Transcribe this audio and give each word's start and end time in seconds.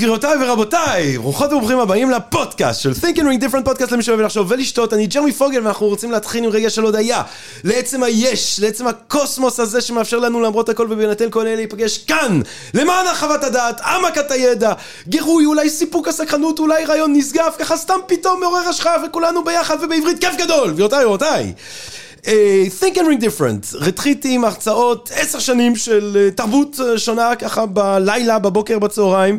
גבירותיי 0.00 0.36
ורבותיי, 0.40 1.18
ברוכות 1.18 1.52
וברוכים 1.52 1.78
הבאים 1.78 2.10
לפודקאסט 2.10 2.80
של 2.80 2.90
Think 2.90 3.16
and 3.16 3.20
Ring 3.20 3.44
Different 3.44 3.64
פודקאסט 3.64 3.92
למי 3.92 4.02
שאוהב 4.02 4.20
לחשוב 4.20 4.46
ולשתות. 4.50 4.92
אני 4.92 5.06
ג'רמי 5.06 5.32
פוגל 5.32 5.64
ואנחנו 5.64 5.86
רוצים 5.86 6.10
להתחיל 6.10 6.44
עם 6.44 6.50
רגע 6.50 6.70
של 6.70 6.82
הודיה. 6.82 7.22
לעצם 7.64 8.02
היש, 8.02 8.60
לעצם 8.60 8.86
הקוסמוס 8.86 9.60
הזה 9.60 9.80
שמאפשר 9.80 10.18
לנו 10.18 10.40
למרות 10.40 10.68
הכל 10.68 10.86
ובהינתן 10.90 11.30
כל 11.30 11.40
אלה 11.46 11.56
להיפגש 11.56 11.98
כאן, 11.98 12.40
למען 12.74 13.06
הרחבת 13.06 13.44
הדעת, 13.44 13.80
העמקת 13.84 14.30
הידע, 14.30 14.72
גירוי, 15.08 15.44
אולי 15.44 15.70
סיפוק 15.70 16.08
הסקרנות, 16.08 16.58
אולי 16.58 16.84
רעיון 16.84 17.12
נשגב, 17.16 17.52
ככה 17.58 17.76
סתם 17.76 17.98
פתאום 18.06 18.40
מעורר 18.40 18.68
השחאה 18.68 18.96
וכולנו 19.06 19.44
ביחד 19.44 19.76
ובעברית 19.82 20.18
כיף 20.20 20.36
גדול, 20.36 20.70
גבירותיי 20.70 21.04
ורבותיי. 21.04 21.52
אה, 22.26 22.64
think 22.80 22.94
and 22.94 23.00
ring 23.00 23.22
different, 23.22 23.76
רטריטים, 23.76 24.44
הרצאות, 24.44 25.10
עשר 25.14 25.38
שנים 25.38 25.76
של 25.76 26.16
אה, 26.20 26.30
תרבות 26.30 26.80
אה, 26.80 26.98
שונה 26.98 27.36
ככה 27.36 27.66
בלילה, 27.66 28.38
בבוקר, 28.38 28.78
בצהריים. 28.78 29.38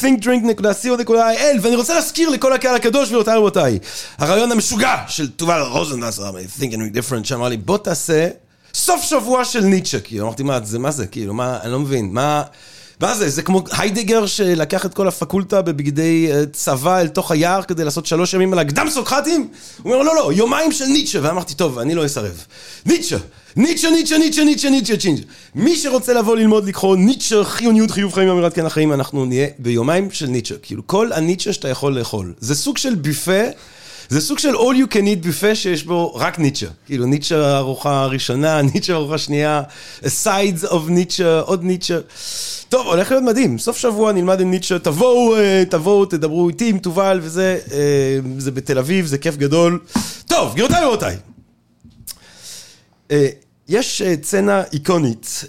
thinkdrink.co.il 0.00 1.60
ואני 1.62 1.76
רוצה 1.76 1.94
להזכיר 1.94 2.28
לכל 2.28 2.52
הקהל 2.52 2.74
הקדוש 2.74 3.08
גבירותיי 3.08 3.36
רבותיי 3.36 3.78
הרעיון 4.18 4.52
המשוגע 4.52 4.96
של 5.08 5.28
תובל 5.28 5.60
רוזנבסר 5.60 6.32
think 6.60 6.72
and 6.72 6.76
ring 6.76 6.96
different 6.96 7.24
שאמר 7.24 7.48
לי 7.48 7.56
בוא 7.56 7.78
תעשה 7.78 8.28
סוף 8.74 9.02
שבוע 9.02 9.44
של 9.44 9.60
ניטשה 9.60 10.00
כאילו 10.00 10.26
אמרתי 10.26 10.42
מה 10.42 10.60
זה 10.64 10.78
מה 10.78 10.90
זה? 10.90 11.06
כאילו 11.06 11.34
מה 11.34 11.58
אני 11.62 11.72
לא 11.72 11.78
מבין 11.78 12.08
מה 12.12 12.42
מה 13.00 13.14
זה? 13.14 13.28
זה 13.28 13.42
כמו 13.42 13.64
היידגר 13.78 14.26
שלקח 14.26 14.86
את 14.86 14.94
כל 14.94 15.08
הפקולטה 15.08 15.62
בבגדי 15.62 16.28
צבא 16.52 17.00
אל 17.00 17.08
תוך 17.08 17.30
היער 17.30 17.62
כדי 17.62 17.84
לעשות 17.84 18.06
שלוש 18.06 18.34
ימים 18.34 18.52
על 18.52 18.58
הקדם 18.58 18.90
סוקרטים? 18.90 19.48
הוא 19.82 19.92
אומר, 19.92 20.04
לא, 20.04 20.14
לא, 20.14 20.32
יומיים 20.32 20.72
של 20.72 20.84
ניטשה. 20.84 21.18
ואמרתי, 21.22 21.54
טוב, 21.54 21.78
אני 21.78 21.94
לא 21.94 22.06
אסרב. 22.06 22.44
ניטשה! 22.86 23.16
ניטשה, 23.56 23.90
ניטשה, 23.90 24.18
ניטשה, 24.18 24.44
ניטשה, 24.44 24.70
ניטשה, 24.70 24.96
binge. 24.96 25.20
מי 25.54 25.76
שרוצה 25.76 26.12
לבוא 26.12 26.36
ללמוד 26.36 26.68
לקרוא 26.68 26.96
ניטשה, 26.96 27.44
חיוניות, 27.44 27.90
חיוב 27.90 28.12
חיים, 28.12 28.28
אמירת 28.28 28.54
כן 28.54 28.66
החיים, 28.66 28.92
אנחנו 28.92 29.24
נהיה 29.24 29.46
ביומיים 29.58 30.10
של 30.10 30.26
ניטשה. 30.26 30.54
כאילו, 30.62 30.86
כל 30.86 31.12
הניטשה 31.12 31.52
שאתה 31.52 31.68
יכול 31.68 31.98
לאכול. 31.98 32.34
זה 32.40 32.54
סוג 32.54 32.78
של 32.78 32.94
בופה. 32.94 33.42
זה 34.10 34.20
סוג 34.20 34.38
של 34.38 34.54
all 34.54 34.74
you 34.74 34.94
can 34.94 35.04
eat 35.04 35.22
ביפה 35.22 35.54
שיש 35.54 35.84
בו 35.84 36.14
רק 36.14 36.38
ניטשה. 36.38 36.66
כאילו 36.86 37.06
ניטשה 37.06 37.58
ארוחה 37.58 38.06
ראשונה, 38.06 38.62
ניטשה 38.74 38.92
ארוחה 38.94 39.18
שנייה, 39.18 39.62
sides 40.02 40.64
of 40.64 40.88
ניטשה, 40.88 41.40
עוד 41.40 41.64
ניטשה. 41.64 41.98
טוב, 42.68 42.86
הולך 42.86 43.10
להיות 43.10 43.24
מדהים. 43.24 43.58
סוף 43.58 43.76
שבוע 43.76 44.12
נלמד 44.12 44.40
עם 44.40 44.50
ניטשה, 44.50 44.78
תבואו, 44.78 45.34
תבואו, 45.70 46.04
תדברו 46.04 46.48
איתי 46.48 46.68
עם 46.68 46.78
תובל 46.78 47.20
וזה, 47.22 47.58
זה 48.38 48.50
בתל 48.50 48.78
אביב, 48.78 49.06
זה 49.06 49.18
כיף 49.18 49.36
גדול. 49.36 49.78
טוב, 50.26 50.52
גבירותיי 50.52 50.84
ורבותיי. 50.86 51.16
יש 53.68 54.02
צנה 54.22 54.62
איקונית, 54.72 55.44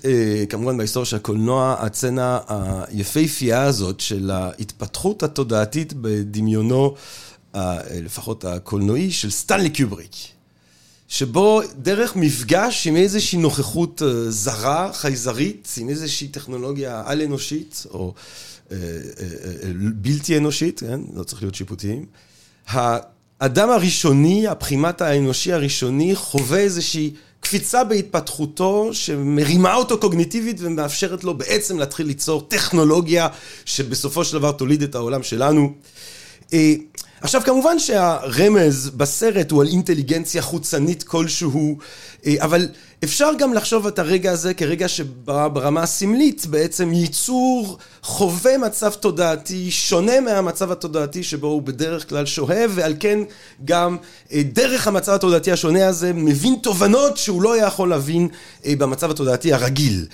כמובן 0.50 0.78
בהיסטוריה 0.78 1.06
של 1.06 1.16
הקולנוע, 1.16 1.76
הצנה 1.80 2.40
היפהפייה 2.88 3.64
הזאת 3.64 4.00
של 4.00 4.32
ההתפתחות 4.32 5.24
התודעתית 5.24 5.94
בדמיונו 5.94 6.96
לפחות 8.04 8.46
הקולנועי, 8.46 9.12
של 9.12 9.32
סטנלי 9.32 9.70
קיובריק, 9.70 10.12
שבו 11.08 11.62
דרך 11.76 12.16
מפגש 12.16 12.88
עם 12.88 12.96
איזושהי 12.96 13.40
נוכחות 13.40 14.02
זרה, 14.30 14.90
חייזרית, 14.94 15.74
עם 15.78 15.90
איזושהי 15.90 16.28
טכנולוגיה 16.28 17.04
על-אנושית, 17.06 17.86
או 17.90 18.14
בלתי 19.96 20.38
אנושית, 20.38 20.80
כן? 20.80 21.00
לא 21.14 21.24
צריך 21.24 21.42
להיות 21.42 21.56
שיפוטיים, 21.56 22.06
האדם 22.68 23.70
הראשוני, 23.70 24.48
הפרימט 24.48 25.02
האנושי 25.02 25.54
הראשוני, 25.54 26.16
חווה 26.16 26.60
איזושהי 26.60 27.14
קפיצה 27.40 27.84
בהתפתחותו 27.84 28.90
שמרימה 28.94 29.76
אותו 29.76 30.00
קוגניטיבית 30.00 30.58
ומאפשרת 30.60 31.24
לו 31.24 31.38
בעצם 31.38 31.80
להתחיל 31.80 32.08
ליצור 32.08 32.42
טכנולוגיה 32.42 33.28
שבסופו 33.66 34.26
של 34.26 34.38
דבר 34.38 34.52
תוליד 34.52 34.84
את 34.84 34.96
העולם 34.96 35.24
שלנו. 35.24 35.74
עכשיו 37.22 37.42
כמובן 37.46 37.80
שהרמז 37.80 38.90
בסרט 38.90 39.52
הוא 39.52 39.62
על 39.62 39.68
אינטליגנציה 39.68 40.42
חוצנית 40.42 41.04
כלשהו, 41.04 41.78
אבל 42.40 42.68
אפשר 43.04 43.32
גם 43.40 43.54
לחשוב 43.54 43.88
את 43.88 44.00
הרגע 44.00 44.32
הזה 44.32 44.54
כרגע 44.54 44.88
שבא 44.88 45.48
ברמה 45.48 45.84
הסמלית 45.84 46.46
בעצם 46.46 46.94
ייצור 46.94 47.78
חווה 48.04 48.58
מצב 48.58 48.92
תודעתי 48.94 49.72
שונה 49.72 50.20
מהמצב 50.20 50.72
התודעתי 50.72 51.24
שבו 51.24 51.48
הוא 51.48 51.62
בדרך 51.62 52.10
כלל 52.10 52.26
שוהה 52.26 52.66
ועל 52.70 52.94
כן 53.00 53.20
גם 53.66 53.98
דרך 54.34 54.88
המצב 54.88 55.12
התודעתי 55.12 55.52
השונה 55.52 55.88
הזה 55.88 56.14
מבין 56.14 56.56
תובנות 56.64 57.18
שהוא 57.18 57.42
לא 57.42 57.58
יכול 57.58 57.90
להבין 57.90 58.28
במצב 58.68 59.12
התודעתי 59.12 59.54
הרגיל. 59.54 60.06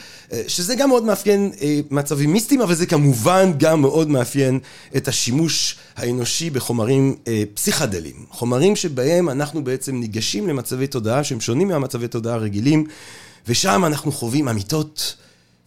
שזה 0.48 0.75
גם 0.75 0.90
מאוד 0.90 1.04
מאפיין 1.04 1.52
מצבים 1.92 2.34
מיסטיים 2.34 2.62
אבל 2.62 2.75
זה 2.75 2.86
כמובן 2.86 3.52
גם 3.58 3.81
מאוד 3.81 4.09
מאפיין 4.09 4.59
את 4.98 5.08
השימוש 5.08 5.75
האנושי 5.96 6.50
בחומרים 6.50 7.16
פסיכדליים. 7.54 8.25
חומרים 8.30 8.75
שבהם 8.75 9.30
אנחנו 9.30 9.64
בעצם 9.64 9.96
ניגשים 9.96 10.48
למצבי 10.48 10.88
תודעה 10.88 11.24
שהם 11.24 11.42
שונים 11.42 11.68
מהמצבי 11.68 12.08
תודעה 12.08 12.36
הרגילים 12.36 12.76
ושם 13.47 13.85
אנחנו 13.85 14.11
חווים 14.11 14.47
אמיתות, 14.47 15.15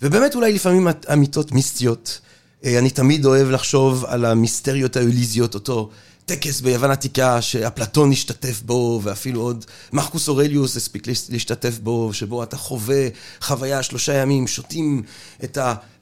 ובאמת 0.03 0.35
אולי 0.35 0.53
לפעמים 0.53 0.89
אמיתות 1.13 1.53
מיסטיות. 1.53 2.21
אני 2.65 2.91
תמיד 2.91 3.25
אוהב 3.25 3.51
לחשוב 3.51 4.05
על 4.05 4.25
המיסטריות 4.25 4.97
האוליזיות, 4.97 5.55
אותו 5.55 5.91
טקס 6.31 6.61
ביוון 6.61 6.91
עתיקה 6.91 7.43
שאפלטון 7.43 8.13
השתתף 8.13 8.63
בו, 8.63 9.01
ואפילו 9.03 9.41
עוד 9.41 9.65
מרקוס 9.93 10.29
אורליוס 10.29 10.77
הספיק 10.77 11.07
להשתתף 11.29 11.79
בו, 11.79 12.13
שבו 12.13 12.43
אתה 12.43 12.57
חווה 12.57 13.09
חוויה 13.41 13.83
שלושה 13.83 14.15
ימים, 14.15 14.47
שותים 14.47 15.03
את 15.45 15.59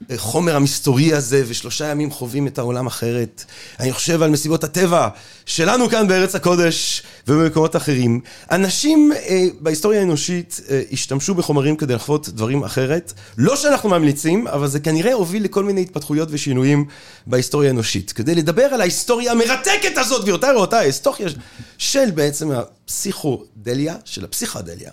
החומר 0.09 0.55
המסתורי 0.55 1.13
הזה, 1.13 1.43
ושלושה 1.47 1.85
ימים 1.85 2.11
חווים 2.11 2.47
את 2.47 2.57
העולם 2.57 2.87
אחרת. 2.87 3.45
אני 3.79 3.93
חושב 3.93 4.21
על 4.21 4.29
מסיבות 4.29 4.63
הטבע 4.63 5.07
שלנו 5.45 5.89
כאן 5.89 6.07
בארץ 6.07 6.35
הקודש 6.35 7.03
ובמקומות 7.27 7.75
אחרים. 7.75 8.19
אנשים 8.51 9.11
אה, 9.11 9.45
בהיסטוריה 9.59 9.99
האנושית 9.99 10.61
אה, 10.69 10.81
השתמשו 10.91 11.35
בחומרים 11.35 11.75
כדי 11.75 11.93
לחוות 11.93 12.29
דברים 12.29 12.63
אחרת. 12.63 13.13
לא 13.37 13.55
שאנחנו 13.55 13.89
ממליצים, 13.89 14.47
אבל 14.47 14.67
זה 14.67 14.79
כנראה 14.79 15.13
הוביל 15.13 15.43
לכל 15.43 15.63
מיני 15.63 15.81
התפתחויות 15.81 16.27
ושינויים 16.31 16.85
בהיסטוריה 17.27 17.69
האנושית. 17.69 18.11
כדי 18.11 18.35
לדבר 18.35 18.63
על 18.63 18.81
ההיסטוריה 18.81 19.31
המרתקת 19.31 19.97
הזאת, 19.97 20.18
גבירותיי 20.21 20.51
ורבותיי, 20.51 20.79
ההיסטוריה 20.79 21.29
של 21.77 22.11
בעצם 22.11 22.51
הפסיכודליה, 22.51 23.95
של 24.05 24.25
הפסיכדליה. 24.25 24.91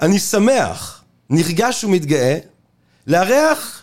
אני 0.00 0.18
שמח, 0.18 1.02
נרגש 1.30 1.84
ומתגאה, 1.84 2.38
לארח 3.06 3.82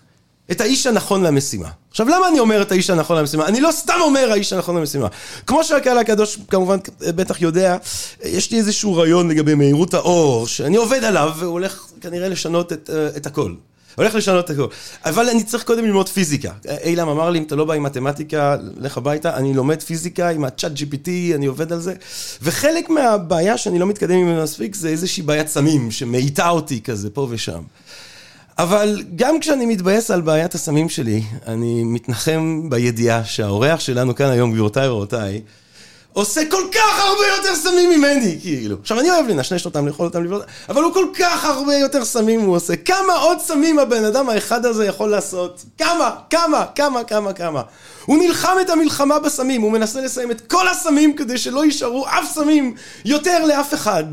את 0.52 0.62
האיש 0.62 0.88
הנכון 0.88 1.24
למשימה. 1.24 1.70
עכשיו 1.92 2.10
למה 2.10 2.28
אני 2.28 2.40
אומר 2.40 2.62
את 2.62 2.72
האיש 2.72 2.90
הנכון 2.90 3.18
למשימה? 3.18 3.46
אני 3.48 3.62
לא 3.62 3.72
סתם 3.72 3.98
אומר 4.02 4.32
האיש 4.32 4.54
הנכון 4.54 4.78
למשימה. 4.78 5.08
כמו 5.48 5.64
שהקהל 5.64 5.98
הקדוש 5.98 6.38
כמובן 6.48 6.78
בטח 7.00 7.42
יודע, 7.42 7.78
יש 8.24 8.52
לי 8.52 8.58
איזשהו 8.58 8.96
רעיון 8.96 9.32
לגבי 9.32 9.56
מהירות 9.56 9.94
האור, 9.94 10.48
שאני 10.48 10.78
עובד 10.78 11.04
עליו 11.04 11.34
והוא 11.38 11.52
הולך 11.52 11.86
כנראה 12.02 12.30
לשנות 12.30 12.74
את, 12.74 12.90
את 13.18 13.26
הכל. 13.26 13.54
הולך 14.00 14.16
לשנות 14.16 14.46
את 14.46 14.50
הכל. 14.50 14.68
אבל 15.06 15.30
אני 15.30 15.44
צריך 15.44 15.64
קודם 15.64 15.86
ללמוד 15.86 16.10
פיזיקה. 16.10 16.52
אילם 16.84 17.10
אמר 17.10 17.30
לי, 17.30 17.40
אם 17.40 17.44
אתה 17.44 17.56
לא 17.56 17.66
בא 17.66 17.74
עם 17.74 17.84
מתמטיקה, 17.84 18.56
לך 18.78 18.98
הביתה, 18.98 19.38
אני 19.38 19.54
לומד 19.54 19.82
פיזיקה 19.82 20.30
עם 20.30 20.46
הצ'אט 20.46 20.72
GPT, 20.72 21.36
אני 21.36 21.46
עובד 21.46 21.74
על 21.74 21.80
זה. 21.80 21.94
וחלק 22.42 22.90
מהבעיה 22.90 23.58
שאני 23.58 23.80
לא 23.80 23.88
מתקדם 23.88 24.16
עם 24.16 24.44
מספיק, 24.44 24.76
זה 24.76 24.90
איזושהי 24.90 25.24
בעיית 25.24 25.48
סמים, 25.48 25.92
שמאיטה 25.92 26.50
אותי 26.50 26.82
כזה 26.82 27.10
פה 27.10 27.28
ושם. 27.30 27.62
אבל 28.58 29.04
גם 29.16 29.40
כשאני 29.40 29.66
מתבאס 29.66 30.12
על 30.12 30.22
בעיית 30.22 30.56
הסמים 30.56 30.90
שלי, 30.90 31.24
אני 31.48 31.84
מתנחם 31.84 32.70
בידיעה 32.70 33.26
שהאורח 33.26 33.80
שלנו 33.80 34.16
כאן 34.16 34.30
היום, 34.30 34.52
גבירותיי 34.52 34.88
ורבותיי, 34.88 35.42
עושה 36.14 36.42
כל 36.50 36.64
כך 36.72 37.00
הרבה 37.00 37.28
יותר 37.28 37.56
סמים 37.56 37.90
ממני, 37.90 38.38
כאילו. 38.42 38.78
עכשיו, 38.82 39.00
אני 39.00 39.12
אוהב 39.12 39.28
לנשנש 39.28 39.66
אותם, 39.66 39.88
לאכול 39.88 40.06
אותם, 40.06 40.24
לבנות, 40.24 40.44
אבל 40.70 40.84
הוא 40.84 40.94
כל 40.94 41.06
כך 41.20 41.46
הרבה 41.46 41.76
יותר 41.76 42.06
סמים 42.06 42.42
הוא 42.42 42.56
עושה. 42.56 42.76
כמה 42.76 43.14
עוד 43.14 43.40
סמים 43.40 43.80
הבן 43.80 44.06
אדם 44.06 44.30
האחד 44.30 44.66
הזה 44.66 44.86
יכול 44.86 45.10
לעשות? 45.10 45.64
כמה? 45.78 46.16
כמה? 46.30 46.66
כמה? 46.76 47.04
כמה? 47.04 47.34
כמה? 47.34 47.62
הוא 48.06 48.18
נלחם 48.18 48.58
את 48.62 48.70
המלחמה 48.70 49.20
בסמים, 49.20 49.62
הוא 49.62 49.72
מנסה 49.72 50.02
לסיים 50.02 50.32
את 50.32 50.42
כל 50.48 50.68
הסמים 50.68 51.16
כדי 51.16 51.38
שלא 51.38 51.66
יישארו 51.66 52.08
אף 52.08 52.32
סמים 52.34 52.76
יותר 53.06 53.46
לאף 53.46 53.74
אחד. 53.74 54.04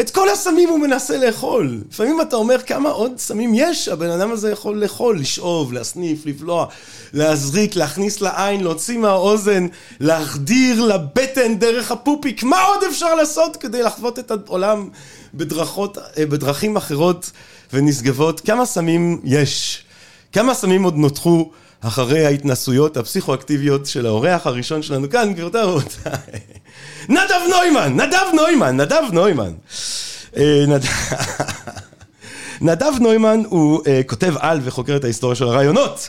את 0.00 0.10
כל 0.10 0.28
הסמים 0.28 0.68
הוא 0.68 0.80
מנסה 0.80 1.16
לאכול. 1.16 1.80
לפעמים 1.90 2.20
אתה 2.20 2.36
אומר 2.36 2.62
כמה 2.62 2.90
עוד 2.90 3.12
סמים 3.18 3.52
יש, 3.54 3.88
הבן 3.88 4.10
אדם 4.10 4.32
הזה 4.32 4.50
יכול 4.50 4.82
לאכול, 4.82 5.18
לשאוב, 5.18 5.72
להסניף, 5.72 6.26
לבלוע, 6.26 6.66
להזריק, 7.12 7.76
להכניס 7.76 8.20
לעין, 8.20 8.60
להוציא 8.60 8.98
מהאוזן, 8.98 9.66
להחדיר 10.00 10.84
לבטן 10.84 11.54
דרך 11.58 11.90
הפופיק. 11.90 12.42
מה 12.42 12.62
עוד 12.62 12.84
אפשר 12.90 13.14
לעשות 13.14 13.56
כדי 13.56 13.82
לחוות 13.82 14.18
את 14.18 14.30
העולם 14.30 14.88
בדרכות, 15.34 15.98
בדרכים 16.18 16.76
אחרות 16.76 17.30
ונשגבות? 17.72 18.40
כמה 18.40 18.66
סמים 18.66 19.20
יש? 19.24 19.84
כמה 20.32 20.54
סמים 20.54 20.82
עוד 20.82 20.96
נותחו 20.96 21.50
אחרי 21.82 22.26
ההתנסויות 22.26 22.96
הפסיכואקטיביות 22.96 23.86
של 23.86 24.06
האורח 24.06 24.46
הראשון 24.46 24.82
שלנו 24.82 25.10
כאן, 25.10 25.32
גבירותיי 25.32 25.64
ורבותיי. 25.64 26.12
נדב 27.08 27.40
נוימן, 27.50 28.00
נדב 28.00 28.26
נוימן, 28.34 28.80
נדב 28.80 29.02
נוימן. 29.12 29.52
אה, 30.36 30.64
נד- 30.68 30.84
נדב 32.60 32.92
נוימן 33.00 33.42
הוא 33.48 33.80
uh, 33.80 33.86
כותב 34.06 34.34
על 34.38 34.60
וחוקר 34.62 34.96
את 34.96 35.04
ההיסטוריה 35.04 35.36
של 35.36 35.44
הרעיונות. 35.44 36.08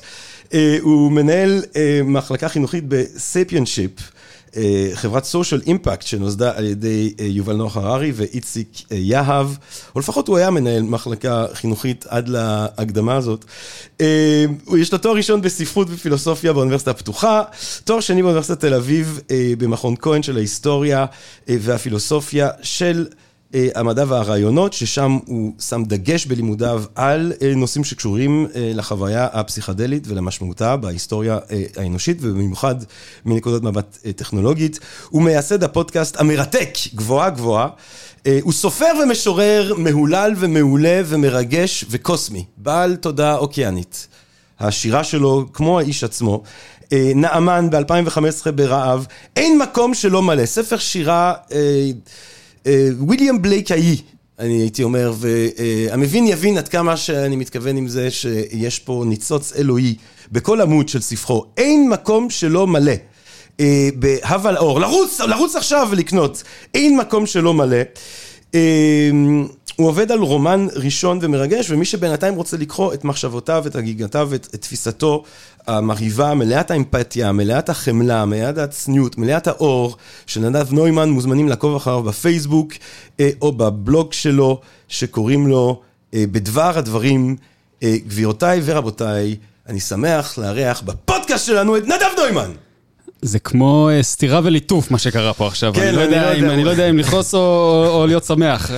Uh, 0.50 0.56
הוא 0.82 1.12
מנהל 1.12 1.64
uh, 1.64 1.76
מחלקה 2.04 2.50
חינוכית 2.50 2.84
בספיאנשיפ, 2.88 3.92
uh, 4.00 4.02
חברת 4.94 5.24
סושיאל 5.24 5.62
אימפקט 5.68 6.08
שנוסדה 6.08 6.52
על 6.56 6.66
ידי 6.66 7.14
uh, 7.18 7.24
יובל 7.24 7.56
נוח 7.56 7.78
הררי 7.78 8.12
ואיציק 8.16 8.68
uh, 8.76 8.86
יהב, 8.92 9.48
או 9.96 10.00
לפחות 10.00 10.28
הוא 10.28 10.38
היה 10.38 10.50
מנהל 10.50 10.82
מחלקה 10.82 11.46
חינוכית 11.54 12.06
עד 12.10 12.30
להקדמה 12.30 13.16
הזאת. 13.16 13.46
יש 14.78 14.92
לו 14.92 14.98
תואר 14.98 15.16
ראשון 15.16 15.42
בספרות 15.42 15.88
ופילוסופיה 15.92 16.54
באוניברסיטה 16.54 16.92
הפתוחה, 16.92 17.42
תואר 17.84 18.00
שני 18.00 18.22
באוניברסיטת 18.22 18.60
תל 18.60 18.74
אביב 18.74 19.20
במכון 19.58 19.96
כהן 20.00 20.24
של 20.24 20.38
ההיסטוריה 20.38 21.06
והפילוסופיה 21.48 22.50
של... 22.62 23.08
אה, 23.54 23.68
המדע 23.76 24.04
והרעיונות, 24.08 24.74
ששם 24.74 25.18
הוא 25.26 25.54
שם 25.60 25.84
דגש 25.84 26.26
בלימודיו 26.26 26.84
על 26.96 27.34
אה, 27.42 27.56
נושאים 27.56 27.84
שקשורים 27.84 28.48
אה, 28.56 28.72
לחוויה 28.74 29.28
הפסיכדלית 29.34 30.04
ולמשמעותה 30.08 30.78
בהיסטוריה 30.78 31.38
האנושית, 31.78 32.18
ובמיוחד 32.22 32.76
מנקודת 33.26 33.64
מבט 33.64 33.98
טכנולוגית. 34.16 34.80
הוא 35.10 35.22
מייסד 35.22 35.64
הפודקאסט 35.64 36.20
המרתק, 36.20 36.70
גבוהה 36.96 37.30
גבוהה. 37.30 37.68
הוא 38.42 38.54
סופר 38.54 38.92
ומשורר 39.04 39.74
מהולל 39.78 40.34
ומעולה 40.38 41.02
ומרגש 41.06 41.86
וקוסמי, 41.90 42.46
בעל 42.58 42.96
תודעה 42.96 43.38
אוקיינית. 43.38 44.08
השירה 44.60 45.04
שלו, 45.04 45.46
כמו 45.54 45.80
האיש 45.80 46.04
עצמו, 46.04 46.44
נעמן 46.92 47.70
ב-2015 47.70 48.52
ברעב, 48.52 49.06
אין 49.36 49.60
מקום 49.60 49.94
שלא 49.94 50.22
מלא, 50.22 50.46
ספר 50.46 50.78
שירה... 50.78 51.34
אה, 52.68 52.72
אה, 52.72 52.90
ויליאם 53.08 53.42
בלייקאי, 53.42 53.98
אני 54.40 54.54
הייתי 54.54 54.84
אומר, 54.84 55.14
והמבין 55.18 56.28
יבין 56.28 56.58
עד 56.58 56.68
כמה 56.68 56.98
שאני 56.98 57.36
מתכוון 57.36 57.78
עם 57.78 57.88
זה 57.88 58.12
שיש 58.12 58.80
פה 58.80 59.04
ניצוץ 59.08 59.54
אלוהי 59.56 59.96
בכל 60.32 60.62
עמוד 60.62 60.90
של 60.90 61.02
ספרו. 61.02 61.46
אין 61.58 61.90
מקום 61.90 62.30
שלא 62.30 62.68
מלא. 62.68 62.94
אה, 63.60 63.90
בהווה 63.96 64.52
לאור, 64.52 64.80
לרוץ, 64.80 65.20
לרוץ 65.20 65.56
עכשיו 65.56 65.88
ולקנות. 65.92 66.44
אין 66.74 66.98
מקום 66.98 67.26
שלא 67.26 67.54
מלא. 67.54 67.78
אה, 69.80 69.84
הוא 69.84 69.88
עובד 69.88 70.12
על 70.12 70.20
רומן 70.20 70.68
ראשון 70.76 71.20
ומרגש, 71.22 71.70
ומי 71.72 71.86
שבינתיים 71.86 72.36
רוצה 72.36 72.58
לקרוא 72.58 72.94
את 72.94 73.04
מחשבותיו, 73.06 73.64
את 73.68 73.76
הגיגתיו, 73.76 74.30
את, 74.36 74.48
את 74.56 74.62
תפיסתו 74.62 75.24
המרהיבה, 75.68 76.34
מלאת 76.34 76.72
האמפתיה, 76.72 77.32
מלאת 77.32 77.70
החמלה, 77.70 78.26
מלאת 78.26 78.58
הצניעות, 78.58 79.18
מלאת 79.18 79.48
האור, 79.48 79.96
של 80.28 80.42
נדב 80.42 80.74
נוימן, 80.74 81.10
מוזמנים 81.10 81.50
לעקוב 81.50 81.76
אחריו 81.76 82.04
בפייסבוק, 82.04 82.74
אה, 83.20 83.30
או 83.42 83.52
בבלוג 83.52 84.14
שלו, 84.14 84.60
שקוראים 84.88 85.48
לו 85.48 85.82
אה, 86.14 86.24
בדבר 86.32 86.78
הדברים. 86.78 87.36
אה, 87.84 87.96
גבירותיי 88.08 88.62
ורבותיי, 88.66 89.36
אני 89.70 89.80
שמח 89.80 90.38
לארח 90.38 90.82
בפודקאסט 90.82 91.46
שלנו 91.46 91.78
את 91.78 91.84
נדב 91.84 92.10
נוימן! 92.18 92.52
זה 93.22 93.40
כמו 93.40 93.90
אה, 93.90 94.04
סתירה 94.04 94.42
וליטוף, 94.44 94.92
מה 94.92 94.98
שקרה 94.98 95.34
פה 95.34 95.48
עכשיו. 95.48 95.74
כן, 95.74 95.88
אני 95.88 95.96
לא 95.96 96.02
יודע 96.02 96.34
לא 96.42 96.54
אם- 96.54 96.66
לא 96.66 96.70
יודע 96.70 96.90
אם 96.90 96.98
לכעוס 96.98 97.34
או 97.34 97.86
או 97.88 98.08
להיות 98.08 98.24
שמח. 98.24 98.72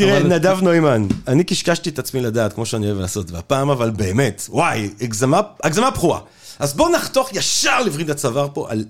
אה, 0.00 0.06
תראה, 0.06 0.18
אבל- 0.18 0.28
נדב 0.28 0.58
נוימן, 0.62 1.06
אני 1.28 1.44
קשקשתי 1.44 1.90
את 1.90 1.98
עצמי 1.98 2.20
לדעת, 2.20 2.52
כמו 2.52 2.66
שאני 2.66 2.86
אוהב 2.86 2.98
לעשות, 2.98 3.30
והפעם 3.30 3.70
אבל 3.70 3.90
באמת, 3.90 4.46
וואי, 4.48 4.90
הגזמה, 5.00 5.90
פרועה. 5.94 6.20
אז 6.58 6.74
בואו 6.74 6.92
נחתוך 6.92 7.30
ישר 7.32 7.82
לווריד 7.84 8.10
הצוואר 8.10 8.48
פה 8.54 8.66
על... 8.70 8.84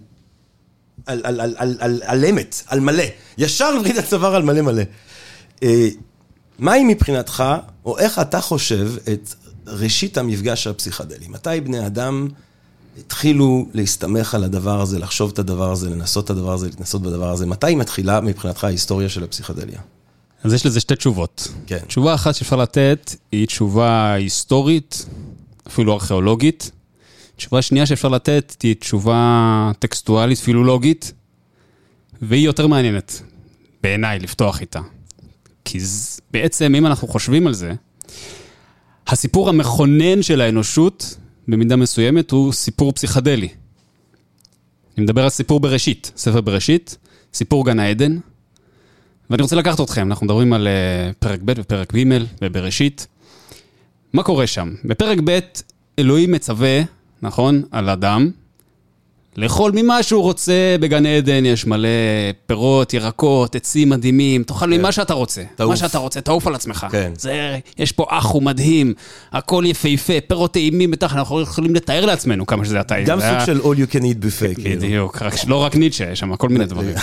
על, 1.06 1.20
על, 1.24 1.40
על, 1.40 1.54
על, 1.58 1.76
על, 1.80 2.02
על 2.04 2.24
אמת, 2.24 2.62
על 2.66 2.80
מלא. 2.80 3.04
ישר 3.38 3.74
לווריד 3.74 3.98
הצוואר 3.98 4.34
על 4.34 4.42
מלא 4.42 4.60
מלא. 4.62 4.82
אה, 5.62 5.88
מהי 6.58 6.84
מבחינתך, 6.84 7.44
או 7.84 7.98
איך 7.98 8.18
אתה 8.18 8.40
חושב 8.40 8.90
את 9.12 9.34
ראשית 9.66 10.18
המפגש 10.18 10.66
הפסיכדלי? 10.66 11.28
מתי 11.28 11.60
בני 11.64 11.86
אדם 11.86 12.28
התחילו 12.98 13.66
להסתמך 13.74 14.34
על 14.34 14.44
הדבר 14.44 14.80
הזה, 14.80 14.98
לחשוב 14.98 15.30
את 15.32 15.38
הדבר 15.38 15.72
הזה, 15.72 15.90
לנסות 15.90 16.24
את 16.24 16.30
הדבר 16.30 16.52
הזה, 16.52 16.66
להתנסות 16.66 17.02
בדבר 17.02 17.30
הזה? 17.30 17.46
מתי 17.46 17.74
מתחילה 17.74 18.20
מבחינתך 18.20 18.64
ההיסטוריה 18.64 19.08
של 19.08 19.24
הפסיכדליה? 19.24 19.80
אז 20.42 20.52
יש 20.52 20.66
לזה 20.66 20.80
שתי 20.80 20.96
תשובות. 20.96 21.48
כן. 21.66 21.78
תשובה 21.78 22.14
אחת 22.14 22.34
שאפשר 22.34 22.56
לתת 22.56 23.14
היא 23.32 23.46
תשובה 23.46 24.12
היסטורית, 24.12 25.06
אפילו 25.66 25.92
ארכיאולוגית. 25.92 26.70
תשובה 27.36 27.62
שנייה 27.62 27.86
שאפשר 27.86 28.08
לתת 28.08 28.56
היא 28.62 28.74
תשובה 28.74 29.70
טקסטואלית, 29.78 30.38
פילולוגית, 30.38 31.12
והיא 32.22 32.44
יותר 32.46 32.66
מעניינת, 32.66 33.22
בעיניי, 33.82 34.18
לפתוח 34.18 34.60
איתה. 34.60 34.80
כי 35.64 35.80
ז- 35.80 36.20
בעצם, 36.30 36.74
אם 36.74 36.86
אנחנו 36.86 37.08
חושבים 37.08 37.46
על 37.46 37.54
זה, 37.54 37.72
הסיפור 39.06 39.48
המכונן 39.48 40.22
של 40.22 40.40
האנושות, 40.40 41.16
במידה 41.48 41.76
מסוימת, 41.76 42.30
הוא 42.30 42.52
סיפור 42.52 42.92
פסיכדלי. 42.92 43.48
אני 44.96 45.04
מדבר 45.04 45.22
על 45.24 45.30
סיפור 45.30 45.60
בראשית, 45.60 46.12
ספר 46.16 46.40
בראשית, 46.40 46.96
סיפור 47.34 47.66
גן 47.66 47.78
העדן, 47.78 48.18
ואני 49.30 49.42
רוצה 49.42 49.56
לקחת 49.56 49.80
אתכם, 49.80 50.06
אנחנו 50.06 50.26
מדברים 50.26 50.52
על 50.52 50.68
אה, 50.68 51.10
פרק 51.18 51.40
ב' 51.44 51.52
ופרק 51.56 51.94
ג' 51.94 52.04
ובראשית. 52.42 53.06
מה 54.12 54.22
קורה 54.22 54.46
שם? 54.46 54.74
בפרק 54.84 55.18
ב' 55.24 55.38
אלוהים 55.98 56.32
מצווה, 56.32 56.80
נכון, 57.22 57.62
על 57.70 57.88
אדם, 57.88 58.30
לאכול 59.38 59.72
ממה 59.74 60.02
שהוא 60.02 60.22
רוצה 60.22 60.76
בגן 60.80 61.06
עדן, 61.06 61.46
יש 61.46 61.66
מלא 61.66 61.88
פירות, 62.46 62.94
ירקות, 62.94 63.54
עצים 63.56 63.88
מדהימים, 63.88 64.42
תאכל 64.42 64.66
ממה 64.66 64.92
שאתה 64.92 65.14
רוצה. 65.14 65.42
תעוף. 65.56 65.70
מה 65.70 65.76
שאתה 65.76 65.98
רוצה, 65.98 66.20
תעוף 66.20 66.46
על 66.46 66.54
עצמך. 66.54 66.86
כן. 66.90 67.12
זה, 67.18 67.58
יש 67.78 67.92
פה 67.92 68.06
אחו 68.08 68.40
מדהים, 68.40 68.94
הכל 69.32 69.64
יפהפה, 69.66 70.12
פירות 70.26 70.52
טעימים 70.52 70.90
בתחת, 70.90 71.16
אנחנו 71.16 71.40
יכולים 71.40 71.74
לתאר 71.74 72.06
לעצמנו 72.06 72.46
כמה 72.46 72.64
שזה 72.64 72.80
הטעים. 72.80 73.06
גם 73.06 73.20
סוג 73.20 73.46
של 73.46 73.60
all 73.60 73.76
you 73.76 73.94
can 73.94 74.00
eat 74.00 74.24
buffet. 74.24 74.54
כאילו. 74.54 74.80
בדיוק, 74.80 75.22
רק, 75.22 75.34
לא 75.46 75.56
רק 75.56 75.76
ניטשה, 75.76 76.10
יש 76.10 76.18
שם 76.18 76.36
כל 76.36 76.48
מיני 76.48 76.66
דברים. 76.66 76.94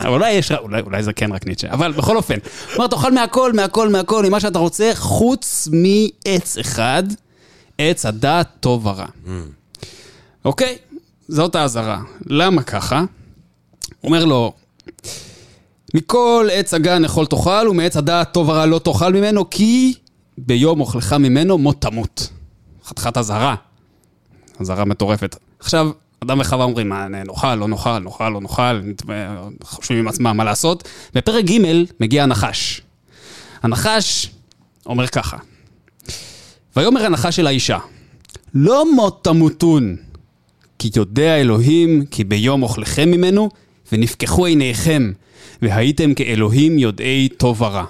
אבל 0.00 0.08
אולי, 0.08 0.32
יש, 0.32 0.52
אולי, 0.52 0.80
אולי 0.80 1.02
זה 1.02 1.12
כן 1.12 1.32
רק 1.32 1.46
ניטשה, 1.46 1.72
אבל 1.72 1.92
בכל 1.92 2.16
אופן, 2.16 2.36
אומר, 2.76 2.86
תאכל 2.86 3.12
מהכל, 3.12 3.52
מהכל, 3.52 3.88
מהכל, 3.88 4.26
ממה 4.26 4.40
שאתה 4.40 4.58
רוצה, 4.58 4.90
חוץ 4.94 5.68
מעץ 5.72 6.58
אחד, 6.58 7.02
עץ 7.78 8.06
הדעת 8.06 8.48
טוב 8.60 8.86
ורע. 8.86 9.06
אוקיי? 10.44 10.76
זאת 11.32 11.54
האזהרה. 11.54 12.00
למה 12.26 12.62
ככה? 12.62 13.04
אומר 14.04 14.24
לו, 14.24 14.52
מכל 15.94 16.48
עץ 16.52 16.74
הגן 16.74 17.04
אכול 17.04 17.26
תאכל, 17.26 17.68
ומעץ 17.70 17.96
הדעת 17.96 18.32
טוב 18.32 18.48
ורע 18.48 18.66
לא 18.66 18.78
תאכל 18.78 19.12
ממנו, 19.12 19.50
כי 19.50 19.94
ביום 20.38 20.80
אוכלך 20.80 21.12
ממנו 21.12 21.58
מות 21.58 21.82
תמות. 21.82 22.28
חתיכת 22.84 23.16
אזהרה. 23.16 23.54
אזהרה 24.60 24.84
מטורפת. 24.84 25.36
עכשיו, 25.58 25.90
אדם 26.22 26.40
וחווה 26.40 26.64
אומרים, 26.64 26.88
מה, 26.88 27.08
נאכל, 27.08 27.54
לא 27.54 27.68
נאכל, 27.68 27.98
נאכל, 27.98 28.28
לא 28.30 28.40
נאכל, 28.40 28.80
חושבים 29.62 29.98
עם 29.98 30.08
עצמם 30.08 30.36
מה 30.36 30.44
לעשות. 30.44 30.88
בפרק 31.14 31.44
ג' 31.44 31.58
מגיע 32.00 32.22
הנחש. 32.22 32.82
הנחש 33.62 34.30
אומר 34.86 35.06
ככה, 35.06 35.36
ויאמר 36.76 37.04
הנחש 37.06 37.38
אל 37.38 37.46
האישה, 37.46 37.78
לא 38.54 38.94
מות 38.94 39.24
תמותון, 39.24 39.96
כי 40.82 40.90
יודע 40.96 41.36
אלוהים 41.40 42.04
כי 42.10 42.24
ביום 42.24 42.62
אוכלכם 42.62 43.10
ממנו, 43.10 43.48
ונפקחו 43.92 44.46
עיניכם, 44.46 45.12
והייתם 45.62 46.14
כאלוהים 46.14 46.78
יודעי 46.78 47.28
טוב 47.36 47.62
ורע. 47.62 47.84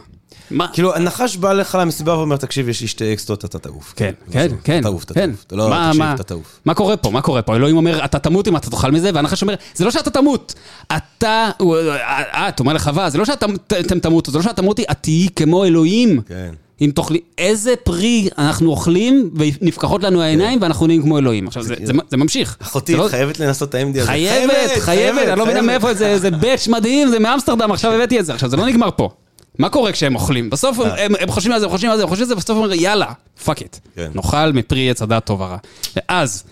מה? 0.51 0.69
כאילו, 0.73 0.95
הנחש 0.95 1.37
בא 1.37 1.53
לך 1.53 1.79
למסיבה 1.81 2.17
ואומר, 2.19 2.37
תקשיב, 2.37 2.69
יש 2.69 2.81
לי 2.81 2.87
שתי 2.87 3.13
אקסטות, 3.13 3.45
אתה 3.45 3.59
תעוף. 3.59 3.93
כן, 3.97 4.13
כן. 4.31 4.49
כן. 4.65 4.79
אתה 4.79 4.89
תעוף, 4.89 5.05
אתה 5.05 5.15
כן. 5.15 5.31
תעוף. 5.31 5.45
אתה 5.47 5.57
לא, 5.57 5.71
מה- 5.71 5.87
תקשיב, 5.89 6.03
מה- 6.03 6.15
אתה 6.15 6.23
תעוף. 6.23 6.61
מה 6.65 6.75
קורה 6.75 6.97
פה? 6.97 7.11
מה 7.11 7.21
קורה 7.23 7.43
פה? 7.43 7.57
אלוהים 7.57 7.77
אומר, 7.77 8.05
אתה 8.05 8.19
תמות 8.19 8.49
אם 8.49 8.57
אתה 8.57 8.71
תאכל 8.71 8.91
מזה, 8.91 9.11
והנחש 9.15 9.43
אומר, 9.43 9.55
זה 9.75 9.85
לא 9.85 9.91
שאתה 9.91 10.11
תמות, 10.11 10.55
אתה, 10.97 11.51
הוא- 11.59 11.77
אה, 11.77 12.49
את 12.49 12.61
אומר 12.61 12.73
לחווה, 12.73 13.11
זה 13.11 13.19
לא 13.19 13.25
שאתם 13.25 13.99
תמותו, 14.03 14.31
זה 14.33 14.39
לא 14.39 14.45
שאת 14.45 14.57
תמותי, 14.57 14.83
את 14.91 14.97
תהיי 15.01 15.29
כמו 15.37 15.65
אלוהים. 15.65 16.21
כן. 16.29 16.55
אם 16.83 16.91
תאכלי, 16.95 17.21
איזה 17.39 17.75
פרי 17.85 18.29
אנחנו 18.39 18.71
אוכלים, 18.71 19.31
ונפקחות 19.35 20.03
לנו 20.03 20.23
העיניים, 20.23 20.59
ואנחנו 20.63 20.87
נהיים 20.87 21.03
כמו 21.03 21.19
אלוהים. 21.19 21.47
עכשיו, 21.49 21.63
זה- 21.63 21.75
זה 21.85 21.93
זה 22.11 22.17
ממשיך. 22.17 22.57
אחותי, 22.63 22.93
זה 22.93 22.99
לא- 22.99 23.09
חייבת 23.09 23.41
לנסות 23.41 23.69
את 23.69 23.75
ה-MD 23.75 23.89
הזה. 23.99 24.07
חייבת, 24.07 24.53
חייבת, 24.79 25.29
אני 25.29 25.39
לא 25.39 25.47
מבין 25.47 25.67
מאיפה 25.67 25.95
זה, 25.95 26.19
זה 26.19 26.31
batch 26.31 26.69
מדהים, 26.69 27.09
זה 27.09 27.19
מאמסטרדם, 27.19 27.73
עכשיו 27.73 27.93
הבאתי 27.93 28.21
את 28.21 28.27
זה. 28.27 28.35
עכשיו, 28.35 28.51
זה 28.51 28.57
לא 28.57 28.67
נגמר 28.67 28.89
פה. 28.97 29.11
מה 29.59 29.69
קורה 29.69 29.93
כשהם 29.93 30.15
אוכלים? 30.15 30.51
בסוף 30.51 30.79
הם- 30.79 30.87
הם 30.99 31.13
הם 31.21 31.29
חושבים 31.31 31.53
על 31.53 31.61
זה, 31.61 31.67
הם 31.67 31.73
חושבים 31.73 31.91
על 31.91 31.97
זה, 31.97 32.03
הם 32.03 32.09
חושבים 32.09 32.25
על 32.25 32.29
זה, 32.29 32.35
בסוף 32.35 32.51
הם 32.51 32.57
אומרים, 32.57 32.81
יאללה, 32.81 33.13
fuck 33.45 33.63
it. 33.63 33.77
כן. 33.97 34.11
נאכל 34.15 34.53
מפרי 34.53 34.91
עץ 34.91 35.03
הדעת 35.03 35.25
טוב 35.27 35.41
ורע. 35.41 35.57
ואז, 35.97 36.45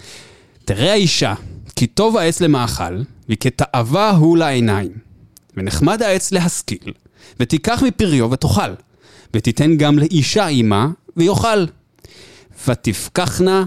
תראה 0.64 0.92
האישה, 0.92 1.34
כי 1.76 1.86
טוב 1.86 2.16
העץ 2.16 2.40
למאכל, 2.40 2.98
וכתאווה 3.28 4.10
הוא 4.10 4.38
לעיניים. 4.38 4.90
ונחמד 5.56 6.02
העץ 6.02 6.32
להשכיל, 6.32 6.92
ותיקח 7.40 7.82
מפריו 7.86 8.30
ותאכל, 8.30 8.70
ותיתן 9.34 9.76
גם 9.76 9.98
לאישה 9.98 10.46
עמה, 10.46 10.88
ויאכל. 11.16 11.64
ותפקחנה 12.68 13.66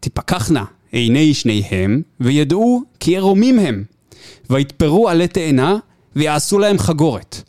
תפקחנה 0.00 0.64
עיני 0.92 1.34
שניהם, 1.34 2.02
וידעו 2.20 2.82
כי 3.00 3.16
ערומים 3.16 3.58
הם, 3.58 3.84
ויתפרו 4.50 5.08
עלי 5.08 5.28
תאנה, 5.28 5.76
ויעשו 6.16 6.58
להם 6.58 6.78
חגורת. 6.78 7.42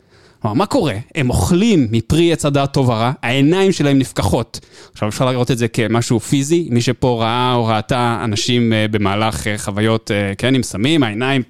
כלומר, 0.44 0.54
מה 0.58 0.66
קורה? 0.66 0.94
הם 1.14 1.30
אוכלים 1.30 1.88
מפרי 1.90 2.32
עץ 2.32 2.44
הדעת 2.44 2.72
טוב 2.72 2.88
ורע, 2.88 3.12
העיניים 3.22 3.72
שלהם 3.72 3.98
נפקחות. 3.98 4.60
עכשיו 4.92 5.08
אפשר 5.08 5.24
לראות 5.30 5.50
את 5.50 5.58
זה 5.58 5.68
כמשהו 5.68 6.20
פיזי, 6.20 6.68
מי 6.70 6.80
שפה 6.80 7.18
ראה 7.20 7.54
או 7.54 7.66
ראתה 7.66 8.20
אנשים 8.24 8.72
אה, 8.72 8.86
במהלך 8.90 9.46
אה, 9.46 9.58
חוויות, 9.58 10.10
אה, 10.10 10.34
כן, 10.38 10.54
עם 10.54 10.62
סמים, 10.62 11.02
העיניים 11.02 11.42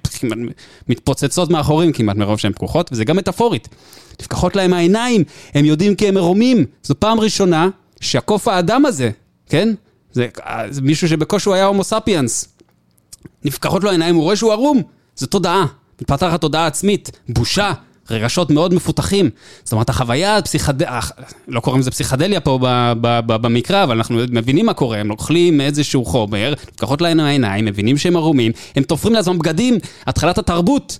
מתפוצצות 0.89 1.49
מאחורים 1.49 1.91
כמעט 1.91 2.15
מרוב 2.15 2.39
שהן 2.39 2.51
פקוחות, 2.51 2.89
וזה 2.91 3.05
גם 3.05 3.15
מטאפורית. 3.15 3.67
נפקחות 4.21 4.55
להם 4.55 4.73
העיניים, 4.73 5.23
הם 5.53 5.65
יודעים 5.65 5.95
כי 5.95 6.07
הם 6.07 6.13
מרומים. 6.13 6.65
זו 6.83 6.99
פעם 6.99 7.19
ראשונה 7.19 7.69
שהקוף 8.01 8.47
האדם 8.47 8.85
הזה, 8.85 9.09
כן? 9.49 9.73
זה, 10.11 10.27
זה 10.69 10.81
מישהו 10.81 11.07
שבקושי 11.07 11.53
היה 11.53 11.65
הומו 11.65 11.83
ספיאנס. 11.83 12.47
נפקחות 13.45 13.83
לו 13.83 13.89
העיניים, 13.89 14.15
הוא 14.15 14.23
רואה 14.23 14.35
שהוא 14.35 14.51
ערום. 14.51 14.81
זו 15.15 15.27
תודעה. 15.27 15.65
מתפתחת 16.01 16.41
תודעה 16.41 16.67
עצמית, 16.67 17.11
בושה, 17.29 17.73
רגשות 18.09 18.49
מאוד 18.51 18.73
מפותחים. 18.73 19.29
זאת 19.63 19.71
אומרת, 19.71 19.89
החוויה 19.89 20.37
הפסיכדליה, 20.37 20.99
לא 21.47 21.59
קוראים 21.59 21.79
לזה 21.81 21.91
פסיכדליה 21.91 22.39
פה 22.39 22.59
ב- 22.61 22.93
ב- 23.01 23.19
ב- 23.25 23.35
במקרא, 23.35 23.83
אבל 23.83 23.97
אנחנו 23.97 24.19
מבינים 24.29 24.65
מה 24.65 24.73
קורה, 24.73 24.97
הם 24.97 25.07
לוקחים 25.07 25.61
איזשהו 25.61 26.05
חומר, 26.05 26.53
נפקחות 26.71 27.01
להם 27.01 27.19
העיניים, 27.19 27.65
מבינים 27.65 27.97
שהם 27.97 28.15
ערומים, 28.15 28.51
הם 28.75 28.83
תופרים 28.83 29.13
לעצמם 29.13 29.39
בגדים, 29.39 29.77
התחלת 30.07 30.37
התרבות. 30.37 30.99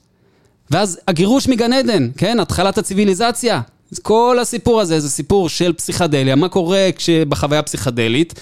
ואז 0.72 1.00
הגירוש 1.08 1.48
מגן 1.48 1.74
עדן, 1.74 2.10
כן? 2.18 2.40
התחלת 2.40 2.78
הציוויליזציה. 2.78 3.62
כל 4.02 4.38
הסיפור 4.42 4.82
הזה 4.82 5.00
זה 5.00 5.10
סיפור 5.10 5.50
של 5.50 5.74
פסיכדליה, 5.74 6.36
מה 6.36 6.50
קורה 6.50 6.90
כשבחוויה 6.96 7.62
פסיכדלית. 7.62 8.40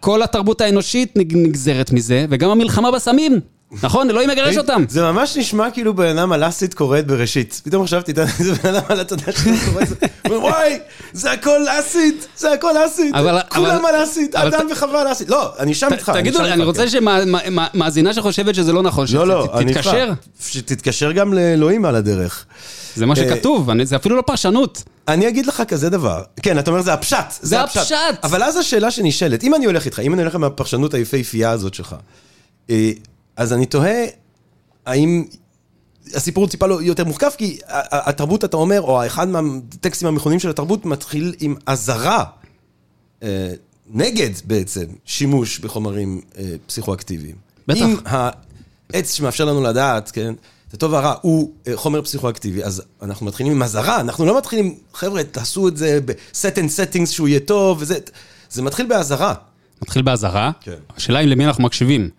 כל 0.00 0.22
התרבות 0.22 0.60
האנושית 0.60 1.12
נגזרת 1.16 1.92
מזה, 1.92 2.26
וגם 2.30 2.50
המלחמה 2.50 2.90
בסמים. 2.90 3.40
נכון? 3.82 4.10
אלוהים 4.10 4.30
מגרש 4.30 4.56
אותם. 4.56 4.84
זה 4.88 5.02
ממש 5.02 5.36
נשמע 5.36 5.70
כאילו 5.70 5.94
בן 5.94 6.18
אדם 6.18 6.32
על 6.32 6.48
אסיד 6.48 6.74
קורא 6.74 6.98
את 6.98 7.06
בראשית. 7.06 7.60
פתאום 7.64 7.84
חשבתי, 7.84 8.12
זה 8.38 8.54
בן 8.54 8.74
אדם 8.74 8.84
על 8.88 9.00
התודה 9.00 9.32
שלו 9.32 9.52
קורא 9.70 9.82
את 9.82 9.88
זה. 9.88 9.96
וואי, 10.28 10.78
זה 11.12 11.32
הכל 11.32 11.60
אסיד, 11.80 12.14
זה 12.36 12.52
הכל 12.52 12.86
אסיד. 12.86 13.14
כולם 13.48 13.86
על 13.86 14.04
אסיד, 14.04 14.36
אדם 14.36 14.66
וחווה 14.72 15.00
על 15.00 15.12
אסיד. 15.12 15.30
לא, 15.30 15.52
אני 15.58 15.74
שם 15.74 15.88
איתך. 15.92 16.12
תגידו 16.14 16.40
אני 16.40 16.64
רוצה 16.64 16.84
שמאזינה 16.88 18.14
שחושבת 18.14 18.54
שזה 18.54 18.72
לא 18.72 18.82
נכון, 18.82 19.06
שתתקשר. 19.06 20.12
שתתקשר 20.40 21.12
גם 21.12 21.34
לאלוהים 21.34 21.84
על 21.84 21.94
הדרך. 21.94 22.44
זה 22.96 23.06
מה 23.06 23.16
שכתוב, 23.16 23.68
זה 23.82 23.96
אפילו 23.96 24.16
לא 24.16 24.22
פרשנות. 24.22 24.82
אני 25.08 25.28
אגיד 25.28 25.46
לך 25.46 25.62
כזה 25.68 25.90
דבר, 25.90 26.22
כן, 26.42 26.58
אתה 26.58 26.70
אומר 26.70 26.82
זה 26.82 26.92
הפשט, 26.92 27.26
זה 27.40 27.60
הפשט. 27.60 27.96
אבל 28.22 28.42
אז 28.42 28.56
השאלה 28.56 28.90
שנשאלת, 28.90 29.44
אם 29.44 29.54
אני 29.54 29.66
הולך 29.66 29.84
איתך, 29.84 30.00
אם 30.00 30.14
אני 30.14 30.22
הולך 30.22 30.34
עם 30.34 30.44
הפרשנות 30.44 30.94
היפהפייה 30.94 31.50
הזאת 31.50 31.74
שלך, 31.74 31.94
אז 33.40 33.52
אני 33.52 33.66
תוהה, 33.66 34.04
האם 34.86 35.24
הסיפור 36.14 36.48
טיפה 36.48 36.66
לא 36.66 36.82
יותר 36.82 37.04
מורכב, 37.04 37.30
כי 37.38 37.58
התרבות, 37.90 38.44
אתה 38.44 38.56
אומר, 38.56 38.80
או 38.80 39.06
אחד 39.06 39.28
מהטקסטים 39.28 40.08
המכונים 40.08 40.38
של 40.38 40.50
התרבות, 40.50 40.84
מתחיל 40.84 41.34
עם 41.40 41.54
אזהרה 41.66 42.24
נגד 43.90 44.30
בעצם 44.44 44.84
שימוש 45.04 45.58
בחומרים 45.58 46.20
פסיכואקטיביים. 46.66 47.36
בטח. 47.68 47.80
אם 47.80 47.96
העץ 48.04 49.14
שמאפשר 49.14 49.44
לנו 49.44 49.62
לדעת, 49.62 50.10
כן, 50.10 50.34
את 50.68 50.74
הטוב 50.74 50.92
והרע 50.92 51.14
הוא 51.22 51.52
חומר 51.74 52.02
פסיכואקטיבי, 52.02 52.64
אז 52.64 52.82
אנחנו 53.02 53.26
מתחילים 53.26 53.52
עם 53.52 53.62
אזהרה, 53.62 54.00
אנחנו 54.00 54.26
לא 54.26 54.38
מתחילים, 54.38 54.74
חבר'ה, 54.94 55.24
תעשו 55.24 55.68
את 55.68 55.76
זה 55.76 55.98
ב-set 56.04 56.56
and 56.56 56.68
settings 56.68 57.06
שהוא 57.06 57.28
יהיה 57.28 57.40
טוב, 57.40 57.78
וזה, 57.80 57.98
זה 58.50 58.62
מתחיל 58.62 58.86
באזהרה. 58.86 59.34
מתחיל 59.82 60.02
באזהרה, 60.02 60.50
כן. 60.60 60.74
השאלה 60.96 61.18
היא 61.18 61.28
למי 61.28 61.46
אנחנו 61.46 61.64
מקשיבים. 61.64 62.10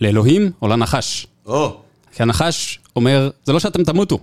לאלוהים 0.00 0.50
או 0.62 0.68
לנחש. 0.68 1.26
או. 1.46 1.76
כי 2.12 2.22
הנחש 2.22 2.78
אומר, 2.96 3.30
זה 3.44 3.52
לא 3.52 3.60
שאתם 3.60 3.84
תמותו. 3.84 4.18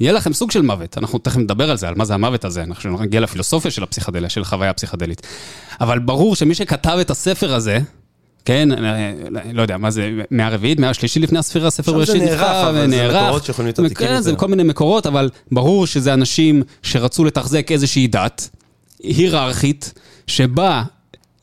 יהיה 0.00 0.12
לכם 0.12 0.32
סוג 0.32 0.50
של 0.50 0.62
מוות, 0.62 0.98
אנחנו 0.98 1.18
תכף 1.18 1.36
נדבר 1.36 1.70
על 1.70 1.76
זה, 1.76 1.88
על 1.88 1.94
מה 1.94 2.04
זה 2.04 2.14
המוות 2.14 2.44
הזה, 2.44 2.62
אנחנו 2.62 3.02
נגיע 3.02 3.20
לפילוסופיה 3.20 3.70
של 3.70 3.82
הפסיכדליה, 3.82 4.28
של 4.28 4.44
חוויה 4.44 4.70
הפסיכדלית. 4.70 5.26
אבל 5.80 5.98
ברור 5.98 6.36
שמי 6.36 6.54
שכתב 6.54 6.98
את 7.00 7.10
הספר 7.10 7.54
הזה, 7.54 7.78
כן, 8.44 8.68
לא 9.52 9.62
יודע, 9.62 9.76
מה 9.76 9.90
זה, 9.90 10.10
מהרביעית, 10.30 10.80
מהשלישי 10.80 11.20
לפני 11.20 11.38
הספירה, 11.38 11.66
הספר 11.66 11.92
בראשית 11.92 12.22
נכתב, 12.22 12.66
אבל 12.68 12.90
זה 12.90 13.08
מקורות 13.08 13.44
שיכולים 13.44 13.66
להיות 13.66 13.78
עתיקים 13.78 14.06
כן, 14.06 14.20
זה 14.20 14.36
כל 14.36 14.48
מיני 14.48 14.62
מקורות, 14.62 15.06
אבל 15.06 15.30
ברור 15.52 15.86
שזה 15.86 16.14
אנשים 16.14 16.62
שרצו 16.82 17.24
לתחזק 17.24 17.72
איזושהי 17.72 18.06
דת, 18.06 18.50
היררכית, 19.02 19.92
שבה 20.26 20.82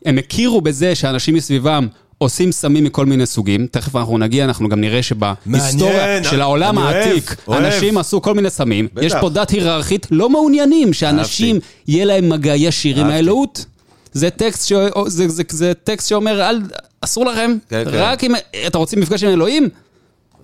הם 0.06 0.18
הכירו 0.18 0.62
בזה 0.62 0.96
שאנשים 0.96 1.36
מסביבם 1.36 1.88
עושים 2.22 2.52
סמים 2.52 2.84
מכל 2.84 3.06
מיני 3.06 3.26
סוגים, 3.26 3.68
תכף 3.72 3.96
אנחנו 3.96 4.18
נגיע, 4.18 4.46
אנחנו 4.46 4.70
גם 4.70 4.82
נראה 4.82 5.04
שבהיסטוריה 5.04 6.24
של 6.24 6.42
העולם 6.42 6.78
העתיק, 6.78 7.36
אנשים 7.50 7.98
עשו 7.98 8.22
כל 8.22 8.34
מיני 8.34 8.50
סמים, 8.50 8.88
יש 9.02 9.14
פה 9.22 9.30
דת 9.30 9.50
היררכית, 9.50 10.08
לא 10.12 10.30
מעוניינים 10.30 10.94
שאנשים, 10.94 11.60
יהיה 11.88 12.06
להם 12.06 12.30
מגע 12.30 12.56
ישיר 12.56 13.00
עם 13.00 13.08
האלוהות. 13.08 13.66
זה 14.14 14.30
טקסט, 14.30 14.68
ש... 14.68 14.74
זה, 15.08 15.28
זה, 15.28 15.44
זה 15.50 15.74
טקסט 15.84 16.10
שאומר, 16.10 16.50
אל, 16.50 16.62
אסור 17.02 17.26
לכם, 17.26 17.58
כן, 17.70 17.84
רק 17.88 18.20
כן. 18.20 18.28
אם 18.28 18.36
אתם 18.68 18.78
רוצים 18.78 19.00
מפגש 19.00 19.24
עם 19.24 19.30
אלוהים, 19.30 19.70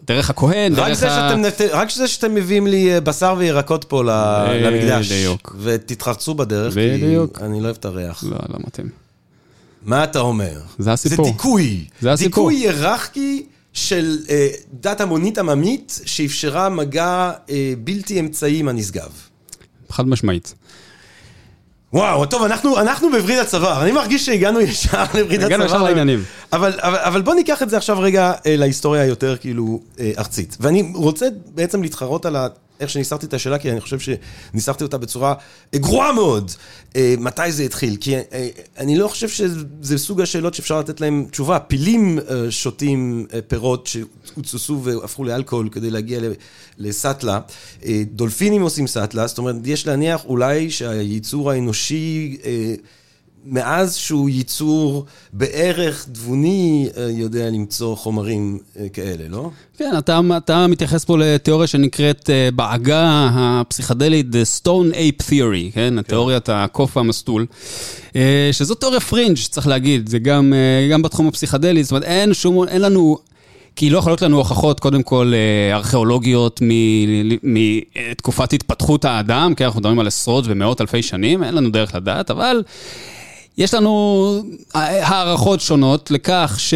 דרך 0.08 0.30
הכהן, 0.30 0.74
רק 0.74 0.88
דרך 0.88 0.94
זה 0.94 1.12
ה... 1.12 1.30
שאתם, 1.30 1.68
רק 1.72 1.90
זה 1.92 2.08
שאתם 2.08 2.36
מביאים 2.36 2.68
לי 2.68 3.02
בשר 3.02 3.36
וירקות 3.38 3.84
פה 3.84 4.04
למקדש, 4.04 5.12
בדיוק. 5.12 5.56
ותתחרצו 5.60 6.34
בדרך, 6.34 6.74
בדיוק. 6.78 7.38
כי 7.38 7.44
אני 7.44 7.60
לא 7.60 7.66
אוהב 7.66 7.76
את 7.80 7.86
הריח. 7.86 8.24
לא, 8.24 8.38
לא 8.50 8.60
מתאים. 8.68 9.07
מה 9.88 10.04
אתה 10.04 10.20
אומר? 10.20 10.62
זה 10.80 10.92
הסיפור. 10.94 11.26
זה 11.26 11.32
דיכוי. 11.32 11.86
זה 12.02 12.12
הסיפור. 12.12 12.50
דיכוי 12.50 12.68
היררכי 12.68 13.46
של 13.74 14.18
אה, 14.30 14.48
דת 14.74 15.02
המונית 15.02 15.38
עממית, 15.38 16.00
שאפשרה 16.06 16.70
מגע 16.70 17.32
אה, 17.50 17.74
בלתי 17.84 18.20
אמצעי 18.20 18.60
עם 18.60 18.68
הנשגב. 18.68 19.10
חד 19.90 20.08
משמעית. 20.08 20.54
וואו, 21.94 22.26
טוב, 22.26 22.44
אנחנו, 22.44 22.80
אנחנו 22.80 23.10
בווריד 23.12 23.40
הצוואר, 23.40 23.84
אני 23.84 23.92
מרגיש 23.92 24.26
שהגענו 24.26 24.62
ישר 24.62 25.04
לווריד 25.14 25.24
הצוואר. 25.24 25.46
הגענו 25.46 25.64
ישר 25.64 25.84
לעניינים. 25.84 26.24
אבל, 26.54 26.74
אבל, 26.78 26.98
אבל 26.98 27.22
בוא 27.22 27.36
ניקח 27.36 27.64
את 27.64 27.70
זה 27.70 27.78
עכשיו 27.78 28.00
רגע 28.00 28.34
אה, 28.46 28.56
להיסטוריה 28.56 29.02
היותר 29.02 29.38
כאילו 29.38 29.82
אה, 30.00 30.12
ארצית. 30.18 30.58
ואני 30.60 30.92
רוצה 30.96 31.28
בעצם 31.56 31.82
להתחרות 31.82 32.26
על 32.26 32.36
ה... 32.36 32.48
איך 32.80 32.90
שניסחתי 32.90 33.26
את 33.26 33.34
השאלה, 33.34 33.60
כי 33.60 33.72
אני 33.72 33.82
חושב 33.82 33.98
שניסחתי 34.00 34.84
אותה 34.84 34.98
בצורה 34.98 35.34
אה, 35.74 35.80
גרועה 35.80 36.14
מאוד. 36.14 36.52
אה, 36.96 37.16
מתי 37.20 37.52
זה 37.52 37.64
התחיל? 37.64 37.98
כי 38.00 38.16
אה, 38.16 38.50
אני 38.78 38.98
לא 38.98 39.08
חושב 39.08 39.30
שזה 39.30 39.98
סוג 39.98 40.22
השאלות 40.22 40.54
שאפשר 40.54 40.80
לתת 40.80 41.02
להן 41.02 41.26
תשובה. 41.32 41.60
פילים 41.60 42.20
אה, 42.20 42.52
שותים 42.52 43.26
אה, 43.34 43.40
פירות 43.42 43.88
שהוצסו 43.88 44.82
והפכו 44.84 45.24
לאלכוהול 45.24 45.70
כדי 45.70 45.90
להגיע 45.90 46.20
לסאטלה. 46.78 47.40
אה, 47.86 48.04
דולפינים 48.12 48.62
עושים 48.62 48.88
סאטלה, 48.88 49.28
זאת 49.28 49.38
אומרת, 49.38 49.56
יש 49.66 49.88
להניח 49.88 50.26
אולי 50.26 50.72
שהייצור 50.72 51.52
האנושי... 51.52 52.38
מאז 53.50 53.96
שהוא 53.96 54.30
ייצור 54.30 55.06
בערך 55.34 56.08
תבוני, 56.12 56.90
אה, 56.98 57.10
יודע 57.10 57.50
למצוא 57.50 57.96
חומרים 57.96 58.60
אה, 58.80 58.90
כאלה, 58.90 59.24
לא? 59.30 59.50
כן, 59.78 59.92
אתה, 59.98 60.20
אתה 60.38 60.68
מתייחס 60.68 61.06
פה 61.06 61.18
לתיאוריה 61.18 61.68
שנקראת 61.68 62.30
אה, 62.30 62.50
בעגה 62.56 63.30
הפסיכדלית 63.34 64.26
The 64.32 64.62
Stone 64.62 64.94
Ape 64.94 65.24
Theory, 65.30 65.74
כן? 65.74 66.00
התיאוריית 66.00 66.50
הקוף 66.50 66.98
והמסטול, 66.98 67.46
שזו 68.52 68.76
תיאוריה 68.76 69.00
פרינג', 69.00 69.38
צריך 69.38 69.68
להגיד, 69.68 70.10
זה 70.10 70.20
גם, 70.20 70.54
גם 70.92 71.02
בתחום 71.02 71.28
הפסיכדלי, 71.28 71.84
זאת 71.84 71.92
אומרת, 71.92 72.04
אין 72.04 72.34
שום, 72.34 72.68
אין 72.68 72.82
לנו... 72.82 73.18
כי 73.76 73.90
לא 73.90 73.98
יכולות 73.98 74.22
לנו 74.22 74.38
הוכחות, 74.38 74.80
קודם 74.80 75.04
כל, 75.04 75.34
ארכיאולוגיות 75.74 76.62
מתקופת 77.44 78.54
התפתחות 78.54 79.06
האדם, 79.06 79.54
כי 79.56 79.66
אנחנו 79.66 79.80
מדברים 79.80 80.00
על 80.00 80.08
עשרות 80.08 80.46
ומאות 80.48 80.82
אלפי 80.82 81.02
שנים, 81.04 81.44
אין 81.44 81.54
לנו 81.54 81.70
דרך 81.70 81.96
לדעת, 81.96 82.32
אבל 82.32 82.64
יש 83.58 83.74
לנו 83.74 84.44
הערכות 84.74 85.62
שונות 85.62 86.12
לכך 86.12 86.56
ש... 86.58 86.74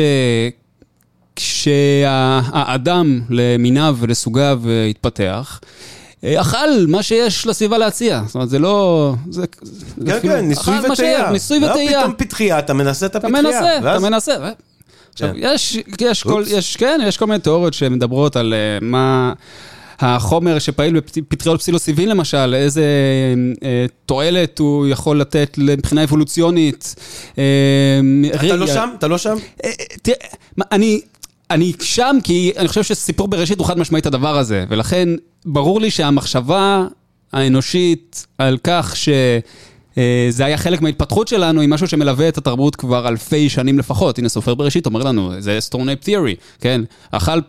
כשהאדם 1.35 3.21
למיניו 3.29 3.97
ולסוגיו 3.99 4.61
התפתח, 4.89 5.59
אכל 6.25 6.69
מה 6.87 7.03
שיש 7.03 7.47
לסביבה 7.47 7.77
להציע. 7.77 8.21
זאת 8.25 8.35
אומרת, 8.35 8.49
זה 8.49 8.59
לא... 8.59 9.13
זה, 9.29 9.45
כן, 10.05 10.19
כן, 10.21 10.39
ניסוי 10.47 10.75
וטעייה. 10.79 11.31
ניסוי 11.31 11.57
וטעייה. 11.65 11.91
לא 11.91 11.99
פתאום 11.99 12.13
פתחייה, 12.17 12.59
אתה 12.59 12.73
מנסה 12.73 13.05
את 13.05 13.15
אתה 13.15 13.27
הפתחייה. 13.27 13.43
מנסה, 13.43 13.79
ואז... 13.83 14.03
אתה 14.03 14.09
מנסה. 14.09 14.35
עכשיו, 15.13 15.29
יש, 15.35 15.77
יש, 16.01 16.23
כל, 16.23 16.43
יש, 16.47 16.75
כן, 16.75 16.99
יש 17.07 17.17
כל 17.17 17.25
מיני 17.25 17.39
תיאוריות 17.39 17.73
שמדברות 17.73 18.35
על 18.35 18.53
uh, 18.53 18.83
מה... 18.83 19.33
החומר 20.01 20.59
שפעיל 20.59 20.99
בפטריות 20.99 21.59
פסילוסיבין 21.61 22.09
למשל, 22.09 22.55
איזה 22.55 22.85
אה, 23.63 23.85
תועלת 24.05 24.59
הוא 24.59 24.87
יכול 24.87 25.21
לתת 25.21 25.57
מבחינה 25.57 26.03
אבולוציונית. 26.03 26.95
אה, 27.37 27.43
אתה 28.35 28.55
לא 28.55 28.67
שם? 28.67 28.89
אתה 28.97 29.07
לא 29.07 29.17
שם? 29.17 29.35
אה, 29.63 29.69
תראה, 30.01 30.17
אני... 30.71 31.01
אני 31.51 31.73
שם 31.81 32.17
כי 32.23 32.51
אני 32.57 32.67
חושב 32.67 32.83
שסיפור 32.83 33.27
בראשית 33.27 33.59
הוא 33.59 33.67
חד 33.67 33.79
משמעית 33.79 34.05
הדבר 34.05 34.37
הזה, 34.37 34.65
ולכן 34.69 35.09
ברור 35.45 35.81
לי 35.81 35.91
שהמחשבה 35.91 36.85
האנושית 37.33 38.27
על 38.37 38.57
כך 38.63 38.95
אה, 39.07 39.39
זה 40.29 40.45
היה 40.45 40.57
חלק 40.57 40.81
מההתפתחות 40.81 41.27
שלנו 41.27 41.61
עם 41.61 41.69
משהו 41.69 41.87
שמלווה 41.87 42.27
את 42.27 42.37
התרבות 42.37 42.75
כבר 42.75 43.07
אלפי 43.07 43.49
שנים 43.49 43.79
לפחות. 43.79 44.19
הנה, 44.19 44.29
סופר 44.29 44.55
בראשית 44.55 44.85
אומר 44.85 45.03
לנו, 45.03 45.31
זה 45.39 45.57
stoned 45.59 45.89
ape 45.89 46.03
theory, 46.03 46.35
כן? 46.59 46.81
אכל, 47.11 47.39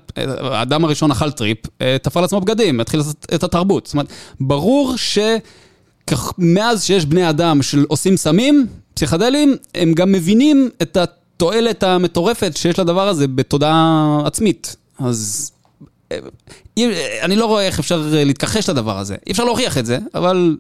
האדם 0.41 0.85
הראשון 0.85 1.11
אכל 1.11 1.31
טריפ, 1.31 1.59
אה, 1.81 1.97
תפר 2.03 2.21
לעצמו 2.21 2.41
בגדים, 2.41 2.81
התחיל 2.81 3.01
את 3.35 3.45
התרבות. 3.45 3.87
זאת 3.87 3.95
אומרת, 3.95 4.07
ברור 4.41 4.95
שמאז 4.97 6.85
שיש 6.85 7.07
בני 7.07 7.31
אדם 7.31 7.63
שעושים 7.63 8.17
סמים, 8.17 8.67
פסיכדלים, 8.95 9.57
הם 9.75 9.93
גם 9.93 10.13
מבינים 10.13 10.69
את 10.83 10.97
התועלת 10.97 11.83
המטורפת 11.83 12.57
שיש 12.57 12.79
לדבר 12.79 13.09
הזה 13.09 13.29
בתודעה 13.29 14.19
עצמית. 14.25 14.77
אז 14.99 15.53
אה, 16.13 16.19
אני 17.23 17.37
לא 17.37 17.47
רואה 17.47 17.67
איך 17.67 17.79
אפשר 17.79 18.09
להתכחש 18.13 18.69
לדבר 18.69 18.99
הזה. 18.99 19.17
אי 19.27 19.33
אפשר 19.33 19.45
להוכיח 19.45 19.79
את 19.79 19.87
זה, 19.87 19.99
אבל 20.15 20.57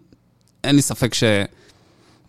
אין 0.64 0.76
לי 0.76 0.82
ספק 0.82 1.14
ש... 1.14 1.24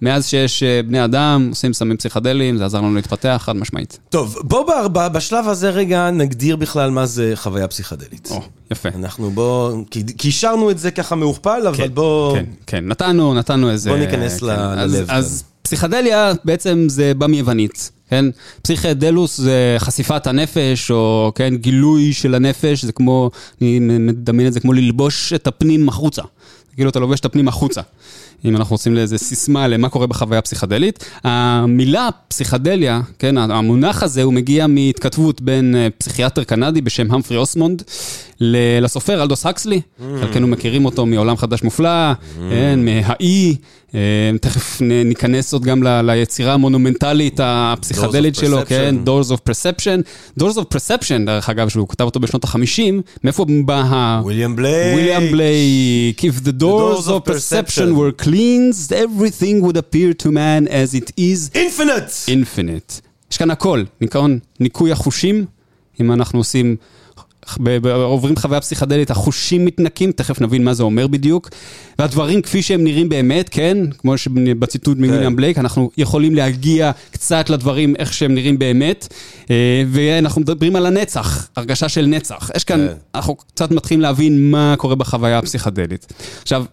מאז 0.03 0.27
שיש 0.27 0.63
אה, 0.63 0.81
בני 0.83 1.05
אדם, 1.05 1.47
עושים 1.49 1.73
סמים 1.73 1.97
פסיכדליים, 1.97 2.57
זה 2.57 2.65
עזר 2.65 2.77
לנו 2.77 2.95
להתפתח, 2.95 3.41
חד 3.45 3.55
משמעית. 3.55 3.99
טוב, 4.09 4.37
בוא 4.41 4.87
בשלב 4.87 5.47
הזה 5.47 5.69
רגע 5.69 6.11
נגדיר 6.11 6.55
בכלל 6.55 6.91
מה 6.91 7.05
זה 7.05 7.31
חוויה 7.35 7.67
פסיכדלית. 7.67 8.27
או, 8.31 8.41
יפה. 8.71 8.89
אנחנו 8.95 9.31
בוא, 9.31 9.83
כי 9.91 10.27
אישרנו 10.27 10.71
את 10.71 10.79
זה 10.79 10.91
ככה 10.91 11.15
מעוכפל, 11.15 11.67
אבל 11.67 11.77
כן, 11.77 11.93
בוא... 11.93 12.35
כן, 12.35 12.45
כן, 12.67 12.87
נתנו, 12.87 13.33
נתנו 13.33 13.69
איזה... 13.69 13.89
בוא 13.89 13.97
ניכנס 13.97 14.39
כן, 14.39 14.45
ללב. 14.45 14.77
אז, 14.77 15.03
אז 15.09 15.43
פסיכדליה 15.61 16.33
בעצם 16.45 16.85
זה 16.89 17.13
בא 17.13 17.27
מיוונית, 17.27 17.91
כן? 18.09 18.25
פסיכדלוס 18.61 19.37
זה 19.37 19.75
חשיפת 19.79 20.27
הנפש, 20.27 20.91
או 20.91 21.31
כן, 21.35 21.55
גילוי 21.55 22.13
של 22.13 22.35
הנפש, 22.35 22.85
זה 22.85 22.91
כמו, 22.91 23.31
אני 23.61 23.79
מדמיין 23.79 24.47
את 24.47 24.53
זה 24.53 24.59
כמו 24.59 24.73
ללבוש 24.73 25.33
את 25.33 25.47
הפנים 25.47 25.89
החוצה. 25.89 26.21
כאילו 26.75 26.89
אתה 26.89 26.99
לובש 26.99 27.19
את 27.19 27.25
הפנים 27.25 27.47
החוצה. 27.47 27.81
אם 28.45 28.55
אנחנו 28.55 28.73
רוצים 28.73 28.93
לאיזה 28.93 29.17
סיסמה 29.17 29.67
למה 29.67 29.89
קורה 29.89 30.07
בחוויה 30.07 30.41
פסיכדלית. 30.41 31.05
המילה 31.23 32.09
פסיכדליה, 32.27 33.01
כן, 33.19 33.37
המונח 33.37 34.03
הזה 34.03 34.23
הוא 34.23 34.33
מגיע 34.33 34.67
מהתכתבות 34.67 35.41
בין 35.41 35.75
אה, 35.75 35.87
פסיכיאטר 35.97 36.43
קנדי 36.43 36.81
בשם 36.81 37.11
המפרי 37.11 37.37
אוסמונד 37.37 37.83
לסופר 38.39 39.21
אלדוס 39.21 39.45
הקסלי, 39.45 39.81
mm. 39.81 40.03
חלקנו 40.21 40.47
מכירים 40.47 40.85
אותו 40.85 41.05
מעולם 41.05 41.37
חדש 41.37 41.63
מופלא, 41.63 42.11
mm. 42.11 42.39
כן, 42.49 42.79
מהאי, 42.85 43.55
אה, 43.95 43.99
תכף 44.41 44.81
ניכנס 44.81 45.53
עוד 45.53 45.63
גם 45.63 45.83
ליצירה 45.83 46.53
המונומנטלית 46.53 47.39
הפסיכדלית 47.43 48.35
שלו, 48.35 48.59
כן, 48.65 48.95
Doors 49.05 49.29
of 49.29 49.49
Perception. 49.49 50.01
Doors 50.39 50.55
of 50.55 50.75
Perception, 50.75 51.25
דרך 51.25 51.49
אגב, 51.49 51.69
שהוא 51.69 51.87
כתב 51.87 52.03
אותו 52.03 52.19
בשנות 52.19 52.45
ה-50, 52.45 52.81
מאיפה 53.23 53.45
בא 53.65 53.81
ה... 53.81 54.21
וויליאם 54.23 54.55
בלייק. 54.55 54.93
וויליאם 54.93 55.31
בלייק. 55.31 56.21
If 56.23 56.47
the 56.47 56.61
doors 56.61 57.07
of 57.07 57.31
perception 57.31 57.95
were 57.95 58.23
cleansed, 58.33 58.91
everything 58.91 59.55
would 59.63 59.77
appear 59.83 60.11
to 60.23 60.27
man 60.31 60.67
as 60.67 60.89
it 60.99 61.09
is. 61.17 61.39
Infinite! 61.65 62.13
Infinite. 62.27 63.01
יש 63.31 63.37
כאן 63.37 63.51
הכל, 63.51 63.83
ניקיון, 64.01 64.39
ניקוי 64.59 64.91
החושים, 64.91 65.45
אם 66.01 66.11
אנחנו 66.11 66.39
עושים... 66.39 66.75
עוברים 67.93 68.35
חוויה 68.35 68.61
פסיכדלית, 68.61 69.11
החושים 69.11 69.65
מתנקים, 69.65 70.11
תכף 70.11 70.41
נבין 70.41 70.63
מה 70.63 70.73
זה 70.73 70.83
אומר 70.83 71.07
בדיוק. 71.07 71.49
והדברים 71.99 72.41
כפי 72.41 72.61
שהם 72.61 72.83
נראים 72.83 73.09
באמת, 73.09 73.49
כן, 73.49 73.77
כמו 73.97 74.17
שבציטוט 74.17 74.97
מוויליאם 74.97 75.29
כן. 75.29 75.35
בלייק, 75.35 75.57
אנחנו 75.57 75.91
יכולים 75.97 76.35
להגיע 76.35 76.91
קצת 77.11 77.49
לדברים 77.49 77.95
איך 77.95 78.13
שהם 78.13 78.33
נראים 78.35 78.59
באמת, 78.59 79.13
אה, 79.51 79.83
ואנחנו 79.91 80.41
מדברים 80.41 80.75
על 80.75 80.85
הנצח, 80.85 81.49
הרגשה 81.55 81.89
של 81.89 82.05
נצח. 82.05 82.49
יש 82.55 82.63
כאן, 82.63 82.87
כן. 82.87 82.93
אנחנו 83.15 83.35
קצת 83.35 83.71
מתחילים 83.71 84.01
להבין 84.01 84.51
מה 84.51 84.75
קורה 84.77 84.95
בחוויה 84.95 85.37
הפסיכדלית. 85.37 86.13
עכשיו... 86.41 86.65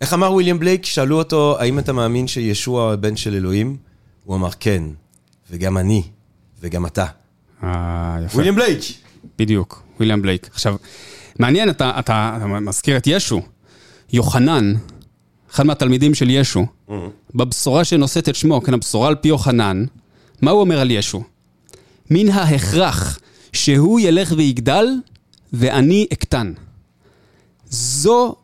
איך 0.00 0.12
אמר 0.12 0.32
וויליאם 0.32 0.58
בלייק? 0.58 0.84
שאלו 0.84 1.18
אותו, 1.18 1.56
האם 1.58 1.78
אתה 1.78 1.92
מאמין 1.92 2.26
שישוע 2.26 2.92
הבן 2.92 3.16
של 3.16 3.34
אלוהים? 3.34 3.76
הוא 4.24 4.36
אמר, 4.36 4.50
כן, 4.60 4.82
וגם 5.50 5.78
אני, 5.78 6.02
וגם 6.60 6.86
אתה. 6.86 7.06
אה, 7.62 8.18
יפה. 8.24 8.34
וויליאם 8.34 8.54
בלייק! 8.54 8.80
בדיוק, 9.38 9.82
וויליאם 9.96 10.22
בלייק. 10.22 10.48
עכשיו, 10.52 10.76
מעניין, 11.38 11.70
אתה, 11.70 11.98
אתה, 11.98 12.34
אתה 12.36 12.46
מזכיר 12.46 12.96
את 12.96 13.06
ישו. 13.06 13.42
יוחנן, 14.12 14.74
אחד 15.50 15.66
מהתלמידים 15.66 16.14
של 16.14 16.30
ישו, 16.30 16.66
mm-hmm. 16.88 16.92
בבשורה 17.34 17.84
שנושאת 17.84 18.28
את 18.28 18.34
שמו, 18.34 18.60
כן, 18.60 18.74
הבשורה 18.74 19.08
על 19.08 19.14
פי 19.14 19.28
יוחנן, 19.28 19.84
מה 20.42 20.50
הוא 20.50 20.60
אומר 20.60 20.80
על 20.80 20.90
ישו? 20.90 21.22
מן 22.10 22.28
ההכרח 22.28 23.18
שהוא 23.52 24.00
ילך 24.00 24.32
ויגדל 24.36 24.86
ואני 25.52 26.06
אקטן. 26.12 26.52
זו 27.70 28.36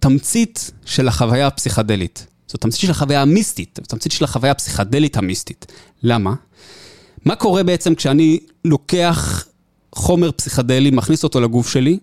תמצית 0.00 0.70
של 0.84 1.08
החוויה 1.08 1.46
הפסיכדלית. 1.46 2.26
זו 2.48 2.58
תמצית 2.58 2.80
של 2.80 2.90
החוויה 2.90 3.22
המיסטית, 3.22 3.78
תמצית 3.88 4.12
של 4.12 4.24
החוויה 4.24 4.52
הפסיכדלית 4.52 5.16
המיסטית. 5.16 5.72
למה? 6.02 6.34
מה 7.24 7.36
קורה 7.36 7.62
בעצם 7.62 7.94
כשאני 7.94 8.38
לוקח 8.64 9.46
חומר 9.94 10.32
פסיכדלי, 10.32 10.90
מכניס 10.90 11.24
אותו 11.24 11.40
לגוף 11.40 11.68
שלי. 11.68 11.98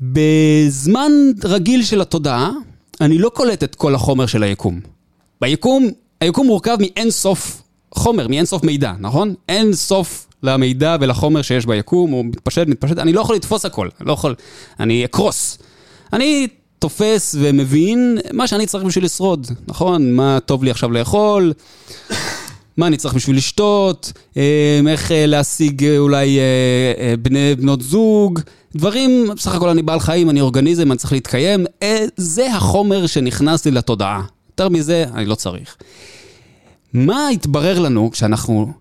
בזמן 0.00 1.12
רגיל 1.44 1.82
של 1.82 2.00
התודעה, 2.00 2.50
אני 3.00 3.18
לא 3.18 3.28
קולט 3.34 3.64
את 3.64 3.74
כל 3.74 3.94
החומר 3.94 4.26
של 4.26 4.42
היקום. 4.42 4.80
ביקום, 5.40 5.88
היקום 6.20 6.46
מורכב 6.46 6.76
מאין 6.80 7.10
סוף 7.10 7.62
חומר, 7.94 8.28
מאין 8.28 8.44
סוף 8.44 8.64
מידע, 8.64 8.92
נכון? 9.00 9.34
אין 9.48 9.72
סוף 9.72 10.26
למידע 10.42 10.96
ולחומר 11.00 11.42
שיש 11.42 11.66
ביקום, 11.66 12.10
הוא 12.10 12.24
מתפשט, 12.24 12.66
מתפשט, 12.66 12.98
אני 12.98 13.12
לא 13.12 13.20
יכול 13.20 13.36
לתפוס 13.36 13.64
הכל, 13.64 13.88
אני 14.00 14.08
לא 14.08 14.12
יכול, 14.12 14.34
אני 14.80 15.04
אקרוס. 15.04 15.58
אני 16.12 16.48
תופס 16.78 17.36
ומבין 17.38 18.18
מה 18.32 18.46
שאני 18.46 18.66
צריך 18.66 18.84
בשביל 18.84 19.04
לשרוד, 19.04 19.46
נכון? 19.68 20.12
מה 20.12 20.38
טוב 20.46 20.64
לי 20.64 20.70
עכשיו 20.70 20.90
לאכול, 20.90 21.52
מה 22.78 22.86
אני 22.86 22.96
צריך 22.96 23.14
בשביל 23.14 23.36
לשתות, 23.36 24.12
אה, 24.36 24.80
איך 24.88 25.12
אה, 25.12 25.26
להשיג 25.26 25.84
אה, 25.84 25.98
אולי 25.98 26.38
בני 27.22 27.54
בנות 27.54 27.82
זוג, 27.82 28.40
דברים, 28.76 29.30
בסך 29.36 29.54
הכל 29.54 29.68
אני 29.68 29.82
בעל 29.82 30.00
חיים, 30.00 30.30
אני 30.30 30.40
אורגניזם, 30.40 30.90
אני 30.90 30.98
צריך 30.98 31.12
להתקיים, 31.12 31.64
זה 32.16 32.54
החומר 32.54 33.06
שנכנס 33.06 33.64
לי 33.64 33.70
לתודעה. 33.70 34.22
יותר 34.50 34.68
מזה, 34.68 35.04
אני 35.14 35.26
לא 35.26 35.34
צריך. 35.34 35.76
מה 36.92 37.28
התברר 37.28 37.78
לנו 37.78 38.10
כשאנחנו 38.10 38.72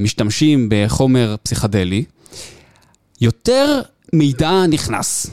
משתמשים 0.00 0.68
בחומר 0.70 1.36
פסיכדלי? 1.42 2.04
יותר 3.20 3.80
מידע 4.12 4.66
נכנס. 4.68 5.26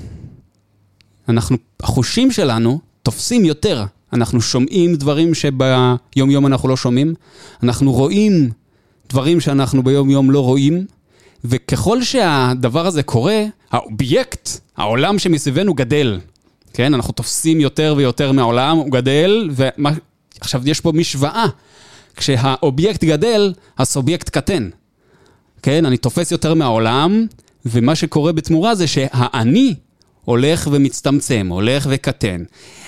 אנחנו, 1.30 1.58
החושים 1.80 2.32
שלנו 2.32 2.80
תופסים 3.04 3.46
יותר 3.46 3.86
אנחנו 4.16 4.42
שומעים 4.42 4.96
דברים 4.96 5.34
שביום-יום 5.34 6.48
אנחנו 6.48 6.70
לא 6.70 6.78
שומעים, 6.78 7.14
אנחנו 7.64 7.92
רואים 7.92 8.50
דברים 9.10 9.40
שאנחנו 9.40 9.84
ביום-יום 9.84 10.32
לא 10.32 10.40
רואים, 10.40 10.86
וככל 11.46 12.04
שהדבר 12.04 12.88
הזה 12.88 13.04
קורה, 13.04 13.44
האובייקט, 13.72 14.50
העולם 14.78 15.20
שמסביבנו 15.20 15.74
גדל. 15.74 16.20
כן, 16.74 16.94
אנחנו 16.94 17.14
תופסים 17.14 17.60
יותר 17.60 17.94
ויותר 17.98 18.32
מהעולם, 18.32 18.78
הוא 18.78 18.92
גדל, 18.92 19.50
ועכשיו 19.56 20.62
יש 20.66 20.82
פה 20.82 20.92
משוואה. 20.92 21.46
כשהאובייקט 22.16 23.04
גדל, 23.04 23.54
הסובייקט 23.78 24.30
קטן. 24.30 24.70
כן, 25.62 25.86
אני 25.86 25.98
תופס 25.98 26.32
יותר 26.32 26.54
מהעולם, 26.54 27.26
ומה 27.66 27.96
שקורה 27.96 28.32
בתמורה 28.32 28.76
זה 28.76 28.88
שהאני 28.88 29.76
הולך 30.26 30.68
ומצטמצם, 30.72 31.48
הולך 31.50 31.88
וקטן. 31.90 32.44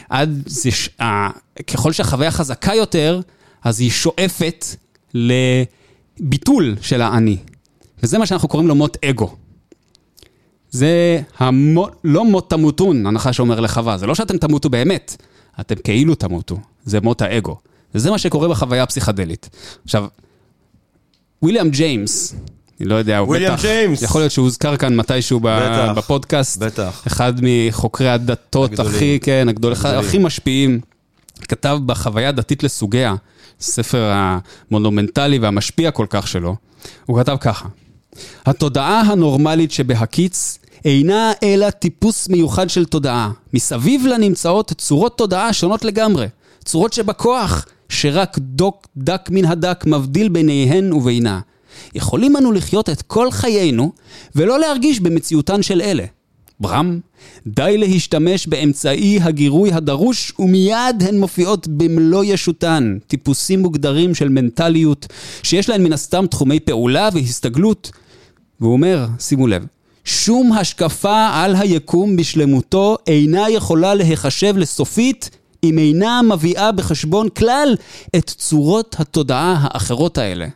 עד 0.10 0.44
זה, 0.46 0.72
ש... 0.72 0.90
ה... 1.02 1.30
ככל 1.68 1.92
שהחוויה 1.92 2.32
חזקה 2.32 2.74
יותר, 2.76 3.22
אז 3.64 3.80
היא 3.80 3.92
שואפת 3.92 4.66
לביטול 5.14 6.76
של 6.82 7.02
האני. 7.02 7.38
וזה 8.04 8.18
מה 8.18 8.26
שאנחנו 8.26 8.48
קוראים 8.48 8.68
לו 8.68 8.76
מות 8.76 8.98
אגו. 9.06 9.36
זה 10.70 11.22
המו... 11.38 11.88
לא 12.04 12.26
מות 12.26 12.50
תמותון, 12.50 13.06
הנחה 13.06 13.34
שאומר 13.34 13.60
לחווה, 13.60 13.98
זה 13.98 14.08
לא 14.08 14.16
שאתם 14.16 14.38
תמותו 14.38 14.70
באמת, 14.70 15.24
אתם 15.60 15.76
כאילו 15.76 16.16
תמותו, 16.16 16.58
זה 16.86 17.02
מות 17.02 17.22
האגו. 17.22 17.58
וזה 17.96 18.12
מה 18.12 18.18
שקורה 18.18 18.48
בחוויה 18.48 18.84
הפסיכדלית. 18.84 19.50
עכשיו, 19.84 20.08
ויליאם 21.44 21.70
ג'יימס, 21.70 22.36
אני 22.80 22.90
לא 22.90 22.96
יודע, 22.96 23.18
הוא 23.18 23.36
בטח... 23.36 23.62
ג'יימס. 23.62 24.02
יכול 24.02 24.22
להיות 24.22 24.32
שהוא 24.32 24.44
הוזכר 24.44 24.78
כאן 24.78 24.96
מתישהו 24.96 25.40
בטח, 25.40 25.94
בפודקאסט. 25.96 26.58
בטח. 26.58 27.04
אחד 27.08 27.34
מחוקרי 27.42 28.10
הדתות 28.10 28.72
הגדולים. 28.72 28.96
הכי, 28.96 29.20
כן, 29.22 29.50
הגדול, 29.50 29.74
הכי 29.74 30.18
משפיעים. 30.18 30.80
כתב 31.42 31.78
בחוויה 31.86 32.32
דתית 32.32 32.64
לסוגיה, 32.64 33.16
ספר 33.60 34.12
המונומנטלי 34.14 35.40
והמשפיע 35.40 35.92
כל 35.92 36.06
כך 36.10 36.28
שלו, 36.28 36.56
הוא 37.06 37.20
כתב 37.20 37.38
ככה: 37.40 37.68
התודעה 38.46 39.02
הנורמלית 39.02 39.72
שבהקיץ 39.72 40.60
אינה 40.86 41.32
אלא 41.44 41.70
טיפוס 41.70 42.30
מיוחד 42.30 42.70
של 42.70 42.86
תודעה. 42.86 43.32
מסביב 43.54 44.06
לה 44.06 44.18
נמצאות 44.18 44.74
צורות 44.78 45.18
תודעה 45.18 45.54
שונות 45.54 45.86
לגמרי. 45.86 46.28
צורות 46.66 46.94
שבכוח, 46.94 47.66
שרק 47.90 48.38
דוק 48.40 48.88
דק 48.98 49.30
מן 49.32 49.46
הדק 49.46 49.86
מבדיל 49.86 50.30
ביניהן 50.30 50.94
ובינה. 50.94 51.40
יכולים 51.96 52.38
אנו 52.38 52.52
לחיות 52.52 52.90
את 52.90 53.02
כל 53.02 53.32
חיינו 53.32 53.92
ולא 54.36 54.60
להרגיש 54.60 55.00
במציאותן 55.00 55.62
של 55.62 55.82
אלה. 55.82 56.06
ברם, 56.60 57.00
די 57.48 57.78
להשתמש 57.78 58.48
באמצעי 58.48 59.20
הגירוי 59.22 59.74
הדרוש 59.74 60.34
ומיד 60.40 61.04
הן 61.08 61.20
מופיעות 61.20 61.68
במלוא 61.68 62.24
ישותן, 62.24 62.98
טיפוסים 63.08 63.60
מוגדרים 63.60 64.16
של 64.16 64.30
מנטליות, 64.30 65.08
שיש 65.44 65.70
להן 65.70 65.84
מן 65.84 65.94
הסתם 65.94 66.26
תחומי 66.28 66.60
פעולה 66.60 67.10
והסתגלות. 67.14 67.92
והוא 68.60 68.74
אומר, 68.74 69.08
שימו 69.20 69.48
לב, 69.48 69.66
שום 70.06 70.52
השקפה 70.52 71.30
על 71.34 71.56
היקום 71.56 72.16
בשלמותו 72.16 72.98
אינה 73.08 73.50
יכולה 73.50 73.96
להיחשב 73.96 74.58
לסופית 74.58 75.30
אם 75.64 75.80
אינה 75.80 76.22
מביאה 76.22 76.72
בחשבון 76.72 77.30
כלל 77.30 77.76
את 78.16 78.30
צורות 78.38 78.96
התודעה 79.00 79.58
האחרות 79.62 80.18
האלה. 80.18 80.48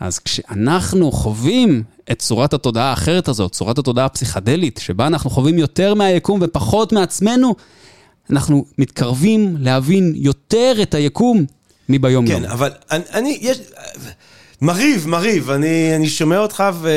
אז 0.00 0.18
כשאנחנו 0.18 1.12
חווים 1.12 1.82
את 2.12 2.18
צורת 2.18 2.54
התודעה 2.54 2.90
האחרת 2.90 3.28
הזאת, 3.28 3.52
צורת 3.52 3.78
התודעה 3.78 4.04
הפסיכדלית, 4.04 4.80
שבה 4.82 5.06
אנחנו 5.06 5.30
חווים 5.30 5.58
יותר 5.58 5.94
מהיקום 5.94 6.40
ופחות 6.42 6.92
מעצמנו, 6.92 7.54
אנחנו 8.30 8.64
מתקרבים 8.78 9.56
להבין 9.60 10.12
יותר 10.16 10.72
את 10.82 10.94
היקום 10.94 11.44
מביום 11.88 12.26
כן, 12.26 12.32
יום. 12.32 12.44
אבל 12.44 12.70
אני, 12.90 13.02
אני 13.12 13.38
יש... 13.40 13.58
מרהיב, 14.62 15.06
מרהיב, 15.08 15.50
אני, 15.50 15.96
אני 15.96 16.08
שומע 16.08 16.38
אותך 16.38 16.64
ו, 16.72 16.90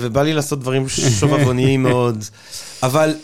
ובא 0.00 0.22
לי 0.22 0.32
לעשות 0.32 0.60
דברים 0.60 0.88
שובבוניים 1.20 1.82
מאוד, 1.82 2.24
אבל 2.82 3.14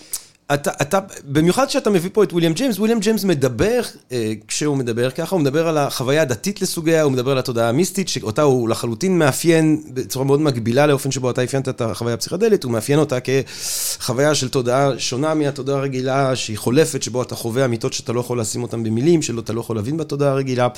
אתה, 0.55 0.71
אתה, 0.83 0.99
במיוחד 1.25 1.67
כשאתה 1.67 1.91
מביא 1.91 2.11
פה 2.13 2.23
את 2.23 2.33
וויליאם 2.33 2.53
ג'יימס, 2.53 2.79
וויליאם 2.79 3.01
ג'יימס 3.01 3.25
מדבר, 3.25 3.81
אה, 4.13 4.33
כשהוא 4.49 4.77
מדבר 4.77 5.11
ככה, 5.11 5.35
הוא 5.35 5.41
מדבר 5.41 5.69
על 5.69 5.79
החוויה 5.79 6.23
הדתית 6.23 6.63
לסוגיה, 6.63 7.03
הוא 7.03 7.13
מדבר 7.13 7.33
על 7.33 7.39
התודעה 7.39 7.69
המיסטית, 7.69 8.09
שאותה 8.09 8.43
הוא 8.43 8.69
לחלוטין 8.69 9.19
מאפיין 9.19 9.83
בצורה 9.95 10.25
מאוד 10.25 10.41
מגבילה 10.41 10.87
לאופן 10.87 11.11
שבו 11.11 11.31
אתה 11.31 11.45
אפיינת 11.45 11.69
את 11.69 11.81
החוויה 11.81 12.15
הפסיכדלית, 12.15 12.65
הוא 12.65 12.73
מאפיין 12.73 12.99
אותה 12.99 13.19
כחוויה 13.21 14.35
של 14.35 14.49
תודעה 14.49 14.99
שונה 14.99 15.35
מהתודעה 15.35 15.79
הרגילה, 15.79 16.37
שהיא 16.37 16.59
חולפת, 16.59 17.03
שבו 17.03 17.23
אתה 17.23 17.35
חווה 17.35 17.65
אמיתות 17.65 17.93
שאתה 17.93 18.13
לא 18.13 18.21
יכול 18.21 18.41
לשים 18.41 18.63
אותן 18.63 18.83
במילים, 18.83 19.23
שאתה 19.23 19.53
לא 19.53 19.61
יכול 19.61 19.77
להבין 19.77 19.97
בתודעה 19.97 20.31
הרגילה. 20.31 20.69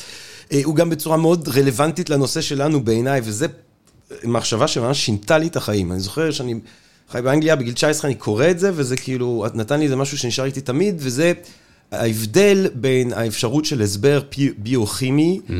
אה, 0.52 0.60
הוא 0.64 0.74
גם 0.74 0.90
בצורה 0.90 1.16
מאוד 1.16 1.48
רלוונטית 1.48 2.10
לנושא 2.10 2.40
שלנו 2.40 2.84
בעיניי, 2.84 3.20
וזה 3.24 3.46
מחשבה 4.24 4.68
שממש 4.68 5.04
שינתה 5.04 5.38
לי 5.38 5.46
את 5.46 5.56
החיים. 5.56 5.92
אני 5.92 6.00
זוכר 6.00 6.30
שאני... 6.30 6.54
חי 7.10 7.22
באנגליה, 7.22 7.56
בגיל 7.56 7.72
19 7.72 8.10
אני 8.10 8.14
קורא 8.18 8.50
את 8.50 8.58
זה, 8.58 8.70
וזה 8.74 8.96
כאילו, 8.96 9.44
את 9.46 9.54
נתן 9.54 9.78
לי 9.78 9.84
איזה 9.84 9.96
משהו 9.96 10.18
שנשאר 10.18 10.44
איתי 10.44 10.60
תמיד, 10.60 10.94
וזה 10.98 11.32
ההבדל 11.92 12.66
בין 12.74 13.12
האפשרות 13.12 13.64
של 13.64 13.82
הסבר 13.82 14.20
ביוכימי 14.58 15.40
mm-hmm. 15.46 15.52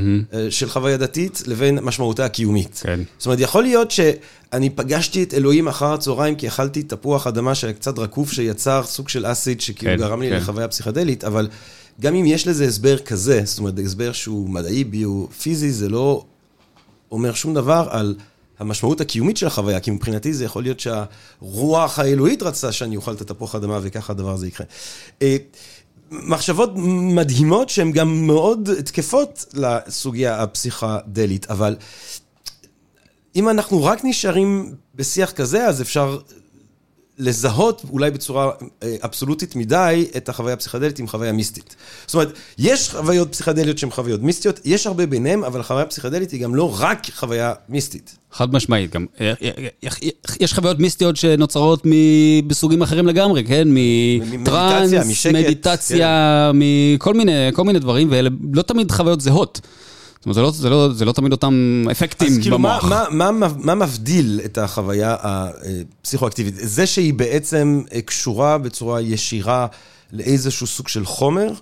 של 0.50 0.68
חוויה 0.68 0.96
דתית, 0.96 1.42
לבין 1.46 1.78
משמעותה 1.82 2.24
הקיומית. 2.24 2.80
כן. 2.84 3.00
זאת 3.18 3.26
אומרת, 3.26 3.40
יכול 3.40 3.62
להיות 3.62 3.90
שאני 3.90 4.70
פגשתי 4.70 5.22
את 5.22 5.34
אלוהים 5.34 5.68
אחר 5.68 5.92
הצהריים, 5.92 6.34
כי 6.34 6.48
אכלתי 6.48 6.82
תפוח 6.82 7.26
אדמה 7.26 7.54
שהיה 7.54 7.72
קצת 7.72 7.98
רקוף, 7.98 8.32
שיצר 8.32 8.82
סוג 8.84 9.08
של 9.08 9.32
אסיד, 9.32 9.60
שכאילו 9.60 9.92
כן, 9.92 9.98
גרם 9.98 10.22
לי 10.22 10.30
כן. 10.30 10.36
לחוויה 10.36 10.68
פסיכדלית, 10.68 11.24
אבל 11.24 11.48
גם 12.00 12.14
אם 12.14 12.26
יש 12.26 12.46
לזה 12.46 12.64
הסבר 12.64 12.98
כזה, 12.98 13.40
זאת 13.44 13.58
אומרת, 13.58 13.74
הסבר 13.84 14.12
שהוא 14.12 14.50
מדעי, 14.50 14.84
ביו-פיזי, 14.84 15.72
זה 15.72 15.88
לא 15.88 16.24
אומר 17.12 17.34
שום 17.34 17.54
דבר 17.54 17.88
על... 17.90 18.14
המשמעות 18.58 19.00
הקיומית 19.00 19.36
של 19.36 19.46
החוויה, 19.46 19.80
כי 19.80 19.90
מבחינתי 19.90 20.34
זה 20.34 20.44
יכול 20.44 20.62
להיות 20.62 20.80
שהרוח 20.80 21.98
האלוהית 21.98 22.42
רצתה 22.42 22.72
שאני 22.72 22.96
אוכל 22.96 23.12
את 23.12 23.20
התפוח 23.20 23.54
אדמה 23.54 23.78
וככה 23.82 24.12
הדבר 24.12 24.32
הזה 24.32 24.46
יקרה. 24.46 24.66
אה, 25.22 25.36
מחשבות 26.10 26.70
מדהימות 27.14 27.68
שהן 27.68 27.92
גם 27.92 28.26
מאוד 28.26 28.68
תקפות 28.84 29.44
לסוגיה 29.54 30.42
הפסיכדלית, 30.42 31.50
אבל 31.50 31.76
אם 33.36 33.48
אנחנו 33.48 33.84
רק 33.84 34.00
נשארים 34.04 34.74
בשיח 34.94 35.32
כזה, 35.32 35.66
אז 35.66 35.82
אפשר 35.82 36.18
לזהות 37.18 37.82
אולי 37.90 38.10
בצורה 38.10 38.50
אה, 38.82 38.96
אבסולוטית 39.04 39.56
מדי 39.56 40.06
את 40.16 40.28
החוויה 40.28 40.54
הפסיכדלית 40.54 40.98
עם 40.98 41.08
חוויה 41.08 41.32
מיסטית. 41.32 41.76
זאת 42.06 42.14
אומרת, 42.14 42.32
יש 42.58 42.90
חוויות 42.90 43.32
פסיכדליות 43.32 43.78
שהן 43.78 43.90
חוויות 43.90 44.22
מיסטיות, 44.22 44.60
יש 44.64 44.86
הרבה 44.86 45.06
ביניהן, 45.06 45.44
אבל 45.44 45.62
חוויה 45.62 45.86
פסיכדלית 45.86 46.30
היא 46.30 46.42
גם 46.42 46.54
לא 46.54 46.76
רק 46.80 47.06
חוויה 47.14 47.52
מיסטית. 47.68 48.16
חד 48.32 48.52
משמעית, 48.54 48.90
גם 48.90 49.06
אה, 49.20 49.32
אה, 49.42 49.88
יש 50.40 50.54
חוויות 50.54 50.78
מיסטיות 50.78 51.16
שנוצרות 51.16 51.82
בסוגים 52.46 52.82
אחרים 52.82 53.06
לגמרי, 53.06 53.44
כן? 53.44 53.68
מטראנס, 53.70 55.26
מדיטציה, 55.26 56.50
כן. 56.52 56.58
מכל 56.58 57.64
מיני 57.64 57.78
דברים, 57.78 58.08
ואלה 58.10 58.30
לא 58.52 58.62
תמיד 58.62 58.90
חוויות 58.90 59.20
זהות. 59.20 59.60
זאת 60.18 60.26
אומרת, 60.26 60.34
זה 60.34 60.42
לא, 60.42 60.50
זה 60.50 60.70
לא, 60.70 60.92
זה 60.92 61.04
לא 61.04 61.12
תמיד 61.12 61.32
אותם 61.32 61.84
אפקטים 61.90 62.28
אז 62.28 62.38
כאילו, 62.42 62.58
במוח. 62.58 62.84
מה, 62.84 63.04
מה, 63.10 63.30
מה, 63.30 63.48
מה 63.58 63.74
מבדיל 63.74 64.40
את 64.44 64.58
החוויה 64.58 65.16
הפסיכואקטיבית? 65.20 66.54
זה 66.56 66.86
שהיא 66.86 67.14
בעצם 67.14 67.82
קשורה 68.04 68.58
בצורה 68.58 69.00
ישירה 69.00 69.66
לאיזשהו 70.12 70.66
סוג 70.66 70.88
של 70.88 71.04
חומר? 71.04 71.52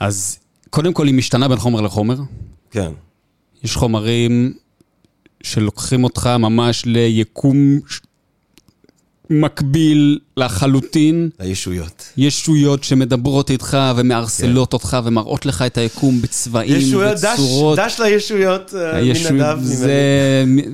אז 0.00 0.38
קודם 0.70 0.92
כל 0.92 1.06
היא 1.06 1.14
משתנה 1.14 1.48
בין 1.48 1.58
חומר 1.58 1.80
לחומר. 1.80 2.16
כן. 2.70 2.92
יש 3.64 3.76
חומרים 3.76 4.52
שלוקחים 5.42 6.04
אותך 6.04 6.26
ממש 6.26 6.82
ליקום 6.86 7.80
מקביל 9.30 10.18
לחלוטין. 10.36 11.28
הישויות. 11.38 12.08
ישויות 12.16 12.84
שמדברות 12.84 13.50
איתך 13.50 13.78
ומערסלות 13.96 14.70
כן. 14.70 14.74
אותך 14.76 14.98
ומראות 15.04 15.46
לך 15.46 15.62
את 15.62 15.78
היקום 15.78 16.22
בצבעים 16.22 16.76
ישויות, 16.76 17.16
וצורות. 17.34 17.78
דש, 17.78 18.00
דש 18.00 18.00
לישויות 18.00 18.74
אה, 18.74 19.30
מנדב. 19.30 19.58
זה, 19.62 19.92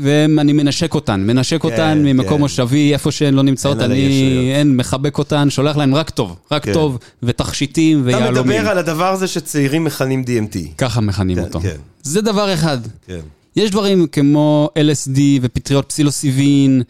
ואני 0.02 0.52
מנשק 0.52 0.94
אותן, 0.94 1.20
מנשק 1.20 1.62
כן, 1.62 1.68
אותן 1.68 1.98
ממקום 2.04 2.34
כן. 2.34 2.40
מושבי, 2.40 2.92
איפה 2.92 3.10
שהן 3.10 3.34
לא 3.34 3.42
נמצאות, 3.42 3.80
אני 3.80 4.52
אין, 4.54 4.76
מחבק 4.76 5.18
אותן, 5.18 5.50
שולח 5.50 5.76
להן 5.76 5.94
רק 5.94 6.10
טוב, 6.10 6.36
רק 6.50 6.64
כן. 6.64 6.72
טוב, 6.72 6.98
ותכשיטים 7.22 8.02
ויהלומים. 8.04 8.32
אתה 8.32 8.42
מדבר 8.42 8.68
על 8.70 8.78
הדבר 8.78 9.12
הזה 9.12 9.26
שצעירים 9.26 9.84
מכנים 9.84 10.24
DMT. 10.26 10.58
ככה 10.78 11.00
מכנים 11.00 11.36
כן, 11.36 11.42
אותו. 11.42 11.60
כן. 11.60 11.76
זה 12.02 12.20
דבר 12.20 12.54
אחד. 12.54 12.78
כן. 13.06 13.20
יש 13.56 13.70
דברים 13.70 14.06
כמו 14.06 14.70
LSD 14.78 15.18
ופטריות 15.42 15.88
פסילוסיבין, 15.88 16.82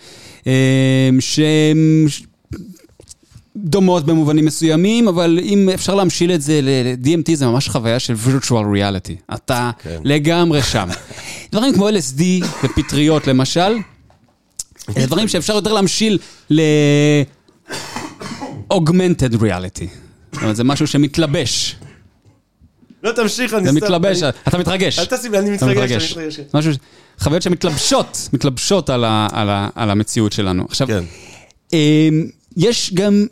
אה, 0.46 1.10
שהם 1.20 2.06
דומות 3.56 4.06
במובנים 4.06 4.44
מסוימים, 4.44 5.08
אבל 5.08 5.38
אם 5.42 5.68
אפשר 5.74 5.94
להמשיל 5.94 6.32
את 6.32 6.42
זה 6.42 6.60
ל-DMT, 6.62 7.34
זה 7.34 7.46
ממש 7.46 7.68
חוויה 7.68 7.98
של 7.98 8.14
virtual 8.14 8.64
reality. 8.74 9.34
אתה 9.34 9.70
כן. 9.82 10.00
לגמרי 10.04 10.62
שם. 10.62 10.88
דברים 11.52 11.74
כמו 11.74 11.88
LSD 11.88 12.22
ופטריות 12.64 13.26
למשל, 13.26 13.76
זה 14.88 15.06
דברים 15.06 15.28
שאפשר 15.28 15.54
יותר 15.54 15.72
להמשיל 15.72 16.18
ל-augmented 16.50 17.72
reality. 19.40 19.86
זאת 20.32 20.42
אומרת, 20.42 20.56
זה 20.56 20.64
משהו 20.64 20.86
שמתלבש. 20.86 21.76
לא, 23.02 23.12
תמשיך, 23.12 23.54
אני 23.54 23.62
סתם... 23.62 23.72
זה 23.72 23.86
מתלבש, 23.86 24.22
אתה 24.22 24.58
מתרגש. 24.58 24.98
אל 24.98 25.04
תשים 25.04 25.34
אני 25.34 25.50
מתרגש, 25.50 26.16
אני 26.16 26.26
מתרגש. 26.52 26.78
חוויות 27.18 27.42
שמתלבשות, 27.42 28.28
מתלבשות 28.32 28.90
על 28.90 29.90
המציאות 29.90 30.32
שלנו. 30.32 30.64
עכשיו, 30.68 30.86
כן. 30.86 31.04
אמ, 31.72 32.26
יש 32.56 32.94
גם 32.94 33.26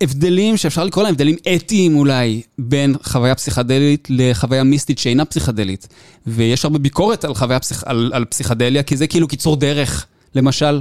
הבדלים 0.00 0.56
שאפשר 0.56 0.84
לקרוא 0.84 1.04
להם 1.04 1.12
הבדלים 1.12 1.36
אתיים 1.54 1.96
אולי, 1.96 2.42
בין 2.58 2.94
חוויה 3.02 3.34
פסיכדלית 3.34 4.08
לחוויה 4.10 4.62
מיסטית 4.62 4.98
שאינה 4.98 5.24
פסיכדלית. 5.24 5.88
ויש 6.26 6.64
הרבה 6.64 6.78
ביקורת 6.78 7.24
על 7.24 7.34
חוויה 7.34 7.60
פסיכ... 7.60 7.84
על, 7.86 8.10
על 8.14 8.24
פסיכדליה, 8.24 8.82
כי 8.82 8.96
זה 8.96 9.06
כאילו 9.06 9.28
קיצור 9.28 9.56
דרך, 9.56 10.06
למשל. 10.34 10.80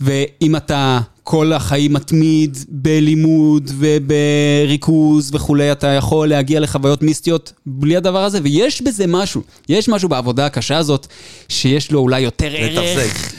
ואם 0.00 0.56
אתה 0.56 1.00
כל 1.22 1.52
החיים 1.52 1.92
מתמיד 1.92 2.58
בלימוד 2.68 3.70
ובריכוז 3.74 5.30
וכולי, 5.34 5.72
אתה 5.72 5.86
יכול 5.86 6.28
להגיע 6.28 6.60
לחוויות 6.60 7.02
מיסטיות 7.02 7.52
בלי 7.66 7.96
הדבר 7.96 8.24
הזה, 8.24 8.38
ויש 8.42 8.82
בזה 8.82 9.06
משהו, 9.06 9.42
יש 9.68 9.88
משהו 9.88 10.08
בעבודה 10.08 10.46
הקשה 10.46 10.78
הזאת, 10.78 11.06
שיש 11.48 11.90
לו 11.90 12.00
אולי 12.00 12.20
יותר 12.20 12.50
ערך. 12.54 13.32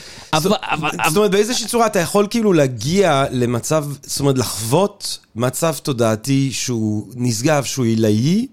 זאת 1.08 1.18
אומרת, 1.18 1.32
באיזושהי 1.32 1.68
צורה 1.68 1.86
אתה 1.86 2.00
יכול 2.00 2.28
כאילו 2.30 2.54
להגיע 2.54 3.26
למצב, 3.32 3.86
זאת 4.04 4.20
אומרת, 4.20 4.38
לחוות 4.38 5.20
מצב 5.36 5.76
תודעתי 5.84 6.50
שהוא 6.52 7.08
נשגב, 7.15 7.63
שהוא 7.63 7.86
עילאי, 7.86 8.48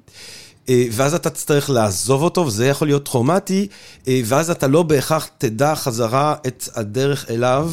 ואז 0.93 1.15
אתה 1.15 1.31
תצטרך 1.31 1.71
לעזוב 1.71 2.23
אותו, 2.23 2.41
וזה 2.41 2.67
יכול 2.67 2.89
להיות 2.89 3.05
טראומטי, 3.05 3.67
אה, 4.09 4.21
ואז 4.25 4.51
אתה 4.51 4.67
לא 4.67 4.83
בהכרח 4.83 5.29
תדע 5.39 5.75
חזרה 5.75 6.35
את 6.47 6.69
הדרך 6.75 7.31
אליו. 7.31 7.73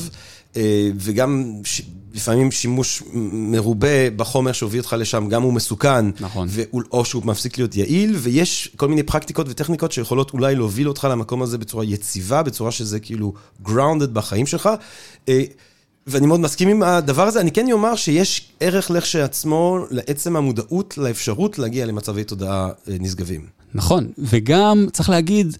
אה, 0.58 0.90
וגם 0.96 1.54
ש... 1.64 1.82
לפעמים 2.14 2.52
שימוש 2.52 3.04
מרובה 3.34 4.10
בחומר 4.16 4.52
שהוביל 4.52 4.80
אותך 4.80 4.96
לשם, 5.00 5.28
גם 5.30 5.42
הוא 5.42 5.54
מסוכן, 5.54 6.06
נכון. 6.20 6.48
ו... 6.52 6.62
או 6.92 7.06
שהוא 7.06 7.26
מפסיק 7.26 7.58
להיות 7.58 7.76
יעיל, 7.76 8.16
ויש 8.16 8.72
כל 8.76 8.88
מיני 8.88 9.04
פרקטיקות 9.04 9.50
וטכניקות 9.50 9.92
שיכולות 9.92 10.34
אולי 10.34 10.56
להוביל 10.56 10.88
אותך 10.88 11.08
למקום 11.12 11.42
הזה 11.42 11.58
בצורה 11.58 11.86
יציבה, 11.86 12.44
בצורה 12.44 12.72
שזה 12.72 13.00
כאילו 13.00 13.34
grounded 13.66 14.08
בחיים 14.14 14.46
שלך. 14.46 14.70
ואני 16.10 16.28
מאוד 16.28 16.40
מסכים 16.40 16.68
עם 16.68 16.84
הדבר 16.84 17.28
הזה, 17.28 17.42
אני 17.42 17.52
כן 17.52 17.72
אומר 17.72 17.96
שיש 17.96 18.52
ערך 18.60 18.92
לכשעצמו, 18.92 19.80
לעצם 19.92 20.36
המודעות, 20.36 20.98
לאפשרות 20.98 21.60
להגיע 21.60 21.86
למצבי 21.86 22.24
תודעה 22.24 22.70
אה, 22.90 22.96
נשגבים. 23.00 23.42
נכון, 23.74 24.08
וגם 24.18 24.86
צריך 24.92 25.10
להגיד, 25.10 25.58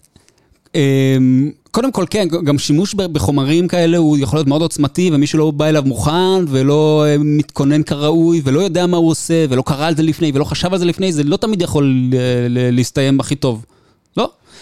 אמ, 0.74 1.50
קודם 1.70 1.92
כל, 1.92 2.04
כן, 2.10 2.28
גם 2.44 2.58
שימוש 2.58 2.94
בחומרים 2.94 3.68
כאלה 3.68 3.98
הוא 3.98 4.18
יכול 4.18 4.36
להיות 4.36 4.48
מאוד 4.48 4.62
עוצמתי, 4.62 5.10
ומי 5.12 5.26
שלא 5.26 5.50
בא 5.50 5.66
אליו 5.66 5.82
מוכן, 5.86 6.44
ולא 6.48 7.04
אה, 7.06 7.16
מתכונן 7.18 7.82
כראוי, 7.82 8.40
ולא 8.44 8.60
יודע 8.60 8.86
מה 8.86 8.96
הוא 8.96 9.10
עושה, 9.10 9.44
ולא 9.48 9.62
קרא 9.62 9.86
על 9.86 9.96
זה 9.96 10.02
לפני, 10.02 10.32
ולא 10.34 10.44
חשב 10.44 10.72
על 10.72 10.78
זה 10.78 10.84
לפני, 10.84 11.12
זה 11.12 11.24
לא 11.24 11.36
תמיד 11.36 11.62
יכול 11.62 12.10
אה, 12.12 12.18
להסתיים 12.48 13.20
הכי 13.20 13.34
טוב. 13.34 13.64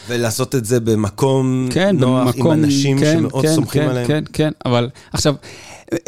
ולעשות 0.09 0.55
את 0.55 0.65
זה 0.65 0.81
במקום 0.81 1.69
כן, 1.71 1.97
נוח, 1.99 2.27
במקום, 2.27 2.53
עם 2.53 2.65
אנשים 2.65 2.99
כן, 2.99 3.19
שמאוד 3.19 3.45
כן, 3.45 3.55
סומכים 3.55 3.83
כן, 3.83 3.89
עליהם. 3.89 4.07
כן, 4.07 4.25
כן, 4.33 4.51
אבל 4.67 4.89
עכשיו, 5.13 5.35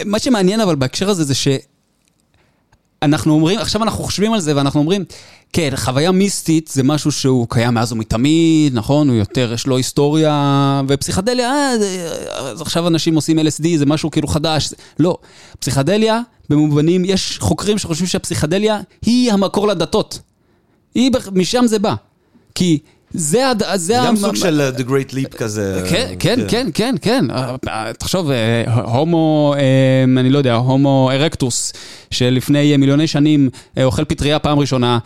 מה 0.05 0.19
שמעניין 0.19 0.61
אבל 0.61 0.75
בהקשר 0.75 1.11
הזה 1.11 1.25
זה 1.25 1.35
ש... 1.35 1.49
אנחנו 3.03 3.35
אומרים, 3.35 3.59
עכשיו 3.59 3.83
אנחנו 3.83 4.05
חושבים 4.05 4.33
על 4.33 4.41
זה 4.41 4.57
ואנחנו 4.57 4.81
אומרים, 4.81 5.05
כן, 5.53 5.71
חוויה 5.77 6.13
מיסטית 6.13 6.69
זה 6.69 6.83
משהו 6.83 7.13
שהוא 7.13 7.47
קיים 7.51 7.75
מאז 7.75 7.93
ומתמיד, 7.93 8.75
נכון? 8.75 9.09
הוא 9.09 9.17
יותר, 9.17 9.53
יש 9.53 9.67
לו 9.67 9.77
היסטוריה, 9.77 10.83
ופסיכדליה, 10.89 11.51
אה, 11.51 11.75
אז 12.39 12.61
עכשיו 12.61 12.89
אנשים 12.89 13.15
עושים 13.15 13.39
LSD, 13.39 13.65
זה 13.77 13.87
משהו 13.87 14.11
כאילו 14.11 14.29
חדש. 14.29 14.73
לא, 14.99 15.19
פסיכדליה, 15.59 16.21
במובנים, 16.51 17.05
יש 17.05 17.39
חוקרים 17.41 17.79
שחושבים 17.79 18.07
שהפסיכדליה 18.07 18.81
היא 19.03 19.33
המקור 19.33 19.69
לדתות. 19.69 20.19
היא, 20.95 21.11
משם 21.33 21.67
זה 21.67 21.79
בא. 21.79 21.95
כי 22.55 22.79
זה... 23.15 23.51
הד- 23.51 23.63
זה 23.75 23.95
גם 24.07 24.17
סוג 24.17 24.35
של 24.37 24.73
uh, 24.77 24.81
The 24.81 24.85
Great 24.85 25.15
Leap 25.15 25.37
כזה. 25.37 25.83
כן, 25.91 26.13
כן, 26.19 26.41
כן, 26.49 26.67
כן, 26.75 26.95
כן. 27.03 27.25
אה, 27.31 27.55
אה, 27.69 27.93
תחשוב, 27.99 28.31
אה, 28.31 28.65
הומו, 28.83 29.55
אה, 29.59 30.21
אני 30.21 30.31
לא 30.31 30.39
יודע, 30.39 30.55
הומו 30.55 31.11
ארקטוס, 31.13 31.73
שלפני 32.11 32.77
מיליוני 32.77 33.07
שנים 33.07 33.51
אה, 33.79 33.85
אוכל 33.85 34.05
פטריה 34.05 34.39
פעם 34.39 34.59
ראשונה. 34.59 34.99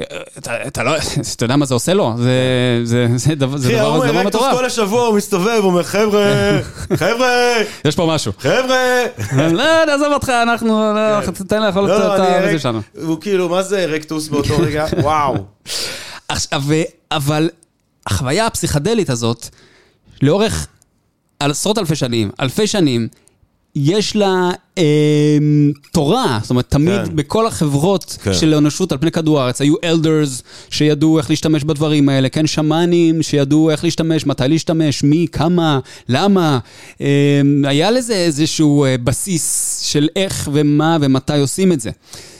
אה, 0.00 0.04
אתה, 0.66 0.82
לא, 0.82 0.92
אתה 1.36 1.44
יודע 1.44 1.56
מה 1.56 1.66
זה 1.66 1.74
עושה 1.74 1.94
לו? 1.94 2.14
זה, 2.18 2.32
זה, 2.84 3.06
זה, 3.16 3.34
דבר, 3.34 3.56
זה 3.56 3.68
אחי, 3.68 3.76
זה 3.76 3.82
דבר 4.08 4.18
ארקטוס 4.20 4.26
מטורף. 4.42 4.54
כל 4.56 4.64
השבוע 4.64 5.06
הוא 5.06 5.16
מסתובב, 5.16 5.48
הוא 5.58 5.64
אומר, 5.70 5.82
חבר'ה, 5.82 6.24
חבר'ה, 7.02 7.28
יש 7.84 7.96
פה 7.96 8.06
משהו. 8.14 8.32
חבר'ה. 8.38 9.02
לא, 9.52 9.84
נעזוב 9.86 10.12
אותך, 10.12 10.28
אנחנו, 10.28 10.92
לא, 10.94 11.20
תן 11.48 11.62
לאכול 11.62 11.82
לא, 11.88 12.14
את 12.14 12.18
לא, 12.20 12.24
ארק- 12.24 12.56
שלנו. 12.56 12.80
הוא 13.02 13.20
כאילו, 13.20 13.48
מה 13.48 13.62
זה 13.62 13.78
ארקטוס 13.84 14.28
באותו 14.28 14.58
רגע? 14.58 14.86
וואו. 15.02 15.34
עכשיו, 16.32 16.62
אבל 17.10 17.50
החוויה 18.06 18.46
הפסיכדלית 18.46 19.10
הזאת, 19.10 19.48
לאורך 20.22 20.66
עשרות 21.40 21.78
אלפי 21.78 21.96
שנים, 21.96 22.30
אלפי 22.40 22.66
שנים, 22.66 23.08
יש 23.76 24.16
לה 24.16 24.50
אה, 24.78 25.38
תורה, 25.92 26.38
זאת 26.42 26.50
אומרת, 26.50 26.70
תמיד 26.70 27.04
כן. 27.04 27.16
בכל 27.16 27.46
החברות 27.46 28.16
כן. 28.22 28.34
של 28.34 28.54
האנושות 28.54 28.92
על 28.92 28.98
פני 28.98 29.10
כדור 29.10 29.40
הארץ, 29.40 29.60
היו 29.60 29.74
אלדרס 29.84 30.42
שידעו 30.70 31.18
איך 31.18 31.30
להשתמש 31.30 31.64
בדברים 31.64 32.08
האלה, 32.08 32.28
כן, 32.28 32.46
שמאנים 32.46 33.22
שידעו 33.22 33.70
איך 33.70 33.84
להשתמש, 33.84 34.26
מתי 34.26 34.48
להשתמש, 34.48 35.02
מי, 35.02 35.26
כמה, 35.32 35.78
למה. 36.08 36.58
אה, 37.00 37.40
היה 37.64 37.90
לזה 37.90 38.14
איזשהו 38.14 38.84
אה, 38.84 38.98
בסיס 39.04 39.78
של 39.82 40.08
איך 40.16 40.48
ומה 40.52 40.96
ומתי 41.00 41.38
עושים 41.38 41.72
את 41.72 41.80
זה. 41.80 41.90
אה, 41.90 42.31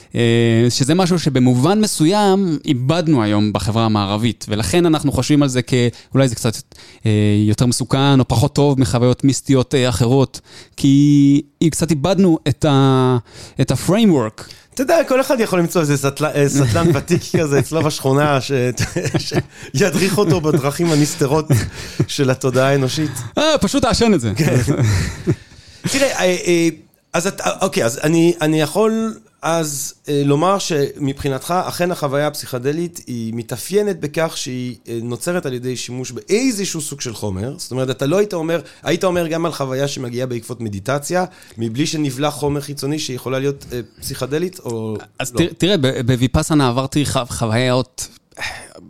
שזה 0.69 0.93
משהו 0.95 1.19
שבמובן 1.19 1.81
מסוים 1.81 2.57
איבדנו 2.65 3.23
היום 3.23 3.53
בחברה 3.53 3.85
המערבית, 3.85 4.45
ולכן 4.49 4.85
אנחנו 4.85 5.11
חושבים 5.11 5.43
על 5.43 5.49
זה 5.49 5.61
כאולי 5.61 6.27
זה 6.27 6.35
קצת 6.35 6.53
אה, 7.05 7.11
יותר 7.47 7.65
מסוכן 7.65 8.19
או 8.19 8.27
פחות 8.27 8.55
טוב 8.55 8.79
מחוויות 8.79 9.23
מיסטיות 9.23 9.75
אה, 9.75 9.89
אחרות, 9.89 10.39
כי 10.77 11.41
קצת 11.71 11.89
איבדנו 11.91 12.37
את 12.47 12.65
ה- 12.65 13.17
את 13.61 13.71
ה-framework. 13.71 14.43
אתה 14.73 14.81
יודע, 14.83 14.97
כל 15.07 15.21
אחד 15.21 15.39
יכול 15.39 15.59
למצוא 15.59 15.81
איזה 15.81 15.97
סטל- 15.97 16.25
אה, 16.25 16.49
סטלן 16.49 16.87
ותיק 16.95 17.21
כזה 17.39 17.59
אצלו 17.59 17.83
בשכונה, 17.83 18.41
ש- 18.41 18.51
שידריך 19.77 20.17
אותו 20.17 20.41
בדרכים 20.41 20.91
הנסתרות 20.91 21.45
של 22.07 22.29
התודעה 22.29 22.67
האנושית. 22.69 23.11
אה, 23.37 23.57
פשוט 23.61 23.81
תעשן 23.83 24.13
את 24.13 24.21
זה. 24.21 24.31
תראה, 25.91 26.07
אה, 26.19 26.37
אה, 26.47 26.69
אז 27.13 27.27
אתה, 27.27 27.43
אוקיי, 27.61 27.85
אז 27.85 27.99
אני, 28.03 28.33
אני 28.41 28.61
יכול 28.61 29.13
אז 29.43 29.93
אה, 30.09 30.21
לומר 30.25 30.59
שמבחינתך, 30.59 31.53
אכן 31.67 31.91
החוויה 31.91 32.27
הפסיכדלית 32.27 33.01
היא 33.07 33.33
מתאפיינת 33.35 33.99
בכך 33.99 34.37
שהיא 34.37 34.75
אה, 34.87 34.99
נוצרת 35.03 35.45
על 35.45 35.53
ידי 35.53 35.77
שימוש 35.77 36.11
באיזשהו 36.11 36.81
סוג 36.81 37.01
של 37.01 37.13
חומר. 37.13 37.55
זאת 37.57 37.71
אומרת, 37.71 37.89
אתה 37.89 38.05
לא 38.05 38.17
היית 38.17 38.33
אומר, 38.33 38.61
היית 38.83 39.03
אומר 39.03 39.27
גם 39.27 39.45
על 39.45 39.51
חוויה 39.51 39.87
שמגיעה 39.87 40.27
בעקבות 40.27 40.61
מדיטציה, 40.61 41.25
מבלי 41.57 41.85
שנבלע 41.85 42.31
חומר 42.31 42.61
חיצוני 42.61 42.99
שיכולה 42.99 43.39
להיות 43.39 43.65
אה, 43.71 43.79
פסיכדלית, 44.01 44.59
או 44.59 44.97
אז 45.19 45.33
לא. 45.33 45.37
תראה, 45.37 45.77
תראה, 45.77 46.03
בוויפאסנה 46.03 46.67
עברתי 46.67 47.05
חו- 47.05 47.19
חוויות 47.29 48.07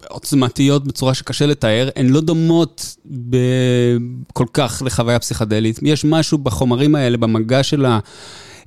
עוצמתיות 0.09 0.87
בצורה 0.87 1.13
שקשה 1.13 1.45
לתאר, 1.45 1.89
הן 1.95 2.09
לא 2.09 2.21
דומות 2.21 2.95
ב- 3.29 3.97
כל 4.33 4.45
כך 4.53 4.81
לחוויה 4.85 5.19
פסיכדלית. 5.19 5.79
יש 5.81 6.05
משהו 6.05 6.37
בחומרים 6.37 6.95
האלה, 6.95 7.17
במגע 7.17 7.63
של 7.63 7.85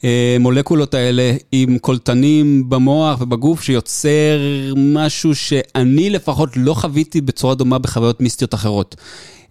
המולקולות 0.02 0.94
האלה 0.94 1.32
עם 1.52 1.78
קולטנים 1.78 2.70
במוח 2.70 3.20
ובגוף, 3.20 3.62
שיוצר 3.62 4.38
משהו 4.76 5.34
שאני 5.34 6.10
לפחות 6.10 6.50
לא 6.56 6.74
חוויתי 6.74 7.20
בצורה 7.20 7.54
דומה 7.54 7.78
בחוויות 7.78 8.20
מיסטיות 8.20 8.54
אחרות. 8.54 8.96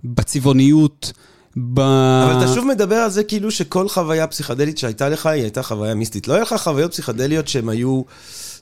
בצבעוניות, 0.04 1.12
ב... 1.58 1.80
אבל 1.80 2.38
אתה 2.38 2.54
שוב 2.54 2.66
מדבר 2.66 2.96
על 2.96 3.10
זה 3.10 3.24
כאילו 3.24 3.52
שכל 3.52 3.90
חוויה 3.90 4.28
פסיכדלית 4.28 4.78
שהייתה 4.78 5.10
לך, 5.10 5.26
היא 5.26 5.42
הייתה 5.42 5.64
חוויה 5.64 5.94
מיסטית. 5.94 6.28
לא 6.28 6.34
היה 6.34 6.42
לך 6.44 6.56
חוויות 6.58 6.92
פסיכדליות 6.92 7.48
שהן 7.48 7.70
היו, 7.70 8.02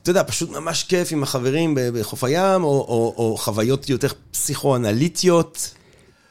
אתה 0.01 0.09
יודע, 0.09 0.23
פשוט 0.23 0.49
ממש 0.49 0.83
כיף 0.83 1.11
עם 1.11 1.23
החברים 1.23 1.77
בחוף 1.77 2.23
הים, 2.23 2.63
או, 2.63 2.69
או, 2.69 3.13
או 3.17 3.37
חוויות 3.37 3.89
יותר 3.89 4.07
פסיכואנליטיות. 4.31 5.73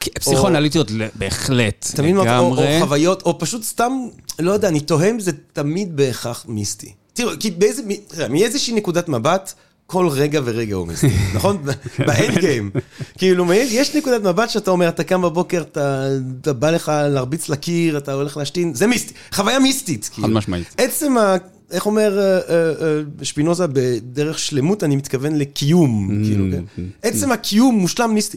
פסיכואנליטיות, 0.08 0.90
בהחלט, 1.14 1.90
לגמרי. 1.98 2.80
או 2.80 2.86
חוויות, 2.86 3.22
או 3.22 3.38
פשוט 3.38 3.62
סתם, 3.62 3.92
לא 4.38 4.52
יודע, 4.52 4.68
אני 4.68 4.80
תוהה 4.80 5.10
אם 5.10 5.20
זה 5.20 5.32
תמיד 5.52 5.96
בהכרח 5.96 6.44
מיסטי. 6.48 6.92
תראו, 7.12 7.30
כי 7.40 7.50
באיזה, 7.50 7.82
מאיזושהי 8.30 8.74
נקודת 8.74 9.08
מבט, 9.08 9.52
כל 9.86 10.08
רגע 10.08 10.40
ורגע 10.44 10.74
הוא 10.76 10.86
מיסטי, 10.86 11.06
נכון? 11.34 11.62
באנד 11.98 12.38
גיים. 12.38 12.70
כאילו, 13.18 13.52
יש 13.54 13.94
נקודת 13.96 14.22
מבט 14.22 14.50
שאתה 14.50 14.70
אומר, 14.70 14.88
אתה 14.88 15.04
קם 15.04 15.22
בבוקר, 15.22 15.62
אתה, 15.62 16.08
אתה 16.40 16.52
בא 16.52 16.70
לך 16.70 16.92
להרביץ 17.10 17.48
לקיר, 17.48 17.98
אתה 17.98 18.12
הולך 18.12 18.36
להשתין, 18.36 18.74
זה 18.74 18.86
מיסטי, 18.86 19.14
חוויה 19.32 19.58
מיסטית. 19.58 20.10
כאילו. 20.14 20.28
משמעית. 20.28 20.74
עצם 20.78 21.18
ה... 21.18 21.36
איך 21.70 21.86
אומר 21.86 22.18
אה, 22.18 22.24
אה, 22.24 22.40
אה, 22.48 23.00
שפינוזה, 23.22 23.66
בדרך 23.72 24.38
שלמות 24.38 24.84
אני 24.84 24.96
מתכוון 24.96 25.36
לקיום, 25.38 26.10
Mm. 26.10 26.26
כאילו, 26.26 26.44
כן? 26.52 26.82
עצם 27.02 27.32
הקיום 27.32 27.74
מושלם 27.74 28.14
מיסטי. 28.14 28.36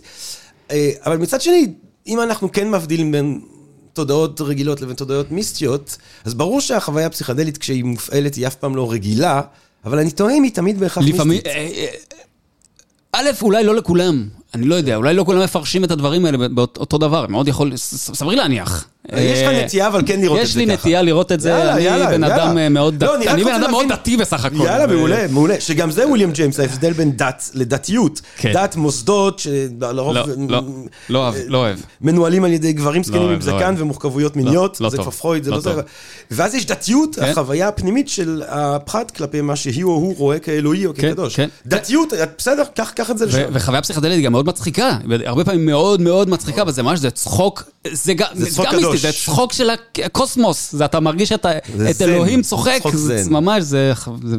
אה, 0.71 0.91
אבל 1.05 1.17
מצד 1.17 1.41
שני, 1.41 1.73
אם 2.07 2.21
אנחנו 2.21 2.51
כן 2.51 2.71
מבדילים 2.71 3.11
בין 3.11 3.41
תודעות 3.93 4.41
רגילות 4.41 4.81
לבין 4.81 4.95
תודעות 4.95 5.31
מיסטיות, 5.31 5.97
אז 6.25 6.33
ברור 6.33 6.61
שהחוויה 6.61 7.07
הפסיכדלית 7.07 7.57
כשהיא 7.57 7.83
מופעלת 7.83 8.35
היא 8.35 8.47
אף 8.47 8.55
פעם 8.55 8.75
לא 8.75 8.91
רגילה, 8.91 9.41
אבל 9.85 9.99
אני 9.99 10.11
תוהה 10.11 10.33
אם 10.33 10.43
היא 10.43 10.51
תמיד 10.51 10.79
בהכרח 10.79 11.03
מיסטית. 11.03 11.47
אה, 11.47 11.51
אה, 11.51 11.87
א', 13.11 13.29
אולי 13.41 13.63
לא 13.63 13.75
לכולם, 13.75 14.29
אני 14.53 14.65
לא 14.65 14.75
יודע, 14.75 14.95
אולי 14.95 15.13
לא 15.13 15.23
כולם 15.23 15.39
מפרשים 15.43 15.83
את 15.83 15.91
הדברים 15.91 16.25
האלה 16.25 16.37
באותו 16.37 16.97
דבר, 16.97 17.25
מאוד 17.29 17.47
יכול, 17.47 17.75
ס- 17.77 17.95
ס- 17.95 18.11
סברי 18.13 18.35
להניח. 18.35 18.85
יש 19.13 19.39
לך 19.41 19.47
אה, 19.47 19.63
נטייה 19.65 19.87
אבל 19.87 20.01
כן 20.05 20.21
לראות 20.21 20.37
את 20.39 20.43
יש 20.43 20.53
זה 20.53 20.59
לי 20.59 20.65
ככה. 20.65 20.73
נטייה 20.75 21.01
לראות 21.01 21.31
את 21.31 21.41
זה, 21.41 21.73
אני 21.73 22.05
בן. 22.07 22.23
אדם 22.23 22.57
אה, 22.57 22.69
מאוד 22.69 22.95
דתי, 23.03 23.29
אני 23.29 23.43
בן 23.43 23.53
אדם 23.53 23.71
מאוד 23.71 23.85
דתי 23.89 24.17
בסך 24.17 24.45
הכל. 24.45 24.55
יאללה, 24.65 24.87
מעולה, 24.87 25.27
מעולה. 25.27 25.55
שגם 25.59 25.91
זה 25.91 26.07
וויליאם 26.07 26.31
ג'יימס, 26.31 26.59
ההבדל 26.59 26.93
בין 26.93 27.11
דת 27.17 27.49
לדתיות. 27.53 28.21
כן. 28.37 28.53
דת 28.53 28.75
מוסדות 28.75 29.39
שלרוב 29.39 30.13
לא, 30.15 30.23
לא, 30.49 30.61
לא 31.09 31.19
אוהב, 31.19 31.35
לא 31.47 31.57
אוהב. 31.57 31.77
מנוהלים 32.01 32.43
על 32.43 32.51
ידי 32.53 32.73
גברים 32.73 33.03
זקנים 33.03 33.29
עם 33.29 33.41
זקן. 33.41 33.75
ומורכבויות 33.77 34.35
מיניות, 34.35 34.81
לא 34.81 34.89
זה 34.89 34.97
טוב. 34.97 35.03
כבר 35.05 35.11
פרויד, 35.11 35.43
זה 35.43 35.51
לא 35.51 35.59
זה. 35.59 35.73
טוב. 35.73 35.81
ואז 36.31 36.55
יש 36.55 36.65
דתיות, 36.65 37.15
כן. 37.15 37.23
החוויה 37.23 37.67
הפנימית 37.67 38.09
של 38.09 38.41
הפחד 38.47 39.11
כלפי 39.11 39.41
מה 39.41 39.55
שהיא 39.55 39.83
או 39.83 39.89
הוא 39.89 40.15
רואה 40.17 40.39
כאלוהי 40.39 40.85
או 40.85 40.91
כן, 40.95 41.09
כקדוש. 41.09 41.39
דתיות, 41.65 42.13
בסדר, 42.37 42.63
קח 42.95 43.11
את 43.11 43.17
זה 43.17 43.25
לשם. 43.25 43.43
וחוויה 43.51 43.81
פסיכדלית 43.81 44.23
גם 44.25 44.31
מאוד 44.31 44.44
מצחיקה, 44.45 44.97
הרבה 45.25 45.45
פעמים 45.45 45.65
מאוד 45.65 46.01
מאוד 46.01 46.29
מצחיקה, 46.29 46.61
אבל 46.61 46.71
זה 46.71 46.83
ממש, 46.83 46.99
זה 46.99 47.11
צחוק, 47.11 47.63
זה 47.91 48.13
גם 48.13 48.27
מיסטי. 48.35 48.97
זה 48.97 49.11
צחוק 49.11 49.53
של 49.53 49.69
הקוסמוס, 50.05 50.71
זה 50.71 50.85
אתה 50.85 50.99
מרגיש 50.99 51.31
את 51.31 51.45
אלוהים 52.01 52.41
צוחק. 52.41 52.79
ממש, 53.29 53.63
זה 53.63 53.93
זה 54.23 54.37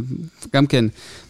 גם 0.55 0.67
כן 0.67 0.85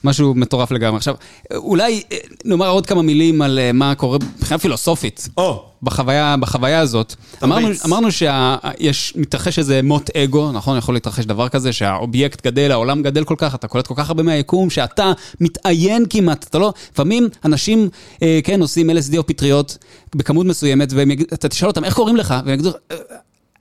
משהו 0.05 0.35
מטורף 0.35 0.71
לגמרי. 0.71 0.97
עכשיו, 0.97 1.15
אולי 1.55 2.03
אה, 2.12 2.17
נאמר 2.45 2.69
עוד 2.69 2.87
כמה 2.87 3.03
מילים 3.03 3.43
על 3.43 3.59
אה, 3.59 3.73
מה 3.73 3.95
קורה 3.95 4.19
מבחינה 4.39 4.59
פילוסופית. 4.59 5.29
או, 5.37 5.65
בחוויה, 5.87 6.37
בחוויה 6.40 6.81
הזאת. 6.81 7.14
אמרנו, 7.44 7.68
אמרנו 7.85 8.09
שיש, 8.12 9.12
מתרחש 9.16 9.59
איזה 9.59 9.81
מוט 9.83 10.11
אגו, 10.16 10.53
נכון? 10.53 10.79
יכול 10.79 10.94
להתרחש 10.94 11.25
דבר 11.25 11.49
כזה, 11.49 11.72
שהאובייקט 11.72 12.46
גדל, 12.46 12.70
העולם 12.72 13.03
גדל 13.03 13.25
כל 13.25 13.35
כך, 13.38 13.55
אתה 13.55 13.68
קולט 13.68 13.87
כל 13.87 13.94
כך 13.96 14.09
הרבה 14.09 14.22
מהיקום, 14.22 14.70
שאתה 14.70 15.12
מתעיין 15.40 16.05
כמעט, 16.11 16.46
אתה 16.51 16.59
לא... 16.59 16.72
לפעמים 16.92 17.29
אנשים, 17.44 17.88
אה, 18.22 18.40
כן, 18.44 18.61
עושים 18.61 18.90
LSD 18.90 19.16
או 19.18 19.27
פטריות 19.27 19.79
בכמות 20.14 20.46
מסוימת, 20.46 20.92
ואתה 20.92 21.49
תשאל 21.49 21.68
אותם, 21.68 21.85
איך 21.85 21.94
קוראים 21.94 22.16
לך? 22.16 22.35
והם 22.44 22.55
יגידו... 22.55 22.70
"אה, 22.70 22.96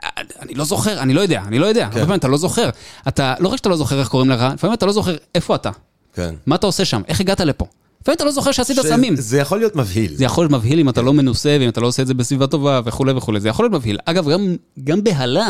אה, 0.03 0.09
אני 0.41 0.53
לא 0.53 0.63
זוכר, 0.63 0.99
אני 0.99 1.13
לא 1.13 1.21
יודע, 1.21 1.41
אני 1.47 1.59
לא 1.59 1.65
יודע. 1.65 1.85
הרבה 1.85 1.99
פעמים 1.99 2.19
אתה 2.19 2.27
לא 2.27 2.37
זוכר. 2.37 2.69
אתה, 3.07 3.33
לא 3.39 3.49
רק 3.49 3.57
שאתה 3.57 3.69
לא 3.69 3.75
זוכר 3.77 3.99
איך 3.99 4.07
קוראים 4.07 4.29
לך, 4.29 4.45
לפעמים 4.53 4.73
אתה 4.73 4.85
לא 4.85 4.91
זוכר 4.91 5.15
איפה 5.35 5.55
אתה. 5.55 5.69
כן. 6.13 6.35
מה 6.45 6.55
אתה 6.55 6.67
עושה 6.67 6.85
שם? 6.85 7.01
איך 7.07 7.19
הגעת 7.21 7.39
לפה? 7.39 7.65
לפעמים 8.05 8.15
אתה 8.15 8.25
לא 8.25 8.31
זוכר 8.31 8.51
שעשית 8.51 8.79
סמים. 8.81 9.15
זה 9.15 9.37
יכול 9.37 9.57
להיות 9.57 9.75
מבהיל. 9.75 10.15
זה 10.15 10.25
יכול 10.25 10.43
להיות 10.43 10.51
מבהיל 10.51 10.79
אם 10.79 10.89
אתה 10.89 11.01
לא 11.01 11.13
מנוסה 11.13 11.57
ואם 11.59 11.69
אתה 11.69 11.81
לא 11.81 11.87
עושה 11.87 12.01
את 12.01 12.07
זה 12.07 12.13
בסביבה 12.13 12.47
טובה 12.47 12.81
וכולי 12.85 13.13
וכולי, 13.13 13.39
זה 13.39 13.49
יכול 13.49 13.65
להיות 13.65 13.73
מבהיל. 13.73 13.97
אגב, 14.05 14.29
גם, 14.29 14.55
גם 14.83 15.03
בהלה, 15.03 15.49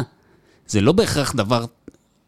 זה 0.67 0.81
לא 0.81 0.91
בהכרח 0.91 1.35
דבר 1.35 1.65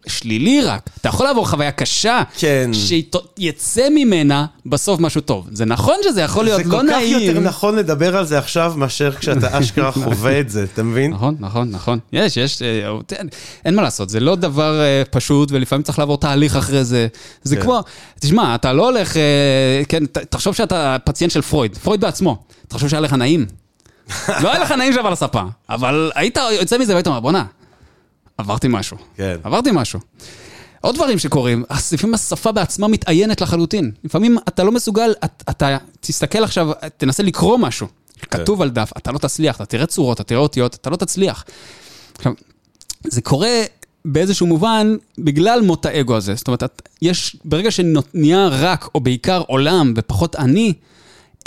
שלילי 0.10 0.62
רק. 0.62 0.90
אתה 1.02 1.10
יכול 1.10 1.26
לעבור 1.26 1.48
חוויה 1.50 1.72
קשה, 1.72 2.22
כן. 2.38 2.72
שיצא 2.74 3.88
ממנה 3.96 4.46
בסוף 4.66 5.00
משהו 5.00 5.22
טוב. 5.22 5.48
זה 5.52 5.66
נכון 5.66 5.96
שזה 6.04 6.22
יכול 6.22 6.46
להיות 6.46 6.64
זה 6.64 6.70
לא 6.70 6.78
כל 6.78 6.84
כך 6.88 6.94
נעים. 6.96 7.20
יותר 7.20 7.40
נכון 7.40 7.76
לדבר 7.76 8.18
על 8.18 8.26
זה 8.26 8.38
עכשיו 8.38 8.74
מאשר 8.78 9.12
כשאתה 9.12 9.48
אשכרה 9.60 9.92
חווה 9.92 10.40
את 10.40 10.50
זה, 10.50 10.64
אתה 10.74 10.84
מבין? 10.84 11.12
נכון, 11.12 11.36
נכון, 11.40 11.70
נכון. 11.72 12.00
יש, 12.14 12.38
יש, 12.38 12.62
אה, 12.62 12.68
אין, 13.18 13.28
אין 13.66 13.76
מה 13.76 13.82
לעשות, 13.82 14.10
זה 14.10 14.20
לא 14.20 14.36
דבר 14.36 14.82
אה, 14.82 15.04
פשוט, 15.12 15.50
ולפעמים 15.52 15.84
צריך 15.84 16.00
לעבור 16.00 16.18
תהליך 16.18 16.56
אחרי 16.56 16.84
זה. 16.86 17.08
זה 17.44 17.56
כן. 17.56 17.62
כמו, 17.62 17.80
תשמע, 18.20 18.56
אתה 18.56 18.74
לא 18.74 18.86
הולך, 18.90 19.18
אה, 19.18 19.22
כן, 19.90 20.06
ת- 20.06 20.18
תחשוב 20.18 20.56
שאתה 20.56 20.98
פציינט 21.04 21.32
של 21.34 21.42
פרויד, 21.42 21.78
פרויד 21.78 22.02
בעצמו, 22.02 22.38
תחשוב 22.68 22.90
שהיה 22.90 23.02
לך 23.02 23.14
נעים. 23.14 23.46
לא 24.42 24.52
היה 24.52 24.60
לך 24.60 24.72
נעים 24.72 24.94
שם 24.94 25.06
על 25.06 25.14
הספה, 25.14 25.42
אבל 25.70 26.12
היית 26.16 26.38
יוצא 26.60 26.78
מזה 26.78 26.94
והיית 26.94 27.08
אומר, 27.08 27.20
בואנה, 27.20 27.44
עברתי 28.38 28.68
משהו. 28.70 28.98
כן. 29.16 29.36
עברתי 29.44 29.70
משהו. 29.74 30.00
עוד 30.82 30.96
דברים 30.96 31.20
שקורים, 31.20 31.64
לפעמים 31.92 32.14
השפה 32.14 32.52
בעצמה 32.52 32.88
מתעיינת 32.88 33.42
לחלוטין. 33.42 33.92
לפעמים 34.04 34.38
אתה 34.48 34.64
לא 34.64 34.72
מסוגל, 34.72 35.14
את- 35.26 35.44
אתה 35.50 35.78
תסתכל 36.02 36.44
עכשיו, 36.44 36.68
תנסה 36.98 37.24
לקרוא 37.24 37.58
משהו, 37.58 37.88
כתוב 38.22 38.62
על 38.62 38.70
דף, 38.70 38.92
אתה 38.98 39.12
לא 39.12 39.18
תצליח, 39.18 39.56
אתה 39.56 39.66
תראה 39.66 39.86
צורות, 39.86 40.16
אתה 40.16 40.24
תראה 40.24 40.40
אותיות, 40.42 40.76
אתה 40.76 40.90
לא 40.90 40.96
תצליח. 40.96 41.44
עכשיו, 42.18 42.34
זה 43.04 43.22
קורה 43.22 43.50
באיזשהו 44.06 44.48
מובן 44.48 44.96
בגלל 45.18 45.62
מות 45.62 45.86
האגו 45.86 46.16
הזה. 46.16 46.36
זאת 46.36 46.48
אומרת, 46.48 46.64
יש, 47.02 47.36
ברגע 47.46 47.72
שנהיה 47.72 48.48
רק 48.52 48.90
או 48.96 49.00
בעיקר 49.00 49.42
עולם 49.48 49.94
ופחות 49.96 50.36
אני, 50.36 50.74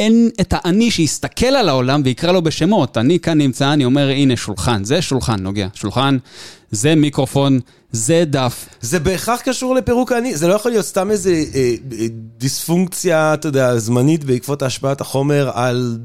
אין 0.01 0.31
את 0.41 0.55
האני 0.57 0.91
שיסתכל 0.91 1.47
על 1.47 1.69
העולם 1.69 2.03
ויקרא 2.05 2.33
לו 2.33 2.43
בשמות. 2.43 2.99
אני 2.99 3.19
כאן 3.19 3.39
נמצא, 3.39 3.73
אני 3.73 3.85
אומר, 3.85 4.09
הנה 4.09 4.37
שולחן, 4.37 4.85
זה 4.85 5.03
שולחן, 5.03 5.41
נוגע. 5.41 5.69
שולחן, 5.75 6.17
זה 6.71 6.95
מיקרופון, 6.95 7.61
זה 7.93 8.25
דף. 8.27 8.69
זה 8.81 9.01
בהכרח 9.01 9.41
קשור 9.41 9.75
לפירוק 9.75 10.13
האני, 10.13 10.37
זה 10.37 10.49
לא 10.49 10.55
יכול 10.55 10.71
להיות 10.71 10.85
סתם 10.85 11.11
איזה 11.11 11.31
אה, 11.31 11.75
אה, 11.93 12.07
דיספונקציה, 12.39 13.35
אתה 13.35 13.49
יודע, 13.49 13.79
זמנית 13.79 14.25
בעקבות 14.25 14.63
השפעת 14.63 15.01
החומר 15.01 15.51
על 15.55 15.99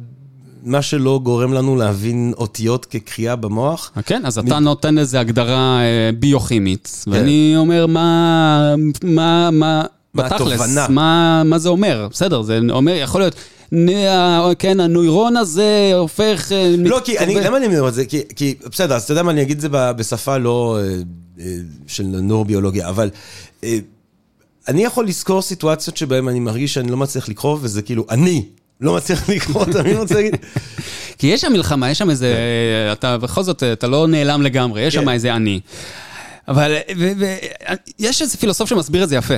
מה 0.64 0.82
שלא 0.82 1.20
גורם 1.24 1.54
לנו 1.54 1.76
להבין 1.76 2.34
אותיות 2.38 2.86
כקריאה 2.86 3.36
במוח. 3.36 3.92
כן, 4.06 4.26
אז 4.26 4.38
אתה 4.38 4.60
נותן 4.60 4.98
איזו 4.98 5.18
הגדרה 5.18 5.80
אה, 5.82 6.10
ביוכימית, 6.20 7.06
ואני 7.08 7.54
אומר, 7.58 7.88
מה, 7.88 8.76
מה, 9.04 9.52
מה, 9.52 9.52
מה 9.52 10.24
בתכלס? 10.24 10.78
מה, 10.90 11.44
מה 11.46 11.58
זה 11.58 11.70
אומר? 11.70 12.08
בסדר, 12.12 12.42
זה 12.42 12.60
אומר, 12.70 12.94
יכול 12.94 13.22
להיות, 13.22 13.36
כן, 14.60 14.80
הנוירון 14.80 15.38
הזה 15.38 15.92
הופך... 15.96 16.52
אה, 16.52 16.76
לא, 16.78 17.02
כי 17.04 17.20
אני. 17.20 17.36
למה 17.36 17.58
אני 17.58 17.66
אומר 17.66 17.88
את 17.88 17.94
זה? 17.94 18.06
כי, 18.36 18.56
בסדר, 18.72 18.96
אז 18.96 19.04
אתה 19.04 19.12
יודע 19.12 19.24
מה, 19.24 19.32
אני 19.32 19.42
אגיד 19.42 19.56
את 19.56 19.62
זה 19.62 19.70
בשפה 19.72 20.38
לא 20.38 20.80
אה, 20.80 20.96
אה, 21.40 21.56
של 21.88 22.04
נורוביולוגיה, 22.04 22.90
אבל 22.90 23.10
אני 24.68 24.84
יכול 24.84 25.08
לזכור 25.08 25.42
סיטואציות 25.42 25.98
שבהן 25.98 26.28
אני 26.28 26.40
מרגיש 26.40 26.74
שאני 26.74 26.92
לא 26.92 26.98
מצליח 26.98 27.30
לקרוא, 27.30 27.58
וזה 27.62 27.82
כאילו, 27.82 28.06
אני 28.10 28.46
לא 28.82 28.96
מצליח 28.96 29.30
לקרוא, 29.36 29.64
אתה 29.64 29.80
מבין 29.80 29.94
מה 29.94 30.02
רוצה 30.02 30.16
להגיד? 30.16 30.36
כי 31.18 31.28
יש 31.28 31.42
שם 31.42 31.54
מלחמה, 31.54 31.90
יש 31.92 31.98
שם 31.98 32.10
איזה, 32.10 32.34
אתה 32.92 33.18
בכל 33.18 33.44
זאת, 33.44 33.64
אתה 33.64 33.88
לא 33.88 34.08
נעלם 34.08 34.42
לגמרי, 34.42 34.82
יש 34.82 34.94
שם 34.94 35.02
כן. 35.02 35.10
איזה 35.10 35.36
אני. 35.36 35.60
אבל 36.48 36.76
יש 38.00 38.22
איזה 38.22 38.38
פילוסוף 38.38 38.70
שמסביר 38.70 39.04
את 39.04 39.10
זה 39.10 39.16
יפה. 39.16 39.36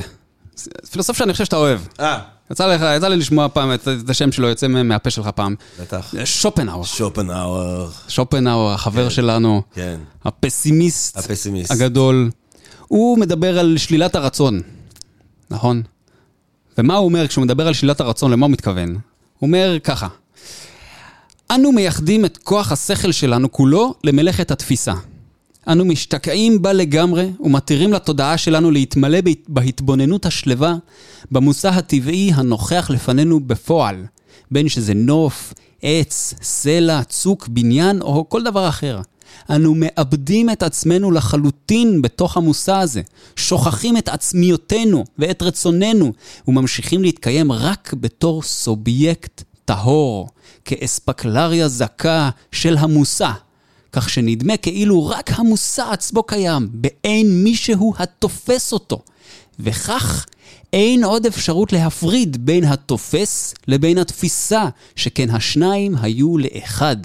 פילוסוף 0.91 1.17
שאני 1.17 1.32
חושב 1.32 1.45
שאתה 1.45 1.56
אוהב. 1.56 1.80
אה, 2.00 2.19
יצא 2.52 2.68
לך, 2.76 2.86
יצא 2.98 3.08
לי 3.08 3.18
לשמוע 3.18 3.48
פעם 3.50 3.74
את, 3.74 3.88
את 4.06 4.10
השם 4.10 4.32
שלו 4.32 4.48
יוצא 4.48 4.68
מהפה 4.68 5.10
שלך 5.10 5.28
פעם. 5.28 5.56
בטח. 5.82 6.14
שופנהאואר. 6.26 6.84
שופנהאואר, 6.84 7.90
שופנהאואר, 8.08 8.74
החבר 8.74 9.10
שלנו, 9.10 9.62
כן, 9.74 10.00
הפסימיסט 10.26 11.18
הפסימיסט. 11.18 11.72
הגדול. 11.72 12.30
הוא 12.88 13.20
מדבר 13.20 13.60
על 13.60 13.78
שלילת 13.78 14.16
הרצון, 14.16 14.62
נכון? 15.50 15.82
ומה 16.78 16.96
הוא 16.96 17.06
אומר 17.06 17.28
כשהוא 17.28 17.44
מדבר 17.44 17.68
על 17.68 17.74
שלילת 17.74 18.02
הרצון, 18.02 18.32
למה 18.32 18.46
הוא 18.46 18.52
מתכוון? 18.54 18.90
הוא 18.90 19.48
אומר 19.48 19.78
ככה, 19.84 20.08
אנו 21.52 21.72
מייחדים 21.72 22.26
את 22.26 22.38
כוח 22.38 22.72
השכל 22.72 23.12
שלנו 23.12 23.52
כולו 23.52 23.94
למלאכת 24.04 24.52
התפיסה. 24.52 24.94
אנו 25.68 25.86
משתקעים 25.86 26.62
בה 26.62 26.74
לגמרי 26.74 27.32
ומתירים 27.40 27.94
לתודעה 27.94 28.38
שלנו 28.38 28.72
להתמלא 28.72 29.22
בהת- 29.22 29.50
בהתבוננות 29.50 30.26
השלווה 30.26 30.76
במושא 31.32 31.70
הטבעי 31.70 32.32
הנוכח 32.36 32.90
לפנינו 32.90 33.40
בפועל, 33.40 34.06
בין 34.52 34.70
שזה 34.70 34.94
נוף, 34.94 35.54
עץ, 35.82 36.34
סלע, 36.42 37.04
צוק, 37.04 37.48
בניין 37.48 38.02
או 38.02 38.30
כל 38.30 38.44
דבר 38.44 38.70
אחר. 38.70 39.02
אנו 39.50 39.76
מאבדים 39.76 40.50
את 40.50 40.64
עצמנו 40.64 41.12
לחלוטין 41.12 42.02
בתוך 42.02 42.38
המושא 42.38 42.74
הזה, 42.74 43.02
שוכחים 43.36 43.98
את 43.98 44.10
עצמיותנו 44.10 45.04
ואת 45.20 45.42
רצוננו, 45.42 46.14
וממשיכים 46.48 47.02
להתקיים 47.02 47.52
רק 47.52 47.94
בתור 48.00 48.44
סובייקט 48.44 49.44
טהור, 49.66 50.30
כאספקלריה 50.66 51.68
זכה 51.68 52.30
של 52.52 52.78
המושא. 52.78 53.30
כך 53.91 54.10
שנדמה 54.10 54.58
כאילו 54.58 55.08
רק 55.08 55.32
המושא 55.39 55.84
עצמו 55.91 56.23
קיים, 56.23 56.69
באין 56.71 57.43
מישהו 57.43 57.93
התופס 57.97 58.73
אותו. 58.73 59.02
וכך 59.60 60.26
אין 60.73 61.04
עוד 61.04 61.26
אפשרות 61.26 61.73
להפריד 61.73 62.45
בין 62.45 62.63
התופס 62.63 63.54
לבין 63.67 63.97
התפיסה, 63.97 64.65
שכן 64.95 65.30
השניים 65.30 65.95
היו 66.02 66.38
לאחד, 66.38 66.97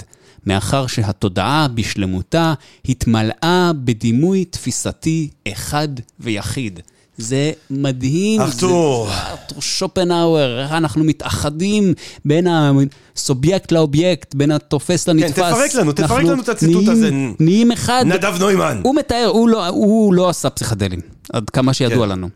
מאחר 0.46 0.86
שהתודעה 0.86 1.68
בשלמותה 1.68 2.54
התמלאה 2.88 3.70
בדימוי 3.84 4.44
תפיסתי 4.44 5.28
אחד 5.48 5.88
ויחיד. 6.20 6.80
זה 7.18 7.52
מדהים. 7.70 8.40
ארתור. 8.40 9.08
ארתור 9.10 9.62
שופנהאואר, 9.62 10.76
אנחנו 10.76 11.04
מתאחדים 11.04 11.94
בין 12.24 12.46
הסובייקט 12.50 13.72
לאובייקט, 13.72 14.34
בין 14.34 14.50
התופס 14.50 15.08
לנתפס. 15.08 15.32
כן, 15.32 15.50
תפרק 15.50 15.74
לנו, 15.74 15.92
תפרק 15.92 16.24
לנו 16.24 16.42
את 16.42 16.48
הציטוט 16.48 16.88
הזה. 16.88 17.10
נהיים 17.40 17.72
אחד. 17.72 18.04
נדב 18.06 18.34
נוימן. 18.40 18.80
הוא 18.84 18.94
מתאר, 18.94 19.30
הוא 19.32 19.48
לא, 19.48 19.68
הוא 19.68 20.14
לא 20.14 20.28
עשה 20.28 20.50
פסיכדלים, 20.50 21.00
עד 21.32 21.50
כמה 21.50 21.72
שידוע 21.74 22.06
כן. 22.06 22.12
לנו. 22.12 22.28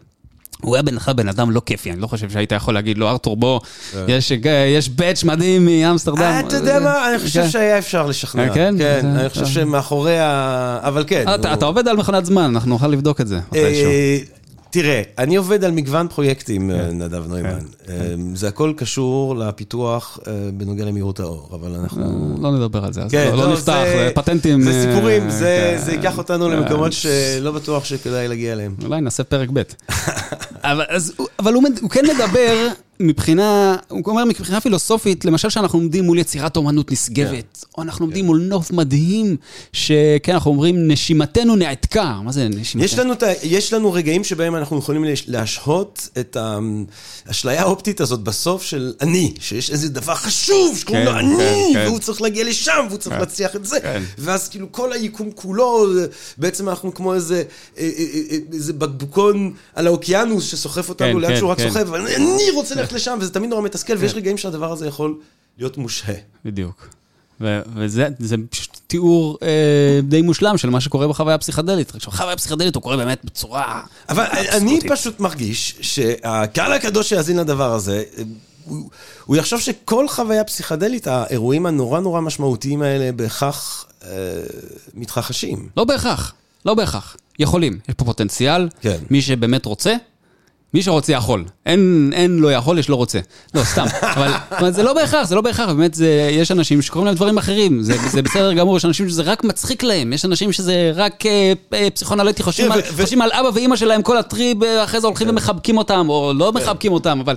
הוא 0.63 0.77
היה 0.77 0.83
בן 0.83 0.97
בן 1.17 1.29
אדם 1.29 1.51
לא 1.51 1.63
כיפי, 1.67 1.93
אני 1.93 2.01
לא 2.01 2.07
חושב 2.07 2.31
שהיית 2.31 2.53
יכול 2.53 2.75
להגיד 2.75 2.99
לו, 2.99 3.09
ארתור, 3.09 3.37
בוא, 3.37 3.61
יש, 4.09 4.33
יש 4.77 4.89
באץ' 4.89 5.25
מדהים 5.25 5.67
מאמסטרדם. 5.67 6.21
אה, 6.21 6.41
אתה 6.41 6.57
יודע 6.57 6.81
מה, 6.81 7.11
אני 7.11 7.19
חושב 7.19 7.43
כן. 7.43 7.49
שהיה 7.49 7.79
אפשר 7.79 8.07
לשכנע. 8.07 8.43
אה, 8.43 8.55
כן? 8.55 8.75
כן, 8.79 9.07
אני 9.07 9.29
חושב 9.29 9.47
שמאחורי 9.47 10.19
ה... 10.19 10.79
אבל 10.83 11.05
כן. 11.07 11.25
אתה, 11.53 11.67
עובד 11.67 11.89
על 11.89 11.97
מכונת 11.97 12.27
זמן, 12.27 12.43
אנחנו 12.43 12.71
נוכל 12.71 12.89
לבדוק 12.89 13.21
את 13.21 13.29
זה 13.29 13.41
מתישהו. 13.53 13.91
אה, 14.67 14.71
תראה, 14.71 15.03
אני 15.19 15.37
עובד 15.37 15.65
על 15.65 15.71
מגוון 15.71 16.09
פרויקטים, 16.09 16.71
כן. 16.71 16.81
אה, 16.81 16.93
נדב 16.93 17.27
נוימן. 17.29 17.59
אה, 17.89 18.15
זה 18.35 18.49
הכל 18.49 18.73
קשור 18.77 19.37
לפיתוח 19.37 20.19
אה, 20.27 20.33
בנוגע 20.55 20.85
למהירות 20.85 21.21
האור, 21.21 21.51
אבל 21.53 21.75
אנחנו... 21.75 22.37
לא 22.41 22.53
נדבר 22.53 22.85
על 22.85 22.93
זה, 22.93 23.03
אז 23.03 23.11
כן, 23.11 23.31
לא, 23.33 23.39
לא 23.39 23.53
נפתח, 23.53 23.83
זה 23.87 24.11
פטנטים. 24.15 24.63
זה 24.63 24.87
סיפורים, 24.87 25.31
זה 25.31 25.75
כן. 25.79 25.85
זה 25.85 25.93
ייקח 25.93 26.19
אותנו 26.19 26.49
למקומות 26.49 26.87
אה, 26.87 26.93
שלא 26.93 27.53
בטוח 27.53 27.85
שכדאי 27.85 28.29
להגיע 28.29 28.53
אליהם. 28.53 28.75
אולי 28.85 29.01
נעשה 29.01 29.25
פרק 29.25 29.49
ב'. 29.53 29.63
אבל, 30.63 30.85
אז, 30.89 31.13
אבל 31.39 31.55
הוא, 31.55 31.63
הוא 31.81 31.91
כן 31.91 32.05
מדבר 32.15 32.69
מבחינה, 33.01 33.77
הוא 33.89 34.03
אומר 34.07 34.25
מבחינה 34.25 34.61
פילוסופית, 34.61 35.25
למשל 35.25 35.51
שאנחנו 35.51 35.79
עומדים 35.79 36.05
מול 36.05 36.19
יצירת 36.19 36.57
אומנות 36.57 36.93
נשגבת, 36.93 37.65
או 37.79 37.83
אנחנו 37.83 38.05
עומדים 38.05 38.25
מול 38.25 38.41
נוף 38.41 38.71
מדהים, 38.71 39.37
שכן, 39.73 40.33
אנחנו 40.33 40.51
אומרים, 40.51 40.89
נשימתנו 40.89 41.57
נעתקה. 41.57 42.21
מה 42.25 42.33
זה 42.33 42.49
נשימתנו? 42.49 42.85
יש 42.85 42.99
לנו, 42.99 43.15
יש 43.43 43.73
לנו 43.73 43.93
רגעים 43.93 44.25
שבהם 44.25 44.57
אנחנו 44.57 44.79
יכולים 44.79 45.05
להשהות 45.27 46.09
את 46.19 46.37
האשליה 47.27 47.63
האופטית 47.63 48.01
הזאת 48.01 48.21
בסוף 48.21 48.63
של 48.63 48.93
אני, 49.01 49.35
שיש 49.41 49.71
איזה 49.71 49.89
דבר 49.89 50.15
חשוב 50.15 50.79
שקוראים 50.79 51.07
כן, 51.07 51.13
לו 51.13 51.19
אני, 51.19 51.37
כן, 51.37 51.71
כן. 51.73 51.87
והוא 51.87 51.99
צריך 51.99 52.23
להגיע 52.23 52.45
לשם, 52.45 52.87
והוא 52.89 52.99
צריך 52.99 53.15
כן, 53.15 53.21
להצליח 53.21 53.57
את 53.57 53.67
זה, 53.67 53.81
כן. 53.81 54.03
ואז 54.19 54.49
כאילו 54.49 54.73
כל 54.73 54.93
היקום 54.93 55.31
כולו, 55.35 55.87
בעצם 56.39 56.69
אנחנו 56.69 56.95
כמו 56.95 57.15
איזה, 57.15 57.43
אה, 57.79 57.91
אה, 57.99 58.05
אה, 58.31 58.37
איזה 58.53 58.73
בקבוקון 58.73 59.53
על 59.75 59.87
האוקיינוס 59.87 60.45
שסוחף 60.45 60.89
אותנו 60.89 61.15
כן, 61.15 61.21
לאן 61.21 61.31
כן, 61.31 61.37
שהוא 61.37 61.51
רק 61.51 61.59
כן. 61.59 61.71
סוחף, 61.71 61.89
אני 62.17 62.51
רוצה 62.55 62.75
ללכת 62.87 62.97
לשם, 62.97 63.19
וזה 63.21 63.33
תמיד 63.33 63.51
נורא 63.51 63.63
מתסכל, 63.63 63.97
ויש 63.99 64.15
רגעים 64.15 64.39
שהדבר 64.39 64.73
הזה 64.73 64.87
יכול 64.87 65.19
להיות 65.59 65.79
מושהה. 65.79 66.15
בדיוק. 66.45 66.89
ו- 67.41 67.61
וזה 67.75 68.09
זה 68.19 68.37
פשוט 68.51 68.81
תיאור 68.87 69.39
אה, 69.43 70.01
די 70.03 70.23
מושלם 70.23 70.59
של 70.59 70.71
מה 70.71 70.81
שקורה 70.81 71.09
בחוויה 71.09 71.35
הפסיכדלית. 71.35 71.95
עכשיו, 71.95 72.13
חוויה 72.13 72.37
פסיכדלית 72.37 72.75
הוא 72.75 72.83
קורה 72.83 72.97
באמת 72.97 73.25
בצורה... 73.25 73.83
אבל 74.09 74.25
אני. 74.53 74.81
פשוט 74.89 75.21
מרגיש 75.21 75.79
שהקהל 75.81 76.73
הקדוש 76.73 77.09
שיאזין 77.09 77.37
לדבר 77.37 77.73
הזה, 77.73 78.03
הוא, 78.65 78.91
הוא 79.25 79.37
יחשוב 79.37 79.61
שכל 79.61 80.09
חוויה 80.09 80.45
פסיכדלית, 80.45 81.07
האירועים 81.07 81.67
הנורא 81.67 82.01
נורא 82.01 82.21
משמעותיים 82.21 82.83
האלה 82.83 83.13
בהכרח 83.13 83.87
אה, 84.05 84.09
מתרחשים. 84.95 85.69
לא 85.77 85.85
בהכרח, 85.85 86.35
לא 86.67 86.75
בהכרח. 86.75 87.17
יכולים, 87.39 87.79
יש 87.89 87.95
פה 87.95 88.05
פוטנציאל. 88.05 88.69
כן. 88.81 88.99
מי 89.11 89.23
שבאמת 89.23 89.67
רוצה, 89.67 89.95
מי 90.75 90.83
שרוצה 90.83 91.13
יכול. 91.13 91.45
אין, 91.67 92.11
אין 92.15 92.39
לא 92.39 92.53
יכול, 92.53 92.79
יש 92.79 92.89
לא 92.89 92.97
רוצה. 92.97 93.19
לא, 93.55 93.65
סתם. 93.65 93.85
אבל, 94.17 94.33
אבל 94.51 94.73
זה 94.73 94.83
לא 94.83 94.93
בהכרח, 94.93 95.29
זה 95.29 95.35
לא 95.35 95.41
בהכרח, 95.41 95.69
באמת, 95.69 95.95
זה, 95.95 96.29
יש 96.33 96.51
אנשים 96.53 96.83
שקוראים 96.83 97.07
להם 97.07 97.15
דברים 97.15 97.39
אחרים. 97.39 97.83
זה, 97.83 97.95
זה 98.11 98.23
בסדר 98.23 98.53
גמור, 98.53 98.77
יש 98.77 98.85
אנשים 98.85 99.09
שזה 99.09 99.23
רק 99.23 99.45
מצחיק 99.45 99.83
להם, 99.83 100.13
יש 100.13 100.25
אנשים 100.25 100.53
שזה 100.53 100.93
רק 100.95 101.27
אה, 101.27 101.53
אה, 101.75 101.91
פסיכונליטי, 101.91 102.43
חושבים, 102.43 102.69
כן, 102.69 102.73
על, 102.73 102.81
ו- 102.81 102.95
ו- 102.95 103.03
חושבים 103.03 103.23
על 103.23 103.31
אבא 103.33 103.49
ואימא 103.55 103.77
שלהם 103.77 104.03
כל 104.03 104.17
הטריב, 104.17 104.65
אה, 104.65 104.85
אחרי 104.85 105.01
זה 105.01 105.07
הולכים 105.07 105.29
ומחבקים 105.29 105.79
אותם, 105.79 106.07
או 106.09 106.33
לא 106.37 106.53
מחבקים 106.53 106.93
אותם, 106.93 107.21
אבל... 107.21 107.35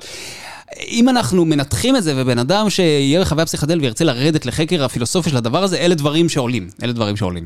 אם 0.88 1.10
אנחנו 1.10 1.46
מנתחים 1.46 1.96
את 1.96 2.04
זה, 2.04 2.14
ובן 2.16 2.40
אדם 2.40 2.70
שיהיה 2.70 3.22
בחוויה 3.22 3.46
פסיכדל 3.46 3.80
וירצה 3.80 4.04
לרדת 4.04 4.46
לחקר 4.46 4.84
הפילוסופיה 4.84 5.32
של 5.32 5.38
הדבר 5.38 5.64
הזה, 5.64 5.78
אלה 5.78 5.96
דברים 5.96 6.30
שעולים. 6.30 6.70
אלה 6.84 6.94
דברים 6.94 7.18
שעולים. 7.18 7.44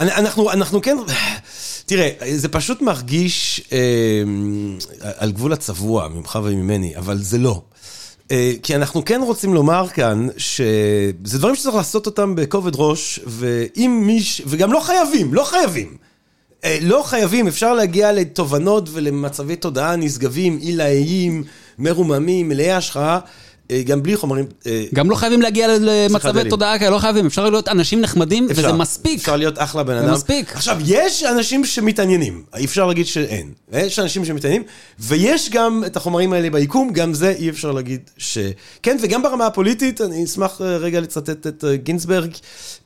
אנחנו, 0.00 0.52
אנחנו 0.52 0.82
כן... 0.82 0.96
תראה, 1.88 2.10
זה 2.36 2.48
פשוט 2.48 2.82
מרגיש 2.82 3.62
אה, 3.72 4.22
על 5.18 5.32
גבול 5.32 5.52
הצבוע 5.52 6.08
ממך 6.08 6.38
וממני, 6.44 6.96
אבל 6.96 7.18
זה 7.18 7.38
לא. 7.38 7.62
אה, 8.30 8.52
כי 8.62 8.76
אנחנו 8.76 9.04
כן 9.04 9.20
רוצים 9.24 9.54
לומר 9.54 9.88
כאן 9.88 10.28
שזה 10.36 11.38
דברים 11.38 11.54
שצריך 11.54 11.74
לעשות 11.74 12.06
אותם 12.06 12.34
בכובד 12.34 12.72
ראש, 12.74 13.20
ואם 13.26 14.02
מיש... 14.06 14.42
וגם 14.46 14.72
לא 14.72 14.80
חייבים, 14.80 15.34
לא 15.34 15.44
חייבים. 15.44 15.96
אה, 16.64 16.78
לא 16.82 17.02
חייבים, 17.06 17.48
אפשר 17.48 17.74
להגיע 17.74 18.12
לתובנות 18.12 18.88
ולמצבי 18.92 19.56
תודעה 19.56 19.96
נשגבים, 19.96 20.58
עילאיים, 20.60 21.44
מרוממים, 21.78 22.48
מלאי 22.48 22.72
השחרה, 22.72 23.14
אה, 23.14 23.20
גם 23.84 24.02
בלי 24.02 24.16
חומרים... 24.16 24.44
אה, 24.66 24.84
גם 24.94 25.10
לא 25.10 25.14
חייבים 25.14 25.42
להגיע 25.42 25.68
למצבי. 25.80 26.50
תודעה 26.50 26.78
כאלה, 26.78 26.90
לא 26.90 26.98
חייבים, 26.98 27.26
אפשר 27.26 27.50
להיות 27.50 27.68
אנשים 27.68 28.00
נחמדים, 28.00 28.46
וזה 28.50 28.60
אפשר. 28.60 28.76
מספיק. 28.76 29.18
אפשר 29.18 29.36
להיות 29.36 29.54
אחלה 29.58 29.82
בן 29.82 29.98
זה 29.98 30.04
אדם. 30.04 30.14
מספיק. 30.14 30.56
עכשיו, 30.56 30.78
יש 30.84 31.22
אנשים 31.22 31.64
שמתעניינים, 31.64 32.42
אי 32.56 32.64
אפשר 32.64 32.86
להגיד 32.86 33.06
שאין. 33.06 33.52
יש 33.72 33.98
אנשים 33.98 34.24
שמתעניינים, 34.24 34.66
ויש 34.98 35.50
גם 35.50 35.82
את 35.86 35.96
החומרים 35.96 36.32
האלה 36.32 36.50
ביקום, 36.50 36.92
גם 36.92 37.14
זה 37.14 37.30
אי 37.30 37.50
אפשר 37.50 37.72
להגיד 37.72 38.00
ש... 38.16 38.38
כן, 38.82 38.96
וגם 39.02 39.22
ברמה 39.22 39.46
הפוליטית, 39.46 40.00
אני 40.00 40.24
אשמח 40.24 40.60
אה, 40.60 40.76
רגע 40.76 41.00
לצטט 41.00 41.46
את 41.46 41.64
אה, 41.64 41.76
גינזברג, 41.76 42.30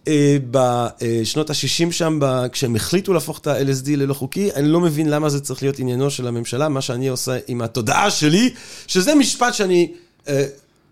אה, 0.09 0.37
בשנות 0.51 1.51
ה-60 1.51 1.93
שם, 1.93 2.21
כשהם 2.53 2.77
החליטו 2.77 3.13
להפוך 3.13 3.39
את 3.39 3.47
ה-LSD 3.47 3.87
ללא 3.89 4.15
חוקי, 4.15 4.51
אני 4.55 4.69
לא 4.69 4.81
מבין 4.81 5.11
למה 5.11 5.29
זה 5.29 5.41
צריך 5.41 5.63
להיות 5.63 5.79
עניינו 5.79 6.11
של 6.11 6.27
הממשלה, 6.27 6.69
מה 6.69 6.81
שאני 6.81 7.09
עושה 7.09 7.33
עם 7.49 7.63
התודעה 7.63 8.11
שלי, 8.11 8.51
שזה 8.87 9.15
משפט 9.15 9.55
שאני 9.55 9.89
אה, 10.29 10.45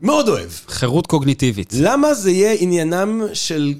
מאוד 0.02 0.28
אוהב. 0.28 0.48
חירות 0.68 1.06
קוגניטיבית. 1.06 1.72
למה 1.80 2.14
זה 2.14 2.30
יהיה 2.30 2.54
עניינם 2.58 3.22
של 3.32 3.74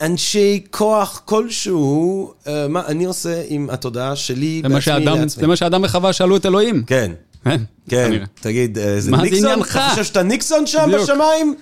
אנשי 0.00 0.60
כוח 0.70 1.22
כלשהו, 1.24 2.32
אה, 2.46 2.68
מה 2.68 2.82
אני 2.86 3.04
עושה 3.04 3.42
עם 3.48 3.70
התודעה 3.70 4.16
שלי 4.16 4.60
זה 4.62 4.68
מה 4.68 4.74
בעצמי 4.74 4.82
שאדם- 4.92 5.18
לעצמי? 5.20 5.40
זה 5.40 5.46
מה 5.46 5.56
שאדם 5.56 5.82
וחווה 5.84 6.12
שאלו 6.12 6.36
את 6.36 6.46
אלוהים. 6.46 6.82
כן, 6.86 7.12
כן, 7.44 7.56
כן, 7.88 8.06
כנראה. 8.08 8.26
תגיד, 8.40 8.78
אה, 8.78 9.00
זה 9.00 9.10
מה 9.10 9.16
זה 9.16 9.22
ניקסון? 9.22 9.44
עניינך? 9.44 9.76
אתה 9.76 9.88
חושב 9.90 10.04
שאתה 10.04 10.22
ניקסון 10.22 10.66
שם 10.66 10.84
בדיוק. 10.88 11.02
בשמיים? 11.02 11.54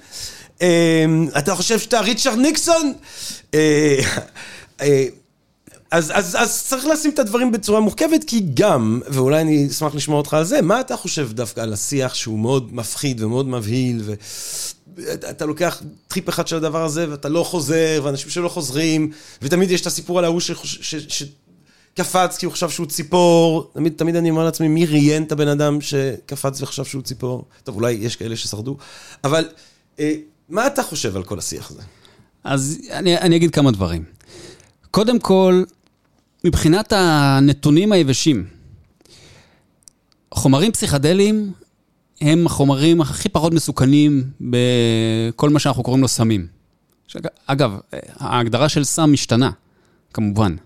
אה, 0.62 1.04
אתה 1.38 1.54
חושב 1.54 1.78
שאתה 1.78 2.00
ריצ'רד 2.00 2.38
ניקסון? 2.38 2.92
אה, 3.54 3.98
אה, 4.80 5.04
אז, 5.94 6.12
אז, 6.14 6.36
אז 6.38 6.62
צריך 6.62 6.86
לשים 6.86 7.10
את 7.10 7.18
הדברים 7.18 7.52
בצורה 7.52 7.80
מורכבת, 7.80 8.24
כי 8.24 8.42
גם, 8.54 9.00
ואולי 9.08 9.40
אני 9.40 9.66
אשמח 9.70 9.94
לשמוע 9.94 10.18
אותך 10.18 10.34
על 10.34 10.44
זה, 10.44 10.62
מה 10.62 10.80
אתה 10.80 10.96
חושב 10.96 11.32
דווקא 11.32 11.60
על 11.60 11.72
השיח 11.72 12.14
שהוא 12.14 12.38
מאוד 12.38 12.74
מפחיד 12.74 13.22
ומאוד 13.22 13.48
מבהיל, 13.48 14.02
ואתה 14.96 15.46
לוקח 15.46 15.82
טריפ 16.08 16.28
אחד 16.28 16.48
של 16.48 16.56
הדבר 16.56 16.84
הזה, 16.84 17.10
ואתה 17.10 17.28
לא 17.28 17.44
חוזר, 17.44 18.00
ואנשים 18.04 18.30
שלא 18.30 18.48
חוזרים, 18.48 19.10
ותמיד 19.42 19.70
יש 19.70 19.80
את 19.80 19.86
הסיפור 19.86 20.18
על 20.18 20.24
ההוא 20.24 20.40
שחוש- 20.40 20.78
ש... 20.80 20.94
ש... 20.94 21.22
קפץ 21.96 22.36
כי 22.36 22.46
הוא 22.46 22.52
חשב 22.52 22.70
שהוא 22.70 22.86
ציפור, 22.86 23.70
תמיד, 23.74 23.92
תמיד 23.96 24.16
אני 24.16 24.30
אומר 24.30 24.44
לעצמי, 24.44 24.68
מי 24.68 24.86
ראיין 24.86 25.22
את 25.22 25.32
הבן 25.32 25.48
אדם 25.48 25.80
שקפץ 25.80 26.62
וחשב 26.62 26.84
שהוא 26.84 27.02
ציפור? 27.02 27.44
טוב, 27.64 27.76
אולי 27.76 27.92
יש 27.92 28.16
כאלה 28.16 28.36
ששרדו, 28.36 28.76
אבל 29.24 29.48
אה, 29.98 30.14
מה 30.48 30.66
אתה 30.66 30.82
חושב 30.82 31.16
על 31.16 31.22
כל 31.22 31.38
השיח 31.38 31.70
הזה? 31.70 31.82
אז 32.44 32.78
אני, 32.90 33.18
אני 33.18 33.36
אגיד 33.36 33.50
כמה 33.50 33.70
דברים. 33.70 34.04
קודם 34.94 35.18
כל, 35.18 35.64
מבחינת 36.44 36.92
הנתונים 36.96 37.92
היבשים, 37.92 38.44
חומרים 40.34 40.72
פסיכדליים 40.72 41.52
הם 42.20 42.46
החומרים 42.46 43.00
הכי 43.00 43.28
פחות 43.28 43.54
מסוכנים 43.54 44.24
בכל 44.40 45.50
מה 45.50 45.58
שאנחנו 45.58 45.82
קוראים 45.82 46.02
לו 46.02 46.08
סמים. 46.08 46.46
אגב, 47.46 47.78
ההגדרה 48.18 48.68
של 48.68 48.84
סם 48.84 49.12
משתנה, 49.12 49.50
כמובן. 50.12 50.56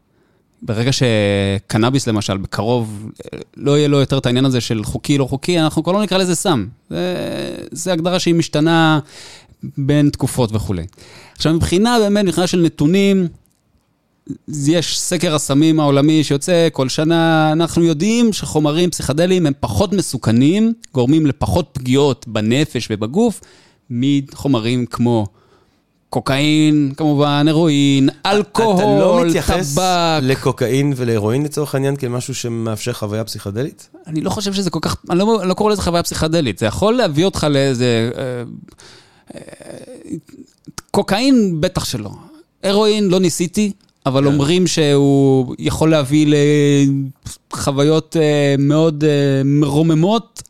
ברגע 0.62 0.91
שקנאביס 0.93 2.07
למשל, 2.07 2.37
בקרוב, 2.37 3.11
לא 3.57 3.79
יהיה 3.79 3.89
לו 3.89 4.01
יותר 4.01 4.18
את 4.18 4.26
העניין 4.26 4.45
הזה 4.45 4.61
של 4.61 4.85
חוקי, 4.85 5.18
לא 5.18 5.24
חוקי, 5.24 5.61
אנחנו 5.61 5.83
כבר 5.83 5.93
לא 5.93 6.03
נקרא 6.03 6.18
לזה 6.18 6.35
סם. 6.35 6.66
זה, 6.91 7.57
זה 7.70 7.93
הגדרה 7.93 8.18
שהיא 8.18 8.35
משתנה 8.35 9.01
בין 9.79 10.11
תקופות 10.11 10.51
וכולי. 10.53 10.87
עכשיו, 11.37 11.55
מבחינה 11.55 11.97
באמת, 11.99 12.24
מבחינה 12.24 12.47
של 12.47 12.61
נתונים, 12.61 13.29
יש 14.66 15.01
סקר 15.01 15.35
הסמים 15.35 15.81
העולמי 15.81 16.24
שיוצא 16.24 16.68
כל 16.72 16.89
שנה, 16.89 17.53
אנחנו 17.53 17.85
יודעים 17.85 18.33
שחומרים 18.33 18.91
פסיכדליים 18.91 19.47
הם 19.47 19.53
פחות 19.61 19.93
מסוכנים, 19.93 20.72
גורמים 20.95 21.26
לפחות 21.26 21.68
פגיעות 21.72 22.29
בנפש 22.29 22.89
ובגוף, 22.91 23.41
מחומרים 23.91 24.87
כמו 24.87 25.26
קוקאין, 26.11 26.93
כמובן, 26.97 27.47
הרואין, 27.49 28.09
אתה 28.09 28.33
לא 28.33 28.39
אלכוהול, 28.39 29.29
מתייחס 29.29 29.74
טבק. 29.74 29.83
לקוקאין 30.22 30.93
ולהרואין 30.97 31.43
לצורך 31.43 31.74
העניין 31.74 31.97
כמשהו 31.97 32.35
שמאפשר 32.35 32.93
חוויה 32.93 33.24
פסיכדלית? 33.24 33.89
אני 34.07 34.20
לא 34.20 34.31
חושב 34.31 34.53
שזה 34.53 34.70
כל 34.70 34.79
כך, 34.83 34.97
אני 35.11 35.18
לא, 35.18 35.41
לא 35.45 35.55
קורא 35.55 35.72
לזה 35.72 35.83
חוויה 35.83 36.03
פסיכדלית, 36.03 36.59
זה 36.59 36.66
יכול 36.66 36.95
להביא 36.95 37.24
אותך 37.24 37.47
לאיזה... 37.51 38.11
אה, 38.16 38.43
אה, 39.35 39.41
קוקאין 40.91 41.61
בטח 41.61 41.85
שלא. 41.85 42.11
הרואין 42.62 43.09
לא 43.09 43.20
ניסיתי, 43.20 43.72
אבל 44.09 44.26
אומרים 44.26 44.66
שהוא 44.66 45.54
יכול 45.59 45.90
להביא 45.90 46.34
לחוויות 47.52 48.16
אה, 48.20 48.54
מאוד 48.59 49.04
אה, 49.04 49.42
מרוממות. 49.44 50.42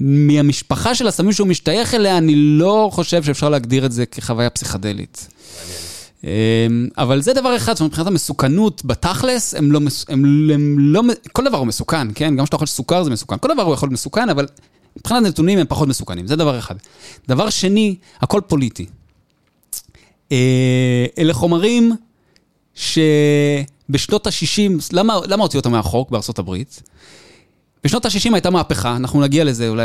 מהמשפחה 0.00 0.94
של 0.94 1.06
הסמים 1.06 1.32
שהוא 1.32 1.48
משתייך 1.48 1.94
אליה, 1.94 2.18
אני 2.18 2.34
לא 2.36 2.90
חושב 2.92 3.22
שאפשר 3.22 3.48
להגדיר 3.48 3.86
את 3.86 3.92
זה 3.92 4.06
כחוויה 4.06 4.50
פסיכדלית. 4.50 5.28
אמ, 6.24 6.28
אבל 6.98 7.22
זה 7.22 7.32
דבר 7.32 7.56
אחד, 7.56 7.72
זאת 7.72 7.80
אומרת, 7.80 7.90
מבחינת 7.90 8.06
המסוכנות 8.06 8.84
בתכלס, 8.84 9.54
הם 9.54 9.72
לא, 9.72 9.80
הם, 10.08 10.24
הם 10.54 10.76
לא, 10.78 11.02
כל 11.32 11.44
דבר 11.44 11.58
הוא 11.58 11.66
מסוכן, 11.66 12.08
כן? 12.14 12.36
גם 12.36 12.44
כשאתה 12.44 12.56
אוכל 12.56 12.66
סוכר 12.66 13.04
זה 13.04 13.10
מסוכן, 13.10 13.36
כל 13.38 13.48
דבר 13.54 13.62
הוא 13.62 13.74
יכול 13.74 13.86
להיות 13.86 13.92
מסוכן, 13.92 14.28
אבל 14.28 14.46
מבחינת 14.96 15.22
נתונים 15.22 15.58
הם 15.58 15.66
פחות 15.68 15.88
מסוכנים, 15.88 16.26
זה 16.26 16.36
דבר 16.36 16.58
אחד. 16.58 16.74
דבר 17.28 17.50
שני, 17.50 17.96
הכל 18.20 18.40
פוליטי. 18.46 18.86
אה, 20.32 21.06
אלה 21.18 21.34
חומרים 21.34 21.92
שבשנות 22.78 24.26
ה-60, 24.26 24.70
למה, 24.92 25.18
למה 25.26 25.42
הוציאו 25.42 25.58
אותם 25.58 25.72
מהחוק 25.72 26.10
בארצות 26.10 26.38
הברית? 26.38 26.82
בשנות 27.84 28.06
ה-60 28.06 28.34
הייתה 28.34 28.50
מהפכה, 28.50 28.96
אנחנו 28.96 29.20
נגיע 29.20 29.44
לזה 29.44 29.68
אולי 29.68 29.84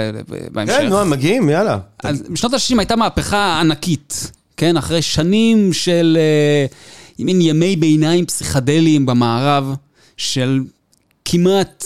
בהמשך. 0.51 0.73
כן, 0.77 0.89
נו, 0.89 1.05
מגיעים, 1.05 1.49
יאללה. 1.49 1.77
אז 2.03 2.23
בשנות 2.29 2.53
ה-60 2.53 2.77
הייתה 2.77 2.95
מהפכה 2.95 3.59
ענקית, 3.59 4.31
כן? 4.57 4.77
אחרי 4.77 5.01
שנים 5.01 5.73
של 5.73 6.17
אה, 6.19 6.65
מין 7.19 7.41
ימי 7.41 7.75
ביניים 7.75 8.25
פסיכדליים 8.25 9.05
במערב, 9.05 9.73
של 10.17 10.59
כמעט, 11.25 11.83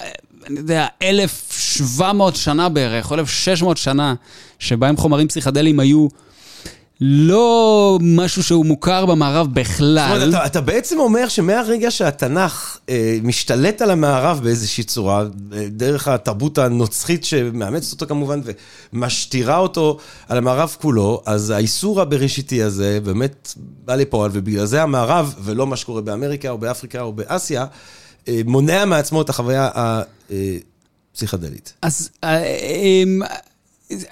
אה, 0.00 0.06
אני 0.46 0.58
יודע, 0.58 0.86
1,700 1.02 2.36
שנה 2.36 2.68
בערך, 2.68 3.10
או 3.10 3.16
1,600 3.16 3.76
שנה, 3.76 4.14
שבהם 4.58 4.96
חומרים 4.96 5.28
פסיכדליים 5.28 5.80
היו 5.80 6.08
לא 7.00 7.98
משהו 8.00 8.42
שהוא 8.42 8.66
מוכר 8.66 9.06
במערב 9.06 9.46
זאת 9.46 9.54
בכלל. 9.54 10.12
אומרת, 10.12 10.28
אתה, 10.28 10.46
אתה 10.46 10.60
בעצם 10.60 10.98
אומר 10.98 11.28
שמהרגע 11.28 11.90
שהתנ"ך 11.90 12.78
אה, 12.88 13.18
משתלט 13.22 13.82
על 13.82 13.90
המערב 13.90 14.40
באיזושהי 14.42 14.84
צורה, 14.84 15.24
אה, 15.52 15.66
דרך 15.70 16.08
התרבות 16.08 16.58
הנוצחית 16.58 17.24
שמאמצת 17.24 17.92
אותו 17.92 18.06
כמובן, 18.06 18.40
ומשטירה 18.92 19.58
אותו 19.58 19.98
על 20.28 20.38
המערב 20.38 20.76
כולו, 20.80 21.22
אז 21.26 21.50
האיסור 21.50 22.00
הבראשיתי 22.00 22.62
הזה 22.62 22.98
באמת 23.04 23.54
בא 23.84 23.94
לפועל, 23.94 24.30
ובגלל 24.34 24.66
זה 24.66 24.82
המערב, 24.82 25.34
ולא 25.42 25.66
מה 25.66 25.76
שקורה 25.76 26.00
באמריקה 26.00 26.50
או 26.50 26.58
באפריקה 26.58 27.00
או 27.00 27.12
באסיה, 27.12 27.66
אה, 28.28 28.40
מונע 28.44 28.84
מעצמו 28.84 29.22
את 29.22 29.28
החוויה 29.28 29.70
הפסיכדלית. 31.14 31.72
אז 31.82 32.10
אה, 32.24 32.42
אמ, 32.44 33.20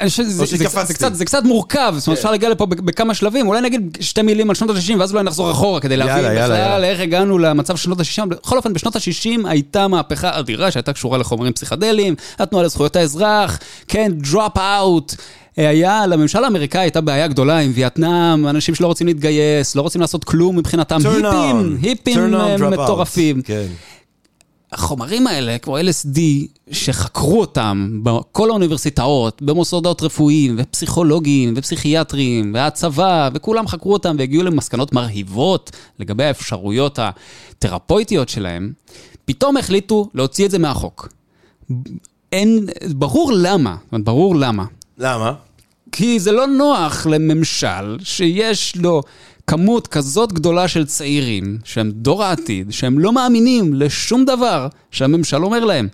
אני 0.00 0.08
חושב 0.10 0.22
שזה 0.22 0.42
זה- 0.46 0.56
זה. 0.86 0.94
קצת- 0.94 1.14
זה 1.14 1.24
קצת 1.24 1.42
מורכב, 1.44 1.94
זאת 1.96 2.06
אומרת, 2.06 2.18
אפשר 2.18 2.30
להגיע 2.30 2.48
לפה 2.48 2.66
בכמה 2.66 3.14
שלבים, 3.14 3.48
אולי 3.48 3.60
נגיד 3.60 3.98
שתי 4.00 4.22
מילים 4.22 4.48
על 4.50 4.56
שנות 4.56 4.70
ה-60 4.76 4.98
ואז 4.98 5.12
אולי 5.12 5.24
נחזור 5.24 5.50
אחורה 5.50 5.80
כדי 5.80 5.96
להבין 5.96 6.14
בכלל. 6.44 6.84
איך 6.84 7.00
הגענו 7.00 7.38
למצב 7.38 7.76
של 7.76 7.82
שנות 7.82 8.00
ה-60. 8.00 8.26
בכל 8.26 8.56
אופן, 8.56 8.72
בשנות 8.72 8.96
ה-60 8.96 9.48
הייתה 9.48 9.88
מהפכה 9.88 10.38
אדירה 10.38 10.70
שהייתה 10.70 10.92
קשורה 10.92 11.18
לחומרים 11.18 11.52
פסיכדליים, 11.52 12.14
התנועה 12.38 12.64
לזכויות 12.64 12.96
האזרח, 12.96 13.58
כן, 13.88 14.12
drop 14.32 14.56
out. 14.56 15.14
היה, 15.56 16.06
לממשל 16.06 16.44
האמריקאי 16.44 16.80
הייתה 16.80 17.00
בעיה 17.00 17.26
גדולה 17.26 17.58
עם 17.58 17.70
וייטנאם, 17.74 18.48
אנשים 18.48 18.74
שלא 18.74 18.86
רוצים 18.86 19.06
להתגייס, 19.06 19.74
לא 19.76 19.82
רוצים 19.82 20.00
לעשות 20.00 20.24
כלום 20.24 20.56
מבחינתם, 20.58 20.98
היפים. 21.06 21.78
היפים 21.82 22.34
אה. 22.34 22.56
מטורפים. 22.70 23.42
כן. 23.42 23.66
החומרים 24.72 25.26
האלה, 25.26 25.58
כמו 25.58 25.78
LSD, 25.78 26.18
שחקרו 26.70 27.40
אותם 27.40 28.00
בכל 28.02 28.50
האוניברסיטאות, 28.50 29.42
במוסדות 29.42 30.02
רפואיים, 30.02 30.56
ופסיכולוגיים, 30.58 31.54
ופסיכיאטריים, 31.56 32.54
והצבא, 32.54 33.30
וכולם 33.34 33.68
חקרו 33.68 33.92
אותם 33.92 34.16
והגיעו 34.18 34.42
למסקנות 34.42 34.92
מרהיבות 34.92 35.70
לגבי 35.98 36.24
האפשרויות 36.24 36.98
התרפויטיות 37.02 38.28
שלהם, 38.28 38.72
פתאום 39.24 39.56
החליטו 39.56 40.08
להוציא 40.14 40.46
את 40.46 40.50
זה 40.50 40.58
מהחוק. 40.58 41.08
אין, 42.32 42.66
ברור 42.90 43.32
למה, 43.34 43.76
ברור 43.92 44.36
למה. 44.36 44.64
למה? 44.98 45.32
כי 45.92 46.20
זה 46.20 46.32
לא 46.32 46.46
נוח 46.46 47.06
לממשל 47.06 47.98
שיש 48.02 48.76
לו 48.76 49.02
כמות 49.48 49.86
כזאת 49.86 50.32
גדולה 50.32 50.68
של 50.68 50.86
צעירים, 50.86 51.58
שהם 51.64 51.90
דור 51.90 52.24
העתיד, 52.24 52.72
שהם 52.72 52.98
לא 52.98 53.12
מאמינים 53.12 53.74
לשום 53.74 54.24
דבר 54.24 54.68
שהממשל 54.90 55.44
אומר 55.44 55.64
להם. 55.64 55.88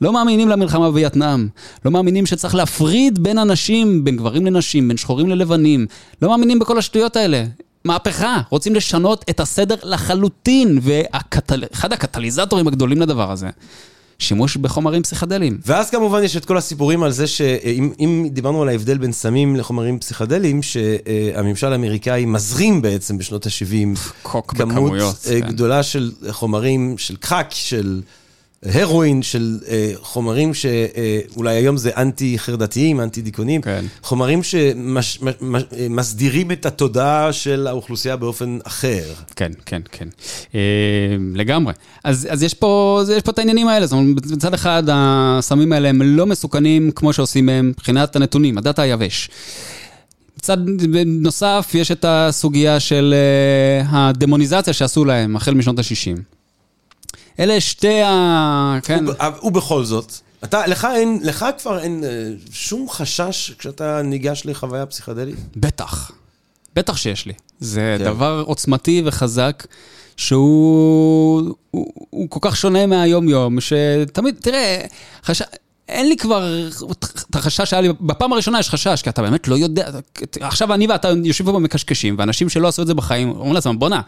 לא 0.00 0.12
מאמינים 0.12 0.48
למלחמה 0.48 0.90
בווייטנאם, 0.90 1.48
לא 1.84 1.90
מאמינים 1.90 2.26
שצריך 2.26 2.54
להפריד 2.54 3.22
בין 3.22 3.38
אנשים, 3.38 4.04
בין 4.04 4.16
גברים 4.16 4.46
לנשים, 4.46 4.88
בין 4.88 4.96
שחורים 4.96 5.28
ללבנים, 5.28 5.86
לא 6.22 6.28
מאמינים 6.28 6.58
בכל 6.58 6.78
השטויות 6.78 7.16
האלה. 7.16 7.44
מהפכה, 7.84 8.40
רוצים 8.50 8.74
לשנות 8.74 9.24
את 9.30 9.40
הסדר 9.40 9.74
לחלוטין, 9.82 10.78
ואחד 10.82 11.92
הקטליזטורים 11.92 12.68
הגדולים 12.68 13.00
לדבר 13.00 13.32
הזה. 13.32 13.48
שימוש 14.18 14.56
בחומרים 14.56 15.02
פסיכדליים. 15.02 15.58
ואז 15.66 15.90
כמובן 15.90 16.22
יש 16.22 16.36
את 16.36 16.44
כל 16.44 16.56
הסיפורים 16.56 17.02
על 17.02 17.12
זה 17.12 17.26
שאם 17.26 18.28
דיברנו 18.32 18.62
על 18.62 18.68
ההבדל 18.68 18.98
בין 18.98 19.12
סמים 19.12 19.56
לחומרים 19.56 19.98
פסיכדליים, 19.98 20.62
שהממשל 20.62 21.72
האמריקאי 21.72 22.24
מזרים 22.24 22.82
בעצם 22.82 23.18
בשנות 23.18 23.46
ה-70 23.46 23.98
קוק 24.22 24.52
בכמויות. 24.52 25.16
כמות 25.16 25.44
גדולה 25.48 25.82
של 25.82 26.12
חומרים, 26.30 26.98
של 26.98 27.16
קרק, 27.16 27.48
של... 27.50 28.00
הרואין 28.64 29.22
של 29.22 29.58
אה, 29.68 29.92
חומרים 30.02 30.54
שאולי 30.54 31.50
אה, 31.50 31.56
היום 31.56 31.76
זה 31.76 31.90
אנטי 31.96 32.38
חרדתיים, 32.38 33.00
אנטי 33.00 33.22
דיכאונים, 33.22 33.62
כן. 33.62 33.84
חומרים 34.02 34.40
שמסדירים 34.42 36.52
את 36.52 36.66
התודעה 36.66 37.32
של 37.32 37.66
האוכלוסייה 37.66 38.16
באופן 38.16 38.58
אחר. 38.64 39.02
כן, 39.36 39.52
כן, 39.66 39.82
כן. 39.92 40.08
אה, 40.54 40.60
לגמרי. 41.34 41.72
אז, 42.04 42.28
אז 42.30 42.42
יש, 42.42 42.54
פה, 42.54 43.02
יש 43.16 43.22
פה 43.22 43.30
את 43.30 43.38
העניינים 43.38 43.68
האלה, 43.68 43.86
זאת 43.86 43.98
אומרת, 43.98 44.26
מצד 44.26 44.54
אחד 44.54 44.82
הסמים 44.88 45.72
האלה 45.72 45.88
הם 45.88 46.02
לא 46.02 46.26
מסוכנים 46.26 46.90
כמו 46.90 47.12
שעושים 47.12 47.46
מהם 47.46 47.68
מבחינת 47.68 48.16
הנתונים, 48.16 48.58
הדאטה 48.58 48.82
היבש. 48.82 49.30
מצד 50.38 50.58
נוסף, 51.06 51.70
יש 51.74 51.90
את 51.90 52.04
הסוגיה 52.08 52.80
של 52.80 53.14
uh, 53.84 53.86
הדמוניזציה 53.90 54.72
שעשו 54.72 55.04
להם 55.04 55.36
החל 55.36 55.54
משנות 55.54 55.78
ה-60. 55.78 56.35
אלה 57.40 57.60
שתי 57.60 58.02
ה... 58.02 58.78
כן. 58.82 59.04
ובכל 59.42 59.84
זאת, 59.84 60.12
אתה, 60.44 60.66
לך 60.66 60.88
אין, 60.94 61.18
לך 61.22 61.46
כבר 61.58 61.78
אין 61.78 62.04
אה, 62.04 62.08
שום 62.50 62.88
חשש 62.90 63.52
כשאתה 63.58 64.02
ניגש 64.02 64.42
לחוויה 64.44 64.86
פסיכדלית? 64.86 65.36
בטח. 65.56 66.10
בטח 66.76 66.96
שיש 66.96 67.26
לי. 67.26 67.32
זה 67.60 67.96
כן. 67.98 68.04
דבר 68.04 68.44
עוצמתי 68.46 69.02
וחזק, 69.04 69.66
שהוא 70.16 71.54
הוא, 71.70 71.92
הוא 72.10 72.30
כל 72.30 72.38
כך 72.42 72.56
שונה 72.56 72.86
מהיום-יום, 72.86 73.58
שתמיד, 73.60 74.36
תראה, 74.40 74.80
חש... 75.24 75.42
אין 75.88 76.08
לי 76.08 76.16
כבר 76.16 76.68
את 77.30 77.34
החשש 77.34 77.70
שהיה 77.70 77.82
לי, 77.82 77.88
בפעם 78.00 78.32
הראשונה 78.32 78.60
יש 78.60 78.70
חשש, 78.70 79.02
כי 79.02 79.10
אתה 79.10 79.22
באמת 79.22 79.48
לא 79.48 79.54
יודע, 79.54 79.90
עכשיו 80.40 80.74
אני 80.74 80.86
ואתה 80.86 81.08
יושבים 81.24 81.46
פה 81.46 81.52
במקשקשים, 81.52 82.14
ואנשים 82.18 82.48
שלא 82.48 82.68
עשו 82.68 82.82
את 82.82 82.86
זה 82.86 82.94
בחיים, 82.94 83.30
אומרים 83.30 83.52
לעצמם, 83.52 83.78
בואנה, 83.78 83.96
אה, 83.96 84.02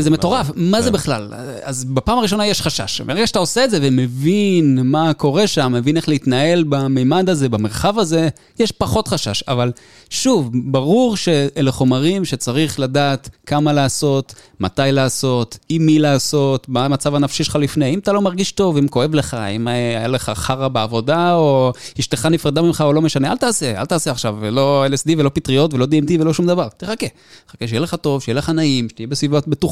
זה 0.00 0.10
מטורף, 0.10 0.50
מה 0.56 0.82
זה 0.82 0.88
כן. 0.88 0.94
בכלל? 0.94 1.32
אז 1.62 1.84
בפעם 1.84 2.18
הראשונה 2.18 2.46
יש 2.46 2.62
חשש. 2.62 3.00
ברגע 3.00 3.26
שאתה 3.26 3.38
עושה 3.38 3.64
את 3.64 3.70
זה 3.70 3.78
ומבין 3.82 4.78
מה 4.84 5.12
קורה 5.14 5.46
שם, 5.46 5.72
מבין 5.72 5.96
איך 5.96 6.08
להתנהל 6.08 6.64
במימד 6.68 7.30
הזה, 7.30 7.48
במרחב 7.48 7.98
הזה, 7.98 8.28
יש 8.58 8.72
פחות 8.72 9.08
חשש. 9.08 9.42
אבל 9.48 9.72
שוב, 10.10 10.50
ברור 10.54 11.16
שאלה 11.16 11.72
חומרים 11.72 12.24
שצריך 12.24 12.80
לדעת 12.80 13.28
כמה 13.46 13.72
לעשות, 13.72 14.34
מתי 14.60 14.82
לעשות, 14.92 15.58
עם 15.68 15.86
מי 15.86 15.98
לעשות, 15.98 16.68
מה 16.68 16.84
המצב 16.84 17.14
הנפשי 17.14 17.44
שלך 17.44 17.56
לפני. 17.56 17.94
אם 17.94 17.98
אתה 17.98 18.12
לא 18.12 18.20
מרגיש 18.20 18.52
טוב, 18.52 18.76
אם 18.76 18.88
כואב 18.88 19.14
לך, 19.14 19.34
אם 19.34 19.68
היה 19.68 20.08
לך 20.08 20.30
חרא 20.34 20.68
בעבודה, 20.68 21.34
או 21.34 21.72
אשתך 22.00 22.26
נפרדה 22.26 22.62
ממך, 22.62 22.80
או 22.80 22.92
לא 22.92 23.02
משנה, 23.02 23.32
אל 23.32 23.36
תעשה, 23.36 23.80
אל 23.80 23.86
תעשה 23.86 24.10
עכשיו, 24.10 24.50
לא 24.50 24.84
LSD 24.86 25.10
ולא 25.18 25.30
פטריות 25.34 25.74
ולא 25.74 25.84
DMT 25.84 26.12
ולא 26.20 26.32
שום 26.32 26.46
דבר. 26.46 26.68
תחכה. 26.76 27.06
חכה 27.50 27.68
שיהיה 27.68 27.80
לך 27.80 27.94
טוב, 27.94 28.22
שיהיה 28.22 28.36
לך 28.36 28.50
נעים, 28.50 28.88
שתהיה 28.88 29.06
בסביבה 29.06 29.38
בטוחה. 29.46 29.65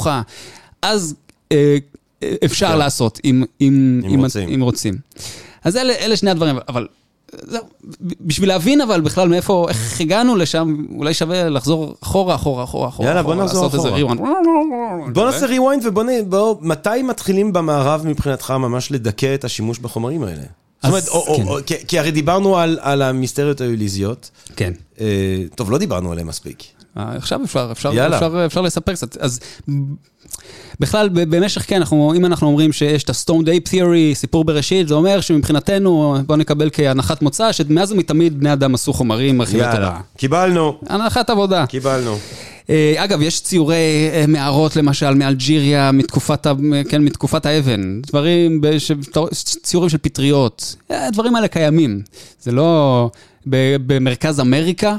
אז 0.82 1.14
אה, 1.52 1.76
אפשר 2.44 2.68
כן. 2.68 2.78
לעשות, 2.78 3.20
אם, 3.24 3.44
אם, 3.60 4.00
אם, 4.14 4.20
רוצים. 4.20 4.48
אם 4.48 4.60
רוצים. 4.60 4.94
אז 5.64 5.76
אלה, 5.76 5.92
אלה 5.92 6.16
שני 6.16 6.30
הדברים, 6.30 6.56
אבל 6.68 6.86
זהו, 7.42 7.62
בשביל 8.20 8.48
להבין 8.48 8.80
אבל 8.80 9.00
בכלל 9.00 9.28
מאיפה, 9.28 9.66
איך 9.68 10.00
הגענו 10.00 10.36
לשם, 10.36 10.84
אולי 10.96 11.14
שווה 11.14 11.48
לחזור 11.48 11.94
אחורה, 12.00 12.34
אחורה, 12.34 12.64
אחורה, 12.64 12.88
אחורה. 12.88 13.08
יאללה, 13.08 13.22
בוא 13.22 13.34
נחזור 13.34 13.66
אחורה. 13.66 14.06
בוא 15.12 15.26
נעשה 15.26 15.46
ריוויינד 15.46 15.86
ובוא 15.86 16.54
מתי 16.60 17.02
מתחילים 17.04 17.52
במערב 17.52 18.06
מבחינתך 18.06 18.50
ממש 18.50 18.92
לדכא 18.92 19.34
את 19.34 19.44
השימוש 19.44 19.78
בחומרים 19.78 20.22
האלה? 20.22 20.42
זאת 20.82 20.90
אומרת, 20.90 21.08
או, 21.08 21.36
כן. 21.36 21.42
או, 21.48 21.58
כי, 21.66 21.74
כי 21.88 21.98
הרי 21.98 22.10
דיברנו 22.10 22.58
על, 22.58 22.78
על 22.82 23.02
המיסטריות 23.02 23.60
האוליזיות. 23.60 24.30
כן. 24.56 24.72
אה, 25.00 25.44
טוב, 25.54 25.70
לא 25.70 25.78
דיברנו 25.78 26.12
עליהן 26.12 26.26
מספיק. 26.26 26.62
אה, 26.98 27.16
עכשיו 27.16 27.44
אפשר, 27.44 27.68
אפשר, 27.72 27.90
אפשר, 28.14 28.46
אפשר 28.46 28.60
לספר 28.60 28.92
קצת. 28.92 29.16
אז 29.16 29.40
בכלל, 30.80 31.08
במשך, 31.12 31.64
כן, 31.66 31.76
אנחנו, 31.76 32.14
אם 32.16 32.26
אנחנו 32.26 32.46
אומרים 32.46 32.72
שיש 32.72 33.04
את 33.04 33.10
ה-Stone 33.10 33.44
Day 33.44 33.68
Theory, 33.68 34.14
סיפור 34.14 34.44
בראשית, 34.44 34.88
זה 34.88 34.94
אומר 34.94 35.20
שמבחינתנו, 35.20 36.16
בואו 36.26 36.38
נקבל 36.38 36.70
כהנחת 36.72 37.22
מוצא, 37.22 37.52
שמאז 37.52 37.92
ומתמיד 37.92 38.40
בני 38.40 38.52
אדם 38.52 38.74
עשו 38.74 38.92
חומרים 38.92 39.38
מרחיבי 39.38 39.64
תורה. 39.72 40.00
קיבלנו. 40.16 40.78
הנחת 40.86 41.30
עבודה. 41.30 41.66
קיבלנו. 41.66 42.16
אה, 42.70 42.94
אגב, 42.96 43.22
יש 43.22 43.40
ציורי 43.40 44.10
אה, 44.12 44.24
מערות, 44.28 44.76
למשל, 44.76 45.14
מאלג'יריה, 45.14 45.92
מתקופת, 45.92 46.46
כן, 46.88 47.02
מתקופת 47.02 47.46
האבן. 47.46 48.00
דברים, 48.06 48.60
ציורים 49.62 49.90
של 49.90 49.98
פטריות. 49.98 50.76
הדברים 50.90 51.36
האלה 51.36 51.48
קיימים. 51.48 52.02
זה 52.40 52.52
לא... 52.52 53.10
במרכז 53.46 54.40
אמריקה, 54.40 54.96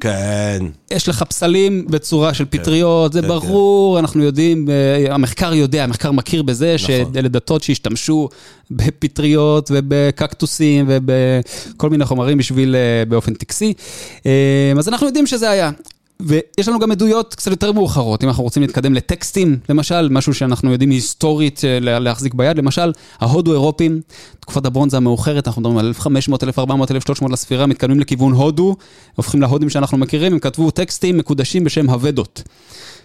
כן. 0.00 0.64
יש 0.90 1.08
לך 1.08 1.22
פסלים 1.22 1.86
בצורה 1.86 2.34
של 2.34 2.44
כן. 2.50 2.58
פטריות, 2.58 3.12
זה 3.12 3.22
כן, 3.22 3.28
ברור, 3.28 3.96
כן. 3.96 4.00
אנחנו 4.04 4.22
יודעים, 4.22 4.68
אה, 4.70 5.14
המחקר 5.14 5.54
יודע, 5.54 5.84
המחקר 5.84 6.12
מכיר 6.12 6.42
בזה 6.42 6.74
נכון. 6.74 6.86
שאלה 7.14 7.28
דתות 7.28 7.62
שהשתמשו 7.62 8.28
בפטריות 8.70 9.70
ובקקטוסים 9.74 10.86
ובכל 10.88 11.90
מיני 11.90 12.04
חומרים 12.04 12.38
בשביל, 12.38 12.76
אה, 12.76 13.04
באופן 13.04 13.34
טקסי. 13.34 13.72
אה, 14.26 14.72
אז 14.78 14.88
אנחנו 14.88 15.06
יודעים 15.06 15.26
שזה 15.26 15.50
היה. 15.50 15.70
ויש 16.20 16.68
לנו 16.68 16.78
גם 16.78 16.90
עדויות 16.90 17.34
קצת 17.34 17.50
יותר 17.50 17.72
מאוחרות, 17.72 18.24
אם 18.24 18.28
אנחנו 18.28 18.44
רוצים 18.44 18.62
להתקדם 18.62 18.94
לטקסטים, 18.94 19.58
למשל, 19.68 20.08
משהו 20.08 20.34
שאנחנו 20.34 20.72
יודעים 20.72 20.90
היסטורית 20.90 21.60
אה, 21.64 21.98
להחזיק 21.98 22.34
ביד, 22.34 22.58
למשל, 22.58 22.92
ההודו-אירופים, 23.18 24.00
תקופת 24.40 24.66
הברונזה 24.66 24.96
המאוחרת, 24.96 25.46
אנחנו 25.46 25.60
מדברים 25.60 25.78
על 25.78 25.86
1500, 25.86 26.44
1400, 26.44 26.90
1300 26.90 27.32
לספירה, 27.32 27.66
מתקדמים 27.66 28.00
לכיוון 28.00 28.32
הודו, 28.32 28.76
הופכים 29.14 29.40
להודים 29.40 29.70
שאנחנו 29.70 29.98
מכירים, 29.98 30.32
הם 30.32 30.38
כתבו 30.38 30.70
טקסטים 30.70 31.18
מקודשים 31.18 31.64
בשם 31.64 31.90
הוודות. 31.90 32.42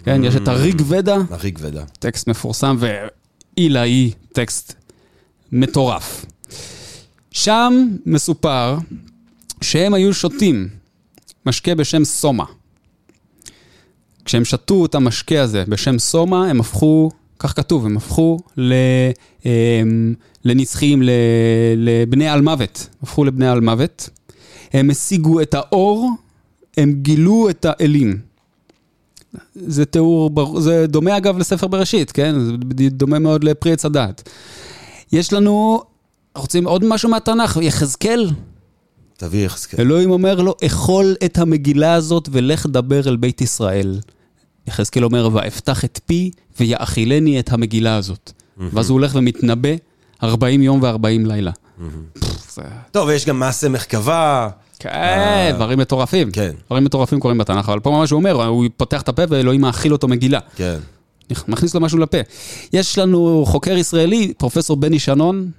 כן, 0.04 0.24
יש 0.24 0.36
את 0.36 0.48
הריג 0.48 0.82
ודה, 0.88 1.18
הריג 1.30 1.60
ודה, 1.62 1.84
טקסט 2.00 2.28
מפורסם, 2.28 2.78
ועילאי, 2.80 4.12
טקסט 4.34 4.74
מטורף. 5.52 6.26
שם 7.32 7.88
מסופר 8.06 8.78
שהם 9.62 9.94
היו 9.94 10.14
שותים 10.14 10.70
משקה 11.46 11.76
בשם 11.76 12.06
סומה. 12.06 12.46
כשהם 14.26 14.46
שתו 14.46 14.86
את 14.86 14.96
המשקה 14.96 15.42
הזה 15.42 15.64
בשם 15.68 16.00
סומה, 16.00 16.50
הם 16.50 16.60
הפכו, 16.60 17.12
כך 17.40 17.56
כתוב, 17.56 17.86
הם 17.86 17.98
הפכו 17.98 18.40
ל, 18.58 18.74
הם, 19.46 20.14
לנצחים, 20.46 21.02
לבני 21.78 22.28
על 22.28 22.42
מוות. 22.42 22.88
הפכו 23.04 23.26
לבני 23.26 23.48
על 23.48 23.62
מוות. 23.62 24.10
הם 24.74 24.90
השיגו 24.90 25.42
את 25.42 25.54
האור, 25.54 26.12
הם 26.78 26.94
גילו 26.94 27.50
את 27.50 27.66
האלים. 27.70 28.18
זה 29.56 29.86
תיאור, 29.86 30.60
זה 30.60 30.88
דומה 30.88 31.18
אגב 31.18 31.38
לספר 31.38 31.68
בראשית, 31.68 32.12
כן? 32.12 32.36
זה 32.40 32.52
דומה 32.90 33.20
מאוד 33.20 33.44
לפרי 33.44 33.74
עץ 33.74 33.86
הדעת. 33.86 34.30
יש 35.12 35.34
לנו, 35.34 35.82
רוצים 36.36 36.68
עוד 36.68 36.86
משהו 36.86 37.10
מהתנ"ך? 37.10 37.60
יחזקאל. 37.62 38.30
תביא 39.22 39.46
יחזקאל. 39.46 39.82
אלוהים 39.82 40.12
אומר 40.12 40.42
לו, 40.42 40.56
אכול 40.66 41.16
את 41.26 41.38
המגילה 41.38 41.94
הזאת 41.94 42.30
ולך 42.32 42.66
דבר 42.66 43.10
אל 43.10 43.16
בית 43.16 43.42
ישראל. 43.42 44.00
יחזקאל 44.68 45.04
אומר, 45.04 45.30
ואפתח 45.34 45.86
את 45.86 46.00
פי 46.06 46.32
ויאכילני 46.60 47.40
את 47.40 47.52
המגילה 47.52 47.96
הזאת. 47.96 48.32
ואז 48.58 48.90
הוא 48.90 48.96
הולך 48.96 49.16
ומתנבא 49.16 49.70
40 50.24 50.62
יום 50.62 50.82
ו-40 50.82 51.28
לילה. 51.28 51.52
טוב, 52.92 53.08
ויש 53.08 53.26
גם 53.26 53.40
מעשה 53.40 53.70
מחכבה. 53.70 54.50
כן, 54.80 54.90
אה, 54.90 55.52
דברים 55.56 55.80
מטורפים. 55.80 56.32
כן. 56.32 56.52
דברים 56.68 56.84
מטורפים 56.84 57.20
קורים 57.20 57.38
בתנ"ך, 57.38 57.70
אבל 57.70 57.80
פה 57.80 57.90
ממש 57.90 58.12
הוא 58.12 58.18
אומר, 58.18 58.46
הוא 58.46 58.66
פותח 58.78 59.02
את 59.02 59.10
הפה 59.10 59.22
ואלוהים 59.30 59.62
מאכיל 59.62 59.92
אותו 59.92 60.08
מגילה. 60.08 60.40
כן. 60.56 60.78
מכניס 61.48 61.76
לו 61.76 61.82
משהו 61.82 61.98
לפה. 61.98 62.18
יש 62.74 62.98
לנו 62.98 63.44
חוקר 63.48 63.78
ישראלי, 63.78 64.34
פרופסור 64.38 64.78
בני 64.78 65.00
שנון, 65.00 65.52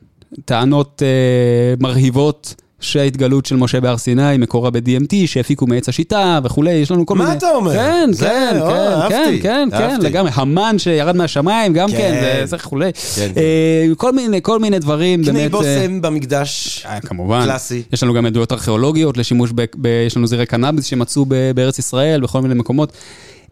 טענות 0.44 1.02
אה, 1.02 1.74
מרהיבות 1.80 2.54
שההתגלות 2.82 3.46
של 3.46 3.56
משה 3.56 3.80
בהר 3.80 3.96
סיני 3.96 4.38
מקורה 4.38 4.70
ב-DMT, 4.70 5.14
שהפיקו 5.26 5.66
מעץ 5.66 5.88
השיטה 5.88 6.40
וכולי, 6.44 6.70
יש 6.72 6.90
לנו 6.90 7.06
כל 7.06 7.14
מה 7.14 7.24
מיני... 7.24 7.36
אתה 7.36 7.50
אומר? 7.50 7.72
כן, 7.72 8.08
זה- 8.12 8.24
כן, 8.24 8.56
או, 8.60 8.66
כן, 8.66 8.72
אהבתי, 8.76 9.40
כן, 9.40 9.68
כן, 9.70 9.78
כן, 9.78 9.90
אהבתי. 9.90 10.06
לגמרי. 10.06 10.30
המן 10.34 10.78
שירד 10.78 11.16
מהשמיים, 11.16 11.72
גם 11.72 11.88
כן. 11.90 11.96
כן, 11.96 12.40
וזה 12.44 12.56
וכולי. 12.56 12.90
כן. 13.16 13.30
אה, 13.36 13.86
כל 13.96 14.12
מיני, 14.12 14.38
כל 14.42 14.58
מיני 14.58 14.78
דברים, 14.78 15.24
קני 15.24 15.32
באמת... 15.32 15.42
אה, 15.42 15.48
בושם 15.48 16.00
במקדש. 16.02 16.82
אה, 16.88 17.00
כמובן. 17.00 17.44
קלאסי. 17.44 17.82
יש 17.92 18.02
לנו 18.02 18.14
גם 18.14 18.26
עדויות 18.26 18.52
ארכיאולוגיות 18.52 19.16
לשימוש, 19.16 19.50
ב, 19.54 19.62
ב, 19.76 19.86
יש 20.06 20.16
לנו 20.16 20.26
זרעי 20.26 20.46
קנאביס 20.46 20.84
שמצאו 20.84 21.24
ב, 21.28 21.34
בארץ 21.54 21.78
ישראל, 21.78 22.20
בכל 22.20 22.40
מיני 22.42 22.54
מקומות. 22.54 22.92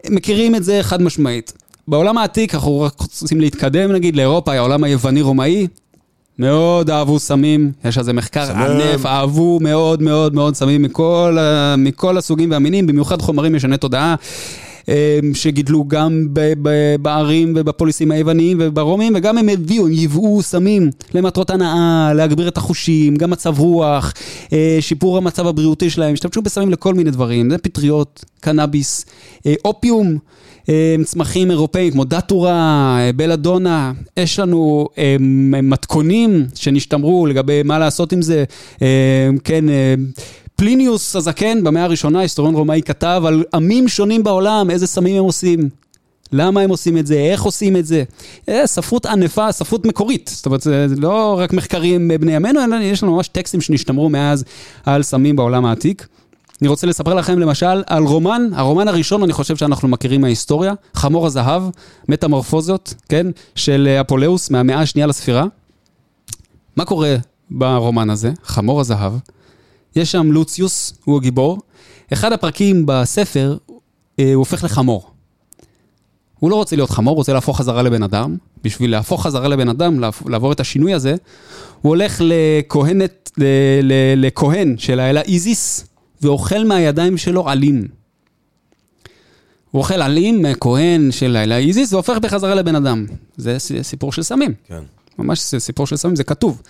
מכירים 0.09 0.55
את 0.55 0.63
זה 0.63 0.79
חד 0.81 1.01
משמעית. 1.01 1.53
בעולם 1.87 2.17
העתיק 2.17 2.53
אנחנו 2.55 2.81
רק 2.81 2.93
רוצים 3.21 3.41
להתקדם 3.41 3.91
נגיד 3.91 4.15
לאירופה, 4.15 4.53
העולם 4.53 4.83
היווני-רומאי. 4.83 5.67
מאוד 6.39 6.89
אהבו 6.89 7.19
סמים, 7.19 7.71
יש 7.85 7.97
על 7.97 8.03
זה 8.03 8.13
מחקר 8.13 8.45
סמים. 8.45 8.61
ענף, 8.61 9.05
אהבו 9.05 9.59
מאוד 9.61 10.01
מאוד 10.01 10.35
מאוד 10.35 10.55
סמים 10.55 10.81
מכל, 10.81 11.37
מכל 11.77 12.17
הסוגים 12.17 12.51
והמינים, 12.51 12.87
במיוחד 12.87 13.21
חומרים 13.21 13.55
משני 13.55 13.77
תודעה, 13.77 14.15
אה, 14.89 15.19
שגידלו 15.33 15.85
גם 15.87 16.27
בערים 17.01 17.53
ובפוליסים 17.55 18.11
היווניים 18.11 18.57
וברומים, 18.61 19.13
וגם 19.15 19.37
הם 19.37 19.49
הביאו, 19.49 19.85
הם 19.85 19.91
ייבאו 19.91 20.41
סמים 20.41 20.89
למטרות 21.13 21.49
הנאה, 21.49 22.13
להגביר 22.13 22.47
את 22.47 22.57
החושים, 22.57 23.15
גם 23.15 23.29
מצב 23.29 23.59
רוח, 23.59 24.13
אה, 24.53 24.77
שיפור 24.79 25.17
המצב 25.17 25.47
הבריאותי 25.47 25.89
שלהם, 25.89 26.13
השתמשו 26.13 26.41
בסמים 26.41 26.69
לכל 26.69 26.93
מיני 26.93 27.11
דברים, 27.11 27.49
זה 27.49 27.57
פטריות, 27.57 28.25
קנאביס, 28.39 29.05
אה, 29.45 29.53
אופיום. 29.65 30.17
אה, 30.69 30.95
צמחים 31.03 31.51
אירופאים 31.51 31.91
כמו 31.91 32.03
דאטורה, 32.03 32.97
אה, 32.99 33.11
בלאדונה, 33.15 33.93
יש 34.17 34.39
לנו 34.39 34.87
אה, 34.97 35.15
מתכונים 35.63 36.45
שנשתמרו 36.55 37.25
לגבי 37.25 37.63
מה 37.63 37.79
לעשות 37.79 38.13
עם 38.13 38.21
זה, 38.21 38.43
אה, 38.81 39.29
כן, 39.43 39.69
אה, 39.69 39.95
פליניוס 40.55 41.15
הזקן 41.15 41.63
במאה 41.63 41.83
הראשונה, 41.83 42.19
היסטוריון 42.19 42.55
רומאי 42.55 42.81
כתב 42.85 43.23
על 43.25 43.43
עמים 43.53 43.87
שונים 43.87 44.23
בעולם, 44.23 44.69
איזה 44.69 44.87
סמים 44.87 45.15
הם 45.15 45.23
עושים. 45.23 45.69
למה 46.33 46.61
הם 46.61 46.69
עושים 46.69 46.97
את 46.97 47.07
זה, 47.07 47.15
איך 47.15 47.43
עושים 47.43 47.77
את 47.77 47.85
זה. 47.85 48.03
אה, 48.49 48.67
ספרות 48.67 49.05
ענפה, 49.05 49.51
ספרות 49.51 49.85
מקורית. 49.85 50.29
זאת 50.33 50.45
אומרת, 50.45 50.61
זה 50.61 50.87
לא 50.97 51.39
רק 51.39 51.53
מחקרים 51.53 52.11
בני 52.19 52.35
ימינו, 52.35 52.63
אלא 52.63 52.75
יש 52.75 53.03
לנו 53.03 53.15
ממש 53.15 53.27
טקסטים 53.27 53.61
שנשתמרו 53.61 54.09
מאז 54.09 54.43
על 54.85 55.03
סמים 55.03 55.35
בעולם 55.35 55.65
העתיק. 55.65 56.07
אני 56.61 56.69
רוצה 56.69 56.87
לספר 56.87 57.13
לכם 57.13 57.39
למשל 57.39 57.83
על 57.85 58.03
רומן, 58.03 58.41
הרומן 58.55 58.87
הראשון 58.87 59.23
אני 59.23 59.33
חושב 59.33 59.57
שאנחנו 59.57 59.87
מכירים 59.87 60.21
מההיסטוריה, 60.21 60.73
חמור 60.93 61.25
הזהב, 61.25 61.63
מטמורפוזות, 62.09 62.93
כן, 63.09 63.27
של 63.55 63.87
אה, 63.91 64.01
אפולאוס 64.01 64.49
מהמאה 64.49 64.79
השנייה 64.81 65.07
לספירה. 65.07 65.45
מה 66.75 66.85
קורה 66.85 67.15
ברומן 67.51 68.09
הזה, 68.09 68.31
חמור 68.43 68.79
הזהב? 68.79 69.13
יש 69.95 70.11
שם 70.11 70.31
לוציוס, 70.31 70.93
הוא 71.05 71.17
הגיבור. 71.17 71.57
אחד 72.13 72.33
הפרקים 72.33 72.83
בספר, 72.85 73.57
אה, 74.19 74.33
הוא 74.33 74.39
הופך 74.39 74.63
לחמור. 74.63 75.11
הוא 76.39 76.49
לא 76.49 76.55
רוצה 76.55 76.75
להיות 76.75 76.89
חמור, 76.89 77.11
הוא 77.11 77.17
רוצה 77.17 77.33
להפוך 77.33 77.57
חזרה 77.57 77.81
לבן 77.81 78.03
אדם. 78.03 78.37
בשביל 78.63 78.91
להפוך 78.91 79.23
חזרה 79.23 79.47
לבן 79.47 79.69
אדם, 79.69 79.99
לעב- 79.99 80.29
לעבור 80.29 80.51
את 80.51 80.59
השינוי 80.59 80.93
הזה, 80.93 81.15
הוא 81.81 81.89
הולך 81.89 82.21
לכהנת, 82.25 83.31
לכהן 84.15 84.75
של 84.77 84.99
האלה 84.99 85.21
איזיס, 85.21 85.85
ואוכל 86.21 86.63
מהידיים 86.63 87.17
שלו 87.17 87.49
עלים. 87.49 87.87
הוא 89.71 89.79
אוכל 89.79 90.01
עלים 90.01 90.41
מכהן 90.41 91.11
של 91.11 91.35
האלה 91.35 91.57
איזיס, 91.57 91.93
והופך 91.93 92.17
בחזרה 92.17 92.55
לבן 92.55 92.75
אדם. 92.75 93.05
זה 93.37 93.57
סיפור 93.81 94.13
של 94.13 94.23
סמים. 94.23 94.53
כן. 94.67 94.83
ממש 95.19 95.39
סיפור 95.39 95.87
של 95.87 95.95
סמים, 95.95 96.15
זה 96.15 96.23
כתוב. 96.23 96.61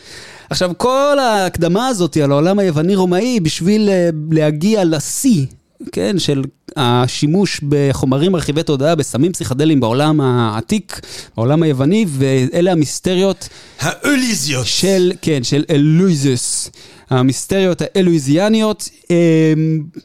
עכשיו, 0.50 0.72
כל 0.78 1.20
ההקדמה 1.20 1.88
הזאת 1.88 2.18
על 2.18 2.32
העולם 2.32 2.60
היווני-רומאי, 2.60 3.40
בשביל 3.40 3.90
אה, 3.90 4.10
להגיע 4.32 4.86
לשיא, 4.86 5.46
כן, 5.92 6.20
של 6.20 6.44
השימוש 6.76 7.62
בחומרים 7.70 8.32
מרחיבי 8.32 8.64
תודעה, 8.64 8.96
בסמים 8.96 9.32
פסיכדליים 9.32 9.80
בעולם 9.80 10.22
העתיק, 10.22 11.02
בעולם 11.38 11.64
היווני, 11.64 12.06
ואלה 12.10 12.72
המיסטריות 12.72 13.50
האוליזיות. 13.80 14.66
של, 14.66 15.12
כן, 15.22 15.44
של 15.44 15.64
אלויזוס, 15.70 16.72
המיסטריות 17.12 17.82
האלויזיאניות. 17.82 18.90
אה, 19.12 19.54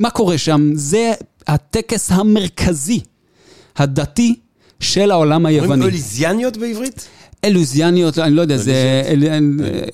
מה 0.00 0.10
קורה 0.10 0.38
שם? 0.38 0.70
זה 0.74 1.12
הטקס 1.46 2.10
המרכזי, 2.12 3.00
הדתי, 3.76 4.34
של 4.80 5.10
העולם 5.10 5.46
אומרים 5.46 5.62
היווני. 5.62 5.84
אוליזיאניות 5.84 6.56
בעברית? 6.56 7.08
אלוזיאניות, 7.44 8.18
אני 8.18 8.34
לא 8.34 8.42
יודע, 8.42 8.56
זה... 8.56 9.02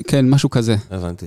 כן, 0.06 0.30
משהו 0.30 0.50
כזה. 0.50 0.76
הבנתי. 0.90 1.26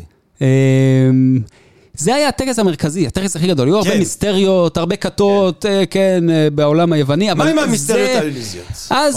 זה 1.97 2.15
היה 2.15 2.27
הטקס 2.27 2.59
המרכזי, 2.59 3.07
הטקס 3.07 3.35
הכי 3.35 3.47
גדול. 3.47 3.67
היו 3.67 3.77
הרבה 3.77 3.91
כן. 3.91 3.97
מיסטריות, 3.99 4.77
הרבה 4.77 4.95
כתות, 4.95 5.65
אה, 5.65 5.85
כן, 5.85 6.29
אה, 6.29 6.47
בעולם 6.49 6.93
היווני, 6.93 7.31
אבל 7.31 7.45
מה 7.45 7.49
עם 7.51 7.57
זה- 7.57 7.63
המיסטריות 7.63 8.09
האוליזיות? 8.21 8.65
אז? 8.89 9.15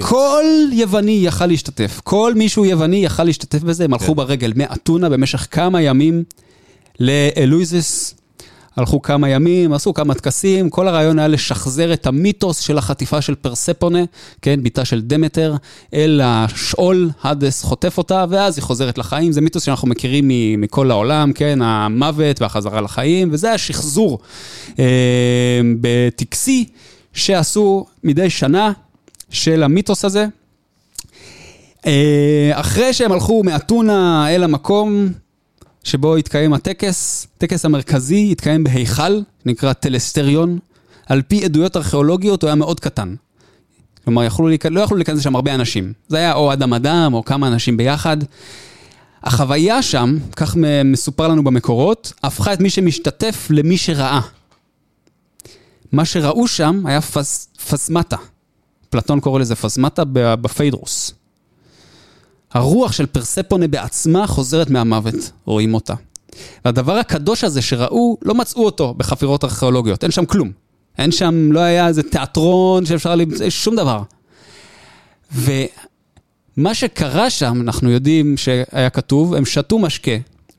כל 0.00 0.44
יווני 0.72 1.20
יכל 1.24 1.46
להשתתף, 1.46 2.00
כל 2.04 2.32
מישהו 2.36 2.64
יווני 2.64 3.04
יכל 3.04 3.24
להשתתף 3.24 3.62
בזה, 3.62 3.84
הם 3.84 3.92
הלכו 3.92 4.06
כן. 4.06 4.14
ברגל 4.14 4.52
מאתונה 4.56 5.08
במשך 5.08 5.46
כמה 5.50 5.82
ימים 5.82 6.24
לאלויזס, 7.00 8.14
הלכו 8.76 9.02
כמה 9.02 9.28
ימים, 9.28 9.72
עשו 9.72 9.94
כמה 9.94 10.14
טקסים, 10.14 10.70
כל 10.70 10.88
הרעיון 10.88 11.18
היה 11.18 11.28
לשחזר 11.28 11.92
את 11.92 12.06
המיתוס 12.06 12.58
של 12.58 12.78
החטיפה 12.78 13.20
של 13.20 13.34
פרספונה, 13.34 13.98
כן, 14.42 14.62
בתה 14.62 14.84
של 14.84 15.00
דמטר, 15.00 15.54
אל 15.94 16.20
השאול, 16.24 17.10
הדס 17.22 17.62
חוטף 17.62 17.98
אותה, 17.98 18.24
ואז 18.30 18.58
היא 18.58 18.62
חוזרת 18.62 18.98
לחיים. 18.98 19.32
זה 19.32 19.40
מיתוס 19.40 19.62
שאנחנו 19.62 19.88
מכירים 19.88 20.30
מכל 20.58 20.90
העולם, 20.90 21.32
כן, 21.32 21.62
המוות 21.62 22.42
והחזרה 22.42 22.80
לחיים, 22.80 23.28
וזה 23.32 23.52
השחזור 23.52 24.18
אה, 24.78 25.60
בטקסי 25.80 26.64
שעשו 27.12 27.86
מדי 28.04 28.30
שנה 28.30 28.72
של 29.30 29.62
המיתוס 29.62 30.04
הזה. 30.04 30.26
אה, 31.86 32.50
אחרי 32.52 32.92
שהם 32.92 33.12
הלכו 33.12 33.42
מאתונה 33.42 34.26
אל 34.34 34.42
המקום 34.42 35.08
שבו 35.84 36.16
התקיים 36.16 36.52
הטקס, 36.52 37.26
הטקס 37.36 37.64
המרכזי 37.64 38.28
התקיים 38.32 38.64
בהיכל, 38.64 39.20
נקרא 39.46 39.72
טלסטריון. 39.72 40.58
על 41.06 41.22
פי 41.22 41.44
עדויות 41.44 41.76
ארכיאולוגיות 41.76 42.42
הוא 42.42 42.48
היה 42.48 42.54
מאוד 42.54 42.80
קטן. 42.80 43.14
כלומר, 44.04 44.24
יכלו 44.24 44.48
להיכ... 44.48 44.66
לא 44.66 44.80
יכלו 44.80 44.96
להיכנס 44.96 45.18
לשם 45.18 45.34
הרבה 45.34 45.54
אנשים. 45.54 45.92
זה 46.08 46.16
היה 46.16 46.34
או 46.34 46.52
אדם 46.52 46.74
אדם 46.74 47.14
או 47.14 47.24
כמה 47.24 47.48
אנשים 47.48 47.76
ביחד. 47.76 48.16
החוויה 49.22 49.82
שם, 49.82 50.18
כך 50.36 50.56
מסופר 50.84 51.28
לנו 51.28 51.44
במקורות, 51.44 52.12
הפכה 52.22 52.52
את 52.52 52.60
מי 52.60 52.70
שמשתתף 52.70 53.46
למי 53.50 53.78
שראה. 53.78 54.20
מה 55.92 56.04
שראו 56.04 56.48
שם 56.48 56.82
היה 56.86 57.00
פס... 57.00 57.48
פסמטה. 57.70 58.16
פלטון 58.90 59.20
קורא 59.20 59.40
לזה 59.40 59.56
פסמטה 59.56 60.02
בפיידרוס. 60.12 61.14
הרוח 62.52 62.92
של 62.92 63.06
פרספונה 63.06 63.68
בעצמה 63.68 64.26
חוזרת 64.26 64.70
מהמוות, 64.70 65.14
רואים 65.44 65.74
אותה. 65.74 65.94
והדבר 66.64 66.96
הקדוש 66.96 67.44
הזה 67.44 67.62
שראו, 67.62 68.16
לא 68.22 68.34
מצאו 68.34 68.64
אותו 68.64 68.94
בחפירות 68.94 69.44
ארכיאולוגיות, 69.44 70.04
אין 70.04 70.10
שם 70.10 70.24
כלום. 70.24 70.50
אין 70.98 71.12
שם, 71.12 71.52
לא 71.52 71.60
היה 71.60 71.88
איזה 71.88 72.02
תיאטרון 72.02 72.86
שאפשר 72.86 73.14
למצוא, 73.14 73.50
שום 73.50 73.76
דבר. 73.76 74.02
ומה 75.32 76.74
שקרה 76.74 77.30
שם, 77.30 77.60
אנחנו 77.60 77.90
יודעים 77.90 78.36
שהיה 78.36 78.90
כתוב, 78.90 79.34
הם 79.34 79.44
שתו 79.44 79.78
משקה 79.78 80.10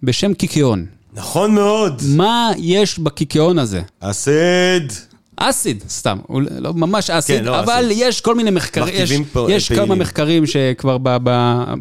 בשם 0.03 0.33
קיקיון. 0.33 0.85
נכון 1.13 1.55
מאוד. 1.55 2.01
מה 2.07 2.51
יש 2.57 2.99
בקיקיון 2.99 3.59
הזה? 3.59 3.81
אסד. 3.99 5.10
אסיד, 5.49 5.83
סתם, 5.89 6.17
לא, 6.59 6.73
ממש 6.73 7.09
אסיד, 7.09 7.37
כן, 7.39 7.43
לא 7.45 7.59
אבל 7.59 7.85
אסיד. 7.87 7.97
יש 8.07 8.21
כל 8.21 8.35
מיני 8.35 8.51
מחקרים, 8.51 8.93
יש, 8.97 9.11
פה- 9.33 9.47
יש 9.49 9.71
כמה. 9.71 9.95
מחקרים 9.95 10.45
שכבר 10.45 10.97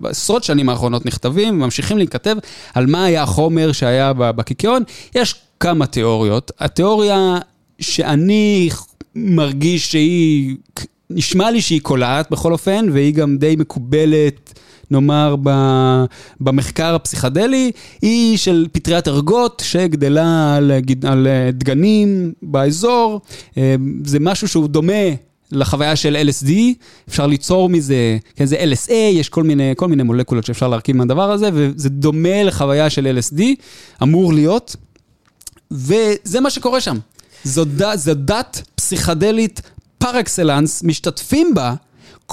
בעשרות 0.01 0.45
שנים 0.45 0.69
האחרונות 0.69 1.07
נכתבים, 1.07 1.59
ממשיכים 1.59 1.99
להיכתב 1.99 2.37
על 2.75 2.87
מה 2.87 3.05
היה 3.05 3.23
החומר 3.23 3.73
שהיה 3.73 4.13
בקיקיון. 4.13 4.83
יש 5.15 5.35
כמה 5.61 5.87
תיאוריות. 5.87 6.51
התיאוריה 6.59 7.39
שאני 7.81 8.69
מרגיש 9.15 9.91
שהיא, 9.93 10.57
נשמע 11.11 11.51
לי 11.51 11.61
שהיא 11.63 11.81
קולעת 11.81 12.31
בכל 12.31 12.53
אופן, 12.53 12.87
והיא 12.93 13.15
גם 13.15 13.37
די 13.39 13.57
מקובלת. 13.59 14.61
נאמר, 14.91 15.37
במחקר 16.41 16.95
הפסיכדלי, 16.95 17.71
היא 18.03 18.37
של 18.37 18.67
פטריית 18.73 19.09
ארגות 19.09 19.63
שגדלה 19.67 20.57
על, 20.57 20.73
על 21.05 21.27
אה, 21.27 21.51
דגנים 21.53 22.33
באזור. 22.43 23.21
אה, 23.59 23.75
זה 24.05 24.21
משהו 24.21 24.49
שהוא 24.49 24.69
דומה 24.69 24.93
לחוויה 25.53 25.97
של 25.97 26.17
LSD, 26.29 26.51
אפשר 27.09 27.27
ליצור 27.27 27.69
מזה, 27.69 28.19
כן, 28.37 28.45
זה 28.45 28.57
LSA, 28.57 28.93
יש 28.93 29.29
כל 29.29 29.43
מיני, 29.43 29.73
כל 29.77 29.89
מיני 29.89 30.03
מולקולות 30.03 30.45
שאפשר 30.45 30.69
להרכיב 30.69 30.97
מהדבר 30.97 31.31
הזה, 31.31 31.51
וזה 31.53 31.89
דומה 31.89 32.43
לחוויה 32.43 32.91
של 32.91 33.19
LSD, 33.19 33.43
אמור 34.03 34.33
להיות, 34.33 34.77
וזה 35.71 36.41
מה 36.41 36.51
שקורה 36.51 36.81
שם. 36.81 36.99
זו, 37.45 37.65
ד, 37.65 37.95
זו 37.95 38.15
דת 38.15 38.63
פסיכדלית 38.75 39.61
פר 39.99 40.21
אקסלנס, 40.21 40.83
משתתפים 40.83 41.55
בה 41.55 41.75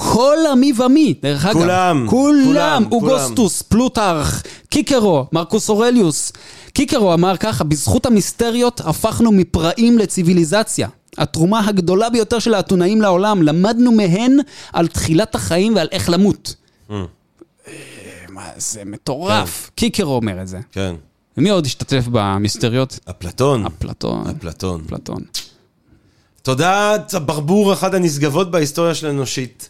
כל 0.00 0.38
המי 0.52 0.72
ומי, 0.78 1.14
דרך 1.22 1.44
אגב. 1.46 1.54
כולם, 1.60 2.06
כולם. 2.10 2.84
אוגוסטוס, 2.92 3.62
פלוטרך, 3.62 4.42
קיקרו, 4.68 5.26
מרקוס 5.32 5.68
אורליוס. 5.68 6.32
קיקרו 6.72 7.14
אמר 7.14 7.36
ככה, 7.36 7.64
בזכות 7.64 8.06
המיסטריות 8.06 8.80
הפכנו 8.84 9.32
מפראים 9.32 9.98
לציוויליזציה. 9.98 10.88
התרומה 11.18 11.68
הגדולה 11.68 12.10
ביותר 12.10 12.38
של 12.38 12.54
האתונאים 12.54 13.00
לעולם, 13.00 13.42
למדנו 13.42 13.92
מהן 13.92 14.36
על 14.72 14.86
תחילת 14.86 15.34
החיים 15.34 15.76
ועל 15.76 15.88
איך 15.92 16.10
למות. 16.10 16.54
אה, 16.90 17.02
מה, 18.28 18.42
זה 18.56 18.82
מטורף. 18.86 19.70
קיקרו 19.74 20.14
אומר 20.14 20.42
את 20.42 20.48
זה. 20.48 20.58
כן. 20.72 20.94
ומי 21.36 21.50
עוד 21.50 21.66
השתתף 21.66 22.04
במיסטריות? 22.10 22.98
אפלטון. 23.10 23.66
אפלטון. 23.66 24.26
אפלטון. 24.26 24.82
אפלטון. 24.86 25.22
תודעת 26.48 27.14
הברבור, 27.14 27.72
אחת 27.72 27.94
הנשגבות 27.94 28.50
בהיסטוריה 28.50 28.94
של 28.94 29.06
האנושית. 29.06 29.68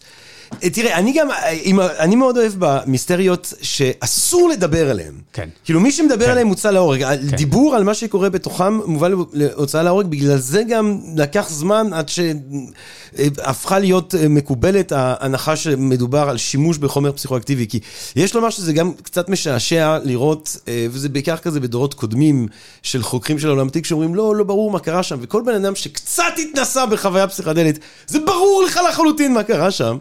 אה, 0.63 0.71
תראה, 0.71 0.99
אני 0.99 1.13
גם, 1.13 1.31
אה, 1.31 1.99
אני 1.99 2.17
מאוד 2.17 2.39
אוהב 2.39 2.53
במיסטריות 2.59 3.53
שאסור 3.63 4.49
לדבר 4.49 4.91
עליהן. 4.91 5.15
כן. 5.33 5.49
כאילו 5.65 5.81
מי 5.81 5.93
שמדבר 5.93 6.25
כן. 6.25 6.31
עליהם 6.31 6.47
מוצא 6.47 6.71
להורג. 6.71 7.15
דיבור 7.37 7.77
על 7.77 7.85
מה 7.85 7.95
שקורה 7.95 8.31
בתוכם 8.31 8.81
מובא 8.87 9.09
להוצאה 9.33 9.83
להורג, 9.83 10.07
בגלל 10.07 10.37
זה 10.37 10.63
גם 10.63 11.01
לקח 11.17 11.49
זמן 11.51 11.93
עד 11.93 12.09
שהפכה 12.09 13.79
להיות 13.79 14.15
אה, 14.15 14.29
מקובלת 14.29 14.93
ההנחה 14.93 15.57
שמדובר 15.57 16.29
על 16.29 16.37
שימוש 16.37 16.79
בחומר 16.79 17.13
פסיכואקטיבי. 17.13 17.67
כי 17.67 17.81
יש 18.17 18.35
לומר 18.35 18.51
שזה 18.51 18.73
גם 18.73 18.93
קצת 19.03 19.29
משעשע 19.29 19.99
לראות, 20.05 20.57
אה, 20.69 20.87
וזה 20.91 21.09
בעיקר 21.09 21.37
כזה 21.37 21.61
בדורות 21.61 21.95
קודמים 21.95 22.49
של 22.83 23.03
חוקרים 23.03 23.39
של 23.39 23.49
העולם 23.49 23.67
העתיק, 23.67 23.85
שאומרים 23.85 24.15
לא, 24.15 24.37
לא 24.37 24.45
ברור 24.45 24.71
מה 24.71 24.79
קרה 24.79 25.03
שם, 25.03 25.19
וכל 25.21 25.43
בן 25.47 25.55
אדם 25.55 25.75
שקצת 25.75 26.25
התנסה 26.39 26.87
בחוויה 26.87 27.29
פסיכדלית, 27.29 27.79
זה 28.07 28.19
ברור 28.21 28.63
לך 28.67 28.81
לחלוטין 28.89 29.35
מה 29.35 29.43
קרה 29.43 29.71
שם. 29.71 29.99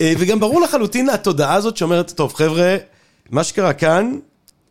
אה, 0.00 0.12
וגם 0.18 0.40
ברור 0.40 0.60
לחלוטין 0.60 1.08
התודעה 1.08 1.54
הזאת 1.54 1.76
שאומרת, 1.76 2.10
טוב 2.10 2.34
חבר'ה, 2.34 2.76
מה 3.30 3.44
שקרה 3.44 3.72
כאן, 3.72 4.12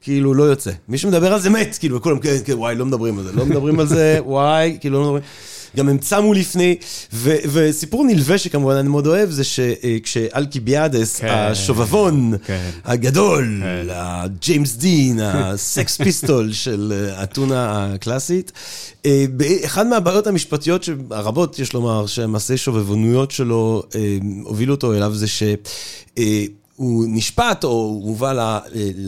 כאילו 0.02 0.34
לא 0.34 0.44
יוצא. 0.44 0.72
מי 0.90 0.98
שמדבר 0.98 1.34
על 1.34 1.40
זה 1.40 1.50
מת, 1.50 1.78
כאילו, 1.80 1.98
וכולם, 1.98 2.20
כן, 2.20 2.36
כן, 2.46 2.54
וואי, 2.54 2.76
לא 2.76 2.86
מדברים 2.86 3.18
על 3.20 3.24
זה, 3.24 3.32
לא 3.34 3.46
מדברים 3.46 3.80
על 3.80 3.88
זה, 3.88 4.20
וואי, 4.26 4.78
כאילו, 4.80 5.00
לא 5.00 5.04
מדברים. 5.06 5.24
גם 5.78 5.90
הם 5.90 5.98
צמו 5.98 6.34
לפני, 6.34 6.76
ו- 7.14 7.36
וסיפור 7.52 8.06
נלווה 8.06 8.38
שכמובן 8.38 8.76
אני 8.76 8.90
מאוד 8.90 9.08
אוהב, 9.08 9.30
זה 9.30 9.44
שכשאלקיביאדס, 9.44 11.20
כן. 11.20 11.28
השובבון 11.28 12.34
כן. 12.46 12.70
הגדול, 12.86 13.64
הג'יימס 13.90 14.76
דין, 14.76 15.20
הסקס 15.24 15.98
פיסטול 15.98 16.54
של 16.54 17.10
אתונה 17.24 17.94
הקלאסית, 17.94 18.52
אה, 19.06 19.26
אחד 19.66 19.88
מהבעיות 19.88 20.28
המשפטיות 20.28 20.90
הרבות, 21.12 21.60
יש 21.60 21.74
לומר, 21.74 22.06
שהמעשי 22.06 22.58
שובבנויות 22.58 23.32
שלו 23.32 23.84
אה, 23.96 24.18
הובילו 24.44 24.74
אותו 24.74 24.94
אליו, 24.94 25.14
זה 25.14 25.28
ש... 25.28 25.44
אה, 26.18 26.44
הוא 26.76 27.06
נשפט 27.08 27.64
או 27.64 28.00
הובא, 28.04 28.60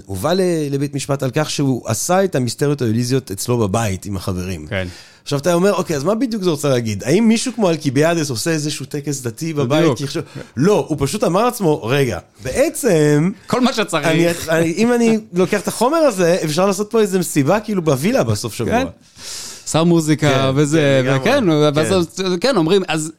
הובא 0.05 0.33
לבית 0.71 0.95
משפט 0.95 1.23
על 1.23 1.29
כך 1.33 1.49
שהוא 1.49 1.81
עשה 1.85 2.23
את 2.23 2.35
המיסטריות 2.35 2.81
האלאוסיניות 2.81 3.31
אצלו 3.31 3.57
בבית 3.57 4.05
עם 4.05 4.15
החברים. 4.15 4.67
כן. 4.67 4.87
עכשיו 5.23 5.39
אתה 5.39 5.53
אומר, 5.53 5.73
אוקיי, 5.73 5.95
אז 5.95 6.03
מה 6.03 6.15
בדיוק 6.15 6.43
זה 6.43 6.49
רוצה 6.49 6.69
להגיד? 6.69 7.03
האם 7.03 7.27
מישהו 7.27 7.53
כמו 7.53 7.69
אלקיביאדס 7.69 8.29
עושה 8.29 8.51
איזשהו 8.51 8.85
טקס 8.85 9.21
דתי 9.21 9.53
בבית? 9.53 9.91
לא, 10.57 10.85
הוא 10.89 10.97
פשוט 10.99 11.23
אמר 11.23 11.45
לעצמו, 11.45 11.83
רגע, 11.83 12.19
בעצם, 12.43 13.31
כל 13.47 13.61
מה 13.61 13.73
שצריך. 13.73 14.07
אני, 14.07 14.27
אני, 14.49 14.73
אם 14.77 14.93
אני 14.93 15.17
לוקח 15.33 15.61
את 15.61 15.67
החומר 15.67 15.97
הזה, 15.97 16.37
אפשר 16.43 16.65
לעשות 16.65 16.91
פה 16.91 16.99
איזה 16.99 17.19
מסיבה 17.19 17.59
כאילו 17.59 17.81
בווילה 17.81 18.23
בסוף 18.23 18.53
שבוע. 18.53 18.71
כן. 18.71 18.87
שר 19.71 19.83
מוזיקה 19.83 20.29
כן, 20.29 20.51
וזה, 20.55 21.01
כן, 21.05 21.13
וכן, 21.21 21.43
כן, 22.41 22.57
אומרים, 22.57 22.81
אז 22.87 23.11